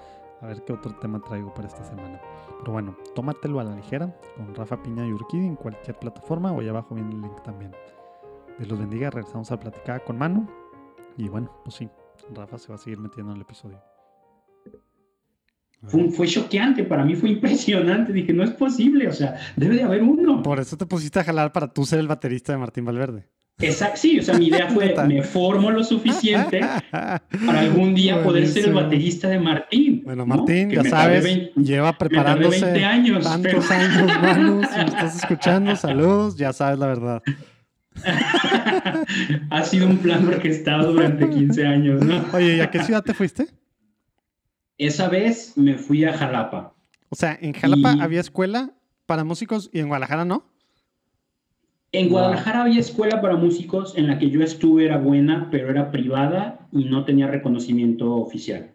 a 0.41 0.47
ver 0.47 0.65
qué 0.65 0.73
otro 0.73 0.95
tema 0.97 1.21
traigo 1.21 1.53
para 1.55 1.69
esta 1.69 1.85
semana. 1.85 2.21
Pero 2.61 2.73
bueno, 2.73 2.97
tómatelo 3.15 3.61
a 3.61 3.65
la 3.65 3.75
ligera 3.75 4.15
con 4.37 4.55
Rafa 4.55 4.83
Piña 4.83 5.07
y 5.07 5.13
Urquidi 5.13 5.47
en 5.47 5.57
cualquier 5.57 5.99
plataforma 5.99 6.53
o 6.53 6.61
ahí 6.61 6.69
abajo 6.69 6.95
viene 6.95 7.15
el 7.15 7.23
link 7.23 7.43
también. 7.43 7.73
Dios 8.59 8.71
los 8.71 8.79
bendiga, 8.79 9.11
regresamos 9.11 9.51
a 9.53 9.59
platicar 9.59 10.05
con 10.05 10.19
Manu. 10.19 10.49
Y 11.17 11.29
bueno, 11.29 11.51
pues 11.65 11.77
sí, 11.77 11.89
Rafa 12.35 12.59
se 12.59 12.69
va 12.69 12.77
a 12.77 12.79
seguir 12.79 12.99
metiendo 12.99 13.33
en 13.33 13.37
el 13.37 13.43
episodio. 13.43 13.81
Fue, 15.83 16.11
fue, 16.11 16.27
choqueante, 16.27 16.85
para 16.85 17.05
mí 17.05 17.15
fue 17.15 17.31
impresionante. 17.31 18.13
Dije, 18.13 18.33
no 18.33 18.43
es 18.43 18.51
posible, 18.51 19.09
o 19.09 19.13
sea, 19.13 19.37
debe 19.57 19.77
de 19.77 19.83
haber 19.83 20.03
uno. 20.03 20.43
Por 20.43 20.59
eso 20.59 20.77
te 20.77 20.87
pusiste 20.87 21.21
a 21.21 21.25
jalar 21.25 21.53
para 21.53 21.69
tú 21.69 21.85
ser 21.85 22.01
el 22.01 22.09
baterista 22.09 22.53
de 22.53 22.59
Martín 22.59 22.85
Valverde. 22.85 23.29
Exacto, 23.59 23.97
sí, 23.97 24.19
o 24.19 24.23
sea, 24.23 24.37
mi 24.37 24.49
idea 24.49 24.69
fue, 24.69 24.95
me 25.07 25.23
formo 25.23 25.71
lo 25.71 25.83
suficiente 25.83 26.61
para 26.91 27.61
algún 27.61 27.95
día 27.95 28.23
poder 28.23 28.47
ser 28.47 28.67
el 28.67 28.75
baterista 28.75 29.29
de 29.29 29.39
Martín. 29.39 30.03
Bueno, 30.05 30.27
Martín, 30.27 30.71
ya 30.71 30.85
sabes, 30.85 31.25
20, 31.25 31.53
lleva 31.63 31.97
preparándose 31.97 32.61
20 32.61 32.85
años, 32.85 33.25
tantos 33.25 33.71
años, 33.71 34.13
Manu, 34.21 34.63
si 34.63 34.77
me 34.77 34.85
estás 34.85 35.17
escuchando, 35.17 35.75
saludos, 35.75 36.37
ya 36.37 36.53
sabes 36.53 36.79
la 36.79 36.87
verdad. 36.87 37.23
ha 39.51 39.63
sido 39.63 39.87
un 39.87 39.99
plan 39.99 40.29
orquestado 40.29 40.93
durante 40.93 41.27
15 41.31 41.67
años, 41.67 42.05
¿no? 42.05 42.27
Oye, 42.35 42.57
¿y 42.59 42.61
a 42.61 42.71
qué 42.71 42.83
ciudad 42.83 43.03
te 43.03 43.15
fuiste? 43.15 43.47
Esa 44.77 45.09
vez 45.09 45.55
me 45.57 45.79
fui 45.79 46.05
a 46.05 46.13
Jalapa. 46.13 46.75
O 47.09 47.17
sea, 47.17 47.39
en 47.41 47.55
Jalapa 47.55 47.95
y... 47.95 48.01
había 48.01 48.21
escuela 48.21 48.73
para 49.07 49.25
músicos 49.25 49.71
y 49.73 49.79
en 49.79 49.89
Guadalajara 49.89 50.27
no. 50.27 50.45
En 51.93 52.09
Guadalajara 52.09 52.63
había 52.63 52.81
escuela 52.81 53.21
para 53.21 53.37
músicos 53.37 53.97
en 53.97 54.09
la 54.09 54.19
que 54.19 54.31
yo 54.31 54.43
estuve, 54.43 54.85
era 54.85 54.99
buena, 54.99 55.49
pero 55.51 55.71
era 55.71 55.91
privada 55.91 56.69
y 56.73 56.85
no 56.85 57.05
tenía 57.05 57.27
reconocimiento 57.27 58.15
oficial. 58.17 58.73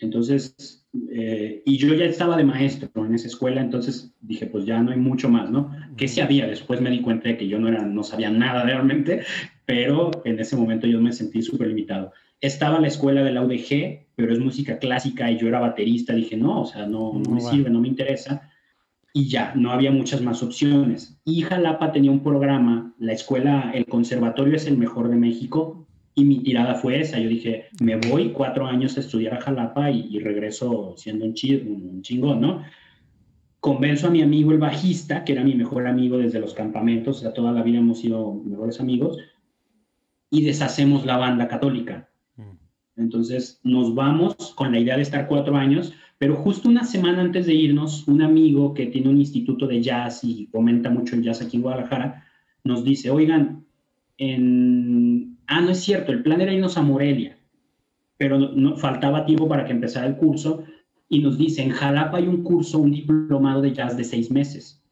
Entonces, 0.00 0.86
eh, 1.10 1.62
y 1.66 1.76
yo 1.76 1.92
ya 1.94 2.04
estaba 2.04 2.36
de 2.36 2.44
maestro 2.44 3.04
en 3.04 3.14
esa 3.14 3.26
escuela, 3.26 3.60
entonces 3.60 4.14
dije, 4.20 4.46
pues 4.46 4.64
ya 4.64 4.80
no 4.80 4.92
hay 4.92 4.98
mucho 4.98 5.28
más, 5.28 5.50
¿no? 5.50 5.72
Que 5.96 6.06
sí 6.06 6.20
había, 6.20 6.46
después 6.46 6.80
me 6.80 6.90
di 6.90 7.00
cuenta 7.00 7.28
de 7.28 7.36
que 7.36 7.48
yo 7.48 7.58
no, 7.58 7.68
era, 7.68 7.84
no 7.84 8.04
sabía 8.04 8.30
nada 8.30 8.62
realmente, 8.62 9.22
pero 9.66 10.10
en 10.24 10.38
ese 10.38 10.56
momento 10.56 10.86
yo 10.86 11.00
me 11.00 11.12
sentí 11.12 11.42
súper 11.42 11.68
limitado. 11.68 12.12
Estaba 12.40 12.78
la 12.78 12.86
escuela 12.86 13.24
de 13.24 13.32
la 13.32 13.42
UDG, 13.42 14.06
pero 14.14 14.32
es 14.32 14.38
música 14.38 14.78
clásica 14.78 15.28
y 15.30 15.38
yo 15.38 15.48
era 15.48 15.58
baterista, 15.58 16.14
dije, 16.14 16.36
no, 16.36 16.62
o 16.62 16.66
sea, 16.66 16.86
no, 16.86 17.12
no, 17.14 17.20
no 17.20 17.30
me 17.30 17.42
va. 17.42 17.50
sirve, 17.50 17.68
no 17.68 17.80
me 17.80 17.88
interesa 17.88 18.48
y 19.12 19.28
ya, 19.28 19.52
no 19.54 19.72
había 19.72 19.90
muchas 19.90 20.20
más 20.22 20.42
opciones. 20.42 21.20
Y 21.24 21.42
Jalapa 21.42 21.92
tenía 21.92 22.10
un 22.10 22.22
programa, 22.22 22.94
la 22.98 23.12
escuela, 23.12 23.72
el 23.74 23.86
conservatorio 23.86 24.56
es 24.56 24.66
el 24.66 24.76
mejor 24.76 25.08
de 25.08 25.16
México, 25.16 25.86
y 26.14 26.24
mi 26.24 26.40
tirada 26.40 26.74
fue 26.74 27.00
esa. 27.00 27.18
Yo 27.18 27.28
dije, 27.28 27.66
me 27.80 27.96
voy 27.96 28.32
cuatro 28.32 28.66
años 28.66 28.96
a 28.96 29.00
estudiar 29.00 29.34
a 29.34 29.40
Jalapa 29.40 29.90
y, 29.90 30.08
y 30.10 30.18
regreso 30.18 30.94
siendo 30.96 31.24
un, 31.24 31.34
chi, 31.34 31.54
un, 31.54 32.02
chingón, 32.02 32.40
¿no? 32.40 32.64
Convenzo 33.60 34.08
a 34.08 34.10
mi 34.10 34.22
amigo 34.22 34.52
el 34.52 34.58
bajista, 34.58 35.24
que 35.24 35.32
era 35.32 35.44
mi 35.44 35.54
mejor 35.54 35.86
amigo 35.86 36.18
desde 36.18 36.40
los 36.40 36.54
campamentos, 36.54 37.18
o 37.18 37.20
sea, 37.20 37.32
toda 37.32 37.52
la 37.52 37.62
vida 37.62 37.78
hemos 37.78 38.00
sido 38.00 38.34
mejores 38.34 38.80
amigos, 38.80 39.18
y 40.30 40.42
deshacemos 40.42 41.06
la 41.06 41.16
banda 41.16 41.48
católica. 41.48 42.08
Entonces 42.96 43.60
nos 43.62 43.94
vamos 43.94 44.52
con 44.56 44.72
la 44.72 44.80
idea 44.80 44.96
de 44.96 45.02
estar 45.02 45.28
cuatro 45.28 45.56
años, 45.56 45.94
pero 46.18 46.34
justo 46.36 46.68
una 46.68 46.84
semana 46.84 47.20
antes 47.20 47.46
de 47.46 47.54
irnos, 47.54 48.06
un 48.08 48.22
amigo 48.22 48.74
que 48.74 48.86
tiene 48.86 49.08
un 49.08 49.18
instituto 49.18 49.66
de 49.68 49.80
jazz 49.80 50.24
y 50.24 50.46
fomenta 50.46 50.90
mucho 50.90 51.14
el 51.14 51.22
jazz 51.22 51.40
aquí 51.40 51.56
en 51.56 51.62
Guadalajara, 51.62 52.24
nos 52.64 52.84
dice, 52.84 53.10
oigan, 53.10 53.64
en... 54.18 55.38
ah, 55.46 55.60
no 55.60 55.70
es 55.70 55.78
cierto, 55.78 56.10
el 56.10 56.22
plan 56.24 56.40
era 56.40 56.52
irnos 56.52 56.76
a 56.76 56.82
Morelia, 56.82 57.38
pero 58.16 58.36
no, 58.36 58.76
faltaba 58.76 59.24
tiempo 59.24 59.48
para 59.48 59.64
que 59.64 59.72
empezara 59.72 60.08
el 60.08 60.16
curso, 60.16 60.64
y 61.08 61.20
nos 61.20 61.38
dice, 61.38 61.62
en 61.62 61.70
Jalapa 61.70 62.18
hay 62.18 62.26
un 62.26 62.42
curso, 62.42 62.80
un 62.80 62.90
diplomado 62.90 63.62
de 63.62 63.72
jazz 63.72 63.96
de 63.96 64.04
seis 64.04 64.30
meses. 64.30 64.82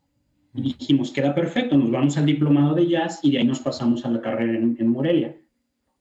Y 0.55 0.63
dijimos, 0.63 1.11
queda 1.11 1.35
perfecto, 1.35 1.77
nos 1.77 1.91
vamos 1.91 2.17
al 2.17 2.25
diplomado 2.25 2.75
de 2.75 2.89
jazz 2.89 3.21
y 3.23 3.33
de 3.33 3.39
ahí 3.39 3.45
nos 3.45 3.61
pasamos 3.61 4.07
a 4.07 4.11
la 4.11 4.23
carrera 4.23 4.57
en 4.59 4.89
Morelia. 4.89 5.37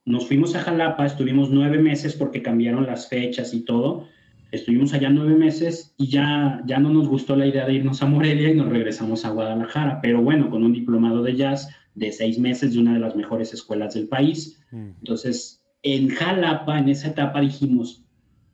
Nos 0.05 0.27
fuimos 0.27 0.55
a 0.55 0.61
Jalapa, 0.61 1.05
estuvimos 1.05 1.49
nueve 1.49 1.79
meses 1.79 2.15
porque 2.15 2.41
cambiaron 2.41 2.85
las 2.85 3.09
fechas 3.09 3.53
y 3.53 3.65
todo, 3.65 4.07
Estuvimos 4.55 4.93
allá 4.93 5.09
nueve 5.09 5.35
meses 5.35 5.93
y 5.97 6.07
ya, 6.07 6.61
ya 6.65 6.79
no 6.79 6.89
nos 6.89 7.07
gustó 7.07 7.35
la 7.35 7.45
idea 7.45 7.65
de 7.65 7.73
irnos 7.73 8.01
a 8.01 8.05
Morelia 8.05 8.49
y 8.49 8.55
nos 8.55 8.69
regresamos 8.69 9.25
a 9.25 9.29
Guadalajara, 9.29 9.99
pero 10.01 10.21
bueno, 10.21 10.49
con 10.49 10.63
un 10.63 10.73
diplomado 10.73 11.21
de 11.21 11.35
jazz 11.35 11.69
de 11.93 12.11
seis 12.11 12.39
meses 12.39 12.73
de 12.73 12.79
una 12.79 12.93
de 12.93 12.99
las 12.99 13.15
mejores 13.15 13.53
escuelas 13.53 13.93
del 13.93 14.07
país. 14.07 14.59
Mm. 14.71 14.89
Entonces, 14.99 15.61
en 15.83 16.09
Jalapa, 16.09 16.79
en 16.79 16.89
esa 16.89 17.09
etapa 17.09 17.41
dijimos, 17.41 18.03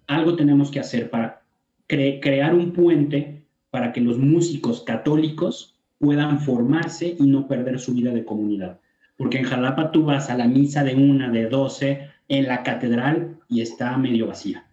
algo 0.07 0.35
tenemos 0.35 0.71
que 0.71 0.79
hacer 0.79 1.09
para 1.09 1.43
cre 1.87 2.19
crear 2.19 2.53
un 2.53 2.73
puente 2.73 3.45
para 3.69 3.93
que 3.93 4.01
los 4.01 4.17
músicos 4.17 4.81
católicos 4.81 5.79
puedan 5.97 6.39
formarse 6.39 7.15
y 7.17 7.23
no 7.23 7.47
perder 7.47 7.79
su 7.79 7.93
vida 7.93 8.11
de 8.11 8.25
comunidad. 8.25 8.79
Porque 9.17 9.37
en 9.37 9.45
Jalapa 9.45 9.91
tú 9.91 10.03
vas 10.03 10.29
a 10.29 10.35
la 10.35 10.47
misa 10.47 10.83
de 10.83 10.95
una, 10.95 11.29
de 11.29 11.47
doce, 11.47 12.09
en 12.27 12.47
la 12.47 12.63
catedral 12.63 13.37
y 13.47 13.61
está 13.61 13.95
medio 13.97 14.27
vacía. 14.27 14.65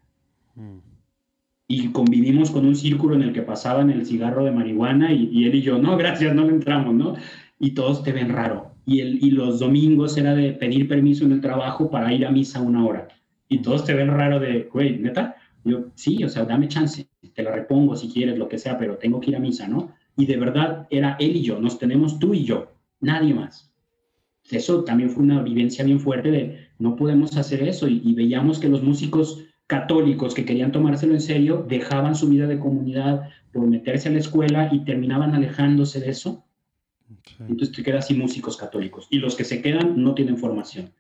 Mm. 0.55 0.88
Y 1.69 1.89
convivimos 1.89 2.51
con 2.51 2.67
un 2.67 2.75
círculo 2.75 3.15
en 3.15 3.23
el 3.23 3.33
que 3.33 3.43
pasaban 3.43 3.91
el 3.91 4.07
cigarro 4.07 4.45
de 4.45 4.51
marihuana 4.51 5.13
y, 5.13 5.45
él 5.45 5.55
y 5.55 5.63
yo, 5.63 5.79
no, 5.79 5.97
gracias, 5.97 6.35
no 6.35 6.45
le 6.45 6.55
entramos, 6.55 6.95
¿no? 6.95 7.15
Y 7.61 7.73
todos 7.73 8.03
te 8.03 8.13
ven 8.13 8.31
raro. 8.31 8.73
Y, 8.87 9.01
el, 9.01 9.23
y 9.23 9.31
los 9.31 9.61
domingos 9.61 10.17
era 10.17 10.35
de 10.35 10.53
pedir 10.53 10.89
permiso 10.89 11.25
en 11.27 11.33
el 11.33 11.41
trabajo 11.41 11.91
para 11.91 12.13
ir 12.13 12.25
a 12.25 12.31
misa 12.31 12.61
una 12.61 12.85
hora. 12.85 13.07
Y 13.49 13.59
todos 13.59 13.85
te 13.85 13.95
ven 13.95 14.09
raro 14.09 14.41
de, 14.41 14.69
güey, 14.73 14.99
neta, 14.99 15.37
yo, 15.65 15.91
sí, 15.95 16.25
o 16.25 16.29
sea, 16.29 16.45
dame 16.45 16.69
chance, 16.69 17.07
te 17.35 17.43
la 17.43 17.53
repongo 17.53 17.97
si 17.97 18.09
quieres, 18.09 18.39
lo 18.39 18.49
que 18.49 18.59
sea, 18.59 18.79
pero 18.79 18.97
tengo 18.97 19.21
que 19.21 19.31
ir 19.31 19.37
a 19.37 19.41
misa, 19.41 19.69
¿no? 19.69 19.93
Y 20.17 20.27
de 20.27 20.37
verdad 20.37 20.87
era 20.91 21.17
él 21.21 21.37
y 21.37 21.43
yo, 21.43 21.61
nos 21.61 21.79
tenemos 21.79 22.19
tú 22.19 22.35
y 22.35 22.45
yo, 22.45 22.73
nadie 23.01 23.35
más. 23.35 23.71
Eso 24.51 24.85
también 24.85 25.11
fue 25.11 25.23
una 25.23 25.43
vivencia 25.43 25.85
bien 25.85 26.01
fuerte 26.01 26.31
de 26.31 26.69
no 26.79 26.97
podemos 26.97 27.37
hacer 27.37 27.63
eso 27.63 27.87
y, 27.87 28.15
veíamos 28.15 28.59
que 28.59 28.69
los 28.69 28.83
músicos 28.83 29.45
católicos 29.69 30.35
que 30.35 30.45
querían 30.45 30.73
tomárselo 30.73 31.15
en 31.15 31.21
serio 31.21 31.65
dejaban 31.69 32.17
su 32.17 32.29
vida 32.29 32.47
de 32.47 32.59
comunidad 32.59 33.29
por 33.53 33.67
meterse 33.67 34.09
a 34.09 34.13
la 34.13 34.19
escuela 34.19 34.71
y 34.73 34.85
terminaban 34.85 35.35
alejándose 35.35 36.01
de 36.01 36.11
eso. 36.11 36.45
Entonces 37.41 37.73
te 37.73 37.83
quedas 37.83 38.09
sin 38.09 38.19
músicos 38.19 38.57
católicos 38.57 39.07
y 39.11 39.19
los 39.19 39.37
que 39.37 39.45
se 39.45 39.63
quedan 39.63 40.03
no 40.03 40.15
tienen 40.15 40.39
formación. 40.39 40.91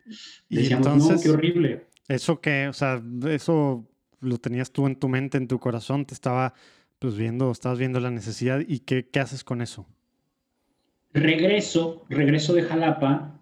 Decíamos, 0.49 1.11
no, 1.11 1.21
qué 1.21 1.31
horrible. 1.31 1.87
Eso 2.09 2.41
que, 2.41 2.69
o 2.69 2.73
sea, 2.73 3.03
eso 3.29 3.87
lo 4.21 4.39
tenías 4.39 4.71
tú 4.71 4.87
en 4.87 4.97
tu 4.97 5.09
mente, 5.09 5.39
en 5.39 5.49
tu 5.49 5.59
corazón, 5.59 6.05
te 6.05 6.14
estaba 6.14 6.55
pues 6.99 7.16
viendo, 7.16 7.51
estabas 7.51 7.79
viendo 7.79 8.01
la 8.01 8.11
necesidad 8.11 8.61
y 8.66 8.81
qué, 8.81 9.09
qué 9.11 9.21
haces 9.21 9.45
con 9.45 9.62
eso. 9.62 9.87
Regreso, 11.14 12.05
regreso 12.09 12.53
de 12.53 12.62
Jalapa 12.62 13.41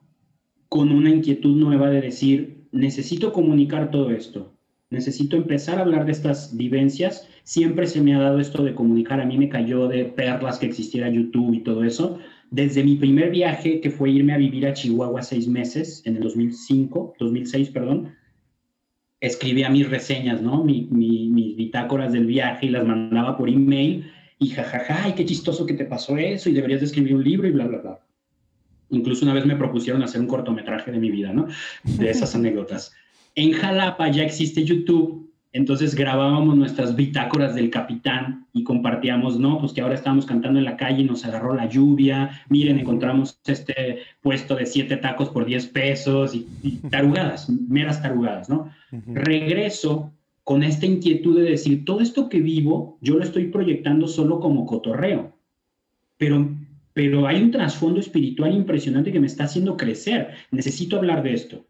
con 0.68 0.92
una 0.92 1.10
inquietud 1.10 1.56
nueva 1.56 1.90
de 1.90 2.00
decir, 2.00 2.68
necesito 2.72 3.32
comunicar 3.32 3.90
todo 3.90 4.10
esto, 4.10 4.55
necesito 4.96 5.36
empezar 5.36 5.78
a 5.78 5.82
hablar 5.82 6.06
de 6.06 6.12
estas 6.12 6.56
vivencias. 6.56 7.28
Siempre 7.44 7.86
se 7.86 8.00
me 8.00 8.14
ha 8.14 8.18
dado 8.18 8.40
esto 8.40 8.64
de 8.64 8.74
comunicar, 8.74 9.20
a 9.20 9.26
mí 9.26 9.38
me 9.38 9.48
cayó 9.48 9.86
de 9.86 10.06
perlas 10.06 10.58
que 10.58 10.66
existiera 10.66 11.08
YouTube 11.08 11.54
y 11.54 11.60
todo 11.60 11.84
eso. 11.84 12.18
Desde 12.50 12.82
mi 12.82 12.96
primer 12.96 13.30
viaje, 13.30 13.80
que 13.80 13.90
fue 13.90 14.10
irme 14.10 14.32
a 14.32 14.38
vivir 14.38 14.66
a 14.66 14.72
Chihuahua 14.72 15.22
seis 15.22 15.46
meses, 15.46 16.02
en 16.06 16.16
el 16.16 16.22
2005, 16.22 17.14
2006, 17.18 17.70
perdón, 17.70 18.14
escribía 19.20 19.68
mis 19.70 19.88
reseñas, 19.88 20.40
¿no? 20.42 20.64
mis 20.64 21.56
bitácoras 21.56 22.12
del 22.12 22.26
viaje 22.26 22.66
y 22.66 22.70
las 22.70 22.86
mandaba 22.86 23.36
por 23.36 23.48
email 23.48 24.10
y 24.38 24.48
jajaja, 24.48 25.04
ay, 25.04 25.14
qué 25.14 25.24
chistoso 25.24 25.66
que 25.66 25.74
te 25.74 25.84
pasó 25.84 26.16
eso 26.16 26.48
y 26.50 26.52
deberías 26.52 26.80
de 26.80 26.86
escribir 26.86 27.14
un 27.14 27.24
libro 27.24 27.48
y 27.48 27.52
bla, 27.52 27.66
bla, 27.66 27.78
bla. 27.78 28.00
Incluso 28.90 29.24
una 29.24 29.34
vez 29.34 29.46
me 29.46 29.56
propusieron 29.56 30.02
hacer 30.02 30.20
un 30.20 30.28
cortometraje 30.28 30.92
de 30.92 30.98
mi 30.98 31.10
vida, 31.10 31.32
¿no? 31.32 31.48
De 31.84 32.10
esas 32.10 32.34
anécdotas. 32.34 32.94
En 33.36 33.52
Jalapa 33.52 34.10
ya 34.10 34.22
existe 34.22 34.64
YouTube, 34.64 35.30
entonces 35.52 35.94
grabábamos 35.94 36.56
nuestras 36.56 36.96
bitácoras 36.96 37.54
del 37.54 37.68
capitán 37.68 38.46
y 38.54 38.64
compartíamos, 38.64 39.38
¿no? 39.38 39.58
Pues 39.58 39.74
que 39.74 39.82
ahora 39.82 39.94
estábamos 39.94 40.24
cantando 40.24 40.58
en 40.58 40.64
la 40.64 40.78
calle 40.78 41.02
y 41.02 41.04
nos 41.04 41.22
agarró 41.26 41.54
la 41.54 41.68
lluvia, 41.68 42.42
miren, 42.48 42.78
encontramos 42.78 43.38
este 43.44 43.98
puesto 44.22 44.56
de 44.56 44.64
siete 44.64 44.96
tacos 44.96 45.28
por 45.28 45.44
10 45.44 45.66
pesos 45.66 46.34
y, 46.34 46.46
tarugadas, 46.90 47.50
meras 47.50 48.00
tarugadas, 48.00 48.48
¿no? 48.48 48.70
Regreso 49.06 50.14
con 50.42 50.62
esta 50.62 50.86
inquietud 50.86 51.36
de 51.36 51.50
decir, 51.50 51.84
todo 51.84 52.00
esto 52.00 52.30
que 52.30 52.40
vivo, 52.40 52.96
yo 53.02 53.16
lo 53.16 53.22
estoy 53.22 53.48
proyectando 53.48 54.08
solo 54.08 54.40
como 54.40 54.64
cotorreo, 54.64 55.36
pero, 56.16 56.56
pero 56.94 57.26
hay 57.26 57.42
un 57.42 57.50
trasfondo 57.50 58.00
espiritual 58.00 58.54
impresionante 58.54 59.12
que 59.12 59.20
me 59.20 59.26
está 59.26 59.44
haciendo 59.44 59.76
crecer. 59.76 60.30
Necesito 60.50 60.96
hablar 60.96 61.22
de 61.22 61.34
esto, 61.34 61.66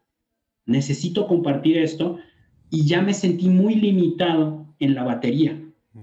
necesito 0.67 1.27
compartir 1.27 1.77
esto 1.77 2.19
y 2.69 2.85
ya 2.85 3.01
me 3.01 3.13
sentí 3.13 3.49
muy 3.49 3.75
limitado 3.75 4.67
en 4.79 4.93
la 4.93 5.03
batería. 5.03 5.59
Mm. 5.93 6.01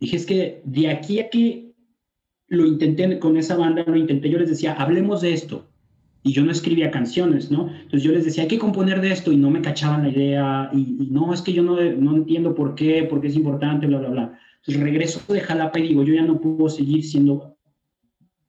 Dije, 0.00 0.16
es 0.16 0.26
que 0.26 0.62
de 0.64 0.88
aquí 0.88 1.20
a 1.20 1.30
que 1.30 1.72
lo 2.48 2.66
intenté 2.66 3.18
con 3.20 3.36
esa 3.36 3.56
banda, 3.56 3.84
lo 3.86 3.96
intenté, 3.96 4.28
yo 4.28 4.38
les 4.38 4.48
decía, 4.48 4.72
hablemos 4.72 5.20
de 5.20 5.34
esto, 5.34 5.68
y 6.22 6.32
yo 6.32 6.44
no 6.44 6.50
escribía 6.50 6.90
canciones, 6.90 7.50
¿no? 7.50 7.68
Entonces 7.68 8.02
yo 8.02 8.12
les 8.12 8.24
decía, 8.24 8.42
hay 8.42 8.48
que 8.48 8.58
componer 8.58 9.00
de 9.00 9.12
esto 9.12 9.32
y 9.32 9.36
no 9.36 9.50
me 9.50 9.62
cachaban 9.62 10.02
la 10.02 10.08
idea 10.10 10.70
y, 10.72 11.08
no, 11.10 11.32
es 11.32 11.42
que 11.42 11.52
yo 11.52 11.62
no, 11.62 11.76
no 11.76 12.16
entiendo 12.16 12.54
por 12.54 12.74
qué, 12.74 13.04
por 13.04 13.20
qué 13.20 13.28
es 13.28 13.36
importante, 13.36 13.86
bla, 13.86 13.98
bla, 13.98 14.08
bla. 14.10 14.38
Entonces 14.56 14.82
regreso 14.82 15.32
de 15.32 15.40
Jalapa 15.40 15.78
y 15.78 15.88
digo, 15.88 16.02
yo 16.02 16.14
ya 16.14 16.22
no 16.22 16.40
puedo 16.40 16.68
seguir 16.68 17.04
siendo, 17.04 17.56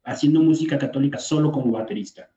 haciendo 0.03 0.41
música 0.41 0.77
católica 0.77 1.19
solo 1.19 1.51
como 1.51 1.71
baterista. 1.71 2.29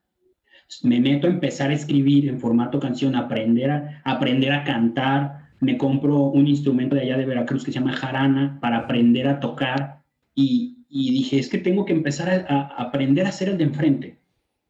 Me 0.82 1.00
meto 1.00 1.26
a 1.26 1.30
empezar 1.30 1.70
a 1.70 1.74
escribir 1.74 2.28
en 2.28 2.40
formato 2.40 2.80
canción, 2.80 3.14
aprender 3.14 3.70
a, 3.70 4.02
aprender 4.04 4.52
a 4.52 4.64
cantar, 4.64 5.50
me 5.60 5.76
compro 5.76 6.24
un 6.24 6.48
instrumento 6.48 6.94
de 6.94 7.02
allá 7.02 7.16
de 7.16 7.26
Veracruz 7.26 7.64
que 7.64 7.72
se 7.72 7.78
llama 7.78 7.92
jarana 7.92 8.58
para 8.60 8.78
aprender 8.78 9.28
a 9.28 9.40
tocar. 9.40 10.02
Y, 10.34 10.84
y 10.88 11.10
dije, 11.10 11.38
es 11.38 11.48
que 11.48 11.58
tengo 11.58 11.84
que 11.84 11.92
empezar 11.92 12.28
a, 12.28 12.50
a 12.50 12.82
aprender 12.82 13.26
a 13.26 13.30
hacer 13.30 13.48
el 13.48 13.58
de 13.58 13.64
enfrente. 13.64 14.18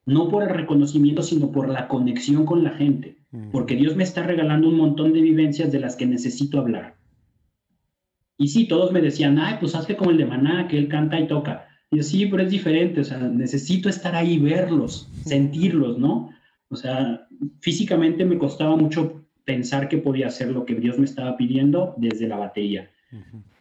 No 0.05 0.29
por 0.29 0.43
el 0.43 0.49
reconocimiento, 0.49 1.23
sino 1.23 1.53
por 1.53 1.69
la 1.69 1.87
conexión 1.87 2.45
con 2.45 2.65
la 2.65 2.71
gente, 2.71 3.19
porque 3.53 3.77
Dios 3.77 3.95
me 3.95 4.03
está 4.03 4.25
regalando 4.25 4.69
un 4.69 4.77
montón 4.77 5.13
de 5.13 5.21
vivencias 5.21 5.71
de 5.71 5.79
las 5.79 5.95
que 5.95 6.07
necesito 6.07 6.59
hablar. 6.59 6.97
Y 8.37 8.49
sí, 8.49 8.67
todos 8.67 8.91
me 8.91 9.01
decían, 9.01 9.39
ay, 9.39 9.59
pues 9.61 9.77
hazte 9.77 9.97
como 9.97 10.11
el 10.11 10.17
de 10.17 10.27
Maná, 10.27 10.67
que 10.67 10.77
él 10.77 10.89
canta 10.89 11.21
y 11.21 11.29
toca. 11.29 11.69
Y 11.93 11.99
yo, 11.99 12.03
sí, 12.03 12.27
pero 12.27 12.43
es 12.43 12.51
diferente, 12.51 13.03
o 13.03 13.05
sea, 13.05 13.19
necesito 13.19 13.89
estar 13.89 14.17
ahí, 14.17 14.39
verlos, 14.39 15.09
sentirlos, 15.27 15.99
¿no? 15.99 16.31
O 16.71 16.77
sea, 16.77 17.29
físicamente 17.61 18.25
me 18.25 18.39
costaba 18.39 18.77
mucho 18.77 19.23
pensar 19.45 19.89
que 19.89 19.99
podía 19.99 20.29
hacer 20.29 20.49
lo 20.49 20.65
que 20.65 20.75
Dios 20.75 20.99
me 20.99 21.05
estaba 21.05 21.37
pidiendo 21.37 21.95
desde 21.99 22.29
la 22.29 22.39
batería. 22.39 22.91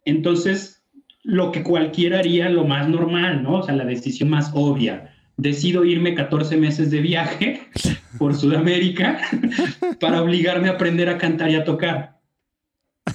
Entonces, 0.06 0.82
lo 1.24 1.52
que 1.52 1.62
cualquiera 1.62 2.20
haría, 2.20 2.50
lo 2.50 2.64
más 2.64 2.88
normal, 2.88 3.44
¿no? 3.44 3.60
O 3.60 3.64
sea, 3.64 3.76
la 3.76 3.86
decisión 3.86 4.30
más 4.30 4.52
obvia 4.54 5.14
decido 5.36 5.84
irme 5.84 6.16
14 6.16 6.56
meses 6.56 6.90
de 6.90 7.02
viaje 7.02 7.62
por 8.18 8.36
Sudamérica 8.36 9.20
para 10.00 10.22
obligarme 10.22 10.70
a 10.70 10.74
aprender 10.74 11.10
a 11.10 11.18
cantar 11.18 11.52
y 11.52 11.56
a 11.56 11.66
tocar. 11.66 12.21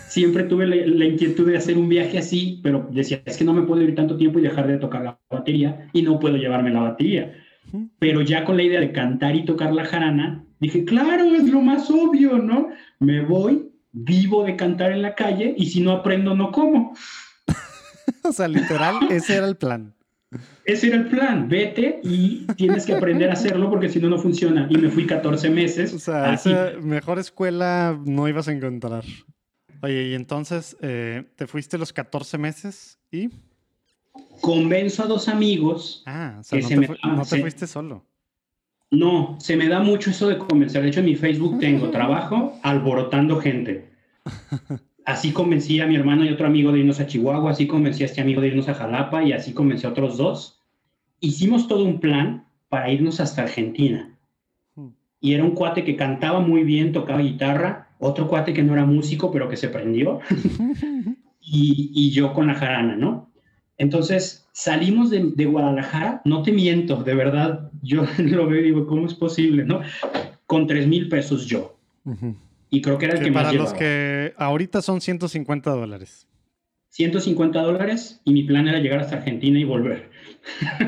Siempre 0.09 0.45
tuve 0.45 0.67
la, 0.67 1.05
inquietud 1.05 1.47
de 1.47 1.57
hacer 1.57 1.79
un 1.79 1.89
viaje 1.89 2.19
así, 2.19 2.61
pero 2.63 2.89
decía, 2.91 3.23
es 3.25 3.37
que 3.37 3.45
no 3.45 3.53
me 3.53 3.63
puedo 3.63 3.83
ir 3.83 3.95
tanto 3.95 4.17
tiempo 4.17 4.39
y 4.39 4.43
dejar 4.43 4.67
de 4.67 4.79
tocar 4.79 5.03
la 5.03 5.21
batería 5.31 5.89
y 5.93 6.03
no 6.03 6.19
puedo 6.19 6.37
llevarme 6.37 6.71
la 6.71 6.81
batería. 6.81 7.35
Pero 7.99 8.23
ya 8.23 8.45
con 8.45 8.57
la 8.57 8.63
idea 8.63 8.81
de 8.81 8.93
cantar 8.93 9.37
y 9.37 9.45
tocar 9.45 9.73
la 9.73 9.85
jarana, 9.85 10.45
dije, 10.61 10.85
claro, 10.85 11.35
es 11.35 11.45
lo 11.45 11.61
más 11.61 11.91
obvio, 11.91 12.39
¿no? 12.39 12.69
Me 12.99 13.23
voy, 13.23 13.71
vivo 13.93 14.45
de 14.45 14.57
cantar 14.57 14.93
en 14.93 15.03
la 15.03 15.15
calle 15.15 15.55
y 15.57 15.67
si 15.67 15.81
no 15.81 15.93
aprendo, 15.93 16.35
no 16.35 16.51
como. 16.53 16.95
o 18.25 18.33
sea, 18.33 18.49
literal, 18.49 18.97
ese 19.11 19.37
era 19.37 19.47
el 19.47 19.57
plan. 19.57 19.95
Ese 20.65 20.89
era 20.89 20.97
el 20.97 21.09
plan, 21.09 21.49
vete 21.49 22.01
y 22.03 22.47
tienes 22.57 22.85
que 22.85 22.95
aprender 22.95 23.31
a 23.31 23.35
hacerlo 23.35 23.71
porque 23.71 23.89
si 23.89 24.01
no, 24.01 24.09
no 24.09 24.19
funciona. 24.19 24.67
Y 24.69 24.77
me 24.77 24.91
fui 24.91 25.07
14 25.07 25.51
meses. 25.51 25.95
O 25.95 25.99
sea, 25.99 26.35
esa 26.35 26.73
mejor 26.83 27.19
escuela 27.19 27.99
no 28.05 28.29
ibas 28.29 28.49
a 28.49 28.53
encontrar. 28.53 29.05
Oye, 29.87 30.09
y 30.09 30.15
entonces 30.15 30.77
eh, 30.83 31.23
te 31.37 31.47
fuiste 31.47 31.79
los 31.79 31.93
14 31.93 32.39
meses 32.39 32.99
y... 33.13 33.31
Convenzo 34.41 35.05
a 35.05 35.07
dos 35.07 35.29
amigos. 35.29 36.03
Ah, 36.07 36.39
o 36.41 36.43
sea, 36.43 36.59
no, 37.05 37.25
te, 37.25 37.41
fuiste 37.41 37.69
solo. 37.69 38.05
No, 38.91 39.37
se 39.39 39.57
me 39.57 39.69
da 39.69 39.79
mucho 39.79 40.11
eso 40.11 40.29
de 40.29 40.39
convencer. 40.39 40.83
De 40.83 40.89
hecho, 40.89 40.99
en 41.01 41.07
mi 41.07 41.15
Facebook 41.15 41.59
tengo 41.61 41.91
trabajo 41.91 42.59
alborotando 42.65 43.37
gente. 43.37 43.89
así 45.05 45.31
convencí 45.31 45.79
a 45.79 45.87
mi 45.87 45.95
hermano 45.95 46.25
y 46.25 46.31
otro 46.31 46.49
amigo 46.49 46.73
de 46.73 46.81
irnos 46.81 46.99
a 46.99 47.07
Chihuahua, 47.07 47.53
así 47.53 47.69
convencí 47.69 48.03
a 48.03 48.07
este 48.07 48.21
amigo 48.21 48.41
de 48.41 48.49
irnos 48.49 48.69
a 48.69 48.75
Jalapa 48.75 49.23
y 49.23 49.35
así 49.35 49.53
convencí 49.53 49.87
a 49.87 49.91
otros 49.91 50.17
dos. 50.17 50.65
Hicimos 51.21 51.69
todo 51.69 51.85
un 51.85 52.01
plan 52.01 52.45
para 52.69 52.91
irnos 52.91 53.21
hasta 53.21 53.43
Argentina. 53.43 54.19
Hmm. 54.75 54.89
Y 55.21 55.35
era 55.35 55.45
un 55.45 55.53
cuate 55.53 55.85
que 55.85 55.95
cantaba 55.95 56.41
muy 56.41 56.65
bien, 56.65 56.91
tocaba 56.91 57.21
guitarra, 57.21 57.86
otro 57.99 58.29
cuate 58.29 58.53
que 58.53 58.63
no 58.63 58.73
era 58.73 58.85
músico, 58.85 59.31
pero 59.31 59.49
que 59.49 59.57
se 59.57 59.69
prendió, 59.69 60.21
y, 61.41 62.11
yo 62.11 62.33
con 62.33 62.47
la 62.47 62.55
jarana, 62.55 62.97
¿no? 62.97 63.31
Entonces 63.79 64.49
salimos 64.53 65.11
de, 65.11 65.47
Guadalajara, 65.47 66.23
no 66.25 66.43
te 66.43 66.53
miento, 66.53 67.03
de 67.03 67.15
verdad, 67.15 67.71
yo 67.83 68.05
lo 68.19 68.47
veo 68.47 68.61
y 68.61 68.65
digo, 68.65 68.87
¿cómo 68.87 69.07
es 69.07 69.15
posible, 69.15 69.65
no? 69.65 69.81
Con 70.47 70.67
tres 70.67 70.87
mil 70.87 71.09
pesos 71.09 71.47
yo. 71.47 71.77
Y 72.71 72.83
creo 72.83 72.99
que 72.99 73.07
era 73.07 73.19
el 73.19 73.25
que, 73.25 73.33
para 73.33 73.53
los 73.53 73.73
que 73.73 74.33
ahorita 74.37 74.81
son 74.81 75.01
150 75.01 75.71
dólares. 75.71 76.27
150 76.91 77.61
dólares 77.61 78.21
y 78.25 78.33
mi 78.33 78.45
plan 78.45 78.69
era 78.69 78.79
llegar 78.79 79.01
hasta 79.01 79.17
Argentina 79.17 79.59
y 79.59 79.65
volver. 79.65 80.11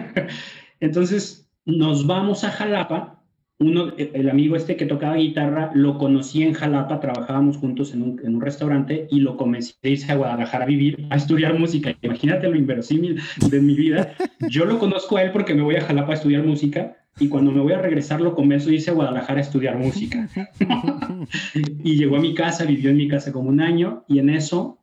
Entonces 0.80 1.48
nos 1.66 2.06
vamos 2.06 2.44
a 2.44 2.51
Jalapa. 2.51 3.18
Uno, 3.60 3.93
el 3.97 4.30
amigo 4.30 4.55
este 4.55 4.76
que 4.76 4.86
tocaba 4.86 5.16
guitarra, 5.16 5.72
lo 5.74 5.98
conocí 5.98 6.44
en 6.44 6.52
Jalapa, 6.52 7.01
trabajábamos 7.01 7.56
juntos 7.56 7.93
en 7.93 8.02
un, 8.02 8.20
en 8.22 8.36
un 8.36 8.40
restaurante 8.40 9.09
y 9.10 9.18
lo 9.18 9.36
comencé 9.36 9.74
a 9.82 9.89
irse 9.89 10.12
a 10.12 10.14
Guadalajara 10.14 10.62
a 10.62 10.68
vivir, 10.68 11.09
a 11.10 11.16
estudiar 11.16 11.59
música. 11.59 11.93
Imagínate 12.01 12.48
lo 12.48 12.55
inverosímil 12.55 13.20
de 13.51 13.60
mi 13.60 13.74
vida. 13.74 14.14
Yo 14.48 14.64
lo 14.64 14.78
conozco 14.78 15.16
a 15.16 15.24
él 15.24 15.32
porque 15.32 15.55
me 15.55 15.62
voy 15.62 15.74
a 15.74 15.80
Jalapa 15.80 16.12
a 16.12 16.14
estudiar 16.14 16.44
música 16.44 16.98
y 17.18 17.28
cuando 17.28 17.51
me 17.51 17.60
voy 17.60 17.72
a 17.72 17.82
regresar 17.82 18.20
lo 18.20 18.36
convenzo 18.36 18.68
y 18.68 18.74
dice 18.74 18.93
a 18.93 18.94
Guadalajara 18.94 19.39
a 19.39 19.43
estudiar 19.43 19.76
música. 19.76 20.28
y 21.82 21.97
llegó 21.97 22.16
a 22.16 22.20
mi 22.20 22.35
casa, 22.35 22.64
vivió 22.64 22.90
en 22.90 22.97
mi 22.97 23.09
casa 23.09 23.32
como 23.32 23.48
un 23.51 23.60
año 23.60 24.05
y 24.06 24.20
en 24.20 24.30
eso, 24.30 24.78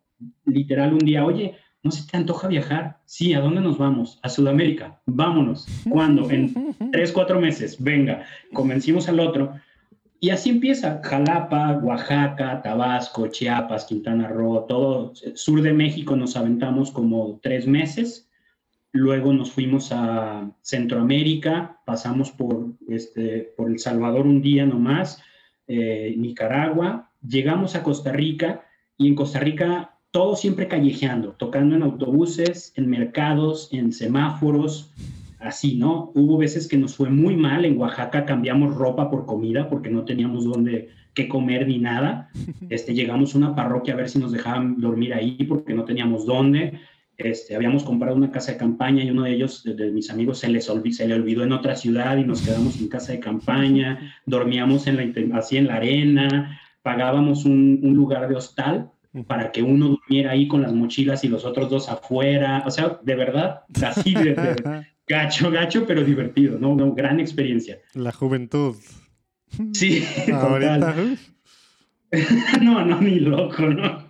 literal, 0.45 0.91
un 0.91 0.99
día, 0.99 1.23
oye, 1.23 1.55
¿no 1.85 1.91
se 1.91 2.05
te 2.05 2.17
antoja 2.17 2.49
viajar? 2.49 2.97
Sí, 3.05 3.33
¿a 3.33 3.39
dónde 3.39 3.61
nos 3.61 3.77
vamos? 3.77 4.19
A 4.23 4.27
Sudamérica. 4.27 4.99
Vámonos. 5.05 5.65
¿Cuándo? 5.89 6.29
En 6.29 6.75
tres, 6.91 7.13
cuatro 7.13 7.39
meses. 7.39 7.81
Venga, 7.81 8.25
convencimos 8.53 9.07
al 9.07 9.21
otro. 9.21 9.53
Y 10.19 10.31
así 10.31 10.49
empieza. 10.49 10.99
Jalapa, 11.03 11.79
Oaxaca, 11.83 12.61
Tabasco, 12.61 13.27
Chiapas, 13.27 13.85
Quintana 13.85 14.27
Roo, 14.27 14.65
todo 14.67 15.13
sur 15.35 15.61
de 15.61 15.71
México 15.71 16.17
nos 16.17 16.35
aventamos 16.35 16.91
como 16.91 17.39
tres 17.41 17.67
meses 17.67 18.25
Luego 18.95 19.33
nos 19.33 19.51
fuimos 19.51 19.91
a 19.91 20.49
Centroamérica, 20.61 21.81
pasamos 21.85 22.31
por, 22.31 22.75
este, 22.87 23.53
por 23.57 23.69
El 23.69 23.77
Salvador 23.77 24.25
un 24.25 24.41
día 24.41 24.65
nomás, 24.65 25.21
eh, 25.67 26.15
Nicaragua, 26.17 27.11
llegamos 27.21 27.75
a 27.75 27.83
Costa 27.83 28.13
Rica 28.13 28.63
y 28.97 29.09
en 29.09 29.15
Costa 29.15 29.39
Rica 29.39 29.94
todo 30.15 30.37
siempre 30.37 30.69
callejeando, 30.69 31.33
tocando 31.33 31.75
en 31.75 31.83
autobuses, 31.83 32.71
en 32.77 32.89
mercados, 32.89 33.67
en 33.73 33.91
semáforos, 33.91 34.93
así, 35.39 35.75
¿no? 35.75 36.13
Hubo 36.15 36.37
veces 36.37 36.69
que 36.69 36.77
nos 36.77 36.95
fue 36.95 37.09
muy 37.09 37.35
mal, 37.35 37.65
en 37.65 37.77
Oaxaca 37.77 38.23
cambiamos 38.23 38.73
ropa 38.75 39.11
por 39.11 39.25
comida 39.25 39.67
porque 39.67 39.89
no 39.89 40.05
teníamos 40.05 40.45
dónde 40.45 40.87
qué 41.13 41.27
comer 41.27 41.67
ni 41.67 41.79
nada. 41.79 42.29
Este, 42.69 42.93
llegamos 42.93 43.35
a 43.35 43.39
una 43.39 43.55
parroquia 43.55 43.93
a 43.93 43.97
ver 43.97 44.07
si 44.07 44.17
nos 44.17 44.31
dejaban 44.31 44.79
dormir 44.79 45.13
ahí 45.13 45.35
porque 45.49 45.73
no 45.73 45.83
teníamos 45.83 46.25
dónde. 46.25 46.79
Este, 47.17 47.53
habíamos 47.53 47.83
comprado 47.83 48.15
una 48.15 48.31
casa 48.31 48.53
de 48.53 48.57
campaña 48.57 49.03
y 49.03 49.09
uno 49.09 49.23
de 49.23 49.33
ellos, 49.33 49.65
de, 49.65 49.91
mis 49.91 50.09
amigos, 50.09 50.39
se, 50.39 50.47
les 50.47 50.71
se 50.91 51.07
le 51.09 51.13
olvidó 51.13 51.43
en 51.43 51.51
otra 51.51 51.75
ciudad 51.75 52.15
y 52.15 52.23
nos 52.23 52.41
quedamos 52.41 52.79
en 52.79 52.87
casa 52.87 53.11
de 53.11 53.19
campaña, 53.19 54.15
dormíamos 54.25 54.87
en 54.87 54.95
la, 54.95 55.37
así 55.37 55.57
en 55.57 55.67
la 55.67 55.75
arena, 55.75 56.57
pagábamos 56.83 57.43
un, 57.43 57.81
lugar 57.81 58.29
de 58.29 58.35
hostal 58.35 58.91
para 59.23 59.51
que 59.51 59.63
uno 59.63 59.89
durmiera 59.89 60.31
ahí 60.31 60.47
con 60.47 60.61
las 60.61 60.73
mochilas 60.73 61.23
y 61.23 61.27
los 61.27 61.45
otros 61.45 61.69
dos 61.69 61.89
afuera, 61.89 62.63
o 62.65 62.71
sea, 62.71 62.99
de 63.01 63.15
verdad, 63.15 63.61
así 63.85 64.13
de, 64.13 64.35
gacho, 65.07 65.51
gacho, 65.51 65.85
pero 65.85 66.03
divertido, 66.03 66.57
¿no? 66.59 66.71
Una 66.71 66.93
gran 66.93 67.19
experiencia. 67.19 67.79
La 67.93 68.11
juventud. 68.11 68.75
Sí, 69.73 70.03
no, 72.61 72.85
no, 72.85 73.01
ni 73.01 73.19
loco, 73.19 73.63
¿no? 73.63 74.05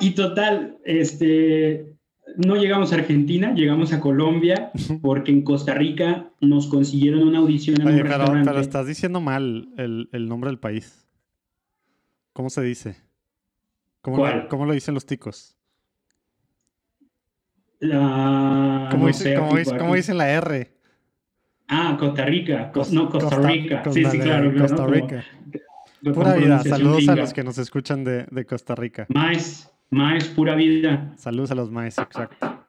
Y 0.00 0.10
total, 0.10 0.78
este, 0.84 1.98
no 2.36 2.56
llegamos 2.56 2.92
a 2.92 2.96
Argentina, 2.96 3.54
llegamos 3.54 3.92
a 3.92 4.00
Colombia, 4.00 4.70
porque 5.02 5.32
en 5.32 5.42
Costa 5.42 5.74
Rica 5.74 6.30
nos 6.40 6.66
consiguieron 6.66 7.26
una 7.26 7.38
audición 7.38 7.80
en 7.80 7.88
un 7.88 8.02
pero, 8.02 8.26
Pero 8.44 8.60
estás 8.60 8.86
diciendo 8.86 9.20
mal 9.20 9.68
el, 9.76 10.28
nombre 10.28 10.50
del 10.50 10.58
país. 10.58 11.06
¿Cómo 12.32 12.50
se 12.50 12.62
dice? 12.62 12.96
¿Cómo, 14.00 14.26
Lo, 14.26 14.48
¿cómo 14.48 14.66
lo 14.66 14.72
dicen 14.72 14.94
los 14.94 15.06
ticos? 15.06 15.56
La... 17.80 18.88
¿Cómo, 18.90 19.06
dicen 19.94 20.18
la 20.18 20.30
R? 20.30 20.72
Ah, 21.68 21.96
Costa 21.98 22.24
Rica. 22.24 22.72
no, 22.92 23.08
Costa, 23.10 23.38
Rica. 23.38 23.82
sí, 23.92 24.04
sí, 24.04 24.18
claro. 24.18 24.52
Costa 24.58 24.86
Rica. 24.86 25.24
Pura 26.02 26.34
vida. 26.34 26.62
Saludos 26.64 27.08
a 27.08 27.16
los 27.16 27.32
que 27.32 27.44
nos 27.44 27.58
escuchan 27.58 28.04
de, 28.04 28.26
de 28.30 28.44
Costa 28.44 28.74
Rica. 28.74 29.06
Más. 29.10 29.72
Maes, 29.90 30.28
pura 30.28 30.54
vida. 30.54 31.14
Saludos 31.16 31.50
a 31.50 31.54
los 31.54 31.70
maes, 31.70 31.98
exacto. 31.98 32.66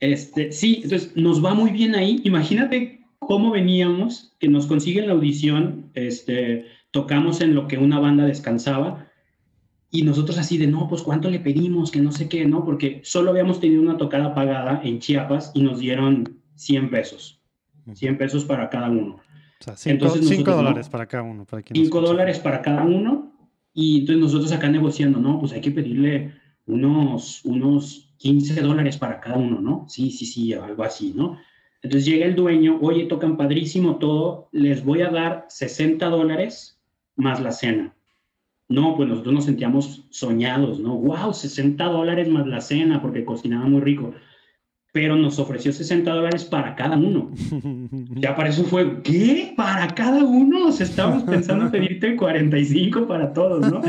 Este, 0.00 0.52
sí, 0.52 0.80
entonces 0.82 1.16
nos 1.16 1.44
va 1.44 1.54
muy 1.54 1.70
bien 1.70 1.94
ahí. 1.94 2.20
Imagínate 2.24 3.06
cómo 3.18 3.52
veníamos, 3.52 4.34
que 4.38 4.48
nos 4.48 4.66
consiguen 4.66 5.06
la 5.06 5.14
audición, 5.14 5.90
este, 5.94 6.66
tocamos 6.90 7.40
en 7.40 7.54
lo 7.54 7.68
que 7.68 7.78
una 7.78 8.00
banda 8.00 8.24
descansaba 8.24 9.05
y 9.96 10.02
nosotros 10.02 10.36
así 10.36 10.58
de, 10.58 10.66
no, 10.66 10.88
pues 10.88 11.00
cuánto 11.00 11.30
le 11.30 11.40
pedimos, 11.40 11.90
que 11.90 12.00
no 12.00 12.12
sé 12.12 12.28
qué, 12.28 12.44
¿no? 12.44 12.66
Porque 12.66 13.00
solo 13.02 13.30
habíamos 13.30 13.60
tenido 13.60 13.80
una 13.80 13.96
tocada 13.96 14.34
pagada 14.34 14.82
en 14.84 14.98
Chiapas 14.98 15.52
y 15.54 15.62
nos 15.62 15.78
dieron 15.78 16.38
100 16.56 16.90
pesos, 16.90 17.40
100 17.90 18.18
pesos 18.18 18.44
para 18.44 18.68
cada 18.68 18.90
uno. 18.90 19.16
O 19.58 19.64
sea, 19.64 19.74
5 19.74 20.04
dólares 20.54 20.90
para 20.90 21.06
cada 21.06 21.22
uno. 21.22 21.46
Para 21.46 21.62
5 21.72 22.00
dólares 22.02 22.38
para 22.40 22.60
cada 22.60 22.84
uno 22.84 23.32
y 23.72 24.00
entonces 24.00 24.22
nosotros 24.22 24.52
acá 24.52 24.68
negociando, 24.68 25.18
no, 25.18 25.40
pues 25.40 25.52
hay 25.54 25.62
que 25.62 25.70
pedirle 25.70 26.34
unos, 26.66 27.42
unos 27.46 28.14
15 28.18 28.60
dólares 28.60 28.98
para 28.98 29.18
cada 29.18 29.38
uno, 29.38 29.62
¿no? 29.62 29.86
Sí, 29.88 30.10
sí, 30.10 30.26
sí, 30.26 30.52
algo 30.52 30.82
así, 30.82 31.14
¿no? 31.16 31.38
Entonces 31.80 32.04
llega 32.04 32.26
el 32.26 32.34
dueño, 32.34 32.78
oye, 32.82 33.06
tocan 33.06 33.38
padrísimo 33.38 33.96
todo, 33.96 34.50
les 34.52 34.84
voy 34.84 35.00
a 35.00 35.08
dar 35.08 35.46
60 35.48 36.06
dólares 36.10 36.82
más 37.16 37.40
la 37.40 37.52
cena. 37.52 37.95
No, 38.68 38.96
pues 38.96 39.08
nosotros 39.08 39.34
nos 39.34 39.44
sentíamos 39.44 40.06
soñados, 40.10 40.80
¿no? 40.80 40.96
¡Wow! 40.96 41.32
60 41.32 41.84
dólares 41.84 42.28
más 42.28 42.46
la 42.46 42.60
cena 42.60 43.00
porque 43.00 43.24
cocinaba 43.24 43.66
muy 43.66 43.80
rico 43.80 44.12
pero 44.96 45.14
nos 45.14 45.38
ofreció 45.38 45.74
60 45.74 46.10
dólares 46.10 46.46
para 46.46 46.74
cada 46.74 46.96
uno. 46.96 47.30
Ya 48.18 48.34
para 48.34 48.48
eso 48.48 48.64
fue, 48.64 49.02
¿qué? 49.02 49.52
¿Para 49.54 49.88
cada 49.88 50.24
uno? 50.24 50.68
O 50.68 50.72
sea, 50.72 50.86
estábamos 50.86 51.24
pensando 51.24 51.66
en 51.66 51.70
pedirte 51.70 52.16
45 52.16 53.06
para 53.06 53.34
todos, 53.34 53.70
¿no? 53.70 53.82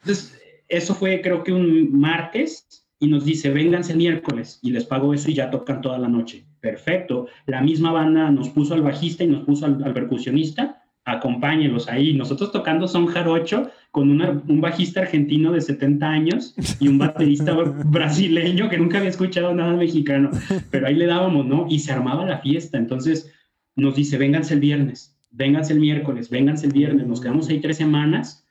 Entonces, 0.00 0.40
eso 0.68 0.94
fue 0.94 1.20
creo 1.22 1.42
que 1.42 1.52
un 1.52 1.98
martes 1.98 2.86
y 3.00 3.08
nos 3.08 3.24
dice, 3.24 3.50
vénganse 3.50 3.92
el 3.92 3.98
miércoles 3.98 4.60
y 4.62 4.70
les 4.70 4.84
pago 4.84 5.12
eso 5.12 5.28
y 5.28 5.34
ya 5.34 5.50
tocan 5.50 5.80
toda 5.80 5.98
la 5.98 6.06
noche. 6.06 6.46
Perfecto. 6.60 7.26
La 7.46 7.60
misma 7.60 7.90
banda 7.90 8.30
nos 8.30 8.50
puso 8.50 8.74
al 8.74 8.82
bajista 8.82 9.24
y 9.24 9.26
nos 9.26 9.44
puso 9.44 9.66
al, 9.66 9.82
al 9.82 9.92
percusionista 9.92 10.84
acompáñenlos 11.06 11.88
ahí. 11.88 12.12
Nosotros 12.12 12.52
tocando 12.52 12.88
son 12.88 13.06
jarocho 13.06 13.70
con 13.92 14.10
un 14.10 14.60
bajista 14.60 15.00
argentino 15.00 15.52
de 15.52 15.60
70 15.62 16.06
años 16.06 16.54
y 16.80 16.88
un 16.88 16.98
baterista 16.98 17.54
brasileño 17.86 18.68
que 18.68 18.76
nunca 18.76 18.98
había 18.98 19.10
escuchado 19.10 19.54
nada 19.54 19.74
mexicano, 19.74 20.30
pero 20.70 20.88
ahí 20.88 20.96
le 20.96 21.06
dábamos, 21.06 21.46
¿no? 21.46 21.66
Y 21.70 21.78
se 21.78 21.92
armaba 21.92 22.26
la 22.26 22.38
fiesta. 22.38 22.76
Entonces 22.76 23.32
nos 23.76 23.94
dice, 23.94 24.18
vénganse 24.18 24.54
el 24.54 24.60
viernes, 24.60 25.16
vénganse 25.30 25.72
el 25.72 25.80
miércoles, 25.80 26.28
vénganse 26.28 26.66
el 26.66 26.72
viernes. 26.72 27.06
Nos 27.06 27.20
quedamos 27.20 27.48
ahí 27.48 27.60
tres 27.60 27.76
semanas 27.76 28.44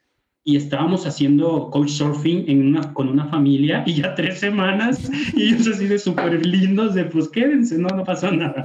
y 0.45 0.55
estábamos 0.55 1.05
haciendo 1.05 1.69
coach 1.71 1.89
surfing 1.89 2.45
en 2.47 2.67
una, 2.67 2.93
con 2.93 3.09
una 3.09 3.25
familia 3.25 3.83
y 3.85 3.95
ya 3.95 4.15
tres 4.15 4.39
semanas 4.39 5.11
y 5.35 5.49
ellos 5.49 5.67
así 5.67 5.87
de 5.87 5.99
súper 5.99 6.45
lindos 6.45 6.95
de 6.95 7.03
pues 7.05 7.27
quédense, 7.27 7.77
no, 7.77 7.89
no 7.89 8.05
pasó 8.05 8.31
nada. 8.31 8.63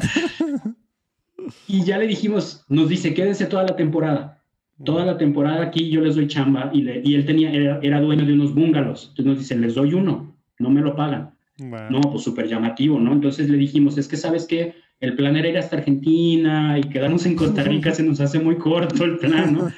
Y 1.67 1.85
ya 1.85 1.99
le 1.99 2.07
dijimos, 2.07 2.65
nos 2.69 2.89
dice, 2.89 3.15
quédense 3.15 3.47
toda 3.47 3.65
la 3.65 3.77
temporada. 3.77 4.43
Toda 4.85 5.05
la 5.05 5.19
temporada 5.19 5.63
aquí 5.63 5.91
yo 5.91 6.01
les 6.01 6.17
doy 6.17 6.27
chamba 6.27 6.71
y, 6.73 6.83
le, 6.83 7.03
y 7.05 7.15
él 7.15 7.27
tenía, 7.27 7.53
era, 7.53 8.01
dueño 8.01 8.25
de 8.25 8.33
unos 8.33 8.55
bungalows. 8.55 9.09
Entonces 9.11 9.27
nos 9.27 9.39
dice, 9.39 9.57
les 9.57 9.75
doy 9.75 9.95
uno, 9.95 10.35
no 10.59 10.71
me 10.71 10.81
lo 10.81 10.97
pagan. 10.97 11.35
No, 11.59 12.01
pues 12.01 12.23
súper 12.23 12.49
llamativo, 12.49 12.99
¿no? 12.99 13.13
Entonces 13.13 13.51
le 13.51 13.59
dijimos, 13.59 13.99
es 13.99 14.09
que 14.09 14.17
sabes 14.17 14.47
que 14.47 14.75
el 15.01 15.15
plan 15.15 15.37
era 15.37 15.49
ir 15.49 15.59
hasta 15.59 15.77
Argentina 15.77 16.79
y 16.79 16.89
quedarnos 16.89 17.27
en 17.27 17.37
Costa 17.37 17.63
Rica, 17.63 17.93
se 17.95 18.03
nos 18.03 18.21
hace 18.21 18.39
muy 18.39 18.57
corto 18.57 19.05
el 19.05 19.19
plan, 19.19 19.53
¿no? 19.53 19.73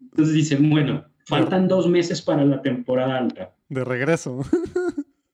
Entonces 0.00 0.34
dice, 0.34 0.56
bueno, 0.56 1.04
faltan 1.26 1.68
dos 1.68 1.86
meses 1.88 2.22
para 2.22 2.42
la 2.44 2.62
temporada 2.62 3.18
alta. 3.18 3.52
De 3.68 3.84
regreso. 3.84 4.40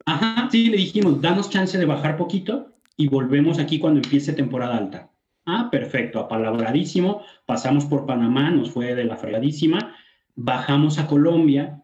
Ajá, 0.06 0.48
sí, 0.50 0.70
le 0.70 0.78
dijimos, 0.78 1.20
danos 1.20 1.50
chance 1.50 1.78
de 1.78 1.84
bajar 1.84 2.16
poquito 2.16 2.72
y 2.96 3.06
volvemos 3.06 3.60
aquí 3.60 3.78
cuando 3.78 4.00
empiece 4.00 4.32
temporada 4.32 4.76
alta. 4.76 5.11
Ah, 5.44 5.68
perfecto, 5.70 6.20
apalabradísimo. 6.20 7.22
Pasamos 7.46 7.84
por 7.86 8.06
Panamá, 8.06 8.50
nos 8.50 8.70
fue 8.70 8.94
de 8.94 9.04
la 9.04 9.16
fregadísima. 9.16 9.94
Bajamos 10.36 10.98
a 10.98 11.06
Colombia. 11.08 11.82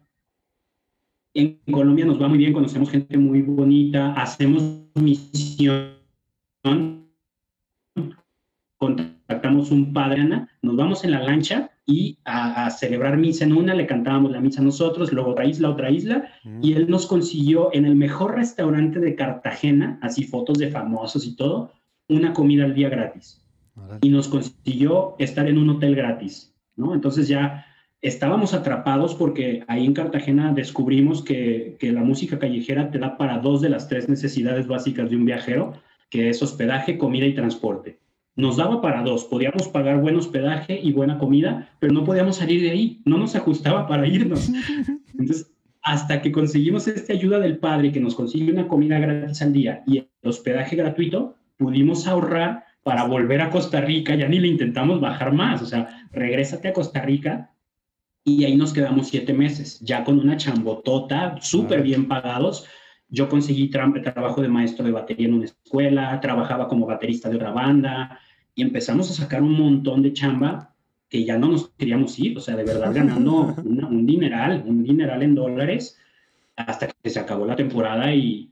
En 1.33 1.59
Colombia 1.71 2.05
nos 2.05 2.21
va 2.21 2.27
muy 2.27 2.37
bien, 2.37 2.53
conocemos 2.53 2.89
gente 2.89 3.17
muy 3.17 3.41
bonita, 3.41 4.13
hacemos 4.13 4.63
misión. 4.95 5.97
Contactamos 8.77 9.71
un 9.71 9.93
padre, 9.93 10.21
Ana, 10.21 10.49
nos 10.61 10.77
vamos 10.77 11.03
en 11.03 11.11
la 11.11 11.21
lancha 11.21 11.71
y 11.85 12.17
a, 12.23 12.69
celebrar 12.69 13.17
misa 13.17 13.43
en 13.43 13.53
una, 13.53 13.75
le 13.75 13.85
cantábamos 13.85 14.31
la 14.31 14.39
misa 14.39 14.61
nosotros, 14.61 15.11
luego 15.11 15.31
otra 15.31 15.45
isla, 15.45 15.69
otra 15.69 15.91
isla, 15.91 16.29
mm. 16.43 16.63
y 16.63 16.73
él 16.73 16.89
nos 16.89 17.05
consiguió 17.05 17.73
en 17.73 17.85
el 17.85 17.95
mejor 17.95 18.35
restaurante 18.35 18.99
de 18.99 19.15
Cartagena, 19.15 19.99
así 20.01 20.23
fotos 20.23 20.57
de 20.57 20.71
famosos 20.71 21.27
y 21.27 21.35
todo, 21.35 21.73
una 22.07 22.33
comida 22.33 22.63
al 22.63 22.73
día 22.73 22.89
gratis 22.89 23.48
y 24.01 24.09
nos 24.09 24.27
consiguió 24.27 25.15
estar 25.19 25.47
en 25.47 25.57
un 25.57 25.69
hotel 25.69 25.95
gratis, 25.95 26.53
¿no? 26.75 26.93
Entonces 26.93 27.27
ya 27.27 27.65
estábamos 28.01 28.53
atrapados 28.53 29.15
porque 29.15 29.63
ahí 29.67 29.85
en 29.85 29.93
Cartagena 29.93 30.53
descubrimos 30.53 31.23
que, 31.23 31.77
que, 31.79 31.91
la 31.91 32.01
música 32.01 32.39
callejera 32.39 32.91
te 32.91 32.99
da 32.99 33.17
para 33.17 33.39
dos 33.39 33.61
de 33.61 33.69
las 33.69 33.87
tres 33.87 34.07
necesidades 34.07 34.67
básicas 34.67 35.09
de 35.09 35.15
un 35.15 35.25
viajero, 35.25 35.73
que 36.09 36.29
es 36.29 36.41
hospedaje, 36.41 36.97
comida 36.97 37.25
y 37.25 37.35
transporte. 37.35 37.99
Nos 38.35 38.57
daba 38.57 38.81
para 38.81 39.03
dos, 39.03 39.25
podíamos 39.25 39.67
pagar 39.67 39.99
buen 39.99 40.15
hospedaje 40.15 40.79
y 40.81 40.93
buena 40.93 41.17
comida, 41.17 41.69
pero 41.79 41.91
no 41.93 42.05
podíamos 42.05 42.37
salir 42.37 42.61
de 42.61 42.71
ahí, 42.71 43.01
no 43.03 43.17
nos 43.17 43.35
ajustaba 43.35 43.85
para 43.85 44.07
irnos. 44.07 44.49
Entonces, 45.17 45.51
hasta 45.81 46.21
que 46.21 46.31
conseguimos 46.31 46.87
esta 46.87 47.13
ayuda 47.13 47.39
del 47.39 47.57
padre 47.57 47.91
que 47.91 47.99
nos 47.99 48.15
consigue 48.15 48.51
una 48.51 48.67
comida 48.67 48.99
gratis 48.99 49.41
al 49.41 49.53
día 49.53 49.83
y 49.85 49.97
el 49.97 50.07
hospedaje 50.23 50.75
gratuito, 50.75 51.35
pudimos 51.57 52.07
ahorrar 52.07 52.63
para 52.83 53.03
volver 53.03 53.41
a 53.41 53.49
Costa 53.49 53.81
Rica, 53.81 54.15
ya 54.15 54.27
ni 54.27 54.39
le 54.39 54.47
intentamos 54.47 55.01
bajar 55.01 55.33
más, 55.33 55.61
o 55.61 55.65
sea, 55.65 56.07
regrésate 56.11 56.69
a 56.69 56.73
Costa 56.73 57.01
Rica 57.01 57.51
y 58.23 58.43
ahí 58.43 58.55
nos 58.55 58.73
quedamos 58.73 59.07
siete 59.09 59.33
meses, 59.33 59.79
ya 59.79 60.03
con 60.03 60.19
una 60.19 60.37
chambotota, 60.37 61.37
súper 61.41 61.81
bien 61.81 62.07
pagados. 62.07 62.65
Yo 63.07 63.27
conseguí 63.27 63.69
trabajo 63.69 64.41
de 64.41 64.47
maestro 64.47 64.85
de 64.85 64.91
batería 64.91 65.27
en 65.27 65.33
una 65.33 65.45
escuela, 65.45 66.19
trabajaba 66.21 66.67
como 66.67 66.85
baterista 66.85 67.29
de 67.29 67.37
otra 67.37 67.51
banda 67.51 68.19
y 68.53 68.61
empezamos 68.61 69.09
a 69.09 69.13
sacar 69.13 69.41
un 69.41 69.53
montón 69.53 70.03
de 70.03 70.13
chamba 70.13 70.75
que 71.09 71.25
ya 71.25 71.37
no 71.37 71.47
nos 71.47 71.69
queríamos 71.69 72.19
ir, 72.19 72.37
o 72.37 72.41
sea, 72.41 72.55
de 72.55 72.63
verdad 72.63 72.93
ganando 72.93 73.55
un 73.63 74.05
dineral, 74.05 74.63
un 74.65 74.83
dineral 74.83 75.23
en 75.23 75.33
dólares, 75.33 75.97
hasta 76.55 76.87
que 76.87 77.09
se 77.09 77.19
acabó 77.19 77.45
la 77.45 77.55
temporada 77.55 78.13
y, 78.13 78.51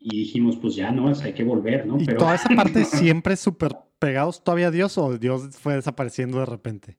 y 0.00 0.16
dijimos, 0.16 0.56
pues 0.56 0.74
ya 0.74 0.90
no, 0.90 1.08
hay 1.08 1.32
que 1.34 1.44
volver, 1.44 1.86
¿no? 1.86 2.00
¿Y 2.00 2.06
Pero... 2.06 2.18
toda 2.18 2.34
esa 2.34 2.48
parte 2.56 2.84
siempre 2.84 3.36
súper 3.36 3.76
pegados 3.98 4.42
todavía 4.42 4.68
a 4.68 4.70
Dios 4.70 4.96
o 4.98 5.18
Dios 5.18 5.56
fue 5.56 5.74
desapareciendo 5.74 6.40
de 6.40 6.46
repente? 6.46 6.96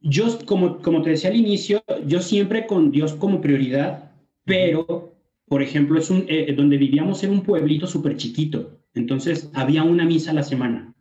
Yo, 0.00 0.38
como, 0.44 0.78
como 0.78 1.00
te 1.00 1.10
decía 1.10 1.30
al 1.30 1.36
inicio, 1.36 1.82
yo 2.06 2.20
siempre 2.20 2.66
con 2.66 2.90
Dios 2.90 3.14
como 3.14 3.40
prioridad, 3.40 4.12
pero, 4.44 5.14
por 5.48 5.62
ejemplo, 5.62 5.98
es 5.98 6.10
un, 6.10 6.26
eh, 6.28 6.52
donde 6.54 6.76
vivíamos 6.76 7.24
en 7.24 7.30
un 7.30 7.40
pueblito 7.40 7.86
súper 7.86 8.18
chiquito, 8.18 8.78
entonces 8.92 9.50
había 9.54 9.82
una 9.82 10.04
misa 10.04 10.32
a 10.32 10.34
la 10.34 10.42
semana 10.42 10.94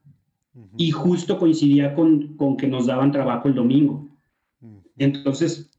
y 0.78 0.92
justo 0.92 1.38
coincidía 1.38 1.94
con, 1.96 2.38
con 2.38 2.56
que 2.58 2.68
nos 2.68 2.86
daban 2.86 3.12
trabajo 3.12 3.50
el 3.50 3.56
domingo. 3.56 4.08
Entonces, 4.98 5.72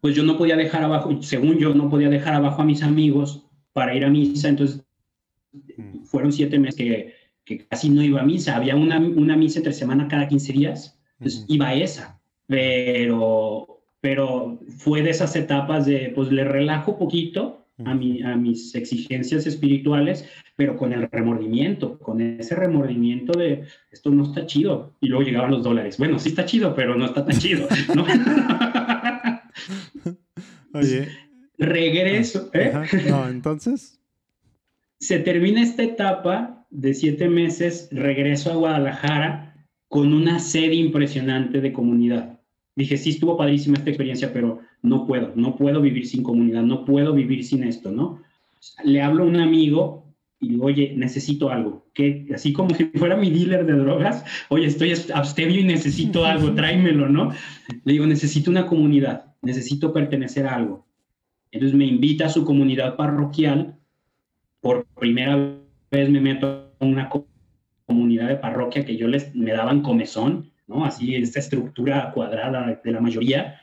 pues 0.00 0.14
yo 0.14 0.22
no 0.22 0.36
podía 0.38 0.56
dejar 0.56 0.84
abajo, 0.84 1.22
según 1.22 1.58
yo, 1.58 1.74
no 1.74 1.90
podía 1.90 2.08
dejar 2.08 2.34
abajo 2.34 2.62
a 2.62 2.64
mis 2.64 2.82
amigos 2.82 3.49
para 3.80 3.94
ir 3.94 4.04
a 4.04 4.10
misa, 4.10 4.50
entonces 4.50 4.84
fueron 6.04 6.30
siete 6.32 6.58
meses 6.58 6.76
que, 6.76 7.14
que 7.46 7.66
casi 7.66 7.88
no 7.88 8.02
iba 8.02 8.20
a 8.20 8.26
misa, 8.26 8.54
había 8.56 8.76
una, 8.76 8.98
una 8.98 9.38
misa 9.38 9.60
entre 9.60 9.72
semana 9.72 10.06
cada 10.06 10.28
15 10.28 10.52
días, 10.52 11.00
entonces 11.18 11.46
iba 11.48 11.68
a 11.68 11.74
esa, 11.74 12.20
pero, 12.46 13.80
pero 14.02 14.60
fue 14.76 15.00
de 15.00 15.08
esas 15.08 15.34
etapas 15.34 15.86
de, 15.86 16.12
pues 16.14 16.30
le 16.30 16.44
relajo 16.44 16.98
poquito 16.98 17.64
a, 17.82 17.94
mi, 17.94 18.20
a 18.20 18.36
mis 18.36 18.74
exigencias 18.74 19.46
espirituales, 19.46 20.28
pero 20.56 20.76
con 20.76 20.92
el 20.92 21.08
remordimiento, 21.10 21.98
con 22.00 22.20
ese 22.20 22.56
remordimiento 22.56 23.32
de 23.32 23.64
esto 23.90 24.10
no 24.10 24.24
está 24.24 24.44
chido. 24.44 24.92
Y 25.00 25.08
luego 25.08 25.24
llegaban 25.24 25.52
los 25.52 25.64
dólares. 25.64 25.96
Bueno, 25.96 26.18
sí 26.18 26.28
está 26.28 26.44
chido, 26.44 26.74
pero 26.74 26.96
no 26.96 27.06
está 27.06 27.24
tan 27.24 27.38
chido. 27.38 27.66
¿no? 27.94 28.04
Oye. 30.78 31.29
Regreso. 31.60 32.50
¿eh? 32.54 32.72
No, 33.08 33.28
entonces. 33.28 34.00
Se 34.98 35.18
termina 35.18 35.62
esta 35.62 35.82
etapa 35.82 36.66
de 36.70 36.94
siete 36.94 37.28
meses, 37.28 37.88
regreso 37.92 38.50
a 38.50 38.56
Guadalajara 38.56 39.66
con 39.88 40.12
una 40.12 40.38
sede 40.38 40.74
impresionante 40.74 41.60
de 41.60 41.72
comunidad. 41.72 42.40
Dije, 42.76 42.96
sí, 42.96 43.10
estuvo 43.10 43.36
padrísima 43.36 43.76
esta 43.76 43.90
experiencia, 43.90 44.32
pero 44.32 44.60
no 44.82 45.06
puedo, 45.06 45.32
no 45.34 45.56
puedo 45.56 45.80
vivir 45.80 46.06
sin 46.06 46.22
comunidad, 46.22 46.62
no 46.62 46.84
puedo 46.84 47.12
vivir 47.12 47.44
sin 47.44 47.64
esto, 47.64 47.90
¿no? 47.90 48.22
Le 48.84 49.02
hablo 49.02 49.24
a 49.24 49.26
un 49.26 49.36
amigo 49.36 50.14
y 50.38 50.50
digo, 50.50 50.66
oye, 50.66 50.94
necesito 50.96 51.50
algo, 51.50 51.90
que 51.92 52.26
así 52.34 52.52
como 52.52 52.74
si 52.74 52.84
fuera 52.84 53.16
mi 53.16 53.30
dealer 53.30 53.66
de 53.66 53.74
drogas, 53.74 54.24
oye, 54.48 54.66
estoy 54.66 54.94
abstemio 55.12 55.60
y 55.60 55.64
necesito 55.64 56.24
algo, 56.24 56.52
tráemelo, 56.54 57.08
¿no? 57.08 57.32
Le 57.84 57.92
digo, 57.92 58.06
necesito 58.06 58.50
una 58.50 58.66
comunidad, 58.66 59.34
necesito 59.42 59.92
pertenecer 59.92 60.46
a 60.46 60.54
algo. 60.54 60.89
Entonces 61.52 61.76
me 61.76 61.86
invita 61.86 62.26
a 62.26 62.30
su 62.30 62.44
comunidad 62.44 62.96
parroquial, 62.96 63.76
por 64.60 64.86
primera 64.98 65.56
vez 65.90 66.08
me 66.08 66.20
meto 66.20 66.72
en 66.80 66.88
una 66.88 67.10
comunidad 67.86 68.28
de 68.28 68.36
parroquia 68.36 68.84
que 68.84 68.96
yo 68.96 69.08
les 69.08 69.34
me 69.34 69.52
daban 69.52 69.82
comezón, 69.82 70.50
¿no? 70.66 70.84
Así, 70.84 71.14
esta 71.16 71.40
estructura 71.40 72.12
cuadrada 72.12 72.80
de 72.82 72.92
la 72.92 73.00
mayoría. 73.00 73.60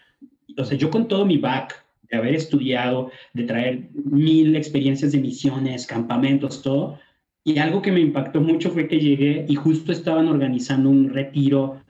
Entonces 0.47 0.77
yo 0.77 0.89
con 0.89 1.07
todo 1.07 1.25
mi 1.25 1.37
back, 1.37 1.85
de 2.09 2.17
haber 2.17 2.35
estudiado, 2.35 3.11
de 3.33 3.43
traer 3.43 3.89
mil 3.93 4.55
experiencias 4.55 5.11
de 5.11 5.19
misiones, 5.19 5.85
campamentos, 5.85 6.61
todo. 6.61 6.99
Y 7.43 7.59
algo 7.59 7.81
que 7.81 7.91
me 7.91 7.99
impactó 8.01 8.41
mucho 8.41 8.71
fue 8.71 8.87
que 8.87 8.99
llegué 8.99 9.45
y 9.47 9.55
justo 9.55 9.91
estaban 9.91 10.27
organizando 10.27 10.89
un 10.89 11.09
retiro 11.09 11.81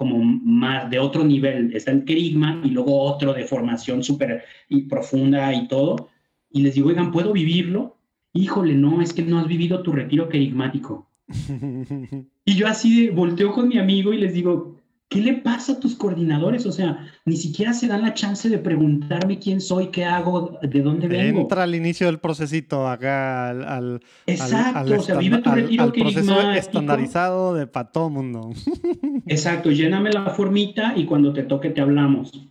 como 0.00 0.18
más 0.18 0.88
de 0.88 0.98
otro 0.98 1.24
nivel. 1.24 1.76
Está 1.76 1.90
el 1.90 2.06
querigma 2.06 2.58
y 2.64 2.70
luego 2.70 3.02
otro 3.02 3.34
de 3.34 3.44
formación 3.44 4.02
súper 4.02 4.44
y 4.70 4.84
profunda 4.84 5.52
y 5.52 5.68
todo. 5.68 6.08
Y 6.50 6.62
les 6.62 6.74
digo, 6.74 6.88
oigan, 6.88 7.12
¿puedo 7.12 7.34
vivirlo? 7.34 7.98
Híjole, 8.32 8.72
no, 8.72 9.02
es 9.02 9.12
que 9.12 9.20
no 9.22 9.38
has 9.38 9.46
vivido 9.46 9.82
tu 9.82 9.92
retiro 9.92 10.30
querigmático. 10.30 11.10
y 12.46 12.54
yo 12.54 12.66
así 12.66 13.10
volteo 13.10 13.52
con 13.52 13.68
mi 13.68 13.76
amigo 13.76 14.14
y 14.14 14.16
les 14.16 14.32
digo, 14.32 14.79
¿Qué 15.10 15.20
le 15.20 15.34
pasa 15.34 15.72
a 15.72 15.80
tus 15.80 15.96
coordinadores? 15.96 16.66
O 16.66 16.72
sea, 16.72 17.12
ni 17.24 17.36
siquiera 17.36 17.72
se 17.72 17.88
dan 17.88 18.02
la 18.02 18.14
chance 18.14 18.48
de 18.48 18.58
preguntarme 18.58 19.40
quién 19.40 19.60
soy, 19.60 19.88
qué 19.88 20.04
hago, 20.04 20.60
de 20.62 20.82
dónde 20.82 21.08
vengo. 21.08 21.40
Entra 21.40 21.64
al 21.64 21.74
inicio 21.74 22.06
del 22.06 22.20
procesito 22.20 22.86
acá 22.86 23.50
al, 23.50 24.00
Exacto, 24.26 24.94
o 24.94 25.02
sea, 25.02 25.16
vive 25.16 25.38
tu 25.38 25.50
retiro 25.50 25.82
al, 25.82 25.92
proceso 25.92 26.52
estandarizado 26.52 27.54
de 27.54 27.66
para 27.66 27.90
todo 27.90 28.08
mundo. 28.08 28.52
Exacto, 29.26 29.72
lléname 29.72 30.12
la 30.12 30.30
formita 30.30 30.92
y 30.94 31.06
cuando 31.06 31.32
te 31.32 31.42
toque 31.42 31.70
te 31.70 31.80
hablamos. 31.80 32.48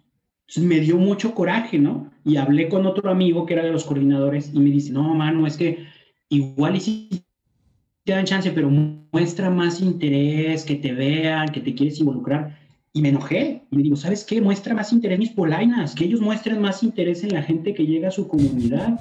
Me 0.58 0.82
dio 0.82 0.98
mucho 0.98 1.34
coraje, 1.34 1.80
¿no? 1.80 2.12
Y 2.26 2.36
hablé 2.36 2.68
con 2.68 2.86
otro 2.86 3.10
amigo 3.10 3.46
que 3.46 3.54
era 3.54 3.64
de 3.64 3.72
los 3.72 3.86
coordinadores 3.86 4.52
y 4.54 4.60
me 4.60 4.70
dice, 4.70 4.92
no, 4.92 5.16
mano, 5.16 5.48
es 5.48 5.56
que 5.56 5.86
igual 6.28 6.76
y 6.76 6.82
si 6.82 7.24
te 8.10 8.16
dan 8.16 8.26
chance, 8.26 8.50
pero 8.50 8.72
muestra 9.12 9.52
más 9.52 9.82
interés, 9.82 10.64
que 10.64 10.74
te 10.74 10.94
vean, 10.94 11.50
que 11.50 11.62
te 11.62 11.76
quieres 11.76 12.00
involucrar. 12.00 12.58
Y 12.92 13.04
me 13.04 13.10
enojé. 13.10 13.62
Y 13.70 13.76
me 13.78 13.84
digo, 13.84 13.96
¿sabes 13.96 14.24
qué? 14.24 14.42
Muestra 14.42 14.74
más 14.74 14.92
interés 14.92 15.20
mis 15.20 15.30
polainas, 15.30 15.94
que 15.94 16.06
ellos 16.06 16.20
muestren 16.20 16.60
más 16.60 16.82
interés 16.82 17.24
en 17.24 17.36
la 17.36 17.44
gente 17.44 17.76
que 17.76 17.86
llega 17.86 18.08
a 18.08 18.12
su 18.12 18.28
comunidad. 18.28 19.00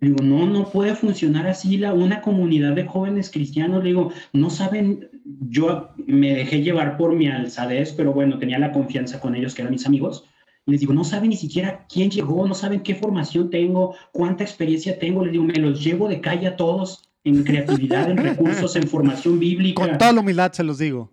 digo, 0.00 0.16
no, 0.24 0.44
no 0.46 0.68
puede 0.70 0.96
funcionar 0.96 1.46
así 1.46 1.76
la, 1.76 1.94
una 1.94 2.20
comunidad 2.20 2.72
de 2.72 2.84
jóvenes 2.84 3.30
cristianos. 3.30 3.84
Le 3.84 3.90
digo, 3.90 4.12
no 4.32 4.50
saben, 4.50 5.08
yo 5.48 5.90
me 6.04 6.34
dejé 6.34 6.62
llevar 6.62 6.96
por 6.96 7.14
mi 7.14 7.28
alzadez, 7.28 7.92
pero 7.92 8.12
bueno, 8.12 8.40
tenía 8.40 8.58
la 8.58 8.72
confianza 8.72 9.20
con 9.20 9.36
ellos, 9.36 9.54
que 9.54 9.62
eran 9.62 9.72
mis 9.72 9.86
amigos. 9.86 10.24
Les 10.66 10.80
digo, 10.80 10.92
no 10.92 11.04
saben 11.04 11.30
ni 11.30 11.36
siquiera 11.36 11.86
quién 11.88 12.10
llegó, 12.10 12.48
no 12.48 12.56
saben 12.56 12.80
qué 12.80 12.96
formación 12.96 13.50
tengo, 13.50 13.94
cuánta 14.10 14.42
experiencia 14.42 14.98
tengo. 14.98 15.22
Les 15.22 15.30
digo, 15.30 15.44
me 15.44 15.60
los 15.60 15.84
llevo 15.84 16.08
de 16.08 16.20
calle 16.20 16.48
a 16.48 16.56
todos 16.56 17.11
en 17.24 17.44
creatividad, 17.44 18.10
en 18.10 18.16
recursos, 18.16 18.74
en 18.76 18.88
formación 18.88 19.38
bíblica. 19.38 19.86
Con 19.86 19.98
toda 19.98 20.12
la 20.12 20.20
humildad 20.20 20.52
se 20.52 20.64
los 20.64 20.78
digo. 20.78 21.12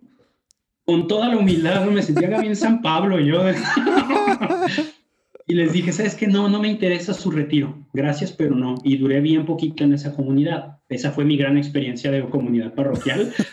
Con 0.85 1.07
toda 1.07 1.29
la 1.29 1.37
humildad, 1.37 1.85
me 1.85 2.01
sentía 2.01 2.39
bien 2.39 2.55
San 2.55 2.81
Pablo 2.81 3.19
yo. 3.19 3.43
y 5.47 5.53
les 5.53 5.71
dije, 5.71 5.91
¿sabes 5.91 6.15
qué? 6.15 6.27
No, 6.27 6.49
no 6.49 6.59
me 6.59 6.67
interesa 6.67 7.13
su 7.13 7.29
retiro. 7.29 7.85
Gracias, 7.93 8.31
pero 8.31 8.55
no. 8.55 8.75
Y 8.83 8.97
duré 8.97 9.21
bien 9.21 9.45
poquito 9.45 9.83
en 9.83 9.93
esa 9.93 10.15
comunidad. 10.15 10.79
Esa 10.89 11.11
fue 11.11 11.25
mi 11.25 11.37
gran 11.37 11.57
experiencia 11.57 12.09
de 12.09 12.27
comunidad 12.29 12.73
parroquial. 12.73 13.33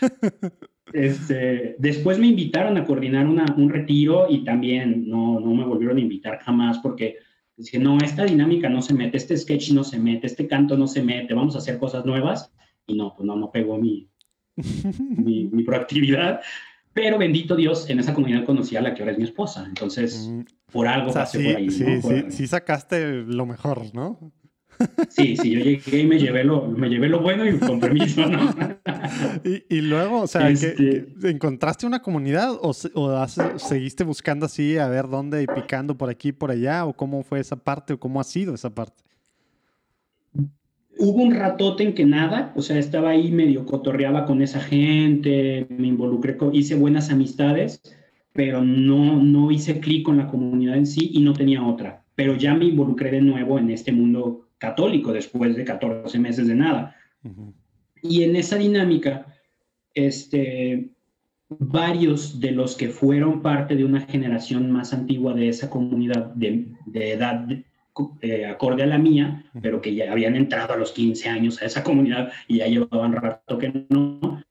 Este, 0.93 1.75
después 1.79 2.19
me 2.19 2.29
invitaron 2.29 2.79
a 2.79 2.85
coordinar 2.85 3.27
una, 3.27 3.45
un 3.59 3.69
retiro 3.69 4.29
y 4.31 4.45
también 4.45 5.07
no, 5.07 5.41
no 5.41 5.53
me 5.53 5.65
volvieron 5.65 5.99
a 5.99 6.01
invitar 6.01 6.39
jamás 6.39 6.79
porque 6.79 7.17
Dije, 7.57 7.79
no, 7.79 7.99
esta 7.99 8.25
dinámica 8.25 8.69
no 8.69 8.83
se 8.83 8.93
mete, 8.93 9.17
este 9.17 9.37
sketch 9.37 9.71
no 9.71 9.83
se 9.83 9.99
mete, 9.99 10.27
este 10.27 10.47
canto 10.47 10.77
no 10.77 10.87
se 10.87 11.03
mete, 11.03 11.33
vamos 11.33 11.55
a 11.55 11.59
hacer 11.59 11.79
cosas 11.79 12.05
nuevas. 12.05 12.53
Y 12.87 12.95
no, 12.95 13.15
pues 13.17 13.27
no, 13.27 13.37
no 13.37 13.51
pegó 13.51 13.79
mi, 13.79 14.09
mi, 14.57 15.63
proactividad. 15.65 16.41
Pero 16.93 17.19
bendito 17.19 17.57
Dios, 17.57 17.89
en 17.91 18.01
esa 18.01 18.15
comunidad 18.15 18.45
conocí 18.45 18.77
a 18.77 18.81
la 18.81 18.95
que 18.95 19.03
ahora 19.03 19.13
es 19.13 19.19
mi 19.19 19.25
esposa. 19.25 19.65
Entonces, 19.67 20.29
mm. 20.29 20.41
por 20.73 20.87
algo 20.87 21.13
pasé 21.13 21.45
por 21.45 21.57
ahí. 21.57 21.71
Sí, 21.71 22.03
sí, 22.03 22.25
sí 22.31 22.47
sacaste 22.47 23.23
lo 23.23 23.47
mejor, 23.47 23.95
¿no? 23.95 24.33
Sí, 25.09 25.37
sí, 25.37 25.51
yo 25.53 25.61
llegué 25.61 26.01
y 26.01 26.07
me 26.07 26.19
llevé 26.19 26.45
lo, 26.45 26.67
me 26.67 26.89
llevé 26.89 27.09
lo 27.09 27.21
bueno 27.21 27.49
y 27.49 27.59
con 27.59 27.81
permiso, 27.81 28.27
¿no? 28.27 28.55
y, 29.69 29.81
luego, 29.81 30.23
o 30.23 30.27
sea, 30.27 30.51
este 30.51 31.07
¿encontraste 31.23 31.87
una 31.87 32.01
comunidad 32.01 32.53
o, 32.61 32.73
o 32.95 33.29
seguiste 33.59 34.05
buscando 34.05 34.47
así 34.47 34.77
a 34.79 34.89
ver 34.89 35.09
dónde 35.09 35.43
y 35.43 35.47
picando 35.47 35.97
por 35.97 36.11
aquí 36.11 36.29
y 36.29 36.33
por 36.33 36.51
allá? 36.51 36.85
¿O 36.85 36.93
cómo 36.93 37.23
fue 37.23 37.41
esa 37.41 37.57
parte 37.57 37.95
o 37.95 38.01
cómo 38.01 38.21
ha 38.21 38.25
sido 38.25 38.55
esa 38.55 38.75
parte? 38.75 39.03
Hubo 40.99 41.23
un 41.23 41.35
ratote 41.35 41.83
en 41.83 41.95
que 41.95 42.07
nada, 42.07 42.53
o 42.57 42.63
sea, 42.63 42.79
estaba 42.79 43.11
ahí 43.11 43.31
medio 43.31 43.67
cotorreaba 43.67 44.25
con 44.25 44.41
esa 44.41 44.61
gente, 44.61 45.67
me 45.69 45.89
involucré, 45.89 46.39
hice 46.53 46.75
buenas 46.75 47.11
amistades, 47.11 47.83
pero 48.33 48.63
no, 48.65 49.23
no 49.23 49.51
hice 49.51 49.81
clic 49.81 50.05
con 50.05 50.17
la 50.17 50.29
comunidad 50.29 50.77
en 50.77 50.87
sí 50.87 51.11
y 51.13 51.21
no 51.21 51.35
tenía 51.35 51.63
otra. 51.67 52.05
Pero 52.15 52.35
ya 52.35 52.55
me 52.55 52.65
involucré 52.65 53.11
de 53.11 53.21
nuevo 53.21 53.59
en 53.59 53.71
este 53.71 53.93
mundo 53.93 54.46
católico 54.67 55.13
después 55.13 55.57
de 55.57 55.65
14 55.65 56.19
meses 56.19 56.49
de 56.49 56.55
nada. 56.55 56.97
Y 58.03 58.23
en 58.23 58.37
esa 58.37 58.57
dinámica, 58.57 59.27
este, 59.95 60.91
varios 61.49 62.41
de 62.41 62.51
los 62.51 62.77
que 62.77 62.89
fueron 62.89 63.43
parte 63.43 63.77
de 63.77 63.85
una 63.85 64.01
generación 64.01 64.71
más 64.71 64.93
antigua 64.93 65.35
de 65.35 65.49
esa 65.49 65.71
comunidad 65.71 66.35
de, 66.35 66.67
edad 66.95 67.49
eh, 68.21 68.47
acorde 68.47 68.83
a 68.83 68.87
la 68.87 68.99
mía, 68.99 69.45
pero 69.63 69.81
que 69.81 69.95
ya 69.95 70.11
habían 70.11 70.37
entrado 70.37 70.75
a 70.75 70.77
los 70.77 70.93
15 70.93 71.29
años 71.29 71.63
a 71.63 71.67
esa 71.67 71.83
comunidad 71.83 72.33
y 72.49 72.59
ya 72.59 72.67
llevaban 72.67 73.13
rato 73.13 73.59
que 73.59 73.87
no, 73.89 74.43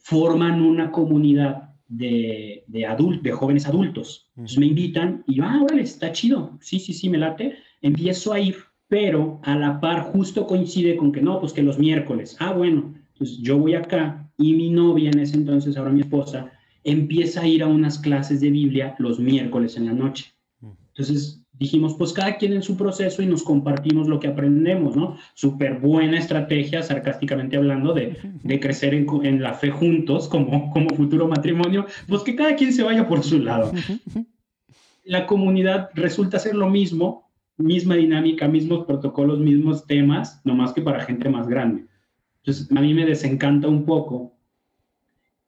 forman 0.00 0.60
una 0.60 0.90
comunidad 0.90 1.74
de, 1.86 2.64
de, 2.66 3.20
de 3.22 3.32
jóvenes 3.32 3.66
adultos. 3.66 4.30
Entonces 4.36 4.58
me 4.58 4.66
invitan 4.66 5.24
y, 5.26 5.40
ah, 5.40 5.60
órale, 5.62 5.82
está 5.82 6.12
chido. 6.12 6.58
Sí, 6.60 6.78
sí, 6.80 6.92
sí, 6.92 7.08
me 7.08 7.18
late. 7.18 7.56
Empiezo 7.82 8.32
a 8.32 8.40
ir, 8.40 8.56
pero 8.88 9.40
a 9.44 9.54
la 9.56 9.80
par 9.80 10.02
justo 10.02 10.46
coincide 10.46 10.96
con 10.96 11.12
que 11.12 11.22
no, 11.22 11.40
pues 11.40 11.52
que 11.52 11.62
los 11.62 11.78
miércoles. 11.78 12.36
Ah, 12.40 12.52
bueno, 12.52 12.94
pues 13.16 13.38
yo 13.38 13.58
voy 13.58 13.74
acá 13.74 14.30
y 14.38 14.54
mi 14.54 14.70
novia 14.70 15.10
en 15.10 15.20
ese 15.20 15.36
entonces, 15.36 15.76
ahora 15.76 15.90
mi 15.90 16.00
esposa, 16.00 16.50
empieza 16.84 17.42
a 17.42 17.46
ir 17.46 17.62
a 17.62 17.66
unas 17.66 17.98
clases 17.98 18.40
de 18.40 18.50
Biblia 18.50 18.94
los 18.98 19.18
miércoles 19.18 19.76
en 19.76 19.86
la 19.86 19.92
noche. 19.92 20.32
Entonces 20.88 21.42
dijimos, 21.58 21.94
pues 21.98 22.12
cada 22.12 22.36
quien 22.36 22.52
en 22.52 22.62
su 22.62 22.76
proceso 22.76 23.22
y 23.22 23.26
nos 23.26 23.42
compartimos 23.42 24.08
lo 24.08 24.20
que 24.20 24.28
aprendemos, 24.28 24.96
¿no? 24.96 25.16
Súper 25.34 25.80
buena 25.80 26.18
estrategia, 26.18 26.82
sarcásticamente 26.82 27.56
hablando, 27.56 27.92
de, 27.92 28.16
de 28.42 28.60
crecer 28.60 28.94
en, 28.94 29.06
en, 29.24 29.42
la 29.42 29.54
fe 29.54 29.70
juntos 29.70 30.28
como, 30.28 30.70
como 30.70 30.90
futuro 30.90 31.26
matrimonio, 31.26 31.86
pues 32.08 32.22
que 32.22 32.36
cada 32.36 32.54
quien 32.54 32.72
se 32.72 32.82
vaya 32.82 33.08
por 33.08 33.24
su 33.24 33.38
lado. 33.40 33.72
La 35.04 35.26
comunidad 35.26 35.90
resulta 35.94 36.38
ser 36.38 36.54
lo 36.54 36.68
mismo, 36.68 37.27
misma 37.58 37.96
dinámica, 37.96 38.48
mismos 38.48 38.86
protocolos, 38.86 39.40
mismos 39.40 39.86
temas, 39.86 40.40
no 40.44 40.54
más 40.54 40.72
que 40.72 40.80
para 40.80 41.04
gente 41.04 41.28
más 41.28 41.48
grande. 41.48 41.86
Entonces, 42.38 42.70
a 42.74 42.80
mí 42.80 42.94
me 42.94 43.04
desencanta 43.04 43.68
un 43.68 43.84
poco. 43.84 44.36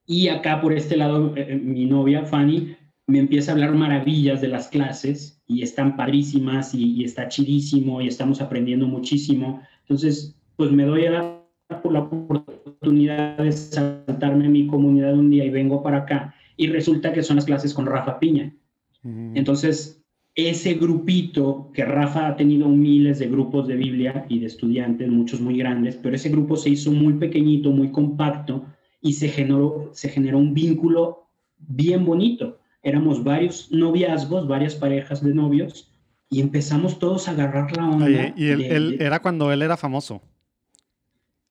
Y 0.06 0.28
acá 0.28 0.60
por 0.60 0.72
este 0.72 0.96
lado, 0.96 1.32
eh, 1.36 1.56
mi 1.56 1.86
novia, 1.86 2.24
Fanny, 2.24 2.76
me 3.06 3.20
empieza 3.20 3.50
a 3.50 3.54
hablar 3.54 3.74
maravillas 3.74 4.40
de 4.40 4.48
las 4.48 4.68
clases 4.68 5.42
y 5.46 5.62
están 5.62 5.96
padrísimas 5.96 6.74
y, 6.74 7.04
está 7.04 7.28
chidísimo 7.28 8.00
y 8.00 8.08
estamos 8.08 8.40
aprendiendo 8.40 8.86
muchísimo. 8.86 9.62
Entonces, 9.82 10.36
pues 10.56 10.70
me 10.70 10.84
doy 10.84 11.06
a 11.06 11.10
la, 11.10 11.80
por 11.82 11.92
la 11.92 12.00
oportunidad 12.00 13.38
de 13.38 13.52
saltarme 13.52 14.48
mi 14.48 14.66
comunidad 14.66 15.14
un 15.14 15.30
día 15.30 15.44
y 15.44 15.50
vengo 15.50 15.82
para 15.82 15.98
acá 15.98 16.34
y 16.56 16.68
resulta 16.68 17.12
que 17.12 17.22
son 17.22 17.36
las 17.36 17.46
clases 17.46 17.72
con 17.72 17.86
Rafa 17.86 18.18
Piña. 18.18 18.54
Entonces, 19.02 19.99
ese 20.48 20.74
grupito 20.74 21.70
que 21.74 21.84
Rafa 21.84 22.28
ha 22.28 22.36
tenido 22.36 22.68
miles 22.68 23.18
de 23.18 23.28
grupos 23.28 23.66
de 23.68 23.76
Biblia 23.76 24.24
y 24.28 24.38
de 24.38 24.46
estudiantes, 24.46 25.08
muchos 25.08 25.40
muy 25.40 25.58
grandes, 25.58 25.96
pero 25.96 26.16
ese 26.16 26.28
grupo 26.30 26.56
se 26.56 26.70
hizo 26.70 26.92
muy 26.92 27.14
pequeñito, 27.14 27.70
muy 27.70 27.90
compacto 27.90 28.64
y 29.02 29.14
se 29.14 29.28
generó, 29.28 29.90
se 29.92 30.08
generó 30.08 30.38
un 30.38 30.54
vínculo 30.54 31.26
bien 31.58 32.04
bonito 32.04 32.60
éramos 32.82 33.22
varios 33.22 33.70
noviazgos, 33.70 34.48
varias 34.48 34.74
parejas 34.74 35.22
de 35.22 35.34
novios, 35.34 35.92
y 36.28 36.40
empezamos 36.40 36.98
todos 36.98 37.28
a 37.28 37.32
agarrar 37.32 37.76
la 37.76 37.88
onda. 37.88 38.32
y 38.36 38.48
él, 38.48 38.96
era 39.00 39.20
cuando 39.20 39.52
él 39.52 39.62
era 39.62 39.76
famoso. 39.76 40.22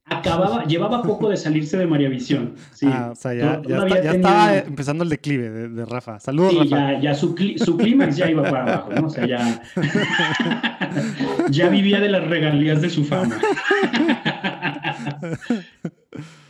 Acababa, 0.09 0.63
llevaba 0.67 1.03
poco 1.03 1.29
de 1.29 1.37
salirse 1.37 1.77
de 1.77 1.85
María 1.85 2.09
Visión. 2.09 2.55
Ah, 2.83 3.09
o 3.11 3.15
sea, 3.15 3.33
ya, 3.33 3.61
estaba 4.11 4.57
empezando 4.57 5.03
el 5.03 5.09
declive 5.09 5.49
de, 5.69 5.85
Rafa. 5.85 6.19
Saludos, 6.19 6.55
sí, 6.63 6.69
Ya, 6.69 6.99
ya 6.99 7.15
su, 7.15 7.35
su 7.57 7.77
clímax 7.77 8.17
ya 8.17 8.29
iba 8.29 8.43
para 8.43 8.63
abajo, 8.63 8.91
¿no? 8.93 9.07
O 9.07 9.09
sea, 9.09 9.25
ya, 9.25 9.61
ya 11.49 11.69
vivía 11.69 11.99
de 11.99 12.09
las 12.09 12.27
regalías 12.27 12.81
de 12.81 12.89
su 12.89 13.05
fama. 13.05 13.37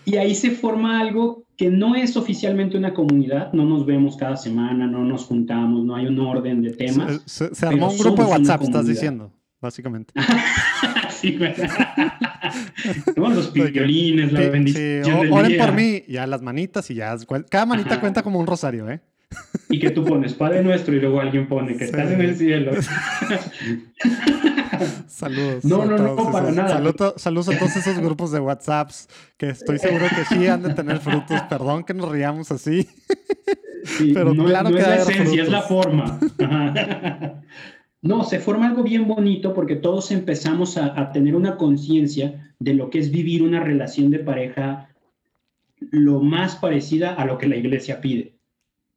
y 0.05 0.17
ahí 0.17 0.35
se 0.35 0.51
forma 0.51 0.99
algo 0.99 1.43
que 1.59 1.69
no 1.69 1.95
es 1.95 2.15
oficialmente 2.15 2.77
una 2.77 2.93
comunidad, 2.93 3.51
no 3.51 3.65
nos 3.65 3.85
vemos 3.85 4.15
cada 4.15 4.37
semana, 4.37 4.87
no 4.87 5.03
nos 5.03 5.25
juntamos, 5.25 5.83
no 5.83 5.95
hay 5.95 6.05
un 6.07 6.17
orden 6.19 6.61
de 6.61 6.71
temas. 6.71 7.21
Se, 7.25 7.65
armó 7.65 7.89
un 7.89 7.97
grupo 7.97 8.23
de 8.23 8.29
WhatsApp, 8.29 8.61
estás 8.61 8.87
diciendo, 8.87 9.33
básicamente. 9.59 10.13
sí, 11.21 11.39
Los 13.15 13.53
violines, 13.53 14.31
la 14.31 14.41
bendición. 14.49 15.31
oren 15.31 15.57
por 15.57 15.73
mí, 15.73 16.03
ya 16.07 16.27
las 16.27 16.41
manitas 16.41 16.89
y 16.91 16.95
ya. 16.95 17.15
Cada 17.49 17.65
manita 17.65 17.99
cuenta 17.99 18.23
como 18.23 18.39
un 18.39 18.47
rosario, 18.47 18.89
¿eh? 18.89 19.01
Y 19.69 19.79
que 19.79 19.91
tú 19.91 20.03
pones 20.03 20.33
Padre 20.33 20.63
Nuestro 20.63 20.95
y 20.95 20.99
luego 20.99 21.21
alguien 21.21 21.47
pone 21.47 21.77
que 21.77 21.83
estás 21.85 22.09
en 22.11 22.21
el 22.21 22.35
cielo. 22.35 22.71
Saludos. 25.07 25.63
No, 25.63 25.85
no, 25.85 25.97
no, 25.97 26.31
para 26.31 26.49
nada. 26.51 26.81
saludos 27.17 27.49
a 27.49 27.59
todos 27.59 27.75
esos 27.75 27.99
grupos 27.99 28.31
de 28.31 28.39
WhatsApps 28.39 29.07
que 29.37 29.49
estoy 29.49 29.77
seguro 29.77 30.05
que 30.09 30.25
sí 30.25 30.47
han 30.47 30.63
de 30.63 30.73
tener 30.73 30.97
frutos. 30.99 31.39
Perdón 31.43 31.83
que 31.83 31.93
nos 31.93 32.09
riamos 32.09 32.51
así. 32.51 32.89
Pero 34.13 34.33
no, 34.33 34.45
claro 34.45 34.71
que 34.71 34.79
es 34.79 34.87
la 34.87 34.95
esencia, 34.95 35.43
es 35.43 35.49
la 35.49 35.61
forma. 35.61 36.19
No, 38.01 38.23
se 38.23 38.39
forma 38.39 38.67
algo 38.67 38.83
bien 38.83 39.07
bonito 39.07 39.53
porque 39.53 39.75
todos 39.75 40.11
empezamos 40.11 40.77
a 40.77 41.11
tener 41.11 41.35
una 41.35 41.57
conciencia 41.57 42.53
de 42.59 42.73
lo 42.73 42.89
que 42.89 42.99
es 42.99 43.11
vivir 43.11 43.43
una 43.43 43.59
relación 43.59 44.09
de 44.09 44.19
pareja 44.19 44.89
lo 45.91 46.19
más 46.21 46.55
parecida 46.55 47.13
a 47.13 47.25
lo 47.25 47.37
que 47.37 47.47
la 47.47 47.57
iglesia 47.57 48.01
pide. 48.01 48.35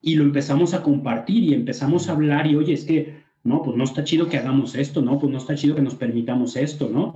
Y 0.01 0.17
lo 0.17 0.25
empezamos 0.25 0.75
a 0.75 0.83
compartir 0.83 1.45
y 1.45 1.55
empezamos 1.55 2.09
a 2.09 2.13
hablar 2.13 2.47
y, 2.47 2.57
oye, 2.57 2.73
es 2.73 2.85
que 2.85 3.23
no, 3.45 3.63
pues 3.63 3.77
no 3.77 3.85
está 3.85 4.05
chido 4.05 4.29
que 4.29 4.37
hagamos 4.37 4.75
esto, 4.75 5.01
¿no? 5.01 5.19
Pues 5.19 5.31
no 5.31 5.39
está 5.39 5.55
chido 5.55 5.75
que 5.75 5.83
nos 5.83 5.95
permitamos 5.95 6.57
esto, 6.57 6.89
¿no? 6.89 7.15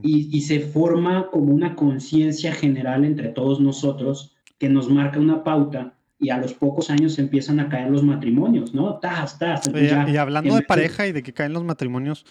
Y, 0.00 0.42
se 0.42 0.60
forma 0.60 1.28
como 1.32 1.52
una 1.52 1.74
conciencia 1.74 2.52
general 2.52 3.04
entre 3.04 3.30
todos 3.30 3.58
nosotros 3.58 4.36
que 4.58 4.68
nos 4.68 4.88
marca 4.88 5.18
una 5.18 5.42
pauta 5.42 5.97
y 6.18 6.30
a 6.30 6.38
los 6.38 6.54
pocos 6.54 6.90
años 6.90 7.18
empiezan 7.18 7.60
a 7.60 7.68
caer 7.68 7.90
los 7.90 8.02
matrimonios, 8.02 8.74
¿no? 8.74 8.98
Tas, 8.98 9.38
tas. 9.38 9.62
y, 9.72 10.16
hablando 10.16 10.56
de 10.56 10.62
pareja 10.62 11.06
y 11.06 11.12
de 11.12 11.22
que 11.22 11.32
caen 11.32 11.52
los 11.52 11.64
matrimonios, 11.64 12.26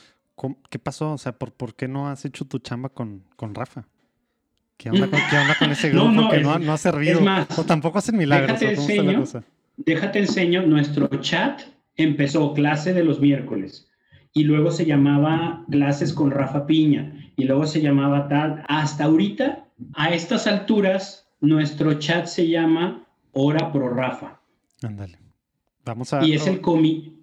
¿qué 0.70 0.80
pasó? 0.80 1.14
O 1.14 1.18
sea, 1.18 1.32
¿por, 1.34 1.54
por 1.54 1.76
qué 1.76 1.88
no 1.88 2.10
has 2.10 2.26
hecho 2.26 2.46
tu 2.46 2.60
chamba 2.60 2.90
con, 2.90 3.24
con 3.36 3.56
Rafa? 3.56 3.88
¿Qué 4.78 4.90
onda, 4.90 5.08
con, 5.08 5.20
¿qué 5.30 5.38
onda 5.38 5.56
con 5.58 5.72
ese 5.72 5.90
grupo 5.92 6.12
no, 6.12 6.30
que 6.30 6.40
no, 6.40 6.60
no, 6.60 6.74
ha 6.74 6.78
servido? 6.78 7.22
o 7.58 7.64
tampoco 7.64 7.98
hacen 7.98 8.18
milagros. 8.18 8.60
Déjate, 8.60 9.44
déjate 9.78 10.20
enseño 10.20 10.62
nuestro 10.64 11.08
chat 11.22 11.62
empezó 11.96 12.54
clase 12.54 12.94
de 12.94 13.04
los 13.04 13.20
miércoles 13.20 13.90
y 14.34 14.44
luego 14.44 14.70
se 14.70 14.86
llamaba 14.86 15.66
clases 15.72 16.14
con 16.14 16.30
Rafa 16.30 16.68
Piña 16.68 17.32
y 17.36 17.46
luego 17.46 17.66
se 17.66 17.82
llamaba 17.82 18.28
tal. 18.28 18.64
Hasta 18.68 19.06
ahorita, 19.06 19.66
a 19.96 20.10
estas 20.10 20.46
alturas, 20.46 21.28
nuestro 21.40 21.96
chat 21.96 22.28
se 22.28 22.48
llama 22.48 23.07
Hora 23.40 23.72
Pro 23.72 23.90
Rafa. 23.90 24.40
Ándale. 24.82 25.20
Vamos 25.86 26.14
a. 26.14 26.26
Y 26.26 26.34
es 26.34 26.48
el 26.48 26.60
comi. 26.60 27.14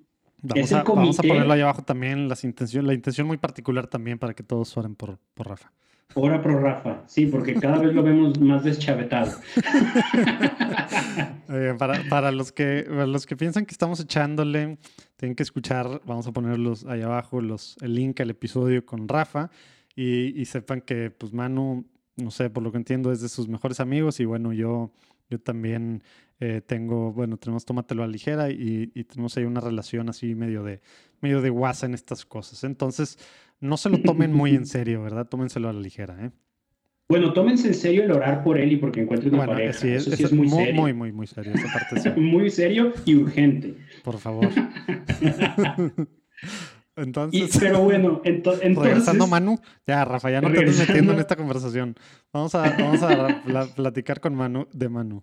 Vamos, 0.43 0.73
a, 0.73 0.83
vamos 0.83 1.19
a 1.19 1.23
ponerlo 1.23 1.53
ahí 1.53 1.63
abajo 1.63 1.83
también, 1.83 2.29
las 2.29 2.45
intención, 2.45 2.87
la 2.87 2.93
intención 2.93 3.27
muy 3.27 3.39
particular 3.39 3.87
también 3.87 4.19
para 4.19 4.35
que 4.35 4.43
todos 4.43 4.77
oren 4.77 4.95
por, 4.95 5.19
por 5.33 5.49
Rafa. 5.49 5.73
Hora 6.17 6.43
pro 6.43 6.61
Rafa, 6.61 7.03
sí, 7.07 7.27
porque 7.27 7.55
cada 7.55 7.79
vez 7.79 7.93
lo 7.93 8.03
vemos 8.03 8.39
más 8.39 8.63
deschavetado. 8.63 9.33
para, 12.09 12.31
los 12.31 12.53
que, 12.53 12.87
los 12.89 13.27
que 13.27 13.37
piensan 13.37 13.67
que 13.67 13.73
estamos 13.73 13.99
echándole, 14.01 14.79
tienen 15.17 15.35
que 15.35 15.43
escuchar, 15.43 16.03
vamos 16.05 16.27
a 16.29 16.33
ponerlos 16.33 16.85
ahí 16.85 17.03
abajo, 17.03 17.41
los, 17.41 17.77
el 17.81 17.95
link 17.95 18.21
al 18.21 18.31
episodio 18.31 18.87
con 18.87 19.09
Rafa 19.09 19.51
y, 19.97 20.45
sepan 20.45 20.83
que 20.83 21.11
pues 21.11 21.33
Manu, 21.33 21.85
no 22.17 22.31
sé, 22.31 22.49
por 22.49 22.63
lo 22.63 22.71
que 22.71 22.79
entiendo 22.79 23.11
es 23.11 23.21
de 23.21 23.29
sus 23.29 23.49
mejores 23.49 23.81
amigos 23.81 24.21
y 24.21 24.25
bueno, 24.25 24.53
yo, 24.53 24.93
yo 25.31 25.41
también 25.41 26.03
eh, 26.41 26.61
tengo, 26.67 27.13
bueno, 27.13 27.37
tenemos 27.37 27.65
Tómatelo 27.65 28.03
a 28.03 28.07
ligera 28.07 28.51
y, 28.51 28.91
y, 28.95 29.05
tenemos 29.05 29.37
ahí 29.37 29.45
una 29.45 29.61
relación 29.61 30.09
así 30.09 30.35
medio 30.35 30.63
de, 30.63 30.81
medio 31.21 31.41
de 31.41 31.51
guasa 31.51 31.87
en 31.87 31.95
estas 31.95 32.25
cosas. 32.27 32.65
Entonces, 32.65 33.19
no 33.61 33.77
se 33.77 33.89
lo 33.91 34.01
tomen 34.01 34.33
muy 34.33 34.55
en 34.55 34.67
serio, 34.67 35.03
¿verdad? 35.03 35.27
Tómenselo 35.29 35.69
a 35.69 35.73
la 35.73 35.81
ligera, 35.81 36.25
¿eh? 36.25 36.31
Bueno, 37.07 37.35
tómense 37.35 37.69
en 37.69 37.75
serio 37.75 38.05
el 38.05 38.13
orar 38.13 38.43
por 38.43 38.59
él 38.59 38.73
y 38.73 38.77
porque 38.77 39.03
encuentre 39.03 39.29
una 39.29 39.45
pareja. 39.45 39.75
Sí, 39.75 39.89
Eso 39.89 40.11
sí 40.11 40.25
es, 40.25 40.33
muy, 40.33 40.49
serio. 40.49 40.75
Muy, 40.75 40.95
muy, 40.95 41.13
muy 41.13 41.27
serio. 41.27 41.53
Esa 41.55 41.71
parte 41.71 42.01
sí. 42.01 42.09
muy 42.17 42.49
serio 42.49 42.95
y 43.05 43.15
urgente. 43.17 43.75
Por 44.03 44.19
favor. 44.19 44.49
entonces. 46.97 47.57
pero 47.59 47.81
bueno, 47.81 48.21
entonces. 48.25 48.77
Regresando, 48.77 49.27
Manu. 49.27 49.59
Ya, 49.87 50.05
Rafa, 50.05 50.31
ya 50.31 50.41
no 50.41 50.51
te 50.53 50.65
estés 50.65 50.89
metiendo 50.89 51.13
en 51.13 51.21
esta 51.21 51.37
conversación. 51.37 51.95
Vamos 52.33 52.55
a, 52.55 52.77
vamos 52.77 53.03
a 53.03 53.75
platicar 53.75 54.21
con 54.21 54.35
Manu 54.35 54.67
de 54.73 54.89
Manu. 54.89 55.23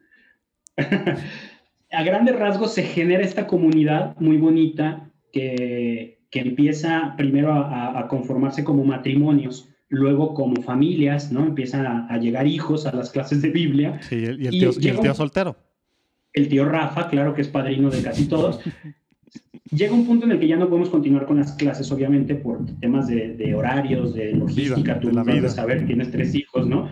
a 0.77 2.03
grandes 2.03 2.37
rasgos 2.37 2.73
se 2.73 2.83
genera 2.83 3.23
esta 3.23 3.47
comunidad 3.47 4.15
muy 4.19 4.37
bonita 4.37 5.11
que 5.33 6.21
que 6.31 6.39
empieza 6.39 7.13
primero 7.17 7.53
a, 7.53 8.07
conformarse 8.07 8.63
como 8.63 8.85
matrimonios, 8.85 9.69
luego 9.89 10.33
como 10.33 10.61
familias, 10.61 11.31
¿no? 11.31 11.45
Empiezan 11.45 11.85
a, 11.85 12.17
llegar 12.17 12.47
hijos 12.47 12.87
a 12.87 12.93
las 12.93 13.11
clases 13.11 13.41
de 13.41 13.49
Biblia. 13.49 13.99
Sí, 14.01 14.15
y 14.15 14.47
el, 14.47 14.49
tío, 14.49 14.69
el 14.69 14.99
tío 15.01 15.13
soltero. 15.13 15.57
El 16.33 16.47
tío 16.47 16.63
Rafa, 16.63 17.09
claro 17.09 17.35
que 17.35 17.41
es 17.41 17.49
padrino 17.49 17.89
de 17.89 18.01
casi 18.01 18.27
todos. 18.27 18.61
Llega 19.71 19.93
un 19.93 20.05
punto 20.05 20.25
en 20.25 20.33
el 20.33 20.39
que 20.39 20.47
ya 20.47 20.57
no 20.57 20.67
podemos 20.67 20.89
continuar 20.89 21.25
con 21.25 21.37
las 21.37 21.53
clases, 21.53 21.89
obviamente, 21.93 22.35
por 22.35 22.65
temas 22.81 23.07
de, 23.07 23.55
horarios, 23.55 24.13
de 24.13 24.33
logística, 24.33 24.99
tú 24.99 25.11
la 25.11 25.23
vida. 25.23 25.47
saber, 25.47 25.85
tienes 25.87 26.11
tres 26.11 26.35
hijos, 26.35 26.67
¿no? 26.67 26.89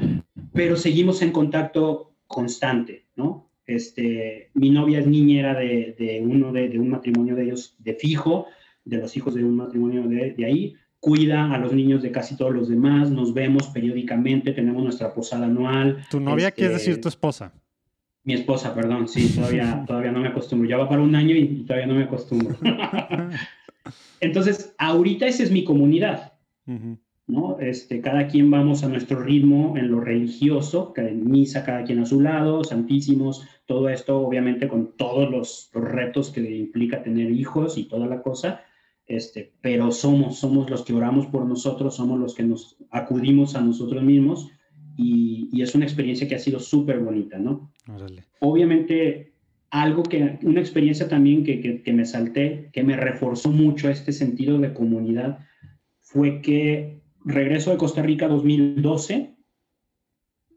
Pero 0.53 0.77
seguimos 0.77 1.21
en 1.21 1.31
contacto 1.31 2.13
constante, 2.25 3.07
¿no? 3.17 3.51
Este, 3.65 4.49
mi 4.53 4.69
novia 4.69 4.99
es 4.99 5.07
niñera 5.07 5.59
de, 5.59 5.95
de 5.99 6.21
uno 6.25 6.53
de, 6.53 6.69
de, 6.69 6.79
un 6.79 6.89
matrimonio 6.89 7.35
de 7.35 7.43
ellos 7.43 7.75
de 7.79 7.93
fijo, 7.95 8.47
de 8.85 8.97
los 8.97 9.15
hijos 9.15 9.35
de 9.35 9.43
un 9.43 9.57
matrimonio 9.57 10.07
de, 10.07 10.45
ahí, 10.45 10.75
cuida 10.99 11.53
a 11.53 11.57
los 11.57 11.73
niños 11.73 12.01
de 12.01 12.11
casi 12.11 12.35
todos 12.37 12.53
los 12.53 12.69
demás, 12.69 13.11
nos 13.11 13.33
vemos 13.33 13.67
periódicamente, 13.67 14.53
tenemos 14.53 14.83
nuestra 14.83 15.13
posada 15.13 15.45
anual. 15.45 16.05
¿Tu 16.09 16.19
novia 16.19 16.51
quiere 16.51 16.73
decir 16.73 16.91
este, 16.91 17.03
tu 17.03 17.09
esposa? 17.09 17.53
Mi 18.29 18.35
esposa, 18.35 18.75
perdón, 18.75 19.07
sí, 19.07 19.27
todavía, 19.35 19.83
todavía 19.87 20.11
no 20.11 20.19
me 20.19 20.27
acostumbro. 20.27 20.69
Ya 20.69 20.77
va 20.77 20.87
para 20.87 21.01
un 21.01 21.15
año 21.15 21.35
y 21.35 21.63
todavía 21.65 21.87
no 21.87 21.95
me 21.95 22.03
acostumbro. 22.03 22.55
Entonces, 24.19 24.75
ahorita 24.77 25.25
esa 25.25 25.41
es 25.41 25.49
mi 25.49 25.63
comunidad, 25.63 26.33
¿no? 27.25 27.57
Este, 27.59 28.01
cada 28.01 28.27
quien 28.27 28.51
vamos 28.51 28.83
a 28.83 28.87
nuestro 28.87 29.19
ritmo 29.23 29.75
en 29.77 29.89
lo 29.89 29.99
religioso, 29.99 30.93
en 30.95 31.27
misa 31.27 31.65
cada 31.65 31.83
quien 31.85 32.01
a 32.01 32.05
su 32.05 32.21
lado, 32.21 32.63
santísimos, 32.63 33.47
todo 33.65 33.89
esto 33.89 34.19
obviamente 34.19 34.67
con 34.67 34.95
todos 34.95 35.27
los, 35.31 35.71
retos 35.73 36.29
que 36.29 36.41
implica 36.55 37.01
tener 37.01 37.31
hijos 37.31 37.79
y 37.79 37.85
toda 37.85 38.05
la 38.05 38.21
cosa, 38.21 38.61
este, 39.07 39.53
pero 39.59 39.91
somos, 39.91 40.37
somos 40.37 40.69
los 40.69 40.83
que 40.83 40.93
oramos 40.93 41.25
por 41.25 41.47
nosotros, 41.47 41.95
somos 41.95 42.19
los 42.19 42.35
que 42.35 42.43
nos 42.43 42.77
acudimos 42.91 43.55
a 43.55 43.61
nosotros 43.61 44.03
mismos 44.03 44.51
y, 45.01 45.61
es 45.61 45.75
una 45.75 45.85
experiencia 45.85 46.27
que 46.27 46.35
ha 46.35 46.39
sido 46.39 46.59
súper 46.59 46.99
bonita, 46.99 47.37
¿no? 47.37 47.71
Obviamente, 48.39 49.33
algo 49.69 50.03
que, 50.03 50.39
una 50.43 50.59
experiencia 50.59 51.07
también 51.07 51.43
que, 51.43 51.81
que, 51.83 51.93
me 51.93 52.05
salté, 52.05 52.69
que 52.73 52.83
me 52.83 52.95
reforzó 52.95 53.51
mucho 53.51 53.89
este 53.89 54.11
sentido 54.11 54.57
de 54.57 54.73
comunidad, 54.73 55.39
fue 55.99 56.41
que 56.41 57.01
regreso 57.23 57.71
de 57.71 57.77
Costa 57.77 58.01
Rica 58.01 58.27
2012, 58.27 59.35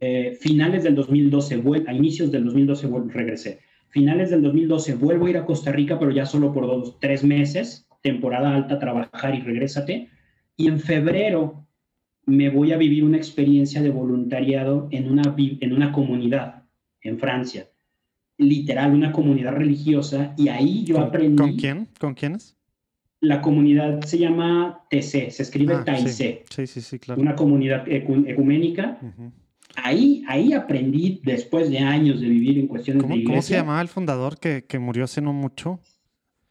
eh, 0.00 0.38
finales 0.40 0.82
del 0.82 0.94
2012, 0.94 1.62
a 1.86 1.92
inicios 1.92 2.32
del 2.32 2.44
2012 2.44 2.88
regresé. 3.08 3.60
Finales 3.88 4.30
del 4.30 4.42
2012 4.42 4.94
vuelvo 4.94 5.26
a 5.26 5.30
ir 5.30 5.36
a 5.36 5.44
Costa 5.44 5.70
Rica, 5.70 5.98
pero 5.98 6.10
ya 6.10 6.24
solo 6.24 6.52
por 6.52 6.66
dos, 6.66 6.98
tres 6.98 7.22
meses, 7.22 7.86
temporada 8.00 8.54
alta, 8.54 8.78
trabajar 8.78 9.34
y 9.34 9.40
regrésate. 9.40 10.08
Y 10.56 10.68
en 10.68 10.80
febrero 10.80 11.66
me 12.24 12.48
voy 12.48 12.72
a 12.72 12.78
vivir 12.78 13.04
una 13.04 13.18
experiencia 13.18 13.82
de 13.82 13.90
voluntariado 13.90 14.88
en 14.90 15.10
una, 15.10 15.34
en 15.36 15.72
una 15.72 15.92
comunidad 15.92 16.61
en 17.02 17.18
Francia. 17.18 17.68
Literal, 18.38 18.92
una 18.92 19.12
comunidad 19.12 19.52
religiosa. 19.52 20.34
Y 20.36 20.48
ahí 20.48 20.84
yo 20.84 21.00
aprendí. 21.00 21.36
¿Con 21.36 21.56
quién? 21.56 21.88
¿Con 21.98 22.14
quiénes? 22.14 22.56
La 23.20 23.40
comunidad 23.40 24.02
se 24.02 24.18
llama 24.18 24.84
TC, 24.90 25.30
se 25.30 25.42
escribe 25.42 25.74
ah, 25.74 25.96
Sí. 25.96 26.66
sí. 26.66 26.80
sí, 26.80 26.98
claro. 26.98 27.20
Una 27.20 27.36
comunidad 27.36 27.84
ecuménica. 27.88 28.98
Ahí, 29.76 30.24
ahí 30.26 30.52
aprendí, 30.52 31.20
después 31.24 31.70
de 31.70 31.78
años 31.78 32.20
de 32.20 32.28
vivir 32.28 32.58
en 32.58 32.66
cuestiones 32.66 33.06
de 33.06 33.14
iglesia. 33.14 33.28
¿Cómo 33.28 33.42
se 33.42 33.54
llamaba 33.54 33.80
el 33.80 33.88
fundador 33.88 34.38
que, 34.38 34.64
que 34.64 34.78
murió 34.78 35.04
hace 35.04 35.20
no 35.20 35.32
mucho? 35.32 35.78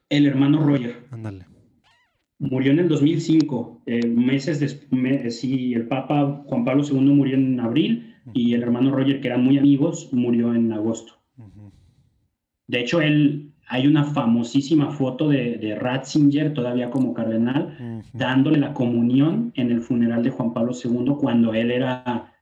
El 0.09 0.25
hermano 0.25 0.65
Roger. 0.65 1.05
Ándale. 1.11 1.45
Murió 2.39 2.71
en 2.71 2.79
el 2.79 2.87
2005, 2.87 3.83
eh, 3.85 4.07
meses 4.07 4.59
después, 4.59 5.39
sí, 5.39 5.73
el 5.73 5.87
Papa 5.87 6.41
Juan 6.47 6.65
Pablo 6.65 6.83
II 6.83 6.99
murió 7.01 7.35
en 7.35 7.59
abril 7.59 8.10
y 8.34 8.53
el 8.53 8.64
hermano 8.64 8.91
Roger, 8.91 9.22
que 9.22 9.27
eran 9.27 9.43
muy 9.43 9.57
amigos, 9.57 10.10
murió 10.11 10.53
en 10.53 10.72
agosto. 10.72 11.14
De 12.68 12.80
hecho, 12.80 13.02
él, 13.02 13.52
hay 13.68 13.88
una 13.88 14.03
famosísima 14.03 14.91
foto 14.91 15.27
de, 15.27 15.77
Ratzinger, 15.80 16.53
todavía 16.53 16.89
como 16.89 17.14
cardenal, 17.14 18.03
dándole 18.14 18.60
la 18.60 18.73
comunión 18.73 19.52
en 19.56 19.72
el 19.72 19.81
funeral 19.81 20.23
de 20.23 20.30
Juan 20.30 20.53
Pablo 20.53 20.73
II 20.73 21.15
cuando 21.19 21.53
él 21.53 21.72
era 21.72 22.34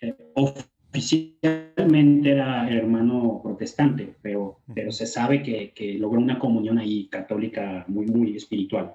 eh, 0.00 0.16
oficialmente 0.34 2.30
era 2.30 2.68
hermano 2.70 3.40
protestante, 3.42 4.14
pero, 4.22 4.60
pero 4.74 4.90
se 4.90 5.06
sabe 5.06 5.42
que, 5.42 5.72
que 5.72 5.98
logró 5.98 6.20
una 6.20 6.38
comunión 6.38 6.78
ahí 6.78 7.08
católica 7.08 7.84
muy, 7.88 8.06
muy 8.06 8.36
espiritual. 8.36 8.94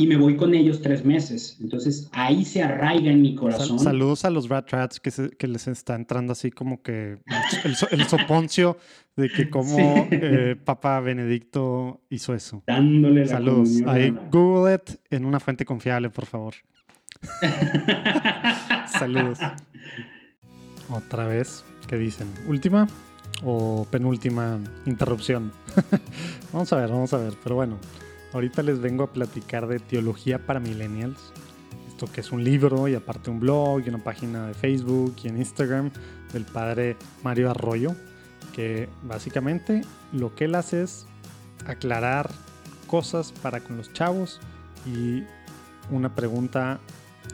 Y 0.00 0.06
me 0.06 0.16
voy 0.16 0.36
con 0.36 0.54
ellos 0.54 0.80
tres 0.80 1.04
meses. 1.04 1.56
Entonces 1.60 2.08
ahí 2.12 2.44
se 2.44 2.62
arraiga 2.62 3.10
en 3.10 3.20
mi 3.20 3.34
corazón. 3.34 3.80
saludos 3.80 4.24
a 4.24 4.30
los 4.30 4.48
Rat 4.48 4.70
Rats 4.70 5.00
que, 5.00 5.10
que, 5.36 5.48
les 5.48 5.66
está 5.66 5.96
entrando 5.96 6.32
así 6.32 6.52
como 6.52 6.82
que 6.82 7.18
el, 7.64 8.04
soponcio 8.04 8.76
de 9.16 9.28
que 9.28 9.50
como 9.50 10.06
eh, 10.12 10.54
Papa 10.64 11.00
Benedicto 11.00 12.00
hizo 12.10 12.32
eso. 12.32 12.62
Dándole 12.64 13.22
la 13.22 13.32
Saludos. 13.32 13.70
Ahí, 13.86 14.16
Google 14.30 14.76
it 14.76 15.00
en 15.10 15.24
una 15.24 15.40
fuente 15.40 15.64
confiable, 15.64 16.10
por 16.10 16.26
favor. 16.26 16.54
Saludos. 18.86 19.40
Otra 20.90 21.26
vez, 21.26 21.64
¿qué 21.88 21.96
dicen? 21.96 22.28
¿Última 22.46 22.86
o 23.42 23.84
penúltima 23.90 24.60
interrupción? 24.86 25.50
vamos 26.52 26.72
a 26.72 26.76
ver, 26.76 26.88
vamos 26.88 27.12
a 27.12 27.18
ver. 27.18 27.32
Pero 27.42 27.56
bueno, 27.56 27.78
Ahorita 28.32 28.62
les 28.62 28.78
vengo 28.80 29.04
a 29.04 29.12
platicar 29.12 29.66
de 29.68 29.78
Teología 29.78 30.44
para 30.44 30.60
Millennials. 30.60 31.32
Esto 31.88 32.06
que 32.12 32.20
es 32.20 32.30
un 32.30 32.44
libro 32.44 32.86
y 32.86 32.94
aparte 32.94 33.30
un 33.30 33.40
blog 33.40 33.80
y 33.80 33.88
una 33.88 34.04
página 34.04 34.46
de 34.46 34.54
Facebook 34.54 35.16
y 35.24 35.28
en 35.28 35.38
Instagram 35.38 35.90
del 36.32 36.44
padre 36.44 36.96
Mario 37.24 37.50
Arroyo, 37.50 37.96
que 38.54 38.88
básicamente 39.02 39.80
lo 40.12 40.34
que 40.34 40.44
él 40.44 40.54
hace 40.56 40.82
es 40.82 41.06
aclarar 41.66 42.30
cosas 42.86 43.32
para 43.32 43.60
con 43.60 43.78
los 43.78 43.92
chavos 43.94 44.40
y 44.84 45.24
una 45.90 46.14
pregunta 46.14 46.80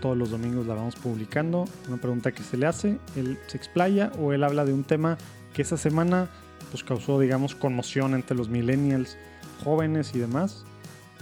todos 0.00 0.16
los 0.16 0.30
domingos 0.30 0.66
la 0.66 0.74
vamos 0.74 0.94
publicando, 0.94 1.64
una 1.88 1.96
pregunta 1.96 2.32
que 2.32 2.42
se 2.42 2.56
le 2.56 2.66
hace, 2.66 2.98
él 3.16 3.38
se 3.48 3.56
explaya 3.56 4.12
o 4.18 4.32
él 4.32 4.44
habla 4.44 4.64
de 4.64 4.72
un 4.72 4.84
tema 4.84 5.18
que 5.54 5.62
esa 5.62 5.76
semana 5.76 6.28
pues 6.70 6.84
causó 6.84 7.18
digamos 7.18 7.54
conmoción 7.54 8.14
entre 8.14 8.36
los 8.36 8.48
millennials 8.48 9.18
jóvenes 9.62 10.12
y 10.14 10.20
demás 10.20 10.64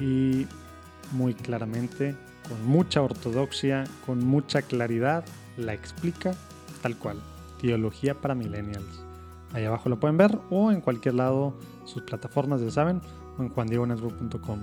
y 0.02 0.48
muy 1.12 1.32
claramente, 1.34 2.16
con 2.48 2.64
mucha 2.66 3.02
ortodoxia, 3.02 3.84
con 4.04 4.24
mucha 4.24 4.62
claridad, 4.62 5.24
la 5.56 5.74
explica 5.74 6.32
tal 6.82 6.96
cual. 6.96 7.18
Teología 7.60 8.20
para 8.20 8.34
Millennials. 8.34 9.04
Ahí 9.52 9.64
abajo 9.64 9.88
lo 9.88 10.00
pueden 10.00 10.16
ver 10.16 10.38
o 10.50 10.72
en 10.72 10.80
cualquier 10.80 11.14
lado 11.14 11.54
sus 11.84 12.02
plataformas, 12.02 12.60
ya 12.60 12.70
saben, 12.70 13.00
o 13.38 13.42
en 13.42 13.50
juandiegonesbo.com. 13.50 14.60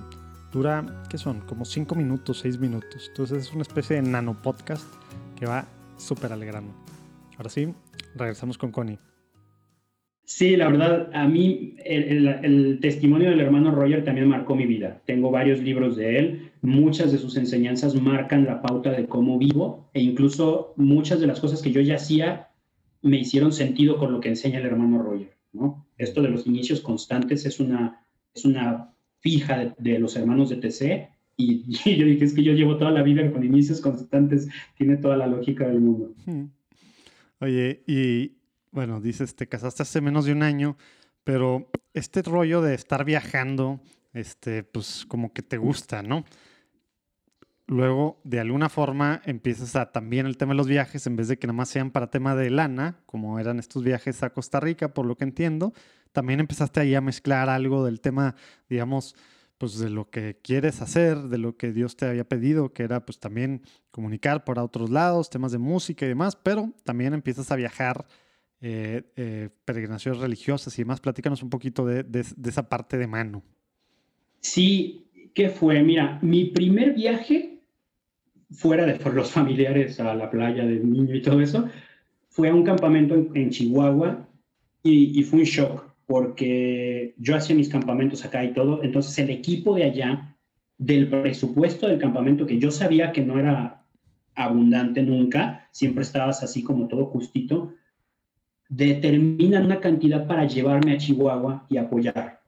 Dura, 0.52 1.03
¿qué 1.10 1.18
son? 1.18 1.41
Como 1.41 1.64
5 1.64 1.95
minutos, 1.95 2.40
6 2.40 2.60
minutos. 2.60 3.06
Entonces 3.07 3.48
es 3.48 3.53
una 3.53 3.61
especie 3.61 3.95
de 3.95 4.02
nano 4.02 4.34
podcast 4.41 4.84
que 5.38 5.45
va 5.45 5.66
súper 5.98 6.34
al. 6.34 6.44
Ahora 7.38 7.49
sí, 7.49 7.74
regresamos 8.16 8.57
con 8.57 8.72
Connie. 8.72 8.99
Sí, 10.30 10.56
la 10.56 10.69
verdad, 10.69 11.10
a 11.11 11.27
mí 11.27 11.73
el, 11.84 12.77
testimonio 12.81 13.31
del 13.31 13.39
hermano 13.39 13.72
Roger 13.72 14.03
también 14.03 14.27
marcó 14.27 14.56
mi 14.56 14.68
vida. 14.68 15.01
Tengo 15.07 15.31
varios 15.31 15.60
libros 15.60 15.95
de 15.95 16.19
él, 16.19 16.51
muchas 16.61 17.11
de 17.11 17.18
sus 17.18 17.35
enseñanzas 17.35 17.99
marcan 17.99 18.45
la 18.45 18.61
pauta 18.61 18.91
de 18.91 19.07
cómo 19.07 19.39
vivo 19.39 19.89
e 19.91 20.01
incluso 20.01 20.76
muchas 20.77 21.19
de 21.19 21.26
las 21.26 21.39
cosas 21.39 21.64
que 21.64 21.72
yo 21.72 21.81
ya 21.81 21.95
hacía 21.95 22.49
me 23.01 23.18
hicieron 23.18 23.51
sentido 23.51 23.97
con 23.97 24.11
lo 24.11 24.19
que 24.19 24.30
enseña 24.30 24.60
el 24.60 24.68
hermano 24.68 25.01
Roger. 25.01 25.34
¿no? 25.51 25.88
Esto 25.97 26.22
de 26.22 26.30
los 26.30 26.45
inicios 26.45 26.81
constantes 26.81 27.47
es 27.47 27.60
una, 27.60 28.06
es 28.35 28.45
una 28.45 28.93
fija 29.22 29.73
de, 29.80 29.97
los 29.97 30.15
hermanos 30.15 30.49
de 30.51 30.57
TC 30.57 31.10
y, 31.38 31.64
yo 31.97 32.06
dije, 32.06 32.26
es 32.26 32.35
que 32.35 32.43
yo 32.43 32.53
llevo 32.53 32.77
toda 32.77 32.91
la 32.91 33.01
vida 33.01 33.30
con 33.31 33.43
inicios 33.43 33.81
constantes, 33.81 34.47
tiene 34.77 34.97
toda 34.97 35.18
la 35.18 35.26
lógica 35.26 35.68
del 35.68 35.81
mundo. 35.81 36.14
Hmm. 36.27 36.49
Oye, 37.41 37.81
y 37.88 38.39
bueno, 38.72 39.02
dices, 39.02 39.36
te 39.36 39.48
casaste 39.48 39.84
hace 39.84 40.02
menos 40.02 40.26
de 40.26 40.32
un 40.32 40.44
año, 40.44 40.78
pero 41.24 41.70
este 41.94 42.22
rollo 42.22 42.62
de 42.62 42.76
estar 42.76 43.06
viajando, 43.06 43.82
este, 44.14 44.64
pues 44.64 45.06
como 45.08 45.34
que 45.34 45.41
te 45.41 45.58
gusta, 45.58 46.02
¿no? 46.02 46.26
Luego, 47.68 48.20
de 48.24 48.40
alguna 48.40 48.68
forma, 48.68 49.22
empiezas 49.26 49.76
a 49.76 49.91
también 49.91 50.26
el 50.26 50.38
tema 50.38 50.54
de 50.54 50.58
los 50.58 50.68
viajes, 50.68 51.06
en 51.06 51.16
vez 51.16 51.28
de 51.28 51.38
que 51.38 51.46
nada 51.46 51.58
más 51.58 51.70
sean 51.70 51.91
para 51.91 52.10
tema 52.10 52.36
de 52.36 52.50
lana, 52.50 53.00
como 53.06 53.40
eran 53.40 53.60
estos 53.60 53.84
viajes 53.84 54.24
a 54.24 54.32
Costa 54.32 54.60
Rica, 54.60 54.94
por 54.94 55.06
lo 55.06 55.16
que 55.16 55.26
entiendo, 55.26 55.74
también 56.12 56.40
empezaste 56.40 56.80
ahí 56.80 56.96
a 56.96 57.02
mezclar 57.02 57.48
algo 57.48 57.86
del 57.86 58.02
tema, 58.02 58.36
digamos, 58.70 59.16
pues 59.60 59.78
de 59.78 59.91
lo 59.91 60.10
que 60.10 60.40
quieres 60.41 60.82
hacer, 60.82 61.18
de 61.18 61.38
lo 61.38 61.58
que 61.58 61.72
Dios 61.72 61.96
te 61.96 62.08
había 62.08 62.28
pedido, 62.28 62.74
que 62.74 62.84
era 62.84 63.06
pues 63.06 63.20
también 63.20 63.62
comunicar 63.91 64.46
por 64.46 64.58
otros 64.58 64.90
lados, 64.90 65.30
temas 65.30 65.52
de 65.52 65.60
música 65.60 66.06
y 66.06 66.10
demás, 66.10 66.36
pero 66.36 66.74
también 66.86 67.14
empiezas 67.14 67.52
a 67.52 67.56
viajar 67.56 68.08
eh, 68.61 69.03
eh, 69.15 69.49
peregrinaciones 69.65 70.22
religiosas 70.22 70.77
y 70.77 70.81
demás. 70.81 70.99
Platícanos 70.99 71.41
un 71.44 71.49
poquito 71.49 71.86
de, 71.86 72.06
esa 72.45 72.68
parte 72.68 72.98
de 72.98 73.07
mano. 73.07 73.44
Sí, 74.41 75.07
¿qué 75.34 75.49
fue? 75.49 75.81
Mira, 75.81 76.19
mi 76.22 76.45
primer 76.45 76.94
viaje 76.94 77.60
fuera 78.52 78.86
de 78.86 78.98
los 79.11 79.31
familiares 79.31 79.99
a 79.99 80.14
la 80.15 80.30
playa 80.30 80.65
del 80.65 80.90
niño 80.90 81.15
y 81.15 81.22
todo 81.22 81.41
eso, 81.41 81.69
fue 82.30 82.49
a 82.49 82.56
un 82.56 82.64
campamento 82.64 83.15
en, 83.34 83.49
Chihuahua 83.49 84.27
y, 84.84 85.23
fue 85.23 85.40
un 85.40 85.45
shock 85.45 85.86
porque 86.06 87.14
yo 87.18 87.36
hacía 87.36 87.56
mis 87.56 87.69
campamentos 87.69 88.26
acá 88.26 88.44
y 88.44 88.53
todo, 88.53 88.84
entonces 88.84 89.18
el 89.19 89.30
equipo 89.30 89.76
de 89.76 89.84
allá, 89.84 90.36
del 90.77 91.07
presupuesto 91.10 91.88
del 91.88 91.99
campamento, 91.99 92.48
que 92.48 92.57
yo 92.57 92.72
sabía 92.72 93.11
que 93.11 93.22
no 93.22 93.38
era 93.38 93.86
abundante 94.34 95.03
nunca, 95.03 95.68
siempre 95.72 96.03
estabas 96.03 96.41
así 96.41 96.64
como 96.64 96.88
todo 96.88 97.06
justito, 97.06 97.73
determinan 98.70 99.66
una 99.66 99.80
cantidad 99.80 100.28
para 100.28 100.46
llevarme 100.46 100.94
a 100.94 100.98
Chihuahua 100.98 101.66
y 101.70 101.78
apoyar. 101.78 102.40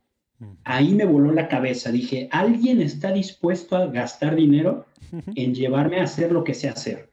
Ahí 0.63 0.93
me 0.93 1.05
voló 1.05 1.31
la 1.31 1.47
cabeza. 1.47 1.91
Dije, 1.91 2.27
¿alguien 2.31 2.81
está 2.81 3.11
dispuesto 3.11 3.75
a 3.75 3.87
gastar 3.87 4.35
dinero 4.35 4.85
en 5.35 5.53
llevarme 5.53 5.99
a 5.99 6.03
hacer 6.03 6.31
lo 6.31 6.43
que 6.43 6.53
sé 6.53 6.69
hacer? 6.69 7.09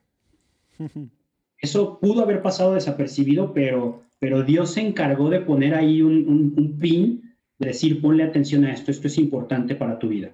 Eso 1.58 1.98
pudo 1.98 2.22
haber 2.22 2.40
pasado 2.40 2.74
desapercibido, 2.74 3.52
pero, 3.52 4.02
pero 4.18 4.44
Dios 4.44 4.72
se 4.72 4.80
encargó 4.80 5.28
de 5.28 5.40
poner 5.40 5.74
ahí 5.74 6.00
un, 6.00 6.54
un, 6.56 6.78
pin, 6.78 7.34
de 7.58 7.68
decir, 7.68 8.00
ponle 8.00 8.22
atención 8.22 8.64
a 8.64 8.72
esto, 8.72 8.90
esto 8.90 9.08
es 9.08 9.18
importante 9.18 9.74
para 9.74 9.98
tu 9.98 10.08
vida. 10.08 10.32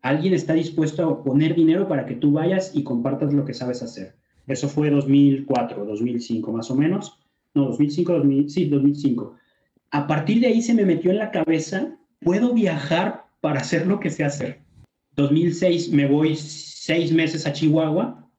Alguien 0.00 0.32
está 0.32 0.54
dispuesto 0.54 1.06
a 1.06 1.22
poner 1.22 1.54
dinero 1.54 1.86
para 1.86 2.06
que 2.06 2.14
tú 2.14 2.32
vayas 2.32 2.74
y 2.74 2.82
compartas 2.82 3.32
lo 3.32 3.44
que 3.44 3.54
sabes 3.54 3.82
hacer. 3.82 4.14
Eso 4.46 4.68
fue 4.68 4.90
2004, 4.90 5.84
2005 5.84 6.52
más 6.52 6.70
o 6.70 6.76
menos. 6.76 7.18
No, 7.58 7.64
2005, 7.64 8.12
2000, 8.12 8.50
sí, 8.50 8.64
2005. 8.66 9.34
A 9.90 10.06
partir 10.06 10.40
de 10.40 10.46
ahí 10.46 10.62
se 10.62 10.74
me 10.74 10.84
metió 10.84 11.10
en 11.10 11.18
la 11.18 11.32
cabeza, 11.32 11.98
puedo 12.20 12.54
viajar 12.54 13.24
para 13.40 13.58
hacer 13.58 13.84
lo 13.84 13.98
que 13.98 14.10
sé 14.10 14.22
hacer. 14.22 14.60
2006 15.16 15.90
me 15.90 16.06
voy 16.06 16.36
seis 16.36 17.10
meses 17.12 17.48
a 17.48 17.52
Chihuahua. 17.52 18.30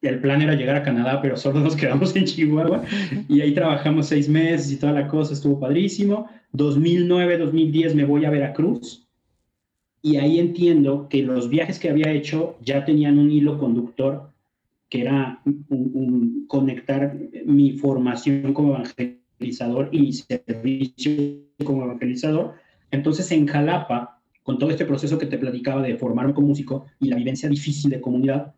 El 0.00 0.22
plan 0.22 0.40
era 0.40 0.54
llegar 0.54 0.76
a 0.76 0.82
Canadá, 0.82 1.20
pero 1.20 1.36
solo 1.36 1.60
nos 1.60 1.76
quedamos 1.76 2.16
en 2.16 2.24
Chihuahua. 2.24 2.84
Y 3.28 3.42
ahí 3.42 3.52
trabajamos 3.52 4.06
seis 4.06 4.30
meses 4.30 4.72
y 4.72 4.76
toda 4.76 4.94
la 4.94 5.08
cosa 5.08 5.34
estuvo 5.34 5.60
padrísimo. 5.60 6.30
2009, 6.52 7.36
2010 7.36 7.94
me 7.96 8.06
voy 8.06 8.24
a 8.24 8.30
Veracruz. 8.30 9.06
Y 10.00 10.16
ahí 10.16 10.40
entiendo 10.40 11.06
que 11.10 11.22
los 11.22 11.50
viajes 11.50 11.78
que 11.78 11.90
había 11.90 12.10
hecho 12.12 12.56
ya 12.62 12.86
tenían 12.86 13.18
un 13.18 13.30
hilo 13.30 13.58
conductor 13.58 14.32
que 14.88 15.02
era 15.02 15.42
conectar 16.46 17.16
mi 17.44 17.72
formación 17.72 18.54
como 18.54 18.74
evangelizador 18.74 19.88
y 19.92 20.00
mi 20.00 20.12
servicio 20.12 21.12
como 21.64 21.84
evangelizador. 21.84 22.54
Entonces 22.90 23.30
en 23.32 23.46
Jalapa 23.46 24.18
con 24.48 24.58
todo 24.58 24.70
este 24.70 24.86
proceso 24.86 25.18
que 25.18 25.26
te 25.26 25.36
platicaba 25.36 25.82
de 25.82 25.98
formarme 25.98 26.32
como 26.32 26.46
músico 26.46 26.86
y 26.98 27.10
la 27.10 27.16
vivencia 27.16 27.50
difícil 27.50 27.90
de 27.90 28.00
comunidad, 28.00 28.54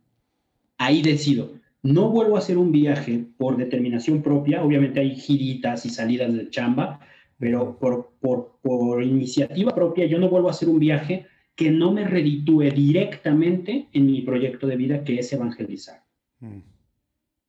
ahí 0.79 1.03
decido, 1.03 1.55
no 1.83 2.11
vuelvo 2.11 2.37
a 2.37 2.39
hacer 2.39 2.59
un 2.59 2.71
viaje 2.71 3.27
por 3.37 3.57
determinación 3.57 4.23
propia, 4.23 4.63
obviamente 4.63 5.01
hay 5.01 5.17
giritas 5.17 5.85
y 5.85 5.91
salidas 5.91 6.33
de 6.33 6.49
chamba, 6.49 7.01
pero 7.41 7.77
por, 7.77 8.13
por, 8.21 8.61
por 8.63 9.03
iniciativa 9.03 9.75
propia 9.75 10.07
yo 10.07 10.21
no 10.21 10.29
vuelvo 10.29 10.47
a 10.47 10.53
hacer 10.53 10.69
un 10.69 10.79
viaje 10.79 11.27
que 11.57 11.73
no 11.73 11.91
me 11.91 12.07
reditúe 12.07 12.71
directamente 12.73 13.89
en 13.93 14.07
mi 14.07 14.23
proyecto 14.23 14.69
de 14.69 14.77
vida 14.77 15.03
que 15.03 15.19
es 15.19 15.33
evangelizar. 15.33 16.05
Mm. 16.41 16.59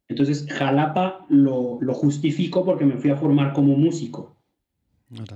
Entonces, 0.09 0.45
Jalapa 0.49 1.25
lo, 1.29 1.79
lo 1.81 1.93
justifico 1.93 2.65
porque 2.65 2.85
me 2.85 2.97
fui 2.97 3.09
a 3.11 3.17
formar 3.17 3.53
como 3.53 3.75
músico. 3.77 4.35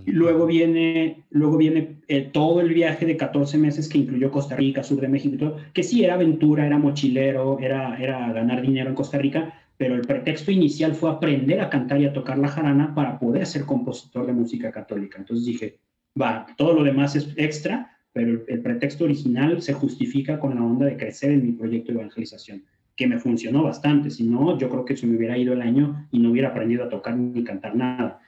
Luego 0.05 0.45
viene, 0.45 1.25
luego 1.31 1.57
viene 1.57 1.97
eh, 2.07 2.21
todo 2.21 2.61
el 2.61 2.73
viaje 2.73 3.05
de 3.05 3.17
14 3.17 3.57
meses 3.57 3.89
que 3.89 3.97
incluyó 3.97 4.31
Costa 4.31 4.55
Rica, 4.55 4.83
sur 4.83 5.01
de 5.01 5.09
México 5.09 5.35
y 5.35 5.37
todo, 5.37 5.57
que 5.73 5.83
sí 5.83 6.03
era 6.03 6.13
aventura, 6.13 6.65
era 6.65 6.77
mochilero, 6.77 7.59
era, 7.59 7.97
era 7.97 8.31
ganar 8.31 8.61
dinero 8.61 8.89
en 8.89 8.95
Costa 8.95 9.17
Rica, 9.17 9.53
pero 9.75 9.95
el 9.95 10.01
pretexto 10.01 10.51
inicial 10.51 10.95
fue 10.95 11.11
aprender 11.11 11.59
a 11.59 11.69
cantar 11.69 11.99
y 11.99 12.05
a 12.05 12.13
tocar 12.13 12.37
la 12.37 12.47
jarana 12.47 12.95
para 12.95 13.19
poder 13.19 13.45
ser 13.45 13.65
compositor 13.65 14.25
de 14.25 14.33
música 14.33 14.71
católica. 14.71 15.17
Entonces 15.19 15.45
dije, 15.45 15.79
va, 16.19 16.45
todo 16.57 16.73
lo 16.73 16.83
demás 16.83 17.17
es 17.17 17.33
extra, 17.35 17.97
pero 18.13 18.31
el, 18.31 18.43
el 18.47 18.61
pretexto 18.61 19.03
original 19.03 19.61
se 19.61 19.73
justifica 19.73 20.39
con 20.39 20.55
la 20.55 20.63
onda 20.63 20.85
de 20.85 20.95
crecer 20.95 21.31
en 21.31 21.43
mi 21.43 21.51
proyecto 21.51 21.91
de 21.91 21.99
evangelización, 21.99 22.63
que 22.95 23.07
me 23.07 23.19
funcionó 23.19 23.63
bastante. 23.63 24.09
Si 24.09 24.23
no, 24.23 24.57
yo 24.57 24.69
creo 24.69 24.85
que 24.85 24.97
se 24.97 25.07
me 25.07 25.17
hubiera 25.17 25.37
ido 25.37 25.53
el 25.53 25.61
año 25.61 26.07
y 26.11 26.19
no 26.19 26.31
hubiera 26.31 26.49
aprendido 26.49 26.83
a 26.83 26.89
tocar 26.89 27.17
ni 27.17 27.43
cantar 27.43 27.75
nada. 27.75 28.21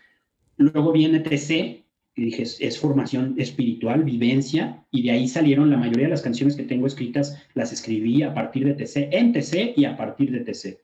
Luego 0.58 0.92
viene 0.92 1.20
TC, 1.20 1.86
que 2.14 2.22
dije, 2.22 2.44
es, 2.44 2.80
formación 2.80 3.36
espiritual, 3.38 4.04
vivencia, 4.04 4.84
y 4.92 5.04
de 5.04 5.12
ahí 5.12 5.28
salieron 5.28 5.70
la 5.70 5.78
mayoría 5.78 6.06
de 6.06 6.12
las 6.12 6.22
canciones 6.22 6.56
que 6.56 6.64
tengo 6.64 6.88
escritas, 6.88 7.42
las 7.54 7.72
escribí 7.72 8.24
a 8.24 8.34
partir 8.34 8.66
de 8.66 8.74
TC, 8.74 9.10
en 9.12 9.34
TC 9.34 9.74
y 9.78 9.86
a 9.86 9.96
partir 9.96 10.32
de 10.32 10.40
TC. 10.40 10.80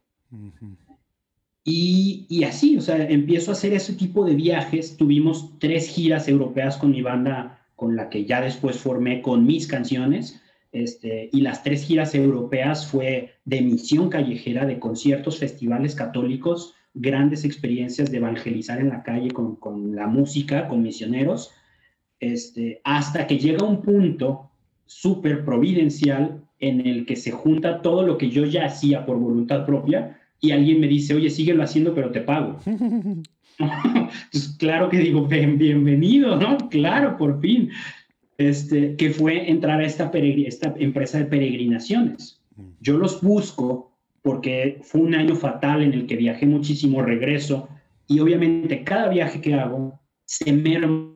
y, 1.65 2.25
y, 2.29 2.43
así, 2.43 2.77
o 2.77 2.81
sea, 2.81 3.09
empiezo 3.09 3.51
a 3.51 3.53
hacer 3.53 3.73
ese 3.73 3.93
tipo 3.93 4.25
de 4.25 4.35
viajes. 4.35 4.95
Tuvimos 4.95 5.57
tres 5.59 5.87
giras 5.87 6.27
europeas 6.27 6.77
con 6.77 6.91
mi 6.91 7.01
banda, 7.01 7.65
con 7.75 7.95
la 7.95 8.09
que 8.09 8.25
ya 8.25 8.41
después 8.41 8.77
formé 8.77 9.21
con 9.21 9.45
mis 9.45 9.67
canciones. 9.67 10.42
Este, 10.73 11.29
y 11.31 11.41
las 11.41 11.63
tres 11.63 11.85
giras 11.85 12.15
europeas 12.15 12.87
fue 12.87 13.35
de 13.45 13.61
misión 13.61 14.09
callejera, 14.09 14.65
de 14.65 14.79
conciertos, 14.79 15.37
festivales 15.37 15.93
católicos, 15.93 16.73
grandes 16.95 17.45
experiencias 17.45 18.11
de 18.11 18.17
evangelizar 18.17 18.79
en 18.79 18.89
la 18.89 19.03
calle 19.03 19.29
con, 19.31 19.55
con 19.55 19.95
la 19.95 20.07
música, 20.07 20.67
con 20.67 20.81
misioneros, 20.81 21.51
este, 22.19 22.81
hasta 22.83 23.27
que 23.27 23.37
llega 23.37 23.65
un 23.65 23.81
punto 23.81 24.49
súper 24.85 25.45
providencial 25.45 26.43
en 26.59 26.85
el 26.87 27.05
que 27.05 27.15
se 27.15 27.31
junta 27.31 27.81
todo 27.81 28.03
lo 28.03 28.17
que 28.17 28.29
yo 28.29 28.45
ya 28.45 28.65
hacía 28.65 29.05
por 29.05 29.19
voluntad 29.19 29.65
propia 29.65 30.19
y 30.39 30.51
alguien 30.51 30.79
me 30.81 30.87
dice, 30.87 31.13
oye, 31.13 31.29
síguelo 31.29 31.63
haciendo, 31.63 31.93
pero 31.93 32.11
te 32.11 32.21
pago. 32.21 32.57
pues 34.31 34.55
claro 34.57 34.89
que 34.89 34.97
digo, 34.97 35.27
bienvenido, 35.27 36.35
¿no? 36.35 36.57
Claro, 36.69 37.17
por 37.17 37.39
fin. 37.39 37.69
Este, 38.37 38.95
que 38.95 39.11
fue 39.11 39.49
entrar 39.49 39.79
a 39.79 39.85
esta, 39.85 40.11
esta 40.13 40.73
empresa 40.77 41.19
de 41.19 41.25
peregrinaciones. 41.25 42.41
Yo 42.79 42.97
los 42.97 43.21
busco 43.21 43.93
porque 44.21 44.79
fue 44.81 45.01
un 45.01 45.13
año 45.13 45.35
fatal 45.35 45.83
en 45.83 45.93
el 45.93 46.07
que 46.07 46.15
viajé 46.15 46.45
muchísimo, 46.45 47.01
regreso, 47.01 47.67
y 48.07 48.19
obviamente 48.19 48.83
cada 48.83 49.09
viaje 49.09 49.41
que 49.41 49.53
hago 49.53 49.99
se 50.25 50.51
merma 50.51 51.13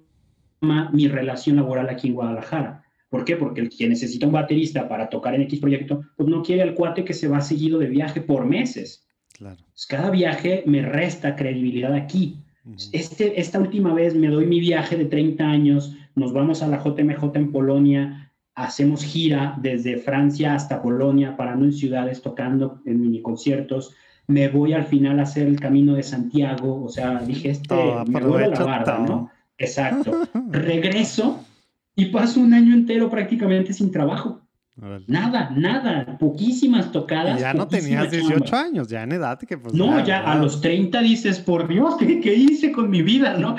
mi 0.91 1.07
relación 1.07 1.55
laboral 1.55 1.89
aquí 1.89 2.07
en 2.09 2.15
Guadalajara. 2.15 2.83
¿Por 3.09 3.23
qué? 3.23 3.37
Porque 3.37 3.61
el 3.61 3.69
que 3.69 3.87
necesita 3.87 4.25
un 4.25 4.33
baterista 4.33 4.89
para 4.89 5.09
tocar 5.09 5.33
en 5.33 5.43
X 5.43 5.59
proyecto, 5.59 6.01
pues 6.17 6.27
no 6.27 6.43
quiere 6.43 6.61
al 6.61 6.73
cuate 6.73 7.05
que 7.05 7.13
se 7.13 7.27
va 7.27 7.39
seguido 7.39 7.79
de 7.79 7.87
viaje 7.87 8.19
por 8.19 8.45
meses. 8.45 9.07
Claro. 9.33 9.57
Pues 9.69 9.85
cada 9.85 10.09
viaje 10.09 10.63
me 10.65 10.81
resta 10.81 11.35
credibilidad 11.35 11.93
aquí. 11.93 12.37
este, 12.91 13.39
esta 13.39 13.59
última 13.59 13.93
vez 13.93 14.13
me 14.13 14.27
doy 14.27 14.45
mi 14.45 14.59
viaje 14.59 14.97
de 14.97 15.05
30 15.05 15.45
años, 15.45 15.95
nos 16.17 16.33
vamos 16.33 16.63
a 16.63 16.67
la 16.67 16.83
JMJ 16.83 17.35
en 17.35 17.51
Polonia, 17.51 18.31
hacemos 18.55 19.03
gira 19.03 19.55
desde 19.61 19.97
Francia 19.97 20.55
hasta 20.55 20.81
Polonia, 20.81 21.37
parando 21.37 21.63
en 21.63 21.73
ciudades, 21.73 22.23
tocando 22.23 22.81
en 22.85 22.99
mini 22.99 23.21
conciertos. 23.21 23.93
Me 24.25 24.49
voy 24.49 24.73
al 24.73 24.85
final 24.85 25.19
a 25.19 25.23
hacer 25.23 25.45
el 25.45 25.59
camino 25.59 25.93
de 25.93 26.01
Santiago, 26.01 26.83
o 26.83 26.89
sea, 26.89 27.19
dije, 27.19 27.51
este, 27.51 27.75
me 28.07 28.19
voy 28.21 28.43
a 28.43 28.47
la 28.47 28.63
barda, 28.63 28.97
¿no? 28.97 29.29
Exacto. 29.59 30.27
Regreso 30.49 31.45
y 31.95 32.05
paso 32.05 32.39
un 32.39 32.53
año 32.53 32.73
entero 32.73 33.09
prácticamente 33.11 33.71
sin 33.71 33.91
trabajo. 33.91 34.41
Nada, 35.07 35.51
nada, 35.55 36.17
poquísimas 36.19 36.91
tocadas. 36.91 37.39
ya 37.39 37.53
no 37.53 37.67
tenías 37.67 38.11
18 38.11 38.55
años, 38.55 38.87
ya 38.87 39.03
en 39.03 39.11
edad 39.11 39.39
que 39.39 39.57
pues. 39.57 39.73
No, 39.73 40.03
ya, 40.03 40.31
a 40.31 40.35
los 40.35 40.61
30 40.61 40.99
dices, 41.01 41.39
por 41.39 41.67
Dios, 41.67 41.95
¿qué, 41.97 42.19
qué 42.19 42.35
hice 42.35 42.71
con 42.71 42.89
mi 42.89 43.01
vida, 43.01 43.37
no? 43.37 43.55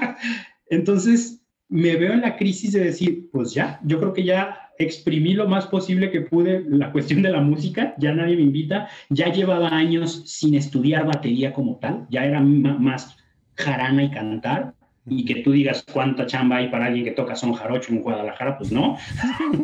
Entonces, 0.66 1.41
me 1.72 1.96
veo 1.96 2.12
en 2.12 2.20
la 2.20 2.36
crisis 2.36 2.72
de 2.72 2.84
decir, 2.84 3.30
pues 3.32 3.54
ya, 3.54 3.80
yo 3.82 3.98
creo 3.98 4.12
que 4.12 4.24
ya 4.24 4.70
exprimí 4.78 5.32
lo 5.32 5.48
más 5.48 5.66
posible 5.66 6.10
que 6.10 6.20
pude 6.20 6.62
la 6.68 6.92
cuestión 6.92 7.22
de 7.22 7.30
la 7.30 7.40
música, 7.40 7.94
ya 7.98 8.12
nadie 8.12 8.36
me 8.36 8.42
invita, 8.42 8.88
ya 9.08 9.32
llevaba 9.32 9.70
años 9.70 10.22
sin 10.26 10.54
estudiar 10.54 11.06
batería 11.06 11.54
como 11.54 11.78
tal, 11.78 12.06
ya 12.10 12.26
era 12.26 12.40
más 12.40 13.16
jarana 13.54 14.04
y 14.04 14.10
cantar, 14.10 14.74
y 15.06 15.24
que 15.24 15.36
tú 15.36 15.52
digas 15.52 15.82
cuánta 15.90 16.26
chamba 16.26 16.56
hay 16.56 16.68
para 16.68 16.86
alguien 16.86 17.06
que 17.06 17.12
toca 17.12 17.34
son 17.36 17.54
jarocho 17.54 17.90
en 17.92 18.02
Guadalajara, 18.02 18.58
pues 18.58 18.70
no. 18.70 18.98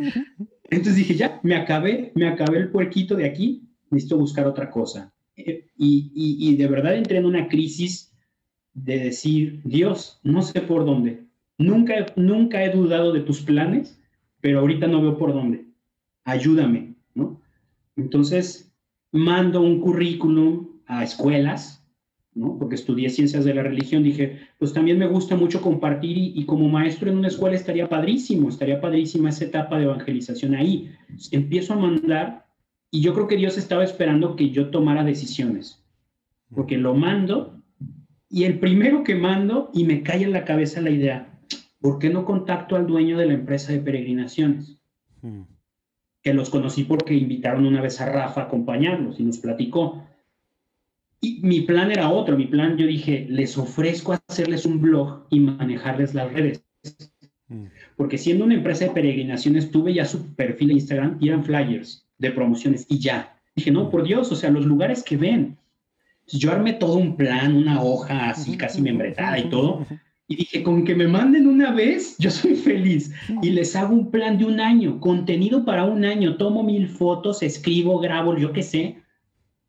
Entonces 0.71 0.97
dije, 0.97 1.15
ya, 1.15 1.41
me 1.43 1.57
acabé, 1.57 2.13
me 2.15 2.27
acabé 2.27 2.57
el 2.57 2.71
puerquito 2.71 3.17
de 3.17 3.27
aquí, 3.27 3.69
necesito 3.91 4.17
buscar 4.17 4.47
otra 4.47 4.71
cosa. 4.71 5.13
Eh, 5.37 5.67
y, 5.77 6.11
y, 6.15 6.49
y 6.49 6.57
de 6.57 6.67
verdad 6.69 6.97
entré 6.97 7.19
en 7.19 7.27
una 7.27 7.49
crisis 7.49 8.15
de 8.73 8.99
decir, 8.99 9.61
Dios, 9.65 10.21
no 10.23 10.41
sé 10.41 10.63
por 10.63 10.87
dónde, 10.87 11.28
Nunca, 11.59 12.07
nunca 12.17 12.65
he 12.65 12.71
dudado 12.71 13.13
de 13.13 13.21
tus 13.21 13.43
planes, 13.43 14.01
pero 14.41 14.61
ahorita 14.61 14.87
no 14.87 15.03
veo 15.03 15.19
por 15.19 15.33
dónde. 15.33 15.67
Ayúdame, 16.25 16.95
¿no? 17.15 17.41
Entonces, 17.97 18.73
mando 19.11 19.61
un 19.61 19.81
currículum 19.81 20.69
a 20.87 21.03
escuelas, 21.03 21.85
¿no? 22.35 22.57
Porque 22.59 22.77
estudié 22.77 23.11
ciencias 23.11 23.45
de 23.45 23.55
la 23.55 23.65
religión, 23.65 24.05
dije, 24.05 24.39
pues 24.59 24.73
también 24.73 24.99
me 24.99 25.09
gusta 25.09 25.35
mucho 25.37 25.61
compartir 25.61 26.17
y, 26.17 26.45
como 26.47 26.69
maestro 26.69 27.11
en 27.11 27.19
una 27.19 27.29
escuela 27.29 27.57
estaría 27.57 27.89
padrísimo, 27.89 28.49
estaría 28.49 28.81
padrísima 28.81 29.31
esa 29.31 29.47
etapa 29.47 29.79
de 29.79 29.85
evangelización 29.85 30.55
ahí. 30.55 30.93
Empiezo 31.33 31.75
a 31.75 31.79
mandar 31.79 32.47
y 32.91 33.01
yo 33.01 33.15
creo 33.15 33.27
que 33.27 33.37
Dios 33.37 33.59
estaba 33.59 33.83
esperando 33.83 34.37
que 34.37 34.51
yo 34.51 34.71
tomara 34.71 35.03
decisiones, 35.03 35.85
porque 36.55 36.79
lo 36.79 36.95
mando 36.95 37.61
y 38.31 38.45
el 38.45 38.59
primero 38.59 39.03
que 39.03 39.15
mando 39.15 39.71
y 39.75 39.85
me 39.85 40.03
cae 40.03 40.23
en 40.23 40.33
la 40.33 40.45
cabeza 40.45 40.81
la 40.81 40.91
idea, 40.91 41.38
¿por 41.81 41.99
qué 41.99 42.11
no 42.11 42.25
contacto 42.25 42.77
al 42.77 42.87
dueño 42.87 43.19
de 43.19 43.27
la 43.27 43.35
empresa 43.35 43.73
de 43.73 43.81
peregrinaciones? 43.81 44.79
Hmm. 45.23 45.43
Que 46.23 46.35
los 46.35 46.51
conocí 46.51 46.85
porque 46.85 47.15
invitaron 47.15 47.67
una 47.67 47.81
vez 47.81 48.01
a 48.01 48.07
Rafa 48.07 48.43
a 48.43 48.45
acompañarlos 48.45 49.21
y 49.21 49.25
nos 49.25 49.39
platicó. 49.39 50.05
Y 51.21 51.41
mi 51.43 51.63
plan 51.63 51.91
era 51.91 52.11
otro, 52.11 52.37
mi 52.37 52.47
plan 52.47 52.77
yo 52.77 52.87
dije, 52.87 53.27
les 53.29 53.59
ofrezco 53.59 54.17
hacerles 54.29 54.67
un 54.67 54.81
blog 54.81 55.27
y 55.31 55.41
manejarles 55.41 56.15
las 56.15 56.33
redes. 56.33 56.65
Hmm. 57.49 57.67
Porque 57.97 58.19
siendo 58.19 58.45
una 58.45 58.55
empresa 58.55 58.87
de 58.87 58.91
peregrinaciones 58.93 59.71
tuve 59.71 59.95
ya 59.95 60.05
su 60.05 60.35
perfil 60.35 60.69
de 60.69 60.75
Instagram 60.75 61.19
y 61.21 61.29
eran 61.29 61.45
flyers 61.45 62.07
de 62.19 62.31
promociones 62.31 62.87
y 62.89 62.99
ya. 62.99 63.37
dije, 63.55 63.71
no, 63.71 63.91
por 63.91 64.03
Dios, 64.03 64.31
o 64.31 64.37
sea, 64.37 64.51
los 64.51 64.67
lugares 64.67 65.03
que 65.03 65.17
ven. 65.17 65.57
yo 66.27 66.53
armé 66.53 66.75
todo 66.75 66.97
un 66.97 67.17
plan, 67.17 67.57
una 67.57 67.83
hoja 67.83 68.31
así 68.31 68.57
casi 68.57 68.83
membretada 68.83 69.39
y 69.39 69.49
todo. 69.49 69.87
Y 70.31 70.37
dije, 70.37 70.63
con 70.63 70.85
que 70.85 70.95
me 70.95 71.09
manden 71.09 71.47
una 71.47 71.73
vez, 71.73 72.17
yo 72.19 72.31
soy 72.31 72.55
feliz. 72.55 73.11
Y 73.41 73.51
les 73.51 73.75
hago 73.75 73.95
un 73.95 74.11
plan 74.11 74.37
de 74.37 74.45
un 74.45 74.61
año, 74.61 75.01
contenido 75.01 75.65
para 75.65 75.85
un 75.85 76.05
año. 76.05 76.37
Tomo 76.37 76.63
mil 76.63 76.87
fotos, 76.87 77.43
escribo, 77.43 77.99
grabo, 77.99 78.37
yo 78.37 78.53
qué 78.53 78.63
sé. 78.63 79.03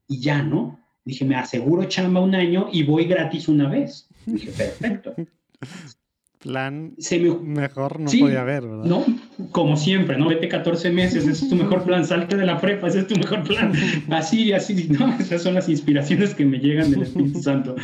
Y 0.09 0.19
ya, 0.19 0.43
¿no? 0.43 0.77
Dije, 1.05 1.23
me 1.23 1.35
aseguro 1.35 1.85
chamba 1.85 2.19
un 2.19 2.35
año 2.35 2.67
y 2.73 2.83
voy 2.83 3.05
gratis 3.05 3.47
una 3.47 3.69
vez. 3.69 4.09
Dije, 4.25 4.51
perfecto. 4.51 5.15
Plan 6.39 6.95
mejor 7.43 7.99
no 7.99 8.09
podía 8.09 8.41
haber, 8.41 8.65
¿verdad? 8.65 8.85
No, 8.85 9.05
como 9.51 9.75
siempre, 9.75 10.17
¿no? 10.17 10.29
Vete 10.29 10.47
14 10.47 10.89
meses, 10.89 11.27
ese 11.27 11.43
es 11.43 11.49
tu 11.49 11.55
mejor 11.57 11.83
plan, 11.83 12.05
salte 12.05 12.37
de 12.37 12.45
la 12.45 12.61
prepa, 12.61 12.87
ese 12.87 12.99
es 12.99 13.07
tu 13.07 13.15
mejor 13.17 13.43
plan. 13.43 13.73
Así, 14.09 14.53
así, 14.53 14.87
¿no? 14.89 15.13
Esas 15.19 15.43
son 15.43 15.55
las 15.55 15.67
inspiraciones 15.67 16.33
que 16.33 16.45
me 16.45 16.59
llegan 16.59 16.91
del 16.91 17.01
Espíritu 17.01 17.41
Santo. 17.41 17.75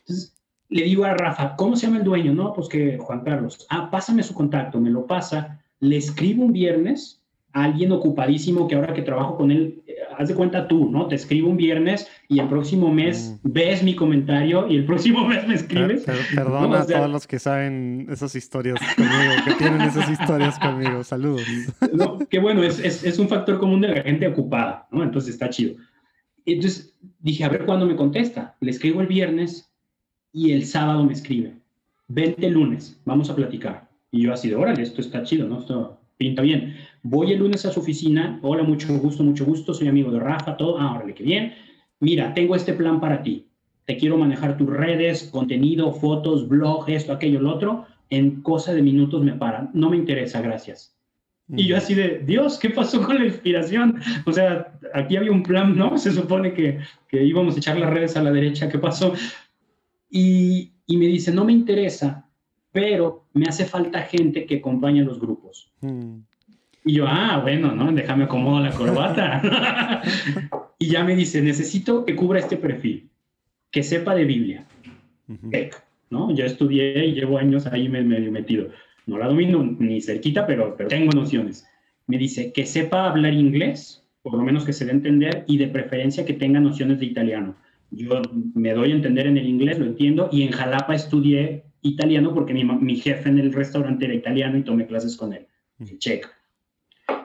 Entonces, 0.00 0.39
le 0.70 0.84
digo 0.84 1.04
a 1.04 1.14
Rafa, 1.14 1.56
¿cómo 1.56 1.76
se 1.76 1.86
llama 1.86 1.98
el 1.98 2.04
dueño? 2.04 2.32
No, 2.32 2.52
pues 2.52 2.68
que 2.68 2.96
Juan 2.98 3.20
Carlos. 3.24 3.66
Ah, 3.68 3.90
pásame 3.90 4.22
su 4.22 4.34
contacto, 4.34 4.80
me 4.80 4.90
lo 4.90 5.06
pasa. 5.06 5.60
Le 5.80 5.96
escribo 5.96 6.44
un 6.44 6.52
viernes 6.52 7.20
a 7.52 7.64
alguien 7.64 7.90
ocupadísimo 7.90 8.68
que 8.68 8.76
ahora 8.76 8.94
que 8.94 9.02
trabajo 9.02 9.36
con 9.36 9.50
él, 9.50 9.82
eh, 9.88 9.96
haz 10.16 10.28
de 10.28 10.36
cuenta 10.36 10.68
tú, 10.68 10.88
¿no? 10.88 11.08
Te 11.08 11.16
escribo 11.16 11.50
un 11.50 11.56
viernes 11.56 12.06
y 12.28 12.38
el 12.38 12.48
próximo 12.48 12.94
mes 12.94 13.40
mm. 13.42 13.52
ves 13.52 13.82
mi 13.82 13.96
comentario 13.96 14.68
y 14.68 14.76
el 14.76 14.84
próximo 14.84 15.26
mes 15.28 15.48
me 15.48 15.54
escribes. 15.54 16.04
perdona 16.34 16.82
a 16.82 16.86
todos 16.86 17.10
los 17.10 17.26
que 17.26 17.40
saben 17.40 18.06
esas 18.08 18.36
historias 18.36 18.78
conmigo, 18.94 19.32
que 19.44 19.54
tienen 19.54 19.80
esas 19.80 20.08
historias 20.08 20.56
conmigo. 20.58 21.02
Saludos. 21.02 21.42
No, 21.92 22.18
que 22.18 22.38
bueno, 22.38 22.62
es, 22.62 22.78
es, 22.78 23.02
es 23.02 23.18
un 23.18 23.28
factor 23.28 23.58
común 23.58 23.80
de 23.80 23.88
la 23.88 24.02
gente 24.02 24.28
ocupada, 24.28 24.86
¿no? 24.92 25.02
Entonces 25.02 25.32
está 25.32 25.50
chido. 25.50 25.74
Entonces 26.46 26.94
dije, 27.18 27.42
a 27.42 27.48
ver 27.48 27.66
cuándo 27.66 27.84
me 27.84 27.96
contesta. 27.96 28.56
Le 28.60 28.70
escribo 28.70 29.00
el 29.00 29.08
viernes 29.08 29.69
y 30.32 30.52
el 30.52 30.64
sábado 30.64 31.04
me 31.04 31.12
escribe, 31.12 31.54
vente 32.08 32.46
el 32.46 32.54
lunes, 32.54 33.00
vamos 33.04 33.30
a 33.30 33.36
platicar. 33.36 33.88
Y 34.10 34.22
yo 34.22 34.32
así 34.32 34.48
de, 34.48 34.56
órale, 34.56 34.82
esto 34.82 35.00
está 35.00 35.22
chido, 35.22 35.46
¿no? 35.48 35.60
Esto 35.60 35.98
pinta 36.16 36.42
bien. 36.42 36.76
Voy 37.02 37.32
el 37.32 37.38
lunes 37.38 37.64
a 37.64 37.72
su 37.72 37.80
oficina, 37.80 38.38
hola, 38.42 38.62
mucho 38.62 38.92
gusto, 38.98 39.22
mucho 39.22 39.44
gusto, 39.44 39.72
soy 39.72 39.88
amigo 39.88 40.10
de 40.10 40.20
Rafa, 40.20 40.56
todo, 40.56 40.78
ah, 40.78 40.94
órale, 40.94 41.14
qué 41.14 41.24
bien. 41.24 41.54
Mira, 42.00 42.34
tengo 42.34 42.54
este 42.54 42.72
plan 42.72 43.00
para 43.00 43.22
ti. 43.22 43.46
Te 43.86 43.96
quiero 43.96 44.16
manejar 44.16 44.56
tus 44.56 44.68
redes, 44.68 45.24
contenido, 45.32 45.92
fotos, 45.92 46.48
blog, 46.48 46.88
esto, 46.88 47.12
aquello, 47.12 47.40
lo 47.40 47.54
otro. 47.54 47.86
En 48.10 48.42
cosa 48.42 48.74
de 48.74 48.82
minutos 48.82 49.22
me 49.22 49.32
paran. 49.32 49.70
No 49.72 49.90
me 49.90 49.96
interesa, 49.96 50.40
gracias. 50.40 50.96
Y 51.56 51.66
yo 51.66 51.76
así 51.76 51.94
de, 51.94 52.22
Dios, 52.24 52.58
¿qué 52.58 52.70
pasó 52.70 53.02
con 53.02 53.18
la 53.18 53.24
inspiración? 53.24 54.00
O 54.24 54.32
sea, 54.32 54.78
aquí 54.94 55.16
había 55.16 55.32
un 55.32 55.42
plan, 55.42 55.76
¿no? 55.76 55.98
Se 55.98 56.12
supone 56.12 56.52
que, 56.52 56.78
que 57.08 57.24
íbamos 57.24 57.56
a 57.56 57.58
echar 57.58 57.78
las 57.78 57.90
redes 57.90 58.16
a 58.16 58.22
la 58.22 58.30
derecha, 58.30 58.68
¿qué 58.68 58.78
pasó? 58.78 59.14
Y, 60.10 60.72
me 60.88 61.06
dice, 61.06 61.32
no 61.32 61.44
me 61.44 61.52
interesa, 61.52 62.28
pero 62.72 63.26
me 63.32 63.46
hace 63.46 63.64
falta 63.64 64.02
gente 64.02 64.44
que 64.44 64.56
acompañe 64.56 65.02
a 65.02 65.04
los 65.04 65.20
grupos. 65.20 65.70
Hmm. 65.80 66.22
Y 66.84 66.94
yo, 66.94 67.04
ah, 67.06 67.38
bueno, 67.42 67.72
¿no? 67.74 67.92
Déjame 67.92 68.24
acomodo 68.24 68.60
la 68.60 68.72
corbata. 68.72 70.02
y 70.78 70.88
ya 70.88 71.04
me 71.04 71.14
dice, 71.14 71.40
necesito 71.42 72.04
que 72.04 72.16
cubra 72.16 72.40
este 72.40 72.56
perfil, 72.56 73.08
que 73.70 73.82
sepa 73.82 74.14
de 74.14 74.24
Biblia. 74.24 74.66
¿no? 76.10 76.34
Ya 76.34 76.46
estudié 76.46 77.06
y 77.06 77.14
llevo 77.14 77.38
años 77.38 77.66
ahí 77.66 77.88
medio 77.88 78.32
metido. 78.32 78.68
No 79.06 79.18
la 79.18 79.28
domino 79.28 79.62
ni 79.78 80.00
cerquita, 80.00 80.46
pero, 80.46 80.74
pero 80.76 80.88
tengo 80.88 81.12
nociones. 81.12 81.66
Me 82.06 82.18
dice 82.18 82.52
que 82.52 82.66
sepa 82.66 83.08
hablar 83.08 83.34
inglés, 83.34 84.04
por 84.22 84.34
lo 84.34 84.42
menos 84.42 84.64
que 84.64 84.72
se 84.72 84.84
dé 84.84 84.90
a 84.90 84.94
entender, 84.94 85.44
y 85.46 85.58
de 85.58 85.68
preferencia 85.68 86.24
que 86.24 86.34
tenga 86.34 86.58
nociones 86.58 86.98
de 86.98 87.06
italiano 87.06 87.54
yo 87.90 88.22
me 88.54 88.72
doy 88.72 88.92
a 88.92 88.94
entender 88.94 89.26
en 89.26 89.36
el 89.36 89.46
inglés, 89.46 89.78
lo 89.78 89.86
entiendo, 89.86 90.28
y 90.32 90.42
en 90.42 90.52
Jalapa 90.52 90.94
estudié 90.94 91.64
italiano 91.82 92.34
porque 92.34 92.54
mi, 92.54 92.96
jefe 92.96 93.28
en 93.28 93.38
el 93.38 93.52
restaurante 93.52 94.04
era 94.04 94.14
italiano 94.14 94.58
y 94.58 94.62
tomé 94.62 94.86
clases 94.86 95.16
con 95.16 95.32
él. 95.32 95.46
Check. 95.98 96.28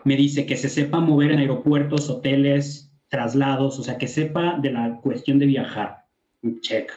Me 0.03 0.15
dice 0.15 0.45
que 0.45 0.55
se 0.55 0.69
sepa 0.69 0.99
mover 0.99 1.31
en 1.31 1.39
aeropuertos, 1.39 2.09
hoteles, 2.09 2.91
traslados, 3.09 3.79
o 3.79 3.83
sea, 3.83 3.97
que 3.97 4.07
sepa 4.07 4.59
de 4.59 4.71
la 4.71 4.99
cuestión 5.01 5.39
de 5.39 5.45
viajar. 5.45 6.05
Check. 6.61 6.91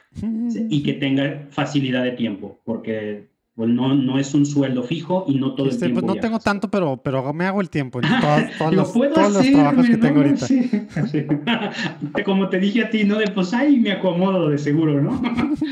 Y 0.68 0.82
que 0.82 0.94
tenga 0.94 1.46
facilidad 1.50 2.04
de 2.04 2.12
tiempo, 2.12 2.60
porque 2.64 3.28
no, 3.66 3.94
no 3.94 4.18
es 4.20 4.34
un 4.34 4.46
sueldo 4.46 4.84
fijo 4.84 5.24
y 5.26 5.34
no 5.34 5.54
todo 5.54 5.66
el 5.66 5.72
este, 5.72 5.86
tiempo. 5.86 6.02
Pues 6.02 6.14
no 6.14 6.20
tengo 6.20 6.38
tanto, 6.38 6.70
pero, 6.70 6.96
pero 7.02 7.32
me 7.32 7.44
hago 7.44 7.60
el 7.60 7.70
tiempo 7.70 8.00
en 8.00 8.08
todos, 8.58 8.72
los, 8.72 8.92
trabajos 8.92 9.86
que 9.86 9.96
tengo 9.96 10.20
ahorita. 10.20 10.46
Como 12.24 12.48
te 12.48 12.60
dije 12.60 12.84
a 12.84 12.90
ti, 12.90 13.02
¿no? 13.02 13.18
De 13.18 13.26
pues 13.28 13.52
ahí 13.52 13.78
me 13.78 13.90
acomodo 13.90 14.48
de 14.48 14.58
seguro, 14.58 15.02
¿no? 15.02 15.20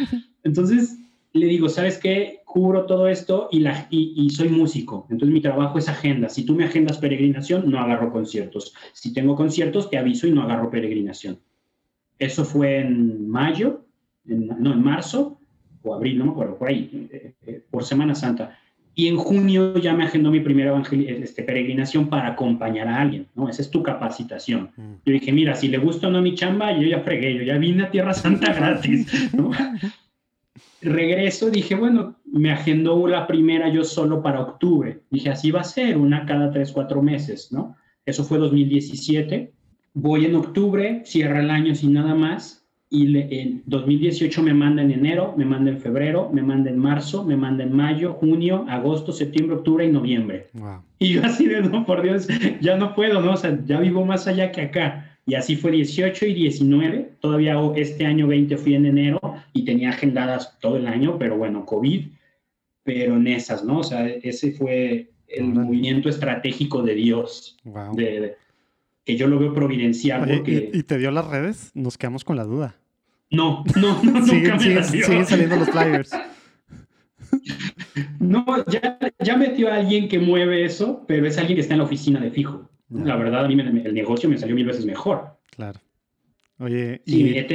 Entonces 0.42 0.98
le 1.32 1.46
digo, 1.46 1.68
¿sabes 1.68 1.98
qué? 1.98 2.40
Cubro 2.44 2.86
todo 2.86 3.08
esto 3.08 3.48
y, 3.52 3.60
la, 3.60 3.86
y, 3.90 4.28
soy 4.30 4.48
músico. 4.48 5.06
Entonces 5.10 5.32
mi 5.32 5.40
trabajo 5.40 5.78
es 5.78 5.88
agenda. 5.88 6.28
Si 6.28 6.44
tú 6.44 6.54
me 6.54 6.64
agendas 6.64 6.98
peregrinación, 6.98 7.70
no 7.70 7.78
agarro 7.78 8.10
conciertos. 8.10 8.74
Si 8.94 9.12
tengo 9.12 9.36
conciertos, 9.36 9.90
te 9.90 9.98
aviso 9.98 10.26
y 10.26 10.32
no 10.32 10.42
agarro 10.42 10.70
peregrinación. 10.70 11.38
Eso 12.18 12.44
fue 12.44 12.80
en 12.80 13.28
mayo, 13.28 13.84
no, 14.24 14.72
en 14.72 14.82
marzo 14.82 15.38
o 15.86 15.94
abril, 15.94 16.18
no 16.18 16.26
me 16.26 16.30
acuerdo, 16.32 16.56
por 16.56 16.68
ahí, 16.68 17.08
eh, 17.12 17.32
eh, 17.46 17.62
por 17.70 17.84
Semana 17.84 18.14
Santa. 18.14 18.58
Y 18.94 19.08
en 19.08 19.16
junio 19.16 19.76
ya 19.76 19.92
me 19.92 20.04
agendó 20.04 20.30
mi 20.30 20.40
primera 20.40 20.82
este, 20.90 21.42
peregrinación 21.42 22.08
para 22.08 22.28
acompañar 22.28 22.88
a 22.88 23.02
alguien, 23.02 23.26
¿no? 23.34 23.48
Esa 23.48 23.60
es 23.60 23.70
tu 23.70 23.82
capacitación. 23.82 24.70
Mm. 24.74 24.92
Yo 25.04 25.12
dije, 25.12 25.32
mira, 25.32 25.54
si 25.54 25.68
le 25.68 25.76
gusta 25.76 26.08
o 26.08 26.10
no 26.10 26.22
mi 26.22 26.34
chamba, 26.34 26.72
yo 26.72 26.88
ya 26.88 27.00
fregué, 27.00 27.34
yo 27.34 27.42
ya 27.42 27.58
vine 27.58 27.84
a 27.84 27.90
Tierra 27.90 28.14
Santa 28.14 28.54
gratis, 28.54 29.34
¿no? 29.34 29.50
Regreso, 30.80 31.50
dije, 31.50 31.74
bueno, 31.74 32.16
me 32.24 32.50
agendó 32.50 33.06
la 33.06 33.26
primera 33.26 33.68
yo 33.68 33.84
solo 33.84 34.22
para 34.22 34.40
octubre. 34.40 35.00
Dije, 35.10 35.30
así 35.30 35.50
va 35.50 35.60
a 35.60 35.64
ser, 35.64 35.98
una 35.98 36.24
cada 36.24 36.50
tres, 36.50 36.72
cuatro 36.72 37.02
meses, 37.02 37.52
¿no? 37.52 37.76
Eso 38.06 38.24
fue 38.24 38.38
2017. 38.38 39.52
Voy 39.94 40.24
en 40.24 40.36
octubre, 40.36 41.02
cierra 41.04 41.40
el 41.40 41.50
año 41.50 41.74
sin 41.74 41.92
nada 41.92 42.14
más 42.14 42.65
y 42.88 43.18
en 43.18 43.62
2018 43.66 44.42
me 44.42 44.54
manda 44.54 44.82
en 44.82 44.92
enero, 44.92 45.34
me 45.36 45.44
manda 45.44 45.70
en 45.72 45.80
febrero, 45.80 46.30
me 46.32 46.42
manda 46.42 46.70
en 46.70 46.78
marzo, 46.78 47.24
me 47.24 47.36
manda 47.36 47.64
en 47.64 47.74
mayo, 47.74 48.12
junio, 48.14 48.64
agosto, 48.68 49.12
septiembre, 49.12 49.56
octubre 49.56 49.84
y 49.84 49.90
noviembre. 49.90 50.46
Y 51.00 51.14
yo 51.14 51.24
así 51.24 51.46
de, 51.46 51.62
no, 51.62 51.84
por 51.84 52.02
Dios, 52.02 52.28
ya 52.60 52.76
no 52.76 52.94
puedo, 52.94 53.20
¿no? 53.20 53.32
O 53.32 53.36
sea, 53.36 53.58
ya 53.66 53.80
vivo 53.80 54.04
más 54.04 54.28
allá 54.28 54.52
que 54.52 54.62
acá. 54.62 55.18
Y 55.26 55.34
así 55.34 55.56
fue 55.56 55.72
18 55.72 56.26
y 56.26 56.34
19. 56.34 57.10
Todavía 57.20 57.56
este 57.74 58.06
año 58.06 58.28
20 58.28 58.56
fui 58.56 58.76
en 58.76 58.86
enero 58.86 59.20
y 59.52 59.64
tenía 59.64 59.90
agendadas 59.90 60.56
todo 60.60 60.76
el 60.76 60.86
año, 60.86 61.18
pero 61.18 61.36
bueno, 61.36 61.66
COVID, 61.66 62.06
pero 62.84 63.16
en 63.16 63.26
esas, 63.26 63.64
¿no? 63.64 63.80
O 63.80 63.82
sea, 63.82 64.06
ese 64.06 64.52
fue 64.52 65.08
el 65.26 65.46
movimiento 65.46 66.08
estratégico 66.08 66.82
de 66.82 66.94
Dios. 66.94 67.56
de, 67.94 68.36
que 69.06 69.16
yo 69.16 69.28
lo 69.28 69.38
veo 69.38 69.54
providencial. 69.54 70.28
porque... 70.28 70.70
¿y, 70.74 70.82
te 70.82 70.98
dio 70.98 71.12
las 71.12 71.26
redes? 71.26 71.70
Nos 71.74 71.96
quedamos 71.96 72.24
con 72.24 72.36
la 72.36 72.44
duda. 72.44 72.76
No, 73.30 73.64
no, 73.76 74.02
no, 74.02 74.20
nunca 74.20 74.56
me 74.56 74.82
siguen, 74.82 75.24
saliendo 75.24 75.56
los 75.56 75.70
flyers. 75.70 76.10
no, 78.18 78.44
ya, 78.66 78.98
ya 79.20 79.36
metió 79.36 79.72
a 79.72 79.76
alguien 79.76 80.08
que 80.08 80.18
mueve 80.18 80.64
eso, 80.64 81.04
pero 81.06 81.26
es 81.26 81.38
alguien 81.38 81.56
que 81.56 81.60
está 81.60 81.74
en 81.74 81.78
la 81.78 81.84
oficina 81.84 82.20
de 82.20 82.32
fijo. 82.32 82.68
La 82.90 83.16
verdad, 83.16 83.44
a 83.44 83.48
mí 83.48 83.58
el 83.58 83.94
negocio 83.94 84.28
me 84.28 84.38
salió 84.38 84.56
mil 84.56 84.66
veces 84.66 84.84
mejor. 84.84 85.38
Claro. 85.50 85.80
Oye, 86.58 87.02
y, 87.04 87.46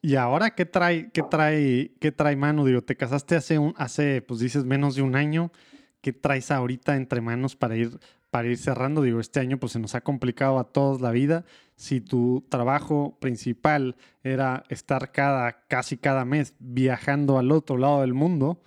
y 0.00 0.14
ahora 0.16 0.54
qué 0.54 0.64
trae, 0.64 1.10
qué 1.12 1.22
trae, 1.22 1.92
qué 2.00 2.12
trae 2.12 2.36
mano? 2.36 2.64
Digo, 2.64 2.80
te 2.82 2.96
casaste 2.96 3.34
hace 3.34 3.58
un, 3.58 3.74
hace, 3.76 4.22
pues 4.22 4.40
dices, 4.40 4.64
menos 4.64 4.94
de 4.94 5.02
un 5.02 5.16
año. 5.16 5.52
¿Qué 6.00 6.12
traes 6.12 6.50
ahorita 6.50 6.96
entre 6.96 7.20
manos 7.20 7.56
para 7.56 7.76
ir 7.76 7.90
para 8.32 8.48
ir 8.48 8.56
cerrando, 8.56 9.02
digo, 9.02 9.20
este 9.20 9.40
año 9.40 9.58
pues 9.58 9.72
se 9.72 9.78
nos 9.78 9.94
ha 9.94 10.00
complicado 10.00 10.58
a 10.58 10.64
todos 10.64 11.02
la 11.02 11.10
vida. 11.10 11.44
Si 11.76 12.00
tu 12.00 12.46
trabajo 12.48 13.18
principal 13.20 13.94
era 14.24 14.64
estar 14.70 15.12
cada, 15.12 15.66
casi 15.68 15.98
cada 15.98 16.24
mes 16.24 16.54
viajando 16.58 17.38
al 17.38 17.52
otro 17.52 17.76
lado 17.76 18.00
del 18.00 18.14
mundo, 18.14 18.62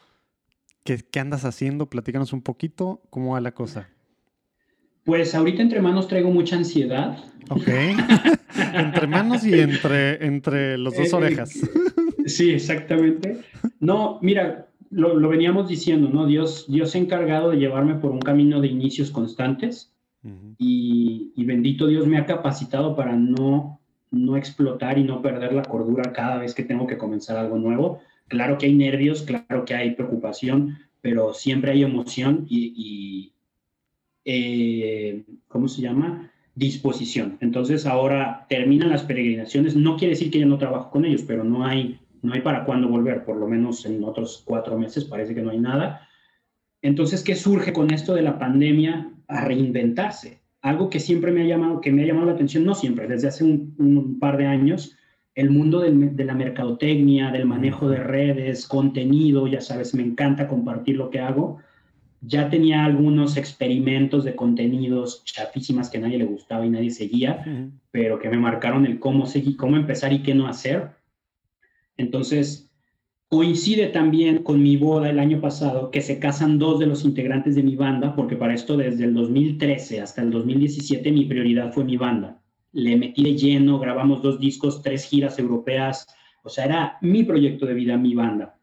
¿qué, 0.84 1.00
qué 1.00 1.20
andas 1.20 1.46
haciendo? 1.46 1.90
Platícanos 1.90 2.32
un 2.32 2.44
poquito, 2.44 3.02
¿cómo 3.10 3.34
va 3.34 3.42
la 3.42 3.56
cosa? 3.56 3.90
Pues 5.04 5.34
ahorita 5.34 5.64
entre 5.64 5.82
manos 5.82 6.08
traigo 6.08 6.30
mucha 6.30 6.58
ansiedad. 6.58 7.18
Ok. 7.50 7.68
entre 8.76 9.08
manos 9.08 9.44
y 9.48 9.60
entre, 9.60 10.24
entre 10.28 10.78
los 10.78 10.96
dos 10.96 11.12
eh, 11.12 11.16
orejas. 11.16 11.60
sí, 12.28 12.52
exactamente. 12.52 13.42
No, 13.80 14.20
mira, 14.22 14.68
lo, 14.96 15.30
veníamos 15.30 15.68
diciendo, 15.68 16.10
¿no? 16.10 16.26
Dios, 16.26 16.66
Dios 16.70 16.92
se 16.92 16.98
ha 16.98 17.02
encargado 17.02 17.52
de 17.52 17.58
llevarme 17.58 17.96
por 17.96 18.12
un 18.12 18.20
camino 18.20 18.62
de 18.62 18.68
inicios 18.68 19.12
constantes 19.12 19.92
y, 20.58 21.44
bendito 21.46 21.86
Dios 21.86 22.08
me 22.08 22.18
ha 22.18 22.26
capacitado 22.26 22.96
para 22.96 23.16
no, 23.16 23.80
no 24.10 24.38
explotar 24.38 24.98
y 24.98 25.04
no 25.04 25.22
perder 25.22 25.54
la 25.54 25.62
cordura 25.62 26.12
cada 26.14 26.38
vez 26.38 26.56
que 26.56 26.64
tengo 26.64 26.88
que 26.88 26.98
comenzar 26.98 27.38
algo 27.38 27.58
nuevo. 27.58 28.00
Claro 28.28 28.58
que 28.58 28.66
hay 28.66 28.74
nervios, 28.74 29.22
claro 29.22 29.66
que 29.66 29.76
hay 29.76 29.92
preocupación, 29.92 30.78
pero 31.02 31.34
siempre 31.34 31.72
hay 31.72 31.84
emoción 31.84 32.48
y, 32.50 33.34
eh, 34.24 35.24
¿cómo 35.48 35.68
se 35.68 35.82
llama? 35.82 36.32
disposición. 36.56 37.38
Entonces 37.42 37.86
ahora 37.86 38.46
terminan 38.48 38.90
las 38.90 39.04
peregrinaciones, 39.04 39.76
no 39.76 39.98
quiere 39.98 40.14
decir 40.14 40.32
que 40.32 40.40
ya 40.40 40.46
no 40.46 40.58
trabajo 40.58 40.90
con 40.90 41.04
ellos, 41.04 41.24
pero 41.28 41.44
no 41.44 41.66
hay, 41.66 42.00
no 42.26 42.34
hay 42.34 42.42
para 42.42 42.66
cuándo 42.66 42.88
volver, 42.88 43.24
por 43.24 43.38
lo 43.38 43.48
menos 43.48 43.86
en 43.86 44.04
otros 44.04 44.44
cuatro 44.46 44.78
meses 44.78 45.06
parece 45.06 45.34
que 45.34 45.42
no 45.42 45.52
hay 45.52 45.60
nada. 45.60 46.08
Entonces, 46.82 47.24
¿qué 47.24 47.36
surge 47.36 47.74
con 47.74 47.92
esto 47.92 48.14
de 48.14 48.22
la 48.22 48.38
pandemia? 48.38 49.12
A 49.28 49.42
reinventarse. 49.46 50.42
Algo 50.62 50.90
que 50.90 51.00
siempre 51.00 51.32
me 51.32 51.42
ha 51.42 51.46
llamado, 51.46 51.82
que 51.82 51.92
me 51.92 52.04
ha 52.04 52.08
llamado 52.08 52.28
la 52.28 52.34
atención, 52.34 52.66
no 52.66 52.76
siempre, 52.76 53.08
desde 53.08 53.28
hace 53.28 53.44
un, 53.44 54.18
par 54.20 54.38
de 54.38 54.48
años, 54.48 54.98
el 55.36 55.50
mundo 55.50 55.80
de 55.80 56.26
la 56.26 56.34
mercadotecnia, 56.34 57.32
del 57.32 57.46
manejo 57.46 57.90
de 57.90 57.98
redes, 57.98 58.68
contenido, 58.68 59.48
ya 59.48 59.62
sabes, 59.62 59.94
me 59.94 60.04
encanta 60.04 60.48
compartir 60.48 60.98
lo 60.98 61.10
que 61.10 61.20
hago 61.20 61.60
ya 62.28 62.50
tenía 62.50 62.86
algunos 62.86 63.38
experimentos 63.38 64.24
de 64.24 64.36
contenidos 64.36 65.24
chafísimas 65.26 65.90
que 65.90 66.00
nadie 66.00 66.18
le 66.18 66.26
gustaba 66.26 66.66
y 66.66 66.70
nadie 66.70 66.90
seguía, 66.90 67.46
pero 67.92 68.20
que 68.20 68.30
me 68.30 68.38
marcaron 68.38 68.86
el 68.86 69.00
cómo 69.00 69.26
seguir, 69.26 69.58
cómo 69.58 69.76
empezar 69.76 70.12
y 70.14 70.24
qué 70.24 70.34
no 70.34 70.48
hacer. 70.48 70.90
Entonces, 71.98 72.70
coincide 73.30 73.88
también 73.88 74.44
con 74.44 74.62
mi 74.62 74.78
boda 74.78 75.10
el 75.10 75.20
año 75.20 75.42
pasado, 75.42 75.92
que 75.92 76.02
se 76.02 76.20
casan 76.20 76.60
dos 76.60 76.80
de 76.80 76.86
los 76.86 77.04
integrantes 77.04 77.56
de 77.56 77.64
mi 77.64 77.76
banda, 77.76 78.16
porque 78.16 78.36
para 78.36 78.54
esto 78.54 78.78
desde 78.78 79.06
el 79.06 79.14
2013 79.14 80.02
hasta 80.02 80.22
el 80.22 80.32
2017 80.32 81.12
mi 81.12 81.26
prioridad 81.26 81.74
fue 81.74 81.84
mi 81.84 81.98
banda. 81.98 82.42
Le 82.72 82.98
metí 82.98 83.24
de 83.24 83.36
lleno, 83.36 83.80
grabamos 83.80 84.22
dos 84.22 84.40
discos, 84.40 84.82
tres 84.82 85.06
giras 85.06 85.40
europeas, 85.40 86.08
o 86.44 86.50
sea, 86.50 86.66
era 86.66 86.98
mi 87.02 87.24
proyecto 87.24 87.66
de 87.66 87.74
vida, 87.74 87.98
mi 87.98 88.14
banda. 88.14 88.60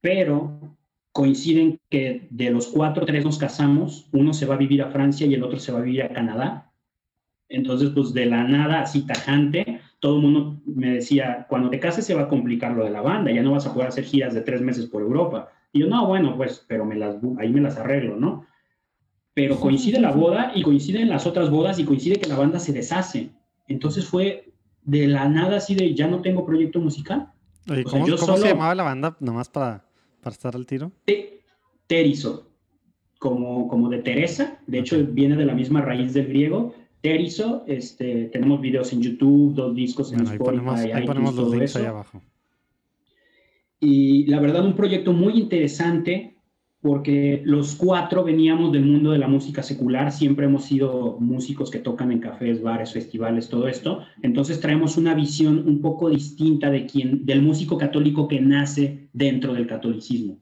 Pero 0.00 0.76
coinciden 1.12 1.80
que 1.88 2.28
de 2.30 2.50
los 2.50 2.66
cuatro, 2.66 3.06
tres 3.06 3.24
nos 3.24 3.38
casamos, 3.38 4.06
uno 4.12 4.34
se 4.34 4.44
va 4.44 4.54
a 4.54 4.58
vivir 4.58 4.82
a 4.82 4.90
Francia 4.90 5.26
y 5.26 5.32
el 5.32 5.42
otro 5.42 5.58
se 5.58 5.72
va 5.72 5.78
a 5.78 5.82
vivir 5.82 6.02
a 6.02 6.10
Canadá. 6.10 6.70
Entonces, 7.48 7.90
pues 7.94 8.12
de 8.12 8.26
la 8.26 8.44
nada, 8.44 8.82
así 8.82 9.06
tajante, 9.06 9.75
todo 10.00 10.16
el 10.16 10.22
mundo 10.22 10.60
me 10.66 10.94
decía, 10.94 11.46
cuando 11.48 11.70
te 11.70 11.80
cases 11.80 12.04
se 12.04 12.14
va 12.14 12.22
a 12.22 12.28
complicar 12.28 12.72
lo 12.72 12.84
de 12.84 12.90
la 12.90 13.00
banda, 13.00 13.32
ya 13.32 13.42
no 13.42 13.52
vas 13.52 13.66
a 13.66 13.72
poder 13.72 13.88
hacer 13.88 14.04
giras 14.04 14.34
de 14.34 14.42
tres 14.42 14.60
meses 14.60 14.86
por 14.86 15.02
Europa. 15.02 15.50
Y 15.72 15.80
yo, 15.80 15.86
no, 15.88 16.06
bueno, 16.06 16.36
pues, 16.36 16.64
pero 16.68 16.84
me 16.84 16.96
las, 16.96 17.16
ahí 17.38 17.50
me 17.50 17.60
las 17.60 17.76
arreglo, 17.76 18.16
¿no? 18.16 18.46
Pero 19.34 19.60
coincide 19.60 20.00
la 20.00 20.12
boda 20.12 20.52
y 20.54 20.62
coinciden 20.62 21.08
las 21.08 21.26
otras 21.26 21.50
bodas 21.50 21.78
y 21.78 21.84
coincide 21.84 22.16
que 22.16 22.28
la 22.28 22.36
banda 22.36 22.58
se 22.58 22.72
deshace. 22.72 23.30
Entonces 23.68 24.06
fue 24.06 24.52
de 24.82 25.06
la 25.06 25.28
nada 25.28 25.58
así 25.58 25.74
de, 25.74 25.94
ya 25.94 26.06
no 26.06 26.22
tengo 26.22 26.46
proyecto 26.46 26.80
musical. 26.80 27.32
¿Cómo, 27.84 28.06
se 28.16 28.48
llamaba 28.48 28.74
la 28.74 28.84
banda? 28.84 29.16
Nomás 29.20 29.48
para 29.48 29.86
para 30.26 30.34
estar 30.34 30.56
al 30.56 30.66
tiro? 30.66 30.90
Terizo, 31.86 32.50
como, 33.20 33.68
como 33.68 33.88
de 33.88 33.98
Teresa, 33.98 34.58
de 34.66 34.80
hecho 34.80 34.96
viene 35.06 35.36
de 35.36 35.44
la 35.44 35.54
misma 35.54 35.82
raíz 35.82 36.14
del 36.14 36.26
griego. 36.26 36.74
Terizo, 37.00 37.64
este, 37.66 38.26
tenemos 38.26 38.60
videos 38.60 38.92
en 38.92 39.02
YouTube, 39.02 39.54
dos 39.54 39.74
discos 39.74 40.12
en 40.12 40.20
Spotify. 40.22 40.92
Ahí 40.92 41.06
ponemos, 41.06 41.34
los 41.34 41.50
links 41.50 41.76
ahí 41.76 41.86
abajo. 41.86 42.22
Y 43.80 44.26
la 44.26 44.40
verdad, 44.40 44.64
un 44.64 44.74
proyecto 44.74 45.12
muy 45.12 45.34
interesante 45.34 46.36
porque 46.80 47.42
los 47.44 47.74
cuatro 47.74 48.22
veníamos 48.22 48.70
del 48.72 48.84
mundo 48.84 49.10
de 49.10 49.18
la 49.18 49.26
música 49.26 49.62
secular, 49.62 50.12
siempre 50.12 50.46
hemos 50.46 50.66
sido 50.66 51.16
músicos 51.18 51.70
que 51.70 51.80
tocan 51.80 52.12
en 52.12 52.20
cafés, 52.20 52.62
bares, 52.62 52.92
festivales, 52.92 53.48
todo 53.48 53.66
esto. 53.66 54.02
Entonces 54.22 54.60
traemos 54.60 54.96
una 54.96 55.14
visión 55.14 55.66
un 55.66 55.80
poco 55.80 56.10
distinta 56.10 56.70
de 56.70 56.86
quien, 56.86 57.26
del 57.26 57.42
músico 57.42 57.76
católico 57.76 58.28
que 58.28 58.40
nace 58.40 59.08
dentro 59.12 59.52
del 59.54 59.66
catolicismo. 59.66 60.38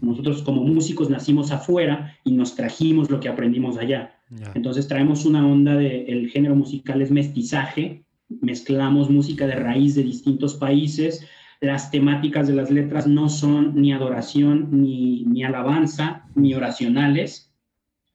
Nosotros 0.00 0.42
como 0.42 0.62
músicos 0.64 1.08
nacimos 1.08 1.50
afuera 1.50 2.16
y 2.24 2.32
nos 2.32 2.54
trajimos 2.54 3.10
lo 3.10 3.20
que 3.20 3.28
aprendimos 3.28 3.78
allá. 3.78 4.16
Entonces 4.54 4.86
traemos 4.88 5.24
una 5.24 5.46
onda 5.46 5.74
de 5.74 6.04
el 6.04 6.28
género 6.28 6.54
musical 6.54 7.00
es 7.00 7.10
mestizaje, 7.10 8.04
mezclamos 8.28 9.08
música 9.08 9.46
de 9.46 9.54
raíz 9.54 9.94
de 9.94 10.02
distintos 10.02 10.54
países, 10.54 11.26
las 11.60 11.90
temáticas 11.90 12.46
de 12.46 12.54
las 12.54 12.70
letras 12.70 13.06
no 13.06 13.28
son 13.28 13.80
ni 13.80 13.92
adoración, 13.92 14.68
ni, 14.70 15.24
ni 15.24 15.42
alabanza, 15.42 16.28
ni 16.34 16.54
oracionales, 16.54 17.52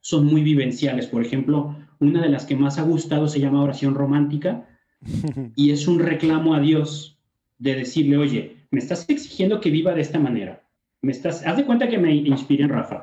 son 0.00 0.26
muy 0.26 0.42
vivenciales. 0.42 1.06
Por 1.06 1.22
ejemplo, 1.22 1.76
una 1.98 2.22
de 2.22 2.28
las 2.28 2.46
que 2.46 2.56
más 2.56 2.78
ha 2.78 2.82
gustado 2.82 3.28
se 3.28 3.40
llama 3.40 3.62
oración 3.62 3.94
romántica 3.94 4.66
y 5.56 5.70
es 5.70 5.88
un 5.88 5.98
reclamo 5.98 6.54
a 6.54 6.60
Dios 6.60 7.18
de 7.58 7.74
decirle, 7.74 8.16
oye, 8.16 8.56
me 8.70 8.78
estás 8.78 9.08
exigiendo 9.08 9.60
que 9.60 9.70
viva 9.70 9.94
de 9.94 10.00
esta 10.00 10.18
manera. 10.18 10.63
Me 11.04 11.12
estás, 11.12 11.46
haz 11.46 11.56
de 11.56 11.64
cuenta 11.64 11.88
que 11.88 11.98
me 11.98 12.14
inspiré 12.14 12.64
en 12.64 12.70
Rafa. 12.70 13.02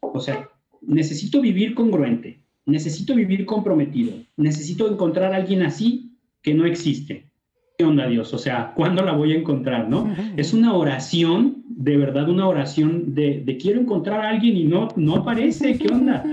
O 0.00 0.20
sea, 0.20 0.48
necesito 0.82 1.40
vivir 1.40 1.74
congruente, 1.74 2.42
necesito 2.66 3.14
vivir 3.14 3.46
comprometido, 3.46 4.12
necesito 4.36 4.90
encontrar 4.90 5.32
a 5.32 5.36
alguien 5.36 5.62
así 5.62 6.12
que 6.42 6.54
no 6.54 6.66
existe. 6.66 7.26
¿qué 7.76 7.84
onda 7.84 8.06
Dios? 8.06 8.32
O 8.32 8.38
sea, 8.38 8.72
¿cuándo 8.74 9.02
la 9.02 9.12
voy 9.12 9.32
a 9.32 9.36
encontrar? 9.36 9.88
¿No? 9.88 10.14
Es 10.36 10.52
una 10.52 10.74
oración, 10.74 11.64
de 11.68 11.96
verdad, 11.96 12.28
una 12.28 12.48
oración 12.48 13.14
de, 13.14 13.42
de, 13.44 13.56
quiero 13.56 13.80
encontrar 13.80 14.20
a 14.20 14.30
alguien 14.30 14.56
y 14.56 14.64
no, 14.64 14.88
no 14.96 15.16
aparece, 15.16 15.78
¿qué 15.78 15.92
onda? 15.92 16.24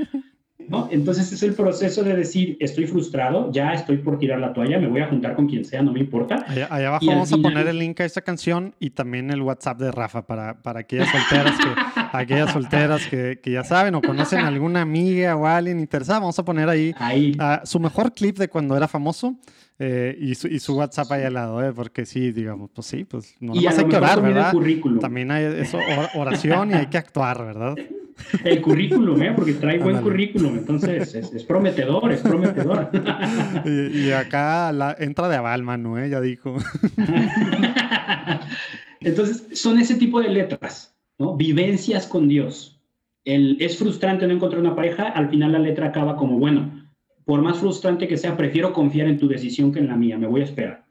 ¿No? 0.69 0.87
Entonces 0.91 1.31
es 1.31 1.43
el 1.43 1.53
proceso 1.53 2.03
de 2.03 2.15
decir, 2.15 2.57
estoy 2.59 2.87
frustrado, 2.87 3.51
ya 3.51 3.73
estoy 3.73 3.97
por 3.97 4.17
tirar 4.17 4.39
la 4.39 4.53
toalla, 4.53 4.79
me 4.79 4.87
voy 4.87 5.01
a 5.01 5.07
juntar 5.07 5.35
con 5.35 5.47
quien 5.47 5.65
sea, 5.65 5.81
no 5.81 5.91
me 5.91 5.99
importa. 5.99 6.45
Allá, 6.47 6.87
abajo 6.87 7.05
vamos 7.05 7.33
a 7.33 7.37
poner 7.37 7.67
el 7.67 7.79
link 7.79 7.99
a 8.01 8.05
esta 8.05 8.21
canción 8.21 8.75
y 8.79 8.91
también 8.91 9.29
el 9.31 9.41
WhatsApp 9.41 9.79
de 9.79 9.91
Rafa 9.91 10.25
para, 10.25 10.61
para 10.61 10.81
aquellas 10.81 11.09
solteras 11.09 11.57
que, 11.57 11.67
aquellas 12.17 12.51
solteras 12.51 13.07
que, 13.07 13.39
que, 13.41 13.51
ya 13.51 13.63
saben 13.63 13.95
o 13.95 14.01
conocen 14.01 14.39
a 14.39 14.47
alguna 14.47 14.81
amiga 14.81 15.35
o 15.35 15.45
alguien 15.45 15.79
interesada, 15.79 16.19
vamos 16.19 16.39
a 16.39 16.45
poner 16.45 16.69
ahí, 16.69 16.93
ahí. 16.97 17.35
su 17.63 17.79
mejor 17.79 18.13
clip 18.13 18.37
de 18.37 18.47
cuando 18.47 18.75
era 18.75 18.87
famoso. 18.87 19.35
Eh, 19.79 20.15
y, 20.19 20.35
su, 20.35 20.47
y, 20.47 20.59
su, 20.59 20.77
WhatsApp 20.77 21.11
ahí 21.11 21.23
al 21.23 21.33
lado, 21.33 21.61
¿eh? 21.63 21.73
porque 21.73 22.05
sí, 22.05 22.31
digamos, 22.31 22.69
pues 22.73 22.85
sí, 22.85 23.05
pues 23.05 23.35
no 23.39 23.53
hay 23.53 23.59
que 23.59 23.97
orar, 23.97 24.21
¿verdad? 24.21 24.53
También 25.01 25.31
hay 25.31 25.45
eso, 25.45 25.79
oración 26.13 26.69
y 26.71 26.73
hay 26.75 26.85
que 26.85 26.99
actuar, 26.99 27.43
¿verdad? 27.43 27.75
El 28.43 28.61
currículum, 28.61 29.21
¿eh? 29.21 29.33
Porque 29.35 29.53
trae 29.53 29.79
buen 29.79 30.01
currículum, 30.01 30.57
entonces 30.57 31.15
es, 31.15 31.43
prometedor, 31.43 32.11
es 32.11 32.21
prometedor. 32.21 32.89
Y, 33.65 34.11
acá 34.11 34.71
la, 34.71 34.95
entra 34.99 35.29
de 35.29 35.37
aval, 35.37 35.63
Manu, 35.63 35.97
¿eh? 35.97 36.09
Ya 36.09 36.21
dijo. 36.21 36.55
Entonces, 38.99 39.59
son 39.59 39.79
ese 39.79 39.95
tipo 39.95 40.21
de 40.21 40.29
letras, 40.29 40.95
¿no? 41.17 41.35
Vivencias 41.35 42.07
con 42.07 42.27
Dios. 42.27 42.81
El, 43.25 43.57
es 43.61 43.77
frustrante 43.77 44.27
no 44.27 44.33
encontrar 44.33 44.61
una 44.61 44.75
pareja, 44.75 45.09
al 45.09 45.29
final 45.29 45.53
la 45.53 45.59
letra 45.59 45.87
acaba 45.87 46.15
como, 46.15 46.39
bueno, 46.39 46.83
por 47.25 47.41
más 47.41 47.57
frustrante 47.57 48.07
que 48.07 48.17
sea, 48.17 48.37
prefiero 48.37 48.73
confiar 48.73 49.07
en 49.07 49.17
tu 49.17 49.27
decisión 49.27 49.71
que 49.71 49.79
en 49.79 49.87
la 49.87 49.95
mía, 49.95 50.17
me 50.17 50.27
voy 50.27 50.41
a 50.41 50.45
esperar. 50.45 50.83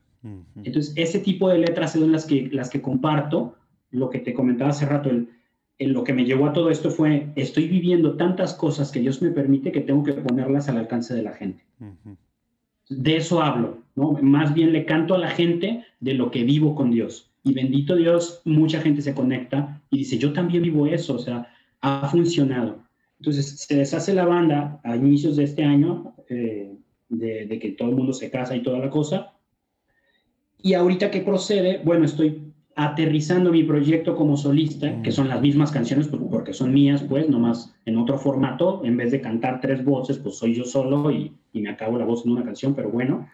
Entonces, 0.63 0.93
ese 0.97 1.19
tipo 1.19 1.49
de 1.49 1.59
letras 1.59 1.93
son 1.93 2.13
las 2.13 2.27
que, 2.27 2.49
las 2.53 2.71
que 2.71 2.81
comparto. 2.81 3.57
Lo 3.91 4.09
que 4.09 4.21
te 4.21 4.33
comentaba 4.33 4.71
hace 4.71 4.87
rato, 4.87 5.11
el, 5.11 5.29
lo 5.79 6.05
que 6.05 6.13
me 6.13 6.25
llevó 6.25 6.47
a 6.47 6.53
todo 6.53 6.71
esto 6.71 6.91
fue, 6.91 7.29
estoy 7.35 7.69
viviendo 7.69 8.17
tantas 8.17 8.55
cosas 8.55 8.91
que 8.91 9.01
Dios 9.01 9.21
me 9.21 9.31
permite 9.31 9.73
que 9.73 9.81
tengo 9.81 10.03
que 10.05 10.13
ponerlas 10.13 10.69
al 10.69 10.79
alcance 10.79 11.15
de 11.15 11.23
la 11.23 11.33
gente. 11.33 11.65
De 12.89 13.17
eso 13.17 13.43
hablo, 13.43 13.79
¿no? 13.95 14.13
Más 14.23 14.55
bien 14.55 14.73
le 14.73 14.85
canto 14.85 15.15
a 15.15 15.19
la 15.19 15.31
gente 15.31 15.85
de 16.01 16.15
lo 16.15 16.31
que 16.31 16.45
vivo 16.45 16.75
con 16.75 16.91
Dios. 16.91 17.31
Y 17.45 17.55
bendito 17.55 17.97
Dios, 17.97 18.43
mucha 18.45 18.81
gente 18.81 19.03
se 19.03 19.15
conecta 19.15 19.83
y 19.91 19.99
dice, 19.99 20.19
yo 20.19 20.33
también 20.33 20.63
vivo 20.63 20.87
eso, 20.87 21.15
o 21.15 21.19
sea, 21.19 21.49
ha 21.81 22.09
funcionado. 22.09 22.79
Entonces 23.19 23.61
se 23.61 23.77
deshace 23.77 24.15
la 24.15 24.25
banda 24.25 24.81
a 24.85 24.97
inicios 24.97 25.37
de 25.37 25.45
este 25.45 25.65
año, 25.65 26.15
eh, 26.29 26.73
de, 27.09 27.59
que 27.59 27.73
todo 27.73 27.91
el 27.91 27.97
mundo 27.97 28.13
se 28.13 28.31
casa 28.31 28.57
y 28.57 28.63
toda 28.63 28.79
la 28.79 28.91
cosa. 28.91 29.35
Y 30.61 30.75
ahorita 30.75 31.11
que 31.11 31.21
procede, 31.21 31.81
bueno, 31.85 32.05
estoy 32.05 32.52
aterrizando 32.75 33.53
mi 33.53 33.65
proyecto 33.65 34.17
como 34.17 34.37
solista, 34.37 35.03
que 35.03 35.13
son 35.13 35.29
las 35.29 35.41
mismas 35.41 35.71
canciones, 35.71 36.09
pues, 36.09 36.23
porque 36.31 36.53
son 36.53 36.73
mías, 36.73 37.03
pues, 37.03 37.29
nomás 37.29 37.75
en 37.85 37.97
otro 37.99 38.19
formato, 38.19 38.83
en 38.85 38.97
vez 38.97 39.11
de 39.13 39.21
cantar 39.21 39.61
tres 39.61 39.85
voces, 39.85 40.19
pues 40.19 40.37
soy 40.37 40.55
yo 40.55 40.65
solo 40.65 41.11
y, 41.11 41.33
me 41.53 41.69
acabo 41.69 41.99
la 41.99 42.07
voz 42.07 42.25
en 42.25 42.33
una 42.33 42.45
canción, 42.45 42.75
pero 42.75 42.91
bueno, 42.91 43.29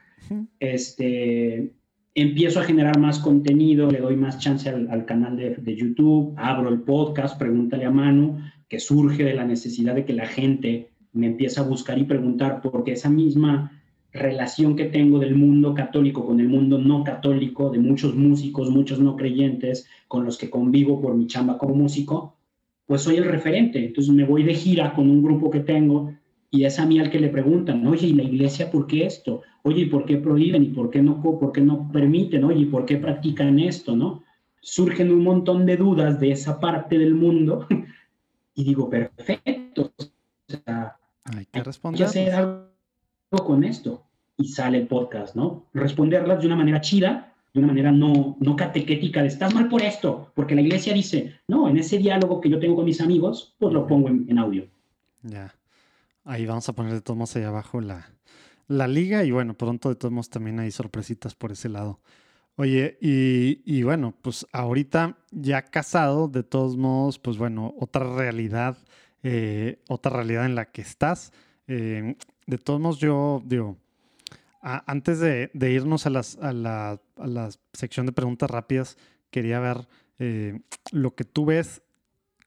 este, 0.58 1.72
empiezo 2.14 2.58
a 2.58 2.64
generar 2.64 2.98
más 2.98 3.20
contenido, 3.20 3.88
le 3.90 4.00
doy 4.00 4.16
más 4.16 4.40
chance 4.40 4.68
al, 4.68 5.04
canal 5.04 5.36
de, 5.36 5.54
de, 5.54 5.76
YouTube, 5.76 6.34
abro 6.36 6.68
el 6.68 6.80
podcast, 6.80 7.38
pregúntale 7.38 7.84
a 7.84 7.92
Manu, 7.92 8.40
que 8.68 8.80
surge 8.80 9.22
de 9.22 9.34
la 9.34 9.44
necesidad 9.44 9.94
de 9.94 10.04
que 10.04 10.12
la 10.12 10.26
gente 10.26 10.90
me 11.12 11.26
empiece 11.26 11.60
a 11.60 11.62
buscar 11.62 11.96
y 11.98 12.04
preguntar, 12.04 12.60
porque 12.60 12.92
esa 12.92 13.08
misma 13.08 13.77
relación 14.18 14.76
que 14.76 14.86
tengo 14.86 15.18
del 15.18 15.34
mundo 15.34 15.74
católico 15.74 16.26
con 16.26 16.40
el 16.40 16.48
mundo 16.48 16.78
no 16.78 17.04
católico, 17.04 17.70
de 17.70 17.78
muchos 17.78 18.14
músicos, 18.14 18.70
muchos 18.70 19.00
no 19.00 19.16
creyentes, 19.16 19.88
con 20.08 20.24
los 20.24 20.36
que 20.36 20.50
convivo 20.50 21.00
por 21.00 21.14
mi 21.14 21.26
chamba 21.26 21.58
como 21.58 21.74
músico, 21.74 22.36
pues 22.86 23.02
soy 23.02 23.16
el 23.16 23.24
referente. 23.24 23.84
Entonces 23.84 24.12
me 24.12 24.24
voy 24.24 24.42
de 24.42 24.54
gira 24.54 24.94
con 24.94 25.08
un 25.08 25.22
grupo 25.22 25.50
que 25.50 25.60
tengo 25.60 26.12
y 26.50 26.64
es 26.64 26.78
a 26.78 26.86
mí 26.86 26.98
al 26.98 27.10
que 27.10 27.20
le 27.20 27.28
preguntan, 27.28 27.86
oye, 27.86 28.08
¿y 28.08 28.14
la 28.14 28.22
iglesia 28.22 28.70
por 28.70 28.86
qué 28.86 29.04
esto? 29.04 29.42
Oye, 29.62 29.82
¿y 29.82 29.86
por 29.86 30.06
qué 30.06 30.16
prohíben? 30.16 30.64
¿Y 30.64 30.68
por 30.68 30.90
qué 30.90 31.02
no, 31.02 31.20
por 31.20 31.52
qué 31.52 31.60
no 31.60 31.90
permiten? 31.92 32.44
Oye, 32.44 32.60
¿y 32.60 32.66
por 32.66 32.86
qué 32.86 32.96
practican 32.96 33.58
esto? 33.58 33.94
¿No? 33.94 34.24
Surgen 34.60 35.12
un 35.12 35.22
montón 35.22 35.66
de 35.66 35.76
dudas 35.76 36.18
de 36.18 36.30
esa 36.30 36.58
parte 36.58 36.98
del 36.98 37.14
mundo 37.14 37.66
y 38.54 38.64
digo, 38.64 38.88
perfecto. 38.88 39.92
hay 41.24 41.46
que 41.46 41.62
responder. 41.62 42.02
hacer 42.04 42.32
algo 42.32 43.44
con 43.44 43.62
esto? 43.64 44.07
Y 44.38 44.48
sale 44.48 44.78
el 44.78 44.86
podcast, 44.86 45.36
¿no? 45.36 45.66
Responderlas 45.74 46.40
de 46.40 46.46
una 46.46 46.56
manera 46.56 46.80
chida, 46.80 47.34
de 47.52 47.58
una 47.58 47.68
manera 47.68 47.92
no, 47.92 48.36
no 48.40 48.56
catequética, 48.56 49.20
de 49.20 49.28
estás 49.28 49.52
mal 49.54 49.68
por 49.68 49.82
esto, 49.82 50.32
porque 50.34 50.54
la 50.54 50.60
iglesia 50.60 50.94
dice, 50.94 51.40
no, 51.48 51.68
en 51.68 51.76
ese 51.76 51.98
diálogo 51.98 52.40
que 52.40 52.48
yo 52.48 52.58
tengo 52.58 52.76
con 52.76 52.84
mis 52.84 53.00
amigos, 53.00 53.54
pues 53.58 53.74
lo 53.74 53.86
pongo 53.86 54.08
en, 54.08 54.38
audio. 54.38 54.66
Ya. 55.22 55.54
Ahí 56.24 56.46
vamos 56.46 56.68
a 56.68 56.72
poner 56.72 56.92
de 56.92 57.00
todos 57.00 57.16
modos 57.16 57.36
ahí 57.36 57.42
abajo 57.42 57.80
la, 57.80 58.08
la 58.68 58.86
liga 58.86 59.24
y 59.24 59.32
bueno, 59.32 59.54
pronto 59.54 59.88
de 59.88 59.96
todos 59.96 60.12
modos 60.12 60.30
también 60.30 60.60
hay 60.60 60.70
sorpresitas 60.70 61.34
por 61.34 61.52
ese 61.52 61.68
lado. 61.68 62.00
Oye, 62.60 62.98
y, 63.00 63.84
bueno, 63.84 64.14
pues 64.20 64.44
ahorita 64.50 65.16
ya 65.30 65.62
casado, 65.62 66.26
de 66.26 66.42
todos 66.42 66.76
modos, 66.76 67.20
pues 67.20 67.38
bueno, 67.38 67.72
otra 67.78 68.16
realidad, 68.16 68.76
eh, 69.22 69.78
otra 69.88 70.10
realidad 70.10 70.44
en 70.44 70.56
la 70.56 70.64
que 70.64 70.82
estás. 70.82 71.32
Eh, 71.68 72.16
de 72.46 72.58
todos 72.58 72.80
modos, 72.80 72.98
yo 72.98 73.42
digo, 73.46 73.76
antes 74.60 75.20
de, 75.20 75.50
irnos 75.54 76.06
a, 76.06 76.10
las, 76.10 76.36
a, 76.38 76.52
la, 76.52 77.00
sección 77.72 78.06
de 78.06 78.12
preguntas 78.12 78.50
rápidas, 78.50 78.96
quería 79.30 79.60
ver 79.60 79.88
eh, 80.18 80.60
lo 80.92 81.14
que 81.14 81.24
tú 81.24 81.46
ves 81.46 81.82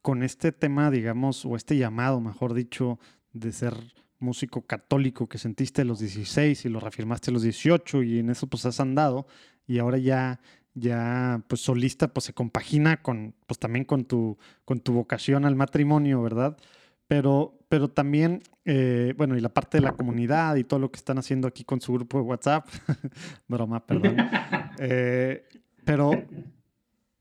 con 0.01 0.23
este 0.23 0.51
tema, 0.51 0.91
digamos, 0.91 1.45
o 1.45 1.55
este 1.55 1.77
llamado, 1.77 2.19
mejor 2.19 2.53
dicho, 2.53 2.99
de 3.33 3.51
ser 3.51 3.75
músico 4.19 4.61
católico 4.61 5.27
que 5.27 5.37
sentiste 5.37 5.81
a 5.81 5.85
los 5.85 5.99
16 5.99 6.65
y 6.65 6.69
lo 6.69 6.79
reafirmaste 6.79 7.31
a 7.31 7.33
los 7.33 7.43
18 7.43 8.03
y 8.03 8.19
en 8.19 8.29
eso 8.29 8.47
pues 8.47 8.65
has 8.65 8.79
andado 8.79 9.25
y 9.65 9.79
ahora 9.79 9.97
ya 9.97 10.39
ya 10.73 11.43
pues 11.47 11.61
solista 11.61 12.13
pues 12.13 12.25
se 12.25 12.33
compagina 12.33 13.01
con 13.01 13.33
pues 13.47 13.57
también 13.57 13.83
con 13.83 14.05
tu 14.05 14.37
con 14.63 14.79
tu 14.79 14.93
vocación 14.93 15.43
al 15.45 15.55
matrimonio, 15.55 16.21
¿verdad? 16.21 16.57
Pero 17.11 17.59
pero 17.67 17.89
también 17.89 18.41
eh, 18.63 19.13
bueno, 19.17 19.35
y 19.35 19.41
la 19.41 19.53
parte 19.53 19.79
de 19.79 19.83
la 19.83 19.91
comunidad 19.97 20.55
y 20.55 20.63
todo 20.63 20.79
lo 20.79 20.89
que 20.93 20.95
están 20.95 21.17
haciendo 21.17 21.45
aquí 21.45 21.65
con 21.65 21.81
su 21.81 21.91
grupo 21.91 22.19
de 22.19 22.23
WhatsApp, 22.23 22.65
broma, 23.49 23.85
perdón. 23.85 24.15
Eh, 24.79 25.45
pero 25.83 26.11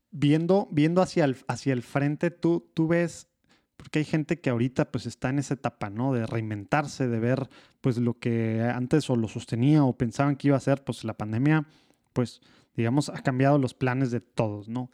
viendo 0.09 0.69
viendo 0.71 1.01
hacia 1.01 1.25
el 1.25 1.35
hacia 1.47 1.73
el 1.73 1.83
frente 1.83 2.31
tú 2.31 2.71
tú 2.73 2.87
ves 2.87 3.27
porque 3.75 3.99
hay 3.99 4.05
gente 4.05 4.39
que 4.39 4.49
ahorita 4.49 4.89
pues 4.91 5.05
está 5.05 5.29
en 5.29 5.39
esa 5.39 5.55
etapa, 5.55 5.89
¿no? 5.89 6.13
De 6.13 6.25
reinventarse, 6.25 7.09
de 7.09 7.19
ver 7.19 7.49
pues 7.81 7.97
lo 7.97 8.17
que 8.17 8.61
antes 8.61 9.09
o 9.09 9.17
lo 9.17 9.27
sostenía 9.27 9.83
o 9.83 9.97
pensaban 9.97 10.37
que 10.37 10.47
iba 10.47 10.57
a 10.57 10.61
ser, 10.61 10.85
pues 10.85 11.03
la 11.03 11.17
pandemia, 11.17 11.67
pues 12.13 12.39
digamos, 12.77 13.09
ha 13.09 13.21
cambiado 13.21 13.57
los 13.57 13.73
planes 13.73 14.09
de 14.09 14.21
todos, 14.21 14.69
¿no? 14.69 14.89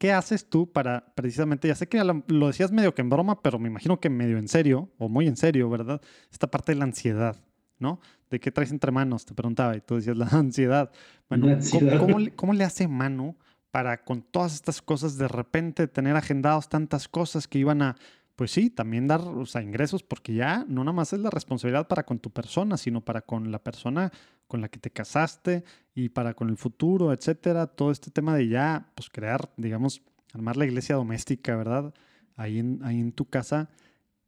¿Qué 0.00 0.14
haces 0.14 0.48
tú 0.48 0.72
para 0.72 1.12
precisamente, 1.14 1.68
ya 1.68 1.74
sé 1.74 1.86
que 1.86 2.02
lo, 2.02 2.46
decías 2.46 2.72
medio 2.72 2.94
que 2.94 3.02
en 3.02 3.10
broma, 3.10 3.42
pero 3.42 3.58
me 3.58 3.68
imagino 3.68 4.00
que 4.00 4.08
medio 4.08 4.38
en 4.38 4.48
serio, 4.48 4.88
o 4.96 5.10
muy 5.10 5.26
en 5.26 5.36
serio, 5.36 5.68
¿verdad? 5.68 6.00
Esta 6.32 6.50
parte 6.50 6.72
de 6.72 6.78
la 6.78 6.84
ansiedad, 6.84 7.36
¿no? 7.78 8.00
¿De 8.30 8.40
qué 8.40 8.50
traes 8.50 8.70
entre 8.70 8.92
manos? 8.92 9.26
Te 9.26 9.34
preguntaba 9.34 9.76
y 9.76 9.82
tú 9.82 9.96
decías 9.96 10.16
la 10.16 10.24
ansiedad. 10.32 10.90
Bueno, 11.28 11.58
cómo 12.34 12.54
le 12.54 12.64
hace 12.64 12.88
mano 12.88 13.36
para 13.70 14.02
con 14.02 14.22
todas 14.22 14.54
estas 14.54 14.80
cosas 14.80 15.18
de 15.18 15.28
repente 15.28 15.86
tener 15.86 16.16
agendados 16.16 16.70
tantas 16.70 17.06
cosas 17.06 17.46
que 17.46 17.58
iban 17.58 17.82
a 17.82 17.96
pues 18.36 18.52
sí, 18.52 18.70
también 18.70 19.06
dar 19.06 19.20
o 19.20 19.44
sea, 19.44 19.60
ingresos, 19.60 20.02
porque 20.02 20.32
ya 20.32 20.64
no 20.66 20.82
nada 20.82 20.94
más 20.94 21.12
es 21.12 21.20
la 21.20 21.28
responsabilidad 21.28 21.88
para 21.88 22.06
con 22.06 22.20
tu 22.20 22.30
persona, 22.30 22.78
sino 22.78 23.02
para 23.02 23.20
con 23.20 23.52
la 23.52 23.62
persona 23.62 24.10
con 24.50 24.60
la 24.60 24.68
que 24.68 24.80
te 24.80 24.90
casaste 24.90 25.62
y 25.94 26.08
para 26.08 26.34
con 26.34 26.48
el 26.50 26.56
futuro, 26.56 27.12
etcétera. 27.12 27.68
Todo 27.68 27.92
este 27.92 28.10
tema 28.10 28.34
de 28.34 28.48
ya, 28.48 28.90
pues 28.96 29.08
crear, 29.08 29.48
digamos, 29.56 30.02
armar 30.34 30.56
la 30.56 30.64
iglesia 30.64 30.96
doméstica, 30.96 31.54
¿verdad? 31.54 31.94
Ahí 32.34 32.58
en, 32.58 32.80
ahí 32.82 32.98
en 32.98 33.12
tu 33.12 33.26
casa. 33.26 33.70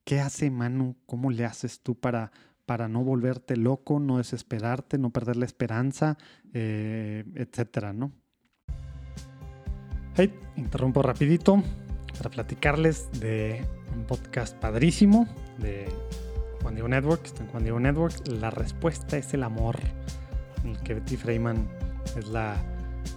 ¿Qué 0.04 0.20
hace 0.20 0.48
Manu? 0.48 0.94
¿Cómo 1.06 1.32
le 1.32 1.44
haces 1.44 1.80
tú 1.80 1.96
para, 1.96 2.30
para 2.66 2.86
no 2.86 3.02
volverte 3.02 3.56
loco, 3.56 3.98
no 3.98 4.18
desesperarte, 4.18 4.96
no 4.96 5.10
perder 5.10 5.36
la 5.36 5.44
esperanza, 5.44 6.16
eh, 6.54 7.24
etcétera, 7.34 7.92
¿no? 7.92 8.12
Hey, 10.14 10.32
interrumpo 10.56 11.02
rapidito 11.02 11.60
para 12.16 12.30
platicarles 12.30 13.10
de 13.18 13.66
un 13.96 14.04
podcast 14.04 14.56
padrísimo 14.56 15.26
de 15.58 15.88
Juan 16.62 16.74
Diego 16.74 16.88
Network, 16.88 17.26
está 17.26 17.42
en 17.42 17.48
Juan 17.50 17.62
Diego 17.62 17.80
Network. 17.80 18.14
La 18.28 18.50
respuesta 18.50 19.16
es 19.16 19.34
el 19.34 19.42
amor, 19.42 19.76
en 20.64 20.70
el 20.70 20.78
que 20.80 20.94
Betty 20.94 21.16
Freeman 21.16 21.68
es 22.16 22.28
la, 22.28 22.56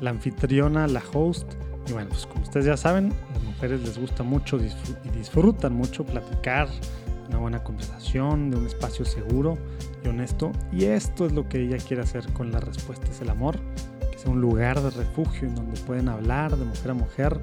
la 0.01 0.09
anfitriona, 0.09 0.87
la 0.87 1.03
host. 1.13 1.53
Y 1.87 1.93
bueno, 1.93 2.09
pues 2.09 2.25
como 2.25 2.43
ustedes 2.43 2.65
ya 2.65 2.77
saben, 2.77 3.13
a 3.29 3.33
las 3.33 3.43
mujeres 3.43 3.81
les 3.81 3.97
gusta 3.97 4.23
mucho 4.23 4.57
y 4.57 4.71
disfrutan 5.17 5.73
mucho 5.73 6.03
platicar, 6.03 6.67
una 7.29 7.37
buena 7.37 7.63
conversación, 7.63 8.49
de 8.49 8.57
un 8.57 8.65
espacio 8.65 9.05
seguro 9.05 9.57
y 10.03 10.07
honesto. 10.07 10.51
Y 10.71 10.85
esto 10.85 11.25
es 11.25 11.31
lo 11.31 11.47
que 11.47 11.61
ella 11.61 11.77
quiere 11.77 12.01
hacer 12.01 12.31
con 12.33 12.51
la 12.51 12.59
respuesta 12.59 13.07
es 13.09 13.21
el 13.21 13.29
amor, 13.29 13.59
un 14.25 14.41
lugar 14.41 14.81
de 14.81 14.89
refugio 14.89 15.47
en 15.47 15.55
donde 15.55 15.79
pueden 15.81 16.09
hablar 16.09 16.55
de 16.57 16.65
mujer 16.65 16.91
a 16.91 16.93
mujer 16.93 17.39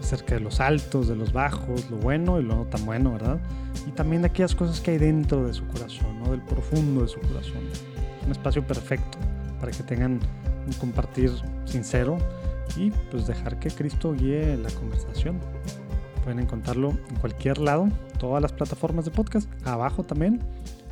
acerca 0.00 0.34
de 0.34 0.40
los 0.40 0.60
altos, 0.60 1.08
de 1.08 1.16
los 1.16 1.32
bajos, 1.32 1.90
lo 1.90 1.96
bueno 1.96 2.40
y 2.40 2.42
lo 2.42 2.56
no 2.56 2.64
tan 2.64 2.84
bueno, 2.84 3.12
¿verdad? 3.12 3.40
Y 3.86 3.90
también 3.92 4.22
de 4.22 4.28
aquellas 4.28 4.54
cosas 4.54 4.80
que 4.80 4.92
hay 4.92 4.98
dentro 4.98 5.46
de 5.46 5.52
su 5.52 5.66
corazón. 5.66 6.22
Del 6.30 6.42
profundo 6.42 7.02
de 7.02 7.08
su 7.08 7.18
corazón. 7.20 7.62
Un 8.24 8.30
espacio 8.30 8.64
perfecto 8.64 9.18
para 9.58 9.72
que 9.72 9.82
tengan 9.82 10.20
un 10.66 10.72
compartir 10.74 11.32
sincero 11.64 12.18
y 12.76 12.90
pues 13.10 13.26
dejar 13.26 13.58
que 13.58 13.70
Cristo 13.70 14.12
guíe 14.12 14.56
la 14.56 14.70
conversación. 14.70 15.38
Pueden 16.22 16.38
encontrarlo 16.38 16.90
en 16.90 17.16
cualquier 17.16 17.58
lado, 17.58 17.88
todas 18.18 18.42
las 18.42 18.52
plataformas 18.52 19.04
de 19.06 19.10
podcast, 19.10 19.48
abajo 19.66 20.04
también, 20.04 20.40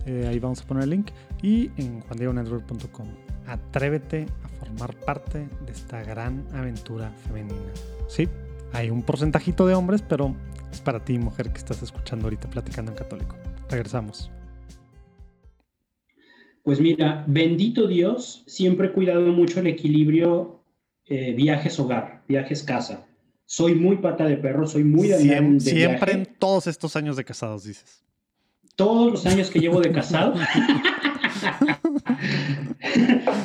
eh, 0.06 0.26
ahí 0.28 0.38
vamos 0.38 0.62
a 0.62 0.66
poner 0.66 0.84
el 0.84 0.90
link, 0.90 1.10
y 1.42 1.70
en 1.76 2.00
juandiegonetwork.com. 2.00 3.08
Atrévete 3.46 4.26
a 4.44 4.47
formar 4.58 4.94
parte 5.00 5.48
de 5.64 5.72
esta 5.72 6.02
gran 6.02 6.46
aventura 6.52 7.12
femenina. 7.26 7.72
¿Sí? 8.08 8.28
Hay 8.72 8.90
un 8.90 9.02
porcentajito 9.02 9.66
de 9.66 9.74
hombres, 9.74 10.02
pero 10.06 10.34
es 10.72 10.80
para 10.80 11.04
ti, 11.04 11.18
mujer, 11.18 11.50
que 11.50 11.58
estás 11.58 11.82
escuchando 11.82 12.26
ahorita 12.26 12.50
platicando 12.50 12.92
en 12.92 12.98
católico. 12.98 13.36
Regresamos. 13.70 14.30
Pues 16.62 16.80
mira, 16.80 17.24
bendito 17.26 17.86
Dios, 17.86 18.42
siempre 18.46 18.88
he 18.88 18.92
cuidado 18.92 19.22
mucho 19.32 19.60
el 19.60 19.68
equilibrio 19.68 20.62
eh, 21.06 21.32
viajes-hogar, 21.32 22.24
viajes-casa. 22.28 23.06
Soy 23.46 23.74
muy 23.74 23.96
pata 23.96 24.26
de 24.26 24.36
perro, 24.36 24.66
soy 24.66 24.84
muy 24.84 25.08
de 25.08 25.16
Siempre, 25.18 25.60
siempre 25.60 26.12
en 26.12 26.26
todos 26.38 26.66
estos 26.66 26.96
años 26.96 27.16
de 27.16 27.24
casados, 27.24 27.64
dices. 27.64 28.04
Todos 28.76 29.10
los 29.10 29.24
años 29.24 29.48
que 29.50 29.58
llevo 29.58 29.80
de 29.80 29.90
casado. 29.90 30.34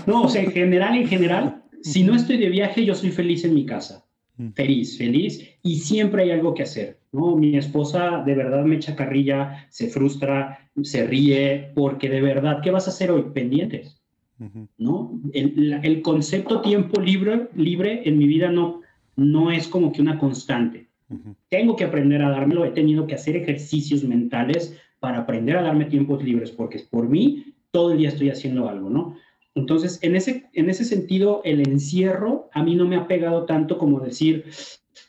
no, 0.05 0.23
o 0.23 0.29
sea, 0.29 0.43
en 0.43 0.51
general, 0.51 0.95
en 0.95 1.07
general, 1.07 1.63
si 1.81 2.03
no 2.03 2.15
estoy 2.15 2.37
de 2.37 2.49
viaje, 2.49 2.85
yo 2.85 2.95
soy 2.95 3.11
feliz 3.11 3.43
en 3.45 3.53
mi 3.53 3.65
casa. 3.65 4.05
Mm. 4.37 4.49
feliz, 4.53 4.97
feliz, 4.97 5.47
y 5.61 5.75
siempre 5.75 6.23
hay 6.23 6.31
algo 6.31 6.55
que 6.55 6.63
hacer, 6.63 6.97
¿no? 7.11 7.35
Mi 7.35 7.55
esposa 7.55 8.23
de 8.25 8.33
verdad 8.33 8.65
me 8.65 8.77
echa 8.77 8.95
carrilla, 8.95 9.67
se 9.69 9.89
frustra, 9.89 10.71
se 10.81 11.05
ríe, 11.05 11.71
porque 11.75 12.09
de 12.09 12.21
verdad, 12.21 12.61
¿qué 12.63 12.71
vas 12.71 12.87
a 12.87 12.89
hacer 12.89 13.11
hoy? 13.11 13.25
Pendientes, 13.33 14.01
¿no? 14.77 15.21
El, 15.33 16.01
concepto 16.01 16.61
tiempo 16.61 16.99
libre, 16.99 17.49
libre 17.55 18.01
en 18.05 18.17
mi 18.17 18.25
vida 18.27 18.51
no, 18.51 18.81
no 19.15 19.51
es 19.51 19.67
como 19.67 19.91
que 19.91 20.01
una 20.01 20.17
constante. 20.17 20.87
Tengo 21.49 21.75
que 21.75 21.83
aprender 21.83 22.23
a 22.23 22.31
dármelo, 22.31 22.65
he 22.65 22.71
tenido 22.71 23.05
que 23.05 23.13
hacer 23.13 23.35
ejercicios 23.35 24.03
mentales 24.03 24.75
para 24.99 25.19
aprender 25.19 25.57
a 25.57 25.61
darme 25.61 25.85
tiempos 25.85 26.23
libres, 26.23 26.49
porque 26.49 26.79
por 26.89 27.07
mí 27.07 27.53
todo 27.69 27.91
el 27.91 27.99
día 27.99 28.09
estoy 28.09 28.31
haciendo 28.31 28.67
algo, 28.67 28.89
¿no? 28.89 29.15
Entonces, 29.55 29.99
en 30.01 30.15
ese, 30.15 30.49
en 30.53 30.69
ese 30.69 30.83
sentido, 30.83 31.41
el 31.43 31.59
encierro 31.59 32.49
a 32.53 32.63
mí 32.63 32.75
no 32.75 32.87
me 32.87 32.95
ha 32.95 33.07
pegado 33.07 33.45
tanto 33.45 33.77
como 33.77 33.99
decir, 33.99 34.45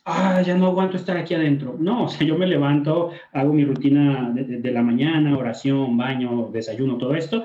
ah, 0.04 0.42
ya 0.42 0.56
no 0.56 0.66
aguanto 0.66 0.96
estar 0.96 1.16
aquí 1.16 1.34
adentro. 1.34 1.76
No, 1.78 2.04
o 2.04 2.08
sea, 2.08 2.26
yo 2.26 2.36
me 2.36 2.46
levanto, 2.46 3.10
hago 3.32 3.52
mi 3.52 3.64
rutina 3.64 4.32
de, 4.34 4.70
la 4.70 4.82
mañana, 4.82 5.36
oración, 5.36 5.96
baño, 5.96 6.50
desayuno, 6.52 6.98
todo 6.98 7.14
esto, 7.14 7.44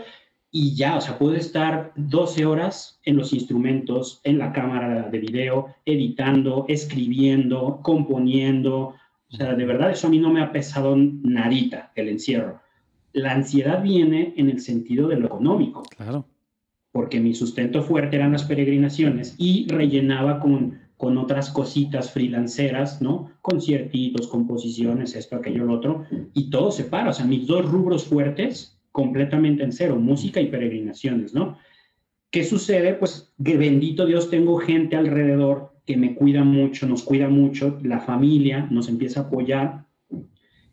y 0.52 0.76
ya, 0.76 0.98
o 0.98 1.02
sea, 1.02 1.18
puedo 1.18 1.36
estar 1.36 1.94
12 1.96 2.46
horas 2.46 3.00
en 3.04 3.18
los 3.18 3.34
instrumentos, 3.34 4.20
en 4.24 4.40
la 4.40 4.52
cámara 4.52 5.04
de 5.10 5.20
video, 5.20 5.76
editando, 5.86 6.66
escribiendo, 6.68 7.80
componiendo. 7.84 8.96
O 9.32 9.36
sea, 9.36 9.54
de 9.54 9.66
verdad, 9.66 9.92
eso 9.92 10.08
a 10.08 10.10
mí 10.10 10.18
no 10.18 10.32
me 10.32 10.42
ha 10.42 10.52
pesado 10.52 10.96
nadita, 10.98 11.92
el 11.96 12.10
encierro. 12.10 12.60
La 13.14 13.34
ansiedad 13.34 13.82
viene 13.82 14.34
en 14.38 14.50
el 14.50 14.60
sentido 14.60 15.08
de 15.08 15.18
lo 15.18 15.28
económico. 15.28 15.84
Claro 15.96 16.26
porque 17.00 17.22
mi 17.22 17.34
sustento 17.34 17.82
fuerte 17.82 18.18
eran 18.18 18.34
las 18.34 18.44
peregrinaciones 18.44 19.34
y 19.38 19.66
rellenaba 19.70 20.42
con, 20.42 20.80
con 20.98 21.18
otras 21.18 21.50
cositas 21.50 22.12
freelanceras, 22.12 23.02
¿no? 23.02 23.32
Conciertitos, 23.42 24.28
composiciones, 24.28 25.16
esto, 25.16 25.38
aquello, 25.38 25.64
lo 25.64 25.76
otro, 25.76 26.04
y 26.34 26.50
todo 26.50 26.72
se 26.72 26.84
para, 26.84 27.12
o 27.12 27.14
sea, 27.14 27.24
mis 27.24 27.48
dos 27.48 27.66
rubros 27.72 28.04
fuertes 28.04 28.78
completamente 28.92 29.64
en 29.64 29.72
cero, 29.72 29.96
música 29.96 30.42
y 30.42 30.48
peregrinaciones, 30.48 31.34
¿no? 31.34 31.58
¿Qué 32.32 32.44
sucede? 32.44 32.96
Pues 32.96 33.34
que 33.42 33.56
bendito 33.56 34.06
Dios 34.06 34.30
tengo 34.30 34.58
gente 34.58 34.98
alrededor 34.98 35.72
que 35.86 35.96
me 35.96 36.16
cuida 36.16 36.44
mucho, 36.44 36.86
nos 36.86 37.04
cuida 37.04 37.30
mucho, 37.30 37.80
la 37.82 38.02
familia 38.02 38.68
nos 38.70 38.90
empieza 38.90 39.22
a 39.22 39.24
apoyar 39.24 39.86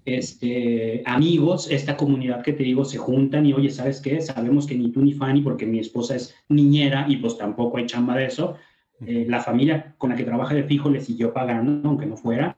este, 0.06 1.02
amigos, 1.04 1.68
esta 1.68 1.96
comunidad 1.96 2.42
que 2.42 2.52
te 2.52 2.62
digo, 2.62 2.84
se 2.84 2.96
juntan 2.96 3.44
y, 3.44 3.52
oye, 3.52 3.70
¿sabes 3.70 4.00
qué? 4.00 4.20
Sabemos 4.20 4.66
que 4.66 4.76
ni 4.76 4.92
tú 4.92 5.02
ni 5.02 5.12
Fanny, 5.12 5.42
porque 5.42 5.66
mi 5.66 5.80
esposa 5.80 6.14
es 6.14 6.34
niñera 6.48 7.06
y 7.08 7.16
pues 7.16 7.36
tampoco 7.36 7.76
hay 7.76 7.86
chamba 7.86 8.16
de 8.16 8.26
eso. 8.26 8.56
Eh, 9.04 9.26
la 9.28 9.40
familia 9.40 9.94
con 9.98 10.10
la 10.10 10.16
que 10.16 10.24
trabaja 10.24 10.54
de 10.54 10.62
fijo 10.62 10.88
le 10.88 11.00
siguió 11.00 11.32
pagando, 11.32 11.88
aunque 11.88 12.06
no 12.06 12.16
fuera. 12.16 12.56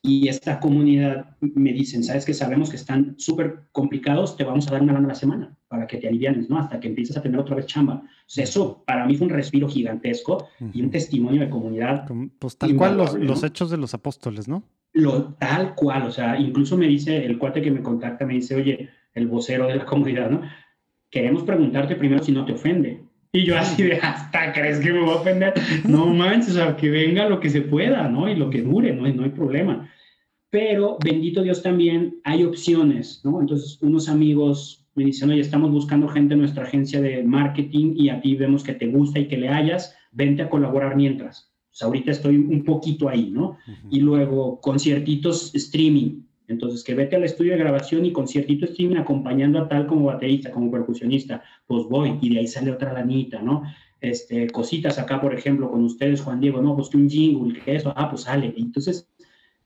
Y 0.00 0.28
esta 0.28 0.60
comunidad 0.60 1.36
me 1.40 1.72
dicen, 1.72 2.04
¿sabes 2.04 2.24
que 2.24 2.32
Sabemos 2.32 2.70
que 2.70 2.76
están 2.76 3.16
súper 3.18 3.64
complicados, 3.72 4.36
te 4.36 4.44
vamos 4.44 4.68
a 4.68 4.70
dar 4.70 4.82
una 4.82 4.92
lana 4.92 5.06
a 5.06 5.08
la 5.08 5.14
semana 5.16 5.56
para 5.66 5.88
que 5.88 5.96
te 5.96 6.06
alivianes, 6.06 6.48
¿no? 6.48 6.56
Hasta 6.56 6.78
que 6.78 6.86
empieces 6.86 7.16
a 7.16 7.22
tener 7.22 7.40
otra 7.40 7.56
vez 7.56 7.66
chamba. 7.66 8.02
eso 8.36 8.84
para 8.86 9.04
mí 9.06 9.16
fue 9.16 9.26
un 9.26 9.32
respiro 9.32 9.68
gigantesco 9.68 10.48
y 10.72 10.82
un 10.82 10.90
testimonio 10.90 11.40
de 11.40 11.50
comunidad. 11.50 12.08
Pues 12.38 12.56
tal 12.56 12.76
cual 12.76 12.96
los, 12.96 13.14
los, 13.14 13.42
hechos 13.42 13.70
de 13.70 13.76
los 13.76 13.92
apóstoles, 13.92 14.46
¿no? 14.46 14.62
Lo, 14.92 15.34
tal 15.34 15.74
cual, 15.74 16.04
o 16.04 16.10
sea, 16.10 16.38
incluso 16.38 16.76
me 16.76 16.86
dice 16.86 17.24
el 17.24 17.38
cuate 17.38 17.62
que 17.62 17.70
me 17.70 17.82
contacta, 17.82 18.26
me 18.26 18.34
dice, 18.34 18.56
oye, 18.56 18.90
el 19.14 19.26
vocero 19.26 19.66
de 19.66 19.76
la 19.76 19.84
comunidad, 19.86 20.30
¿no? 20.30 20.42
Queremos 21.10 21.42
preguntarte 21.42 21.96
primero 21.96 22.22
si 22.22 22.32
no 22.32 22.44
te 22.44 22.52
ofende. 22.52 23.02
Y 23.32 23.44
yo 23.44 23.58
así 23.58 23.82
de, 23.82 23.96
hasta 23.96 24.52
crees 24.52 24.80
que 24.80 24.92
me 24.92 25.00
voy 25.00 25.10
a 25.10 25.16
ofender. 25.16 25.54
No 25.86 26.06
manches, 26.06 26.50
o 26.50 26.54
sea, 26.54 26.76
que 26.76 26.88
venga 26.88 27.28
lo 27.28 27.40
que 27.40 27.50
se 27.50 27.60
pueda, 27.60 28.08
¿no? 28.08 28.28
Y 28.28 28.34
lo 28.34 28.50
que 28.50 28.62
dure, 28.62 28.94
no, 28.94 29.06
no 29.06 29.24
hay 29.24 29.30
problema. 29.30 29.88
Pero 30.50 30.96
bendito 31.04 31.42
Dios 31.42 31.62
también 31.62 32.20
hay 32.24 32.44
opciones, 32.44 33.20
¿no? 33.24 33.40
Entonces, 33.40 33.78
unos 33.82 34.08
amigos 34.08 34.86
me 34.94 35.04
dicen, 35.04 35.30
oye, 35.30 35.40
estamos 35.40 35.70
buscando 35.70 36.08
gente 36.08 36.34
en 36.34 36.40
nuestra 36.40 36.64
agencia 36.64 37.00
de 37.00 37.22
marketing 37.22 37.94
y 37.96 38.08
a 38.08 38.20
ti 38.20 38.34
vemos 38.34 38.64
que 38.64 38.72
te 38.72 38.86
gusta 38.86 39.18
y 39.18 39.28
que 39.28 39.36
le 39.36 39.50
hayas, 39.50 39.94
vente 40.10 40.42
a 40.42 40.48
colaborar 40.48 40.96
mientras. 40.96 41.52
Pues 41.78 41.86
ahorita 41.86 42.10
estoy 42.10 42.36
un 42.36 42.64
poquito 42.64 43.08
ahí, 43.08 43.30
¿no? 43.30 43.56
Y 43.88 44.00
luego 44.00 44.60
conciertitos 44.60 45.54
streaming. 45.54 46.22
Entonces, 46.48 46.82
que 46.82 46.96
vete 46.96 47.14
al 47.14 47.22
estudio 47.22 47.52
de 47.52 47.58
grabación 47.58 48.04
y 48.04 48.12
conciertito 48.12 48.64
streaming 48.64 48.96
acompañando 48.96 49.60
a 49.60 49.68
tal 49.68 49.86
como 49.86 50.06
baterista, 50.06 50.50
como 50.50 50.72
percusionista, 50.72 51.40
pues 51.68 51.84
voy, 51.88 52.18
y 52.20 52.30
de 52.30 52.40
ahí 52.40 52.48
sale 52.48 52.72
otra 52.72 52.92
lanita, 52.92 53.40
¿no? 53.42 53.62
Este, 54.00 54.48
cositas 54.48 54.98
acá, 54.98 55.20
por 55.20 55.32
ejemplo, 55.32 55.70
con 55.70 55.84
ustedes, 55.84 56.20
Juan 56.20 56.40
Diego, 56.40 56.60
no, 56.60 56.74
pues 56.74 56.88
que 56.88 56.96
un 56.96 57.08
jingle, 57.08 57.60
que 57.60 57.76
eso, 57.76 57.92
ah, 57.94 58.10
pues 58.10 58.22
sale. 58.22 58.52
Entonces, 58.56 59.08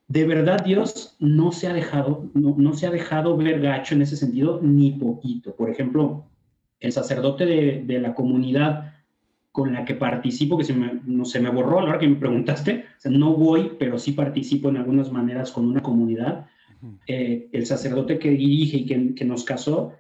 de 0.07 0.27
verdad 0.27 0.63
Dios 0.63 1.17
no 1.19 1.51
se 1.51 1.67
ha 1.67 1.73
dejado, 1.73 2.29
no, 2.35 2.55
no 2.59 2.75
se 2.75 2.87
ha 2.87 2.91
dejado 2.91 3.39
ver 3.39 3.63
gacho 3.63 3.95
en 3.95 4.03
ese 4.03 4.19
sentido, 4.19 4.61
ni 4.63 4.91
poquito. 4.93 5.57
Por 5.57 5.71
ejemplo, 5.71 6.27
el 6.79 6.93
sacerdote 6.93 7.47
de, 7.47 7.85
de 7.87 8.01
la 8.01 8.15
comunidad 8.15 8.92
con 9.53 9.73
la 9.73 9.85
que 9.85 9.95
participo, 9.95 10.59
que 10.59 10.65
se 10.65 10.73
me, 10.73 11.01
no, 11.05 11.25
se 11.25 11.39
me 11.39 11.51
borró 11.51 11.79
a 11.79 11.83
la 11.83 11.91
hora 11.91 11.99
que 11.99 12.09
me 12.09 12.17
preguntaste, 12.17 12.87
o 12.97 13.01
sea, 13.01 13.13
no 13.13 13.35
voy, 13.35 13.73
pero 13.79 13.99
sí 13.99 14.13
participo 14.13 14.71
en 14.71 14.79
algunas 14.79 15.13
maneras 15.13 15.53
con 15.53 15.67
una 15.67 15.83
comunidad 15.83 16.47
eh, 17.07 17.49
el 17.53 17.65
sacerdote 17.67 18.19
que 18.19 18.31
dirige 18.31 18.79
y 18.79 18.87
que, 19.15 19.25
nos 19.25 19.45
casó 19.45 19.93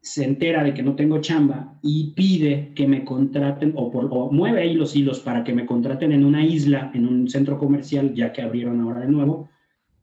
se 0.00 0.24
entera 0.24 0.64
de 0.64 0.74
que 0.74 0.82
no 0.82 0.96
tengo 0.96 1.20
chamba 1.20 1.78
y 1.82 2.12
pide 2.16 2.72
que 2.74 2.88
me 2.88 3.04
contraten 3.04 3.74
o, 3.76 3.86
o, 3.86 4.32
mueve 4.32 4.62
ahí 4.62 4.74
los 4.74 4.96
hilos 4.96 5.20
para 5.20 5.44
que 5.44 5.52
me 5.52 5.66
contraten 5.66 6.12
en 6.12 6.24
una 6.24 6.44
isla, 6.44 6.90
en 6.94 7.06
un 7.06 7.28
centro 7.28 7.58
comercial, 7.58 8.14
ya 8.14 8.32
que 8.32 8.42
abrieron 8.42 8.80
ahora 8.80 9.00
de 9.00 9.08
nuevo, 9.08 9.48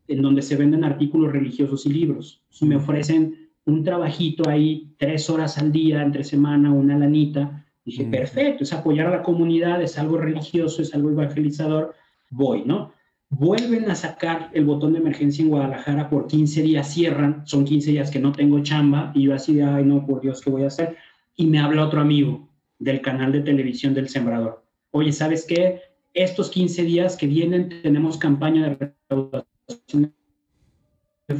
en 0.08 0.22
donde 0.22 0.42
se 0.42 0.56
venden 0.56 0.84
artículos 0.84 1.32
religiosos 1.32 1.86
y 1.86 1.90
libros. 1.94 2.42
me 2.62 2.76
ofrecen 2.76 3.50
un 3.66 3.84
trabajito 3.84 4.50
ahí, 4.50 4.94
tres 4.98 5.30
horas 5.30 5.58
al 5.58 5.72
día, 5.72 6.02
entre 6.02 6.24
semana, 6.24 6.72
una 6.72 6.98
lanita. 6.98 7.63
Dije, 7.86 8.06
perfecto, 8.06 8.64
es 8.64 8.74
apoyar 8.74 9.08
a 9.08 9.18
la 9.18 9.24
comunidad, 9.24 9.82
es 9.82 9.98
algo 9.98 10.18
religioso, 10.18 10.82
es 10.82 10.94
algo 10.94 11.10
evangelizador, 11.10 11.94
voy, 12.30 12.64
¿no? 12.66 12.94
vuelven 13.38 13.90
a 13.90 13.96
sacar 13.96 14.50
el 14.54 14.66
botón 14.66 14.94
de 14.94 15.00
emergencia 15.00 15.42
en 15.42 15.50
Guadalajara 15.50 16.10
por 16.10 16.28
15 16.28 16.62
días, 16.62 16.94
cierran, 16.94 17.46
son 17.46 17.66
15 17.66 17.92
días 17.92 18.12
que 18.12 18.20
no 18.20 18.32
tengo 18.32 18.62
chamba, 18.62 19.12
y 19.16 19.24
yo 19.24 19.34
así 19.34 19.56
de, 19.56 19.64
ay 19.64 19.86
no, 19.86 20.06
por 20.06 20.22
Dios, 20.22 20.42
¿qué 20.42 20.50
voy 20.50 20.64
a 20.64 20.68
hacer? 20.68 20.98
Y 21.36 21.48
me 21.48 21.60
habla 21.60 21.86
otro 21.86 22.00
amigo 22.00 22.48
del 22.78 23.02
canal 23.02 23.32
de 23.32 23.42
televisión 23.42 23.94
del 23.94 24.10
Sembrador. 24.10 24.64
Oye, 24.92 25.12
¿sabes 25.12 25.46
qué? 25.48 25.82
Estos 26.14 26.52
15 26.52 26.84
días 26.84 27.18
que 27.18 27.26
vienen 27.26 27.82
tenemos 27.82 28.18
campaña 28.18 28.70
de 28.70 28.76
recaudación 29.10 30.14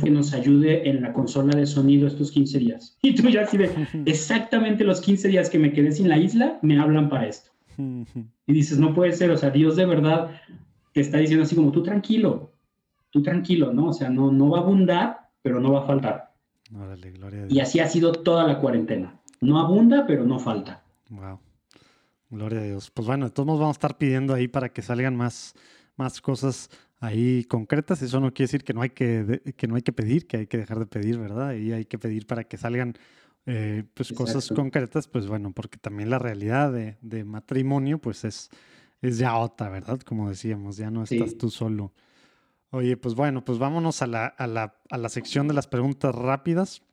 que 0.02 0.10
nos 0.10 0.34
ayude 0.34 0.90
en 0.90 1.02
la 1.02 1.14
consola 1.14 1.56
de 1.56 1.66
sonido 1.66 2.08
estos 2.08 2.32
15 2.32 2.60
días. 2.60 2.98
Y 3.02 3.16
tú 3.16 3.30
ya 3.30 3.42
así 3.42 3.58
de, 3.58 3.72
exactamente 4.06 4.84
los 4.84 5.02
15 5.02 5.28
días 5.28 5.50
que 5.50 5.60
me 5.60 5.74
quedé 5.74 5.92
sin 5.92 6.10
la 6.10 6.18
isla, 6.18 6.60
me 6.62 6.80
hablan 6.80 7.10
para 7.10 7.28
esto. 7.28 7.52
Y 8.46 8.52
dices, 8.52 8.78
no 8.78 8.94
puede 8.94 9.14
ser, 9.14 9.32
o 9.32 9.38
sea, 9.38 9.52
Dios 9.52 9.78
de 9.78 9.86
verdad 9.86 10.32
te 10.92 11.00
está 11.00 11.18
diciendo 11.18 11.46
así 11.46 11.56
como 11.56 11.72
tú 11.72 11.82
tranquilo, 11.82 12.52
tú 13.10 13.24
tranquilo, 13.24 13.72
¿no? 13.72 13.88
O 13.88 13.94
sea, 13.94 14.10
no, 14.10 14.34
no 14.34 14.50
va 14.50 14.58
a 14.58 14.62
abundar, 14.62 15.30
pero 15.42 15.62
no 15.62 15.72
va 15.72 15.84
a 15.84 15.88
faltar. 15.88 16.34
Y 17.50 17.60
así 17.60 17.80
ha 17.80 17.88
sido 17.88 18.12
toda 18.12 18.46
la 18.46 18.60
cuarentena. 18.60 19.20
No 19.42 19.60
abunda, 19.60 20.06
pero 20.08 20.26
no 20.26 20.40
falta. 20.40 20.84
Wow. 21.10 21.40
Gloria 22.30 22.62
a 22.62 22.64
Dios. 22.64 22.90
Pues 22.92 23.08
bueno, 23.08 23.32
todos 23.32 23.48
nos 23.48 23.60
vamos 23.60 23.76
a 23.76 23.78
estar 23.78 23.98
pidiendo 23.98 24.34
ahí 24.34 24.48
para 24.48 24.70
que 24.70 24.82
salgan 24.82 25.16
más, 25.16 25.54
más 25.96 26.20
cosas 26.20 26.70
ahí 27.04 27.44
concretas. 27.44 28.02
Eso 28.02 28.20
no 28.20 28.34
quiere 28.34 28.48
decir 28.48 28.64
que 28.64 28.74
no 28.74 28.82
hay 28.82 28.92
que, 28.92 29.42
que 29.58 29.68
no 29.68 29.76
hay 29.76 29.82
que 29.82 29.92
pedir, 29.92 30.26
que 30.26 30.38
hay 30.38 30.48
que 30.48 30.58
dejar 30.58 30.80
de 30.80 30.86
pedir, 30.86 31.18
¿verdad? 31.18 31.54
Y 31.54 31.74
hay 31.74 31.86
que 31.86 32.00
pedir 32.00 32.26
para 32.26 32.46
que 32.46 32.58
salgan 32.58 32.94
eh, 33.46 33.84
pues 33.94 34.14
cosas 34.14 34.48
concretas, 34.48 35.08
pues 35.10 35.28
bueno, 35.28 35.52
porque 35.52 35.78
también 35.78 36.10
la 36.10 36.18
realidad 36.18 36.72
de, 36.72 36.98
de 37.02 37.26
matrimonio, 37.26 38.00
pues 38.00 38.24
es, 38.24 38.50
es 39.02 39.18
ya 39.18 39.36
otra, 39.38 39.70
¿verdad? 39.70 40.00
Como 40.00 40.30
decíamos, 40.30 40.78
ya 40.78 40.90
no 40.90 41.04
estás 41.04 41.38
tú 41.38 41.50
solo. 41.50 41.92
Oye, 42.70 42.96
pues 42.96 43.16
bueno, 43.16 43.44
pues 43.44 43.60
vámonos 43.60 44.02
a 44.02 44.08
la, 44.08 44.26
a, 44.26 44.48
la, 44.48 44.78
a 44.90 44.98
la 44.98 45.10
sección 45.10 45.48
de 45.50 45.54
las 45.54 45.68
preguntas 45.68 46.16
rápidas. 46.16 46.84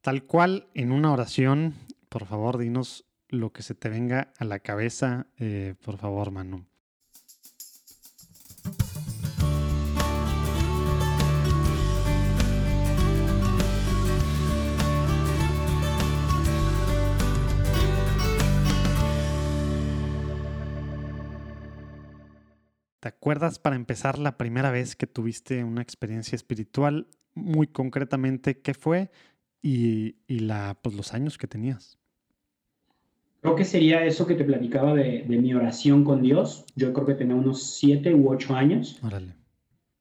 Tal 0.00 0.22
cual, 0.22 0.68
en 0.74 0.92
una 0.92 1.12
oración, 1.12 1.74
por 2.08 2.26
favor, 2.26 2.58
dinos 2.58 3.04
lo 3.28 3.52
que 3.52 3.62
se 3.62 3.74
te 3.74 3.88
venga 3.88 4.32
a 4.38 4.44
la 4.44 4.60
cabeza, 4.60 5.26
eh, 5.36 5.74
por 5.84 5.98
favor, 5.98 6.30
Manu. 6.30 6.64
¿Te 23.00 23.08
acuerdas 23.08 23.60
para 23.60 23.76
empezar 23.76 24.18
la 24.18 24.36
primera 24.36 24.70
vez 24.70 24.96
que 24.96 25.06
tuviste 25.06 25.62
una 25.62 25.82
experiencia 25.82 26.34
espiritual? 26.34 27.06
Muy 27.34 27.68
concretamente, 27.68 28.60
¿qué 28.60 28.74
fue? 28.74 29.10
Y, 29.62 30.16
la, 30.28 30.76
pues, 30.82 30.96
los 30.96 31.14
años 31.14 31.38
que 31.38 31.46
tenías. 31.46 31.98
Creo 33.40 33.54
que 33.54 33.64
sería 33.64 34.04
eso 34.04 34.26
que 34.26 34.34
te 34.34 34.44
platicaba 34.44 34.94
de, 34.94 35.24
mi 35.28 35.54
oración 35.54 36.02
con 36.02 36.22
Dios. 36.22 36.64
Yo 36.74 36.92
creo 36.92 37.06
que 37.06 37.14
tenía 37.14 37.36
unos 37.36 37.62
siete 37.62 38.12
u 38.12 38.30
ocho 38.30 38.56
años. 38.56 38.98
Órale. 39.02 39.34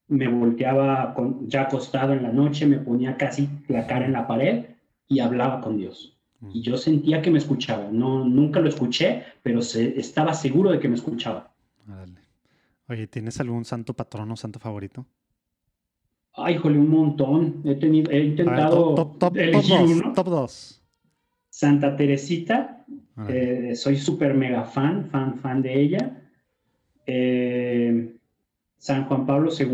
Me 0.07 0.27
volteaba 0.27 1.15
ya 1.41 1.63
acostado 1.63 2.13
en 2.13 2.23
la 2.23 2.31
noche, 2.31 2.65
me 2.65 2.79
ponía 2.79 3.17
casi 3.17 3.47
la 3.67 3.85
cara 3.85 4.05
en 4.05 4.13
la 4.13 4.25
pared 4.25 4.65
y 5.07 5.19
hablaba 5.19 5.61
con 5.61 5.77
Dios. 5.77 6.17
Mm. 6.39 6.49
Y 6.53 6.61
yo 6.61 6.77
sentía 6.77 7.21
que 7.21 7.29
me 7.29 7.37
escuchaba. 7.37 7.89
No, 7.91 8.25
nunca 8.25 8.59
lo 8.59 8.69
escuché, 8.69 9.23
pero 9.43 9.59
estaba 9.59 10.33
seguro 10.33 10.71
de 10.71 10.79
que 10.79 10.87
me 10.87 10.95
escuchaba. 10.95 11.53
Órale. 11.87 12.26
Oye, 12.89 13.07
¿tienes 13.07 13.39
algún 13.41 13.65
santo 13.65 13.93
patrono, 13.93 14.35
santo 14.37 14.59
favorito? 14.59 15.05
Ay, 16.33 16.55
jole, 16.57 16.77
un 16.77 16.89
montón. 16.89 17.61
He, 17.65 17.75
tenido, 17.75 18.11
he 18.11 18.23
intentado 18.23 19.19
elegir 19.35 19.79
uno. 19.79 20.13
Top 20.13 20.27
2. 20.27 20.83
Santa 21.49 21.95
Teresita. 21.97 22.85
Eh, 23.27 23.73
soy 23.75 23.97
súper 23.97 24.35
mega 24.35 24.63
fan, 24.63 25.09
fan, 25.09 25.39
fan 25.39 25.61
de 25.61 25.81
ella. 25.81 26.21
Eh, 27.05 28.15
San 28.77 29.05
Juan 29.05 29.25
Pablo 29.25 29.49
II, 29.51 29.67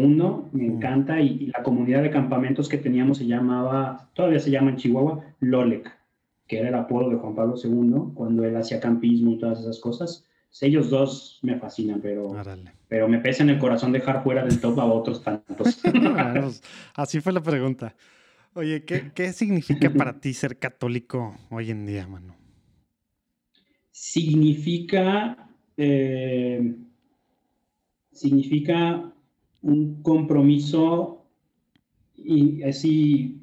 me 0.53 0.69
mm. 0.69 0.75
encanta. 0.75 1.19
Y, 1.19 1.47
la 1.47 1.61
comunidad 1.61 2.01
de 2.01 2.09
campamentos 2.09 2.67
que 2.67 2.77
teníamos 2.77 3.19
se 3.19 3.27
llamaba, 3.27 4.09
todavía 4.13 4.39
se 4.39 4.49
llama 4.49 4.71
en 4.71 4.77
Chihuahua, 4.77 5.23
Lolec, 5.41 5.91
que 6.47 6.59
era 6.59 6.69
el 6.69 6.75
apodo 6.75 7.09
de 7.09 7.17
Juan 7.17 7.35
Pablo 7.35 7.55
II 7.61 8.13
cuando 8.15 8.43
él 8.43 8.55
hacía 8.55 8.79
campismo 8.79 9.31
y 9.31 9.37
todas 9.37 9.59
esas 9.59 9.79
cosas 9.79 10.25
ellos 10.61 10.89
dos 10.89 11.39
me 11.41 11.57
fascinan, 11.57 11.99
pero, 12.01 12.31
pero 12.87 13.07
me 13.07 13.19
pesa 13.19 13.43
en 13.43 13.49
el 13.49 13.59
corazón 13.59 13.91
dejar 13.91 14.23
fuera 14.23 14.45
del 14.45 14.59
top 14.59 14.79
a 14.79 14.85
otros 14.85 15.23
tantos. 15.23 15.81
Pues, 16.33 16.61
así 16.95 17.21
fue 17.21 17.33
la 17.33 17.41
pregunta. 17.41 17.95
Oye, 18.53 18.83
¿qué, 18.83 19.33
significa 19.33 19.89
para 19.89 20.19
ti 20.19 20.33
ser 20.33 20.59
católico 20.59 21.35
hoy 21.49 21.71
en 21.71 21.85
día, 21.85 22.07
mano? 22.07 22.35
Significa, 23.91 25.49
eh, 25.75 26.75
significa 28.11 29.11
un 29.61 30.03
compromiso 30.03 31.25
y, 32.15 32.61
así 32.63 33.41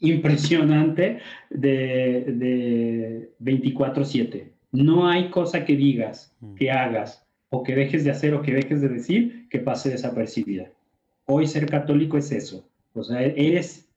impresionante 0.00 1.18
de, 1.50 2.24
de 2.28 3.34
24/7 3.40 4.55
no 4.76 5.08
hay 5.08 5.30
cosa 5.30 5.64
que 5.64 5.76
digas, 5.76 6.34
mm. 6.40 6.54
que 6.54 6.70
hagas, 6.70 7.26
o 7.48 7.62
que 7.62 7.74
dejes 7.74 8.04
de 8.04 8.10
hacer 8.10 8.34
o 8.34 8.42
que 8.42 8.52
dejes 8.52 8.80
de 8.80 8.88
decir 8.88 9.48
que 9.48 9.58
pase 9.58 9.90
desapercibida. 9.90 10.70
Hoy 11.26 11.46
ser 11.46 11.66
católico 11.66 12.18
es 12.18 12.30
eso. 12.32 12.68
O 12.94 13.02
sea, 13.02 13.22
eres 13.22 13.88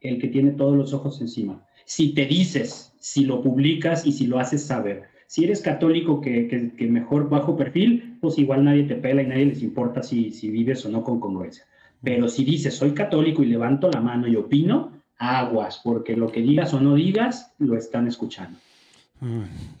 el 0.00 0.20
que 0.20 0.28
tiene 0.28 0.52
todos 0.52 0.76
los 0.76 0.92
ojos 0.92 1.20
encima. 1.20 1.64
Si 1.84 2.14
te 2.14 2.26
dices, 2.26 2.94
si 2.98 3.24
lo 3.24 3.42
publicas 3.42 4.06
y 4.06 4.12
si 4.12 4.26
lo 4.26 4.38
haces 4.38 4.64
saber. 4.64 5.04
Si 5.26 5.44
eres 5.44 5.62
católico 5.62 6.20
que, 6.20 6.72
mejor 6.90 7.28
bajo 7.28 7.56
perfil, 7.56 8.18
pues 8.20 8.38
igual 8.38 8.64
nadie 8.64 8.84
te 8.84 8.96
pela 8.96 9.22
y 9.22 9.26
nadie 9.26 9.46
les 9.46 9.62
importa 9.62 10.02
si, 10.02 10.30
si 10.30 10.50
vives 10.50 10.84
o 10.84 10.90
no 10.90 11.02
con 11.02 11.20
congruencia. 11.20 11.64
Pero 12.02 12.28
si 12.28 12.44
dices, 12.44 12.74
soy 12.74 12.92
católico 12.92 13.42
y 13.42 13.46
levanto 13.46 13.90
la 13.90 14.00
mano 14.00 14.28
y 14.28 14.36
opino, 14.36 14.92
aguas, 15.16 15.80
porque 15.82 16.16
lo 16.16 16.30
que 16.30 16.42
digas 16.42 16.74
o 16.74 16.80
no 16.80 16.96
digas, 16.96 17.54
lo 17.58 17.76
están 17.76 18.08
escuchando. 18.08 18.58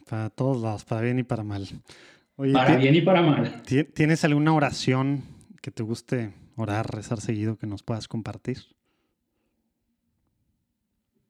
Para 0.08 0.30
todos 0.30 0.62
lados, 0.62 0.84
para 0.84 1.00
bien 1.00 1.18
y 1.18 1.22
para 1.22 1.42
mal. 1.42 1.66
para 2.36 2.76
bien 2.76 2.94
y 2.94 3.00
para 3.00 3.22
mal. 3.22 3.62
¿Tienes 3.94 4.24
alguna 4.24 4.52
oración 4.54 5.22
que 5.60 5.70
te 5.70 5.82
guste 5.82 6.32
orar, 6.56 6.94
rezar 6.94 7.20
seguido 7.20 7.56
que 7.56 7.66
nos 7.66 7.82
puedas 7.82 8.08
compartir? 8.08 8.58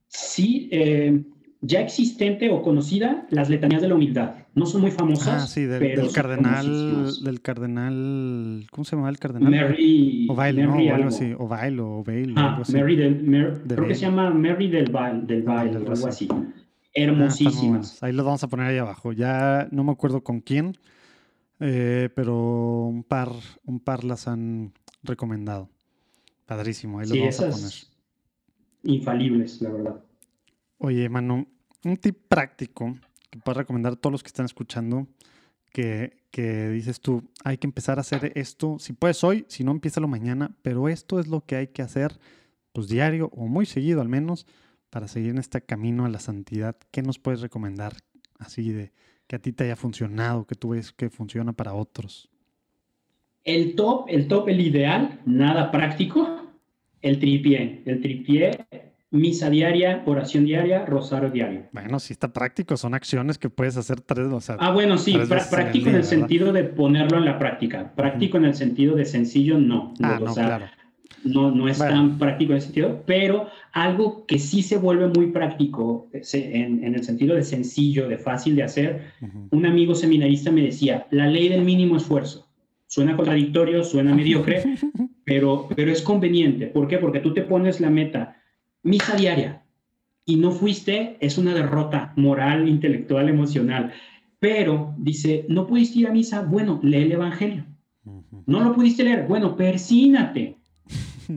Sí, 0.09 0.68
eh, 0.72 1.22
ya 1.62 1.80
existente 1.80 2.51
o 2.51 2.60
conocida, 2.60 3.26
las 3.30 3.48
letanías 3.48 3.80
de 3.80 3.89
la 3.89 3.94
humildad. 3.94 4.34
No 4.55 4.66
son 4.66 4.82
muy 4.82 4.90
famosas. 4.90 5.44
Ah, 5.44 5.47
sí, 5.47 5.64
del, 5.64 6.12
cardenal, 6.12 7.14
del 7.24 7.40
cardenal, 7.40 8.66
¿cómo 8.70 8.84
se 8.84 8.97
llama 8.97 9.09
el 9.09 9.18
cardenal? 9.18 9.51
Mary. 9.51 10.26
Ovail, 10.28 10.62
¿no? 10.62 10.74
O 10.74 10.94
algo 10.94 11.09
así, 11.09 11.32
Ovail 11.39 11.80
o 11.80 11.98
Ovail. 12.01 12.34
Ah, 12.36 12.51
algo 12.51 12.62
así. 12.62 12.76
Mary 12.76 12.97
del, 12.97 13.62
creo 13.66 13.89
que 13.89 13.94
se 13.94 14.02
llama 14.02 14.30
Mary 14.30 14.68
del 14.68 14.90
Vail, 14.90 15.26
del 15.26 15.43
Vail, 15.43 15.76
algo 15.76 16.06
así. 16.06 16.28
Hermosísimas. 16.94 18.02
ahí 18.02 18.12
los 18.12 18.24
vamos 18.24 18.43
a 18.44 18.48
poner 18.48 18.66
ahí 18.66 18.78
abajo. 18.78 19.12
Ya 19.12 19.69
no 19.70 19.85
me 19.85 19.93
acuerdo 19.93 20.23
con 20.23 20.40
quién, 20.40 20.77
eh, 21.60 22.10
pero 22.14 22.86
un 22.86 23.02
par, 23.02 23.31
un 23.64 23.81
par 23.81 24.05
las 24.05 24.28
han 24.28 24.73
recomendado. 25.02 25.70
Padrísimo, 26.47 26.98
ahí 26.98 27.09
los 27.09 27.19
vamos 27.19 27.40
a 27.40 27.51
poner. 27.51 27.73
Infalibles, 28.85 29.62
la 29.62 29.70
verdad. 29.70 30.05
Oye, 30.78 31.09
Manu, 31.09 31.47
un 31.85 31.97
tip 31.97 32.19
práctico 32.28 32.97
que 33.31 33.39
puedes 33.39 33.56
recomendar 33.56 33.94
a 33.94 33.97
todos 33.97 34.12
los 34.12 34.23
que 34.23 34.28
están 34.28 34.44
escuchando, 34.44 35.06
que, 35.73 36.19
que, 36.31 36.69
dices 36.69 37.01
tú, 37.01 37.23
hay 37.44 37.56
que 37.56 37.66
empezar 37.66 37.98
a 37.98 38.02
hacer 38.02 38.32
esto, 38.35 38.78
si 38.78 38.93
puedes 38.93 39.24
hoy, 39.24 39.47
si 39.48 39.64
no, 39.64 39.70
empieza 39.70 40.01
mañana, 40.01 40.55
pero 40.60 40.89
esto 40.89 41.19
es 41.19 41.28
lo 41.28 41.40
que 41.40 41.56
hay 41.56 41.69
que 41.69 41.82
hacer, 41.82 42.19
pues 42.73 42.89
diario 42.89 43.31
o 43.35 43.47
muy 43.47 43.64
seguido 43.64 44.01
al 44.01 44.09
menos, 44.09 44.47
para 44.93 45.09
seguir 45.09 45.31
en 45.31 45.39
este 45.39 45.62
camino 45.62 46.05
a 46.05 46.10
la 46.10 46.20
santidad. 46.20 46.77
¿Qué 46.90 47.01
nos 47.01 47.19
puedes 47.19 47.40
recomendar 47.40 47.94
así 48.39 48.73
de 48.73 48.93
que 49.27 49.36
a 49.36 49.39
ti 49.39 49.51
te 49.55 49.64
haya 49.64 49.74
funcionado, 49.74 50.47
que 50.47 50.55
tú 50.55 50.70
ves 50.70 50.93
que 50.93 51.09
funciona 51.09 51.55
para 51.55 51.73
otros? 51.73 52.28
El 53.43 53.74
top, 53.74 54.05
el 54.09 54.28
top, 54.28 54.51
el 54.51 54.60
ideal, 54.60 55.19
nada 55.24 55.70
práctico, 55.70 56.43
el 57.01 57.19
tripié. 57.19 57.82
El 57.86 58.02
tripié 58.02 58.66
misa 59.10 59.48
diaria, 59.48 60.02
oración 60.05 60.44
diaria, 60.44 60.85
rosario 60.85 61.31
diario. 61.31 61.69
Bueno, 61.73 61.98
sí 61.98 62.12
está 62.12 62.31
práctico, 62.35 62.77
son 62.77 62.93
acciones 62.93 63.39
que 63.39 63.48
puedes 63.48 63.78
hacer 63.78 64.02
tres, 64.02 64.27
o 64.27 64.40
sea, 64.43 64.56
Ah, 64.60 64.73
bueno, 64.73 64.98
sí, 64.98 65.16
práctico 65.27 65.89
en 65.89 65.97
el, 65.97 66.05
sentido 66.05 66.52
de 66.52 66.64
ponerlo 66.64 67.16
en 67.16 67.24
la 67.24 67.39
práctica. 67.39 67.94
Práctico 67.94 68.36
en 68.36 68.44
el 68.44 68.55
sentido 68.55 68.94
de 68.94 69.06
sencillo, 69.06 69.59
no. 69.59 69.94
Ah, 70.02 70.19
no, 70.23 70.35
claro. 70.35 70.66
No, 71.24 71.51
no 71.51 71.69
es 71.69 71.78
tan 71.78 72.19
práctico 72.19 72.53
en 72.53 72.59
ese 72.59 72.66
sentido, 72.66 73.03
pero 73.07 73.49
algo 73.73 74.27
que 74.27 74.39
sí 74.39 74.62
se 74.62 74.77
vuelve 74.77 75.09
muy 75.09 75.28
práctico 75.32 76.09
en, 76.12 76.85
en 76.85 76.94
el 76.94 77.05
sentido 77.05 77.35
de 77.35 77.43
sencillo, 77.43 78.09
de 78.09 78.19
fácil 78.19 78.57
de 78.57 78.62
hacer. 78.62 79.12
Un 79.51 79.66
amigo 79.66 79.94
seminarista 79.94 80.51
me 80.51 80.62
decía, 80.62 81.07
la 81.11 81.27
ley 81.27 81.49
del 81.49 81.62
mínimo 81.62 81.97
esfuerzo. 81.97 82.49
Suena 82.86 83.16
contradictorio, 83.16 83.85
suena 83.85 84.15
mediocre, 84.15 84.62
pero, 85.24 85.69
pero 85.74 85.90
es 85.90 86.03
conveniente. 86.03 86.66
¿Por 86.66 86.89
qué? 86.89 86.99
Porque 86.99 87.20
tú 87.20 87.32
te 87.32 87.43
pones 87.43 87.81
la 87.81 87.90
meta 87.90 88.36
misa 88.82 89.16
diaria 89.16 89.62
y 90.24 90.36
no 90.36 90.53
fuiste, 90.53 91.16
es 91.20 91.39
una 91.39 91.55
derrota 91.55 92.12
moral, 92.16 92.69
intelectual, 92.69 93.28
emocional. 93.28 93.93
Pero 94.39 94.94
dice, 94.99 95.47
no 95.49 95.66
pudiste 95.66 96.01
ir 96.01 96.09
a 96.09 96.12
misa, 96.12 96.43
bueno, 96.43 96.81
lee 96.82 97.03
el 97.03 97.12
Evangelio. 97.12 97.65
No 98.47 98.61
lo 98.61 98.74
pudiste 98.74 99.05
leer, 99.05 99.27
bueno, 99.28 99.57
persínate. 99.57 100.57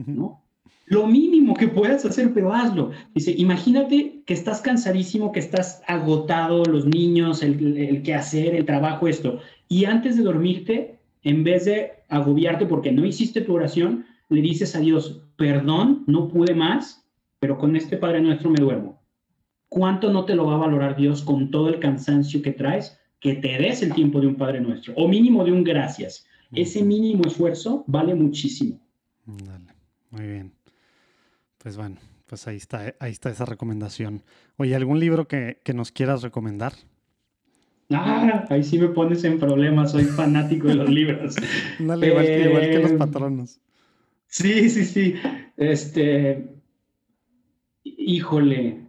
¿No? 0.06 0.42
Lo 0.86 1.06
mínimo 1.06 1.54
que 1.54 1.66
puedas 1.66 2.04
hacer, 2.04 2.32
pero 2.32 2.52
hazlo. 2.52 2.92
Dice, 3.14 3.34
imagínate 3.36 4.22
que 4.24 4.34
estás 4.34 4.60
cansadísimo, 4.60 5.32
que 5.32 5.40
estás 5.40 5.82
agotado, 5.88 6.64
los 6.64 6.86
niños, 6.86 7.42
el, 7.42 7.76
el 7.76 8.02
qué 8.02 8.14
hacer, 8.14 8.54
el 8.54 8.64
trabajo, 8.64 9.08
esto. 9.08 9.40
Y 9.68 9.86
antes 9.86 10.16
de 10.16 10.22
dormirte, 10.22 11.00
en 11.22 11.42
vez 11.42 11.64
de 11.64 11.90
agobiarte 12.08 12.66
porque 12.66 12.92
no 12.92 13.04
hiciste 13.04 13.40
tu 13.40 13.54
oración, 13.54 14.06
le 14.28 14.40
dices 14.40 14.76
a 14.76 14.80
Dios, 14.80 15.22
perdón, 15.36 16.04
no 16.06 16.28
pude 16.28 16.54
más, 16.54 17.04
pero 17.40 17.58
con 17.58 17.76
este 17.76 17.96
Padre 17.96 18.20
Nuestro 18.20 18.50
me 18.50 18.60
duermo. 18.60 19.02
¿Cuánto 19.68 20.12
no 20.12 20.24
te 20.24 20.34
lo 20.34 20.46
va 20.46 20.54
a 20.54 20.58
valorar 20.58 20.96
Dios 20.96 21.22
con 21.22 21.50
todo 21.50 21.68
el 21.68 21.80
cansancio 21.80 22.42
que 22.42 22.52
traes? 22.52 22.98
Que 23.20 23.34
te 23.34 23.58
des 23.58 23.82
el 23.82 23.92
tiempo 23.92 24.20
de 24.20 24.28
un 24.28 24.36
Padre 24.36 24.60
Nuestro, 24.60 24.94
o 24.94 25.08
mínimo 25.08 25.44
de 25.44 25.52
un 25.52 25.64
gracias. 25.64 26.26
Ese 26.52 26.82
mínimo 26.82 27.24
esfuerzo 27.26 27.84
vale 27.86 28.14
muchísimo. 28.14 28.80
Dale, 29.26 29.75
muy 30.16 30.26
bien. 30.26 30.52
Pues 31.58 31.76
bueno, 31.76 31.96
pues 32.26 32.46
ahí 32.48 32.56
está, 32.56 32.94
ahí 33.00 33.12
está 33.12 33.30
esa 33.30 33.44
recomendación. 33.44 34.22
Oye, 34.56 34.74
¿algún 34.74 35.00
libro 35.00 35.28
que, 35.28 35.58
nos 35.74 35.92
quieras 35.92 36.22
recomendar? 36.22 36.72
Ah, 37.90 38.46
ahí 38.50 38.64
sí 38.64 38.78
me 38.78 38.88
pones 38.88 39.22
en 39.24 39.38
problemas, 39.38 39.92
soy 39.92 40.04
fanático 40.04 40.68
de 40.68 40.74
los 40.74 40.90
libros. 41.00 41.36
Dale, 41.78 42.06
igual, 42.08 42.24
igual 42.24 42.62
que 42.62 42.78
los 42.78 42.90
eh, 42.92 42.96
patronos. 42.96 43.60
Sí, 44.26 44.70
sí, 44.70 44.84
sí. 44.84 45.14
Este, 45.56 46.56
Híjole. 47.84 48.82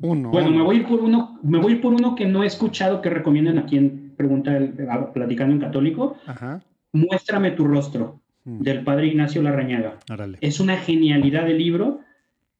Uno. 0.00 0.30
Bueno, 0.30 0.50
me 0.50 0.62
voy 0.62 0.76
a 0.76 0.80
ir 0.80 0.86
por 0.88 1.00
uno, 1.00 1.38
me 1.42 1.58
voy 1.58 1.76
por 1.76 1.94
uno 1.94 2.14
que 2.14 2.26
no 2.26 2.42
he 2.42 2.46
escuchado 2.46 3.02
que 3.02 3.10
recomienden 3.10 3.58
a 3.58 3.66
quien 3.66 4.14
pregunta 4.16 4.56
el, 4.56 4.72
platicando 5.12 5.54
en 5.54 5.60
católico. 5.60 6.16
Ajá. 6.26 6.62
Muéstrame 6.92 7.52
tu 7.52 7.66
rostro, 7.66 8.21
mm. 8.44 8.60
del 8.60 8.84
padre 8.84 9.08
Ignacio 9.08 9.42
Larrañaga. 9.42 9.98
Es 10.40 10.60
una 10.60 10.76
genialidad 10.76 11.46
de 11.46 11.54
libro. 11.54 12.00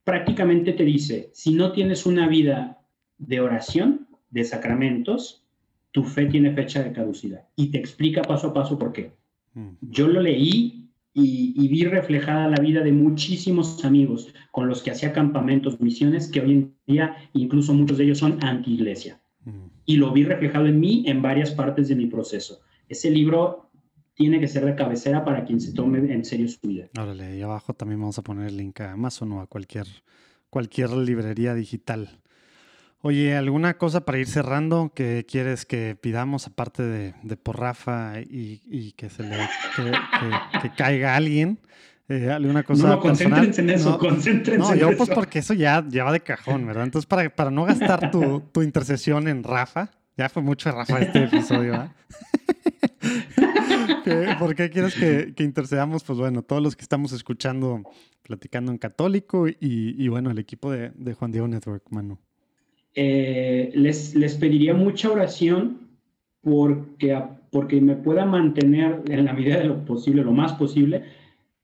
Prácticamente 0.04 0.72
te 0.72 0.84
dice, 0.84 1.30
si 1.32 1.54
no 1.54 1.72
tienes 1.72 2.06
una 2.06 2.28
vida 2.28 2.78
de 3.18 3.40
oración, 3.40 4.08
de 4.30 4.44
sacramentos, 4.44 5.44
tu 5.92 6.04
fe 6.04 6.26
tiene 6.26 6.52
fecha 6.52 6.82
de 6.82 6.92
caducidad. 6.92 7.44
Y 7.54 7.70
te 7.70 7.78
explica 7.78 8.22
paso 8.22 8.48
a 8.48 8.54
paso 8.54 8.78
por 8.78 8.92
qué. 8.92 9.12
Mm. 9.54 9.68
Yo 9.82 10.08
lo 10.08 10.20
leí 10.20 10.88
y, 11.14 11.68
vi 11.68 11.84
reflejada 11.84 12.48
la 12.48 12.60
vida 12.60 12.82
de 12.82 12.92
muchísimos 12.92 13.84
amigos 13.84 14.32
con 14.50 14.68
los 14.68 14.82
que 14.82 14.90
hacía 14.90 15.12
campamentos, 15.12 15.80
misiones, 15.80 16.28
que 16.28 16.40
hoy 16.40 16.52
en 16.52 16.74
día 16.86 17.16
incluso 17.34 17.74
muchos 17.74 17.98
de 17.98 18.04
ellos 18.04 18.18
son 18.18 18.42
anti-iglesia. 18.42 19.20
Mm. 19.44 19.66
Y 19.84 19.96
lo 19.96 20.12
vi 20.12 20.24
reflejado 20.24 20.66
en 20.66 20.80
mí 20.80 21.04
en 21.06 21.20
varias 21.20 21.50
partes 21.50 21.88
de 21.88 21.96
mi 21.96 22.06
proceso. 22.06 22.60
Ese 22.88 23.10
libro 23.10 23.61
tiene 24.14 24.40
que 24.40 24.48
ser 24.48 24.64
de 24.64 24.74
cabecera 24.74 25.24
para 25.24 25.44
quien 25.44 25.60
se 25.60 25.72
tome 25.72 25.98
en 26.12 26.24
serio 26.24 26.48
su 26.48 26.60
vida. 26.66 26.86
Órale, 26.98 27.24
ahí 27.24 27.42
abajo 27.42 27.74
también 27.74 28.00
vamos 28.00 28.18
a 28.18 28.22
poner 28.22 28.48
el 28.48 28.56
link 28.56 28.80
a 28.80 28.92
Amazon 28.92 29.32
o 29.32 29.40
a 29.40 29.46
cualquier, 29.46 29.86
cualquier 30.50 30.90
librería 30.90 31.54
digital. 31.54 32.20
Oye, 33.04 33.36
¿alguna 33.36 33.78
cosa 33.78 34.04
para 34.04 34.18
ir 34.18 34.28
cerrando 34.28 34.92
que 34.94 35.26
quieres 35.28 35.66
que 35.66 35.96
pidamos 36.00 36.46
aparte 36.46 36.84
de, 36.84 37.14
de 37.24 37.36
por 37.36 37.58
Rafa 37.58 38.20
y, 38.20 38.92
que 38.96 39.10
se 39.10 39.24
le 39.24 39.36
que, 40.62 40.70
caiga 40.76 41.16
alguien? 41.16 41.58
Eh, 42.08 42.30
¿Alguna 42.30 42.62
cosa? 42.62 42.88
No, 42.88 43.00
concéntrense 43.00 43.60
en 43.60 43.70
eso, 43.70 43.98
concéntrense 43.98 44.58
no, 44.58 44.76
yo 44.76 44.96
pues 44.96 45.08
porque 45.10 45.40
eso 45.40 45.52
ya, 45.52 45.84
ya 45.88 46.04
va 46.04 46.12
de 46.12 46.20
cajón, 46.20 46.64
¿verdad? 46.64 46.84
Entonces, 46.84 47.06
para, 47.06 47.28
para 47.34 47.50
no 47.50 47.64
gastar 47.64 48.12
tu, 48.12 48.40
tu 48.52 48.62
intercesión 48.62 49.26
en 49.26 49.42
Rafa, 49.42 49.90
ya 50.16 50.28
fue 50.28 50.42
mucho 50.42 50.70
Rafa 50.70 51.00
este 51.00 51.24
episodio, 51.24 51.90
¿Por 54.38 54.54
qué 54.54 54.70
quieres 54.70 54.94
que, 54.94 55.32
que, 55.34 55.44
intercedamos? 55.44 56.04
Pues 56.04 56.18
bueno, 56.18 56.42
todos 56.42 56.62
los 56.62 56.76
que 56.76 56.82
estamos 56.82 57.12
escuchando, 57.12 57.82
platicando 58.22 58.72
en 58.72 58.78
católico 58.78 59.48
y, 59.48 59.54
y 59.60 60.08
bueno, 60.08 60.30
el 60.30 60.38
equipo 60.38 60.70
de, 60.70 60.90
de 60.94 61.14
Juan 61.14 61.32
Diego 61.32 61.48
Network, 61.48 61.84
Manu. 61.90 62.18
Eh, 62.94 63.72
les, 63.74 64.14
les 64.14 64.34
pediría 64.34 64.74
mucha 64.74 65.10
oración 65.10 65.88
porque, 66.42 67.18
porque 67.50 67.80
me 67.80 67.96
pueda 67.96 68.26
mantener 68.26 69.02
en 69.08 69.24
la 69.24 69.32
medida 69.32 69.58
de 69.58 69.64
lo 69.64 69.84
posible, 69.84 70.22
lo 70.22 70.32
más 70.32 70.52
posible, 70.54 71.04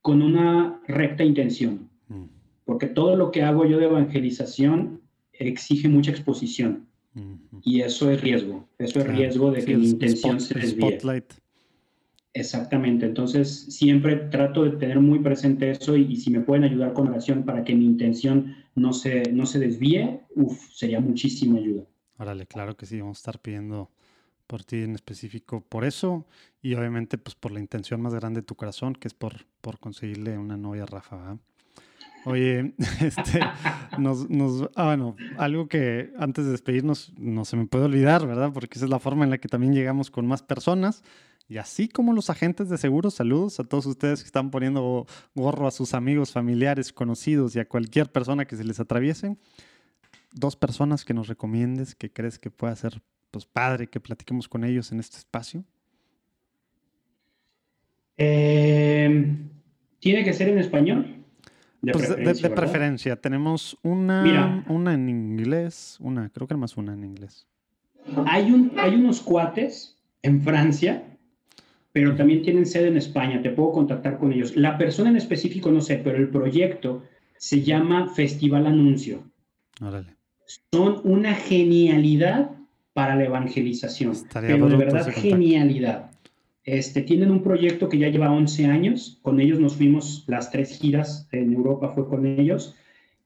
con 0.01 0.23
una 0.23 0.81
recta 0.87 1.25
intención. 1.25 1.91
Mm. 2.09 2.25
Porque 2.65 2.87
todo 2.87 3.17
lo 3.17 3.31
que 3.31 3.43
hago 3.43 3.67
yo 3.67 3.79
de 3.79 3.87
evangelización 3.87 5.03
exige 5.33 5.89
mucha 5.89 6.11
exposición. 6.11 6.88
Y 7.63 7.81
eso 7.81 8.11
es 8.11 8.21
riesgo. 8.21 8.69
Eso 8.79 9.01
es 9.01 9.07
riesgo 9.07 9.51
de 9.51 9.65
que 9.65 9.77
mi 9.77 9.91
intención 9.91 10.41
se 10.41 10.55
desvíe. 10.55 10.99
Exactamente, 12.35 13.07
entonces 13.07 13.67
siempre 13.75 14.15
trato 14.15 14.63
de 14.63 14.77
tener 14.77 15.01
muy 15.01 15.19
presente 15.19 15.71
eso 15.71 15.97
y, 15.97 16.15
si 16.17 16.31
me 16.31 16.41
pueden 16.41 16.63
ayudar 16.63 16.93
con 16.93 17.09
oración 17.09 17.45
para 17.45 17.65
que 17.65 17.75
mi 17.75 17.87
intención 17.87 18.55
no 18.77 18.93
se, 18.93 19.33
no 19.33 19.45
se 19.45 19.59
desvíe, 19.59 20.21
uf, 20.37 20.71
sería 20.71 21.01
muchísima 21.01 21.59
ayuda. 21.59 21.85
Órale, 22.19 22.47
claro 22.47 22.77
que 22.77 22.87
sí, 22.87 23.01
vamos 23.01 23.19
a 23.19 23.21
estar 23.21 23.41
pidiendo, 23.41 23.91
por 24.49 24.65
ti 24.65 24.83
en 24.83 24.95
específico 24.95 25.61
por 25.61 25.85
eso 25.85 26.27
y 26.61 26.75
obviamente 26.75 27.19
pues 27.19 27.37
por 27.37 27.53
la 27.53 27.61
intención 27.61 28.01
más 28.01 28.15
grande 28.15 28.41
de 28.41 28.47
tu 28.47 28.57
corazón, 28.57 28.95
que 28.95 29.07
es 29.07 29.15
por, 29.15 29.47
por 29.61 29.79
conseguirle 29.79 30.37
una 30.39 30.57
novia 30.57 30.85
a 30.85 30.87
Rafa. 30.87 31.39
Oye, 32.25 32.75
este, 33.01 33.41
nos, 33.99 34.29
nos, 34.29 34.69
ah, 34.75 34.87
bueno, 34.87 35.17
algo 35.37 35.69
que 35.69 36.13
antes 36.19 36.45
de 36.45 36.51
despedirnos 36.51 37.13
no 37.17 37.45
se 37.45 37.57
me 37.57 37.67
puede 37.67 37.85
olvidar, 37.85 38.27
¿verdad? 38.27 38.53
Porque 38.53 38.79
esa 38.79 38.87
es 38.87 38.91
la 38.91 38.99
forma 38.99 39.25
en 39.25 39.31
la 39.31 39.39
que 39.39 39.49
también 39.49 39.75
llegamos 39.75 40.11
con 40.11 40.27
más 40.27 40.43
personas. 40.43 41.03
Y 41.49 41.57
así 41.57 41.89
como 41.89 42.13
los 42.13 42.29
agentes 42.29 42.69
de 42.69 42.77
seguros, 42.77 43.15
saludos 43.15 43.59
a 43.59 43.65
todos 43.65 43.87
ustedes 43.87 44.21
que 44.21 44.27
están 44.27 44.51
poniendo 44.51 45.07
gorro 45.35 45.67
a 45.67 45.71
sus 45.71 45.95
amigos, 45.95 46.33
familiares, 46.33 46.93
conocidos 46.93 47.57
y 47.57 47.61
a 47.61 47.67
cualquier 47.67 48.13
persona 48.13 48.45
que 48.45 48.57
se 48.57 48.65
les 48.65 48.79
atraviese. 48.81 49.37
Dos 50.33 50.57
personas 50.57 51.07
que 51.07 51.15
nos 51.15 51.27
recomiendes, 51.27 51.95
que 51.95 52.13
crees 52.13 52.39
que 52.39 52.51
pueda 52.51 52.77
ser 52.77 53.01
pues, 53.31 53.47
padre 53.47 53.87
que 53.87 53.99
platiquemos 53.99 54.47
con 54.47 54.63
ellos 54.63 54.93
en 54.93 55.01
este 55.01 55.17
espacio. 55.17 55.65
Eh, 58.19 59.37
¿Tiene 60.01 60.25
que 60.25 60.35
ser 60.35 60.51
en 60.51 60.59
español? 60.59 61.18
De 61.81 61.93
pues 61.93 62.07
preferencia, 62.07 62.49
de, 62.49 62.55
preferencia. 62.55 63.17
Tenemos 63.17 63.79
una, 63.83 64.65
una 64.69 64.95
en 64.95 65.09
inglés, 65.09 65.97
una, 66.01 66.29
creo 66.29 66.49
que 66.49 66.57
más 66.57 66.77
una 66.77 66.93
en 66.93 67.05
inglés. 67.05 67.47
Hay, 68.27 68.51
un, 68.51 68.73
hay 68.77 68.95
unos 68.95 69.21
cuates 69.21 69.97
en 70.23 70.43
Francia, 70.43 71.05
pero 71.93 72.17
también 72.17 72.43
tienen 72.43 72.67
sede 72.67 72.89
en 72.89 72.97
España. 72.97 73.41
Te 73.43 73.51
puedo 73.51 73.73
contactar 73.73 74.19
con 74.19 74.33
ellos. 74.33 74.57
La 74.57 74.77
persona 74.77 75.11
en 75.11 75.17
específico 75.17 75.71
no 75.71 75.81
sé, 75.81 75.99
pero 75.99 76.19
el 76.19 76.29
proyecto 76.31 77.05
se 77.37 77.63
llama 77.63 78.09
Festival 78.09 78.67
Anuncio. 78.67 79.23
Órale. 79.81 80.17
Son 80.73 81.01
una 81.05 81.35
genialidad 81.35 82.51
para 82.93 83.15
la 83.15 83.25
evangelización. 83.25 84.15
pero 84.33 84.69
de 84.69 84.77
verdad, 84.77 85.07
genialidad. 85.13 86.11
Este, 86.71 87.01
tienen 87.01 87.31
un 87.31 87.43
proyecto 87.43 87.89
que 87.89 87.97
ya 87.97 88.11
lleva 88.11 88.31
11 88.31 88.67
años, 88.67 89.19
con 89.23 89.41
ellos 89.41 89.59
nos 89.59 89.77
fuimos 89.77 90.25
las 90.27 90.51
tres 90.51 90.79
giras 90.79 91.27
en 91.33 91.55
Europa, 91.55 91.93
fue 91.95 92.07
con 92.07 92.27
ellos, 92.27 92.75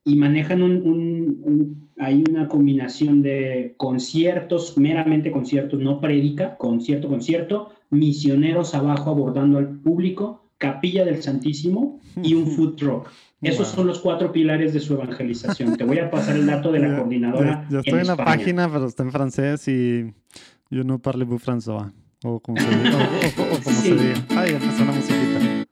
y 0.05 0.15
manejan 0.15 0.63
un, 0.63 1.89
hay 1.99 2.23
una 2.31 2.47
combinación 2.47 3.21
de 3.21 3.75
conciertos, 3.79 4.79
meramente 4.79 5.33
conciertos, 5.33 5.81
no 5.81 6.01
prédica, 6.01 6.57
concierto, 6.57 7.09
concierto, 7.09 7.73
misioneros 7.91 8.77
abajo 8.77 9.11
abordando 9.11 9.59
al 9.59 9.81
público, 9.81 10.45
capilla 10.59 11.05
del 11.05 11.21
Santísimo 11.21 11.99
y 12.23 12.35
un 12.35 12.47
food 12.57 12.77
truck. 12.77 13.11
Esos 13.41 13.67
son 13.67 13.89
los 13.89 13.99
cuatro 13.99 14.31
pilares 14.31 14.73
de 14.73 14.79
su 14.79 14.95
evangelización. 14.95 15.77
Te 15.77 15.83
voy 15.83 15.99
a 15.99 16.13
pasar 16.13 16.37
el 16.37 16.47
dato 16.47 16.71
de 16.71 16.79
la 16.79 16.97
coordinadora. 16.97 17.67
Yo, 17.69 17.81
estoy 17.81 17.99
en, 17.99 18.07
la 18.07 18.17
página, 18.17 18.71
pero 18.73 18.87
está 18.87 19.03
en 19.03 19.11
francés 19.11 19.67
y 19.67 20.15
yo 20.71 20.85
no 20.85 21.01
parle 21.01 21.27
françois. 21.27 21.93
O 22.25 22.41
como 22.41 22.59
se 22.59 23.95
diga. 23.95 24.15
Ay, 24.31 24.51
empezó 24.51 24.85
la 24.85 24.93
musiquita. 24.93 25.67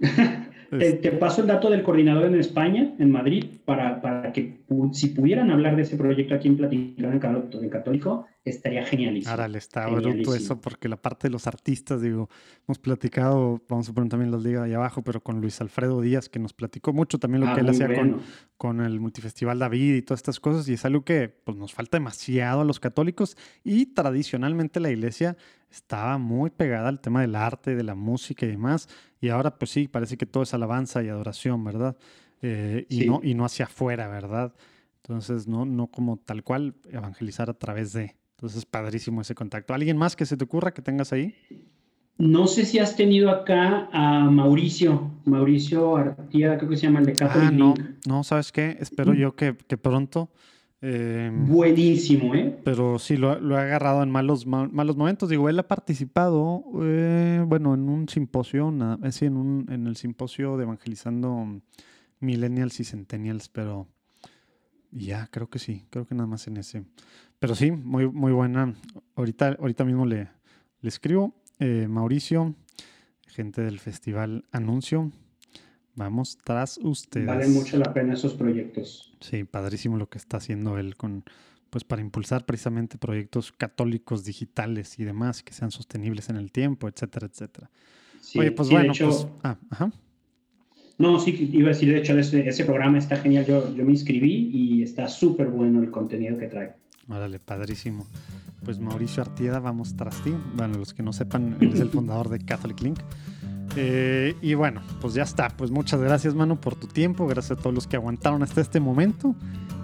Te, 0.70 1.12
paso 1.12 1.40
el 1.40 1.46
dato 1.46 1.70
del 1.70 1.82
coordinador 1.82 2.24
en 2.26 2.34
España, 2.34 2.92
en 2.98 3.10
Madrid, 3.10 3.46
para, 3.64 4.02
para 4.02 4.17
que 4.32 4.64
si 4.92 5.08
pudieran 5.08 5.50
hablar 5.50 5.76
de 5.76 5.82
ese 5.82 5.96
proyecto 5.96 6.34
aquí 6.34 6.48
en 6.48 6.56
Platicando 6.56 7.48
en 7.60 7.68
Católico, 7.68 8.26
estaría 8.44 8.84
genialísimo. 8.84 9.30
Ahora 9.30 9.48
le 9.48 9.58
está 9.58 9.86
bruto 9.88 10.34
eso, 10.34 10.60
porque 10.60 10.88
la 10.88 10.96
parte 10.96 11.28
de 11.28 11.32
los 11.32 11.46
artistas, 11.46 12.00
digo, 12.02 12.28
hemos 12.66 12.78
platicado, 12.78 13.62
vamos 13.68 13.88
a 13.88 13.92
poner 13.92 14.10
también 14.10 14.30
los 14.30 14.44
diga 14.44 14.64
ahí 14.64 14.72
abajo, 14.72 15.02
pero 15.02 15.22
con 15.22 15.40
Luis 15.40 15.60
Alfredo 15.60 16.00
Díaz, 16.00 16.28
que 16.28 16.38
nos 16.38 16.52
platicó 16.52 16.92
mucho 16.92 17.18
también 17.18 17.44
lo 17.44 17.50
ah, 17.50 17.54
que 17.54 17.60
él 17.60 17.68
hacía 17.68 17.94
con, 17.94 18.20
con 18.56 18.80
el 18.80 19.00
Multifestival 19.00 19.58
David 19.58 19.96
y 19.96 20.02
todas 20.02 20.20
estas 20.20 20.40
cosas, 20.40 20.68
y 20.68 20.74
es 20.74 20.84
algo 20.84 21.04
que 21.04 21.28
pues, 21.28 21.56
nos 21.56 21.72
falta 21.72 21.98
demasiado 21.98 22.62
a 22.62 22.64
los 22.64 22.80
católicos, 22.80 23.36
y 23.64 23.86
tradicionalmente 23.86 24.80
la 24.80 24.90
iglesia 24.90 25.36
estaba 25.70 26.18
muy 26.18 26.50
pegada 26.50 26.88
al 26.88 27.00
tema 27.00 27.20
del 27.20 27.34
arte, 27.34 27.76
de 27.76 27.82
la 27.82 27.94
música 27.94 28.46
y 28.46 28.50
demás. 28.50 28.88
Y 29.20 29.28
ahora, 29.28 29.58
pues 29.58 29.70
sí, 29.70 29.88
parece 29.88 30.16
que 30.16 30.26
todo 30.26 30.42
es 30.42 30.54
alabanza 30.54 31.02
y 31.02 31.08
adoración, 31.08 31.62
¿verdad? 31.64 31.96
Eh, 32.42 32.86
y, 32.88 33.06
no, 33.06 33.20
y 33.22 33.34
no 33.34 33.44
hacia 33.44 33.66
afuera, 33.66 34.08
¿verdad? 34.08 34.54
Entonces, 35.02 35.48
no, 35.48 35.64
no 35.64 35.88
como 35.88 36.16
tal 36.18 36.44
cual 36.44 36.74
evangelizar 36.90 37.50
a 37.50 37.54
través 37.54 37.92
de. 37.92 38.16
Entonces, 38.36 38.64
padrísimo 38.64 39.20
ese 39.20 39.34
contacto. 39.34 39.74
¿Alguien 39.74 39.96
más 39.96 40.14
que 40.14 40.26
se 40.26 40.36
te 40.36 40.44
ocurra 40.44 40.72
que 40.72 40.82
tengas 40.82 41.12
ahí? 41.12 41.34
No 42.18 42.46
sé 42.46 42.64
si 42.64 42.78
has 42.78 42.96
tenido 42.96 43.30
acá 43.30 43.88
a 43.92 44.30
Mauricio, 44.30 45.12
Mauricio 45.24 45.96
Artieda, 45.96 46.58
creo 46.58 46.70
que 46.70 46.76
se 46.76 46.86
llama 46.86 46.98
el 47.00 47.06
de 47.06 47.12
Catholic 47.12 47.48
ah, 47.48 47.52
no, 47.52 47.74
no, 48.06 48.24
¿sabes 48.24 48.50
qué? 48.50 48.76
Espero 48.80 49.14
yo 49.14 49.36
que, 49.36 49.56
que 49.56 49.76
pronto 49.76 50.30
Em, 50.80 51.46
Buenísimo, 51.48 52.34
¿eh? 52.36 52.56
Pero 52.62 53.00
sí, 53.00 53.16
lo, 53.16 53.38
lo, 53.40 53.56
ha 53.56 53.62
agarrado 53.62 54.02
en 54.02 54.10
malos, 54.10 54.46
malos 54.46 54.96
momentos. 54.96 55.28
Digo, 55.28 55.48
él 55.48 55.58
ha 55.58 55.66
participado, 55.66 56.64
eh, 56.82 57.42
bueno, 57.46 57.74
en 57.74 57.88
un 57.88 58.08
simposio, 58.08 58.72
es 59.02 59.22
en, 59.22 59.36
un, 59.36 59.66
en 59.70 59.86
el 59.88 59.96
simposio 59.96 60.56
de 60.56 60.62
Evangelizando 60.62 61.60
Millennials 62.20 62.80
y 62.80 62.84
Centennials, 62.84 63.48
pero 63.48 63.88
ya, 64.90 65.28
creo 65.30 65.48
que 65.48 65.58
sí, 65.58 65.84
creo 65.90 66.06
que 66.06 66.14
nada 66.14 66.26
más 66.26 66.46
en 66.46 66.56
ese. 66.56 66.84
Pero 67.38 67.54
sí, 67.54 67.70
muy, 67.70 68.08
muy 68.08 68.32
buena. 68.32 68.74
Ahorita, 69.14 69.56
ahorita 69.58 69.84
mismo 69.84 70.06
le, 70.06 70.28
le 70.80 70.88
escribo. 70.88 71.34
Eh, 71.60 71.86
Mauricio, 71.88 72.54
gente 73.26 73.62
del 73.62 73.78
festival 73.78 74.44
Anuncio. 74.52 75.12
Vamos 75.94 76.38
tras 76.44 76.78
ustedes. 76.78 77.26
Vale 77.26 77.48
mucho 77.48 77.76
la 77.76 77.92
pena 77.92 78.14
esos 78.14 78.34
proyectos. 78.34 79.12
Sí, 79.20 79.42
padrísimo 79.44 79.96
lo 79.96 80.08
que 80.08 80.18
está 80.18 80.36
haciendo 80.36 80.78
él 80.78 80.96
con, 80.96 81.24
pues 81.70 81.82
para 81.82 82.00
impulsar 82.00 82.46
precisamente 82.46 82.98
proyectos 82.98 83.50
católicos 83.50 84.24
digitales 84.24 84.98
y 85.00 85.04
demás 85.04 85.42
que 85.42 85.52
sean 85.52 85.72
sostenibles 85.72 86.28
en 86.28 86.36
el 86.36 86.52
tiempo, 86.52 86.88
etcétera, 86.88 87.26
etcétera. 87.26 87.70
Oye, 88.36 88.52
pues 88.52 88.70
bueno, 88.70 88.92
pues, 88.96 89.26
ah, 89.42 89.56
ajá. 89.70 89.92
No, 90.98 91.20
sí, 91.20 91.50
iba 91.52 91.66
a 91.66 91.68
decir, 91.68 91.92
de 91.92 91.98
hecho, 91.98 92.18
ese, 92.18 92.48
ese 92.48 92.64
programa 92.64 92.98
está 92.98 93.16
genial. 93.16 93.46
Yo, 93.46 93.74
yo 93.74 93.84
me 93.84 93.92
inscribí 93.92 94.50
y 94.52 94.82
está 94.82 95.06
súper 95.06 95.48
bueno 95.48 95.80
el 95.80 95.90
contenido 95.90 96.36
que 96.36 96.48
trae. 96.48 96.72
Órale, 97.08 97.38
padrísimo. 97.38 98.04
Pues 98.64 98.80
Mauricio 98.80 99.22
Artieda, 99.22 99.60
vamos 99.60 99.96
tras 99.96 100.22
ti. 100.22 100.34
Bueno, 100.56 100.76
los 100.76 100.92
que 100.92 101.02
no 101.04 101.12
sepan, 101.12 101.56
él 101.60 101.72
es 101.72 101.80
el 101.80 101.90
fundador 101.90 102.28
de 102.28 102.40
Catholic 102.40 102.80
Link. 102.80 102.98
Eh, 103.76 104.34
y 104.42 104.54
bueno, 104.54 104.82
pues 105.00 105.14
ya 105.14 105.22
está. 105.22 105.48
Pues 105.56 105.70
muchas 105.70 106.00
gracias, 106.00 106.34
mano, 106.34 106.60
por 106.60 106.74
tu 106.74 106.88
tiempo. 106.88 107.28
Gracias 107.28 107.58
a 107.58 107.62
todos 107.62 107.74
los 107.74 107.86
que 107.86 107.96
aguantaron 107.96 108.42
hasta 108.42 108.60
este 108.60 108.80
momento. 108.80 109.36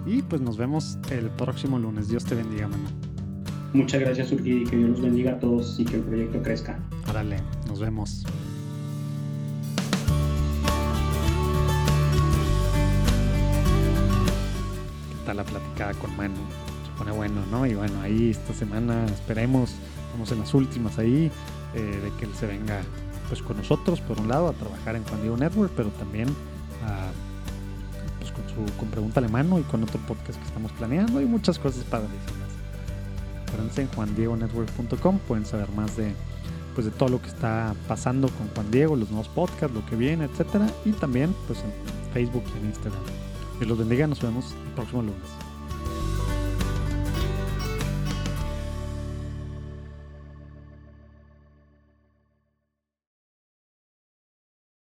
Y 0.05 0.21
pues 0.21 0.41
nos 0.41 0.57
vemos 0.57 0.99
el 1.11 1.29
próximo 1.29 1.79
lunes. 1.79 2.09
Dios 2.09 2.25
te 2.25 2.35
bendiga, 2.35 2.67
mano. 2.67 2.89
Muchas 3.73 4.01
gracias, 4.01 4.31
Urquidi. 4.33 4.65
Que 4.65 4.75
Dios 4.75 4.89
los 4.89 5.01
bendiga 5.01 5.31
a 5.31 5.39
todos 5.39 5.79
y 5.79 5.85
que 5.85 5.95
el 5.95 6.03
proyecto 6.03 6.41
crezca. 6.43 6.77
Órale, 7.09 7.37
nos 7.67 7.79
vemos. 7.79 8.25
¿Qué 15.25 15.29
tal 15.29 15.37
la 15.37 15.43
platicada 15.43 15.93
con 15.95 16.15
Manu? 16.15 16.35
Se 16.35 16.99
pone 16.99 17.11
bueno, 17.11 17.41
¿no? 17.49 17.65
Y 17.65 17.73
bueno, 17.73 17.99
ahí 18.01 18.29
esta 18.29 18.53
semana 18.53 19.07
esperemos, 19.07 19.71
vamos 20.11 20.31
en 20.31 20.37
las 20.37 20.53
últimas 20.53 20.99
ahí, 20.99 21.31
eh, 21.73 21.79
de 21.79 22.11
que 22.19 22.25
él 22.25 22.31
se 22.35 22.45
venga 22.45 22.83
pues 23.27 23.41
con 23.41 23.57
nosotros, 23.57 24.01
por 24.01 24.19
un 24.19 24.27
lado, 24.27 24.49
a 24.49 24.53
trabajar 24.53 24.95
en 24.95 25.03
Juan 25.03 25.21
Diego 25.21 25.35
Network, 25.35 25.71
pero 25.75 25.89
también 25.89 26.27
pues 28.19 28.31
con 28.33 28.43
su 28.49 28.77
con 28.77 28.87
Pregunta 28.89 29.19
Alemano 29.19 29.57
y 29.57 29.63
con 29.63 29.81
otro 29.81 29.99
podcast 30.01 30.39
que 30.39 30.45
estamos 30.45 30.71
planeando 30.73 31.19
y 31.19 31.25
muchas 31.25 31.57
cosas 31.57 31.83
padrísimas. 31.85 32.51
Acuérdense 33.47 33.81
en 33.81 33.87
juandiegonetwork.com, 33.87 35.17
pueden 35.27 35.47
saber 35.47 35.71
más 35.71 35.97
de 35.97 36.13
pues 36.75 36.85
de 36.85 36.91
todo 36.91 37.09
lo 37.09 37.19
que 37.19 37.29
está 37.29 37.73
pasando 37.87 38.29
con 38.29 38.47
Juan 38.49 38.69
Diego, 38.69 38.95
los 38.95 39.09
nuevos 39.09 39.29
podcasts, 39.29 39.75
lo 39.75 39.83
que 39.87 39.95
viene, 39.95 40.25
etcétera, 40.25 40.67
y 40.85 40.91
también 40.91 41.33
pues 41.47 41.61
en 41.61 42.13
Facebook 42.13 42.43
y 42.53 42.59
en 42.59 42.65
Instagram. 42.67 43.24
Que 43.59 43.65
los 43.65 43.77
bendiga, 43.77 44.07
nos 44.07 44.21
vemos 44.21 44.53
el 44.67 44.73
próximo 44.73 45.01
lunes. 45.01 45.44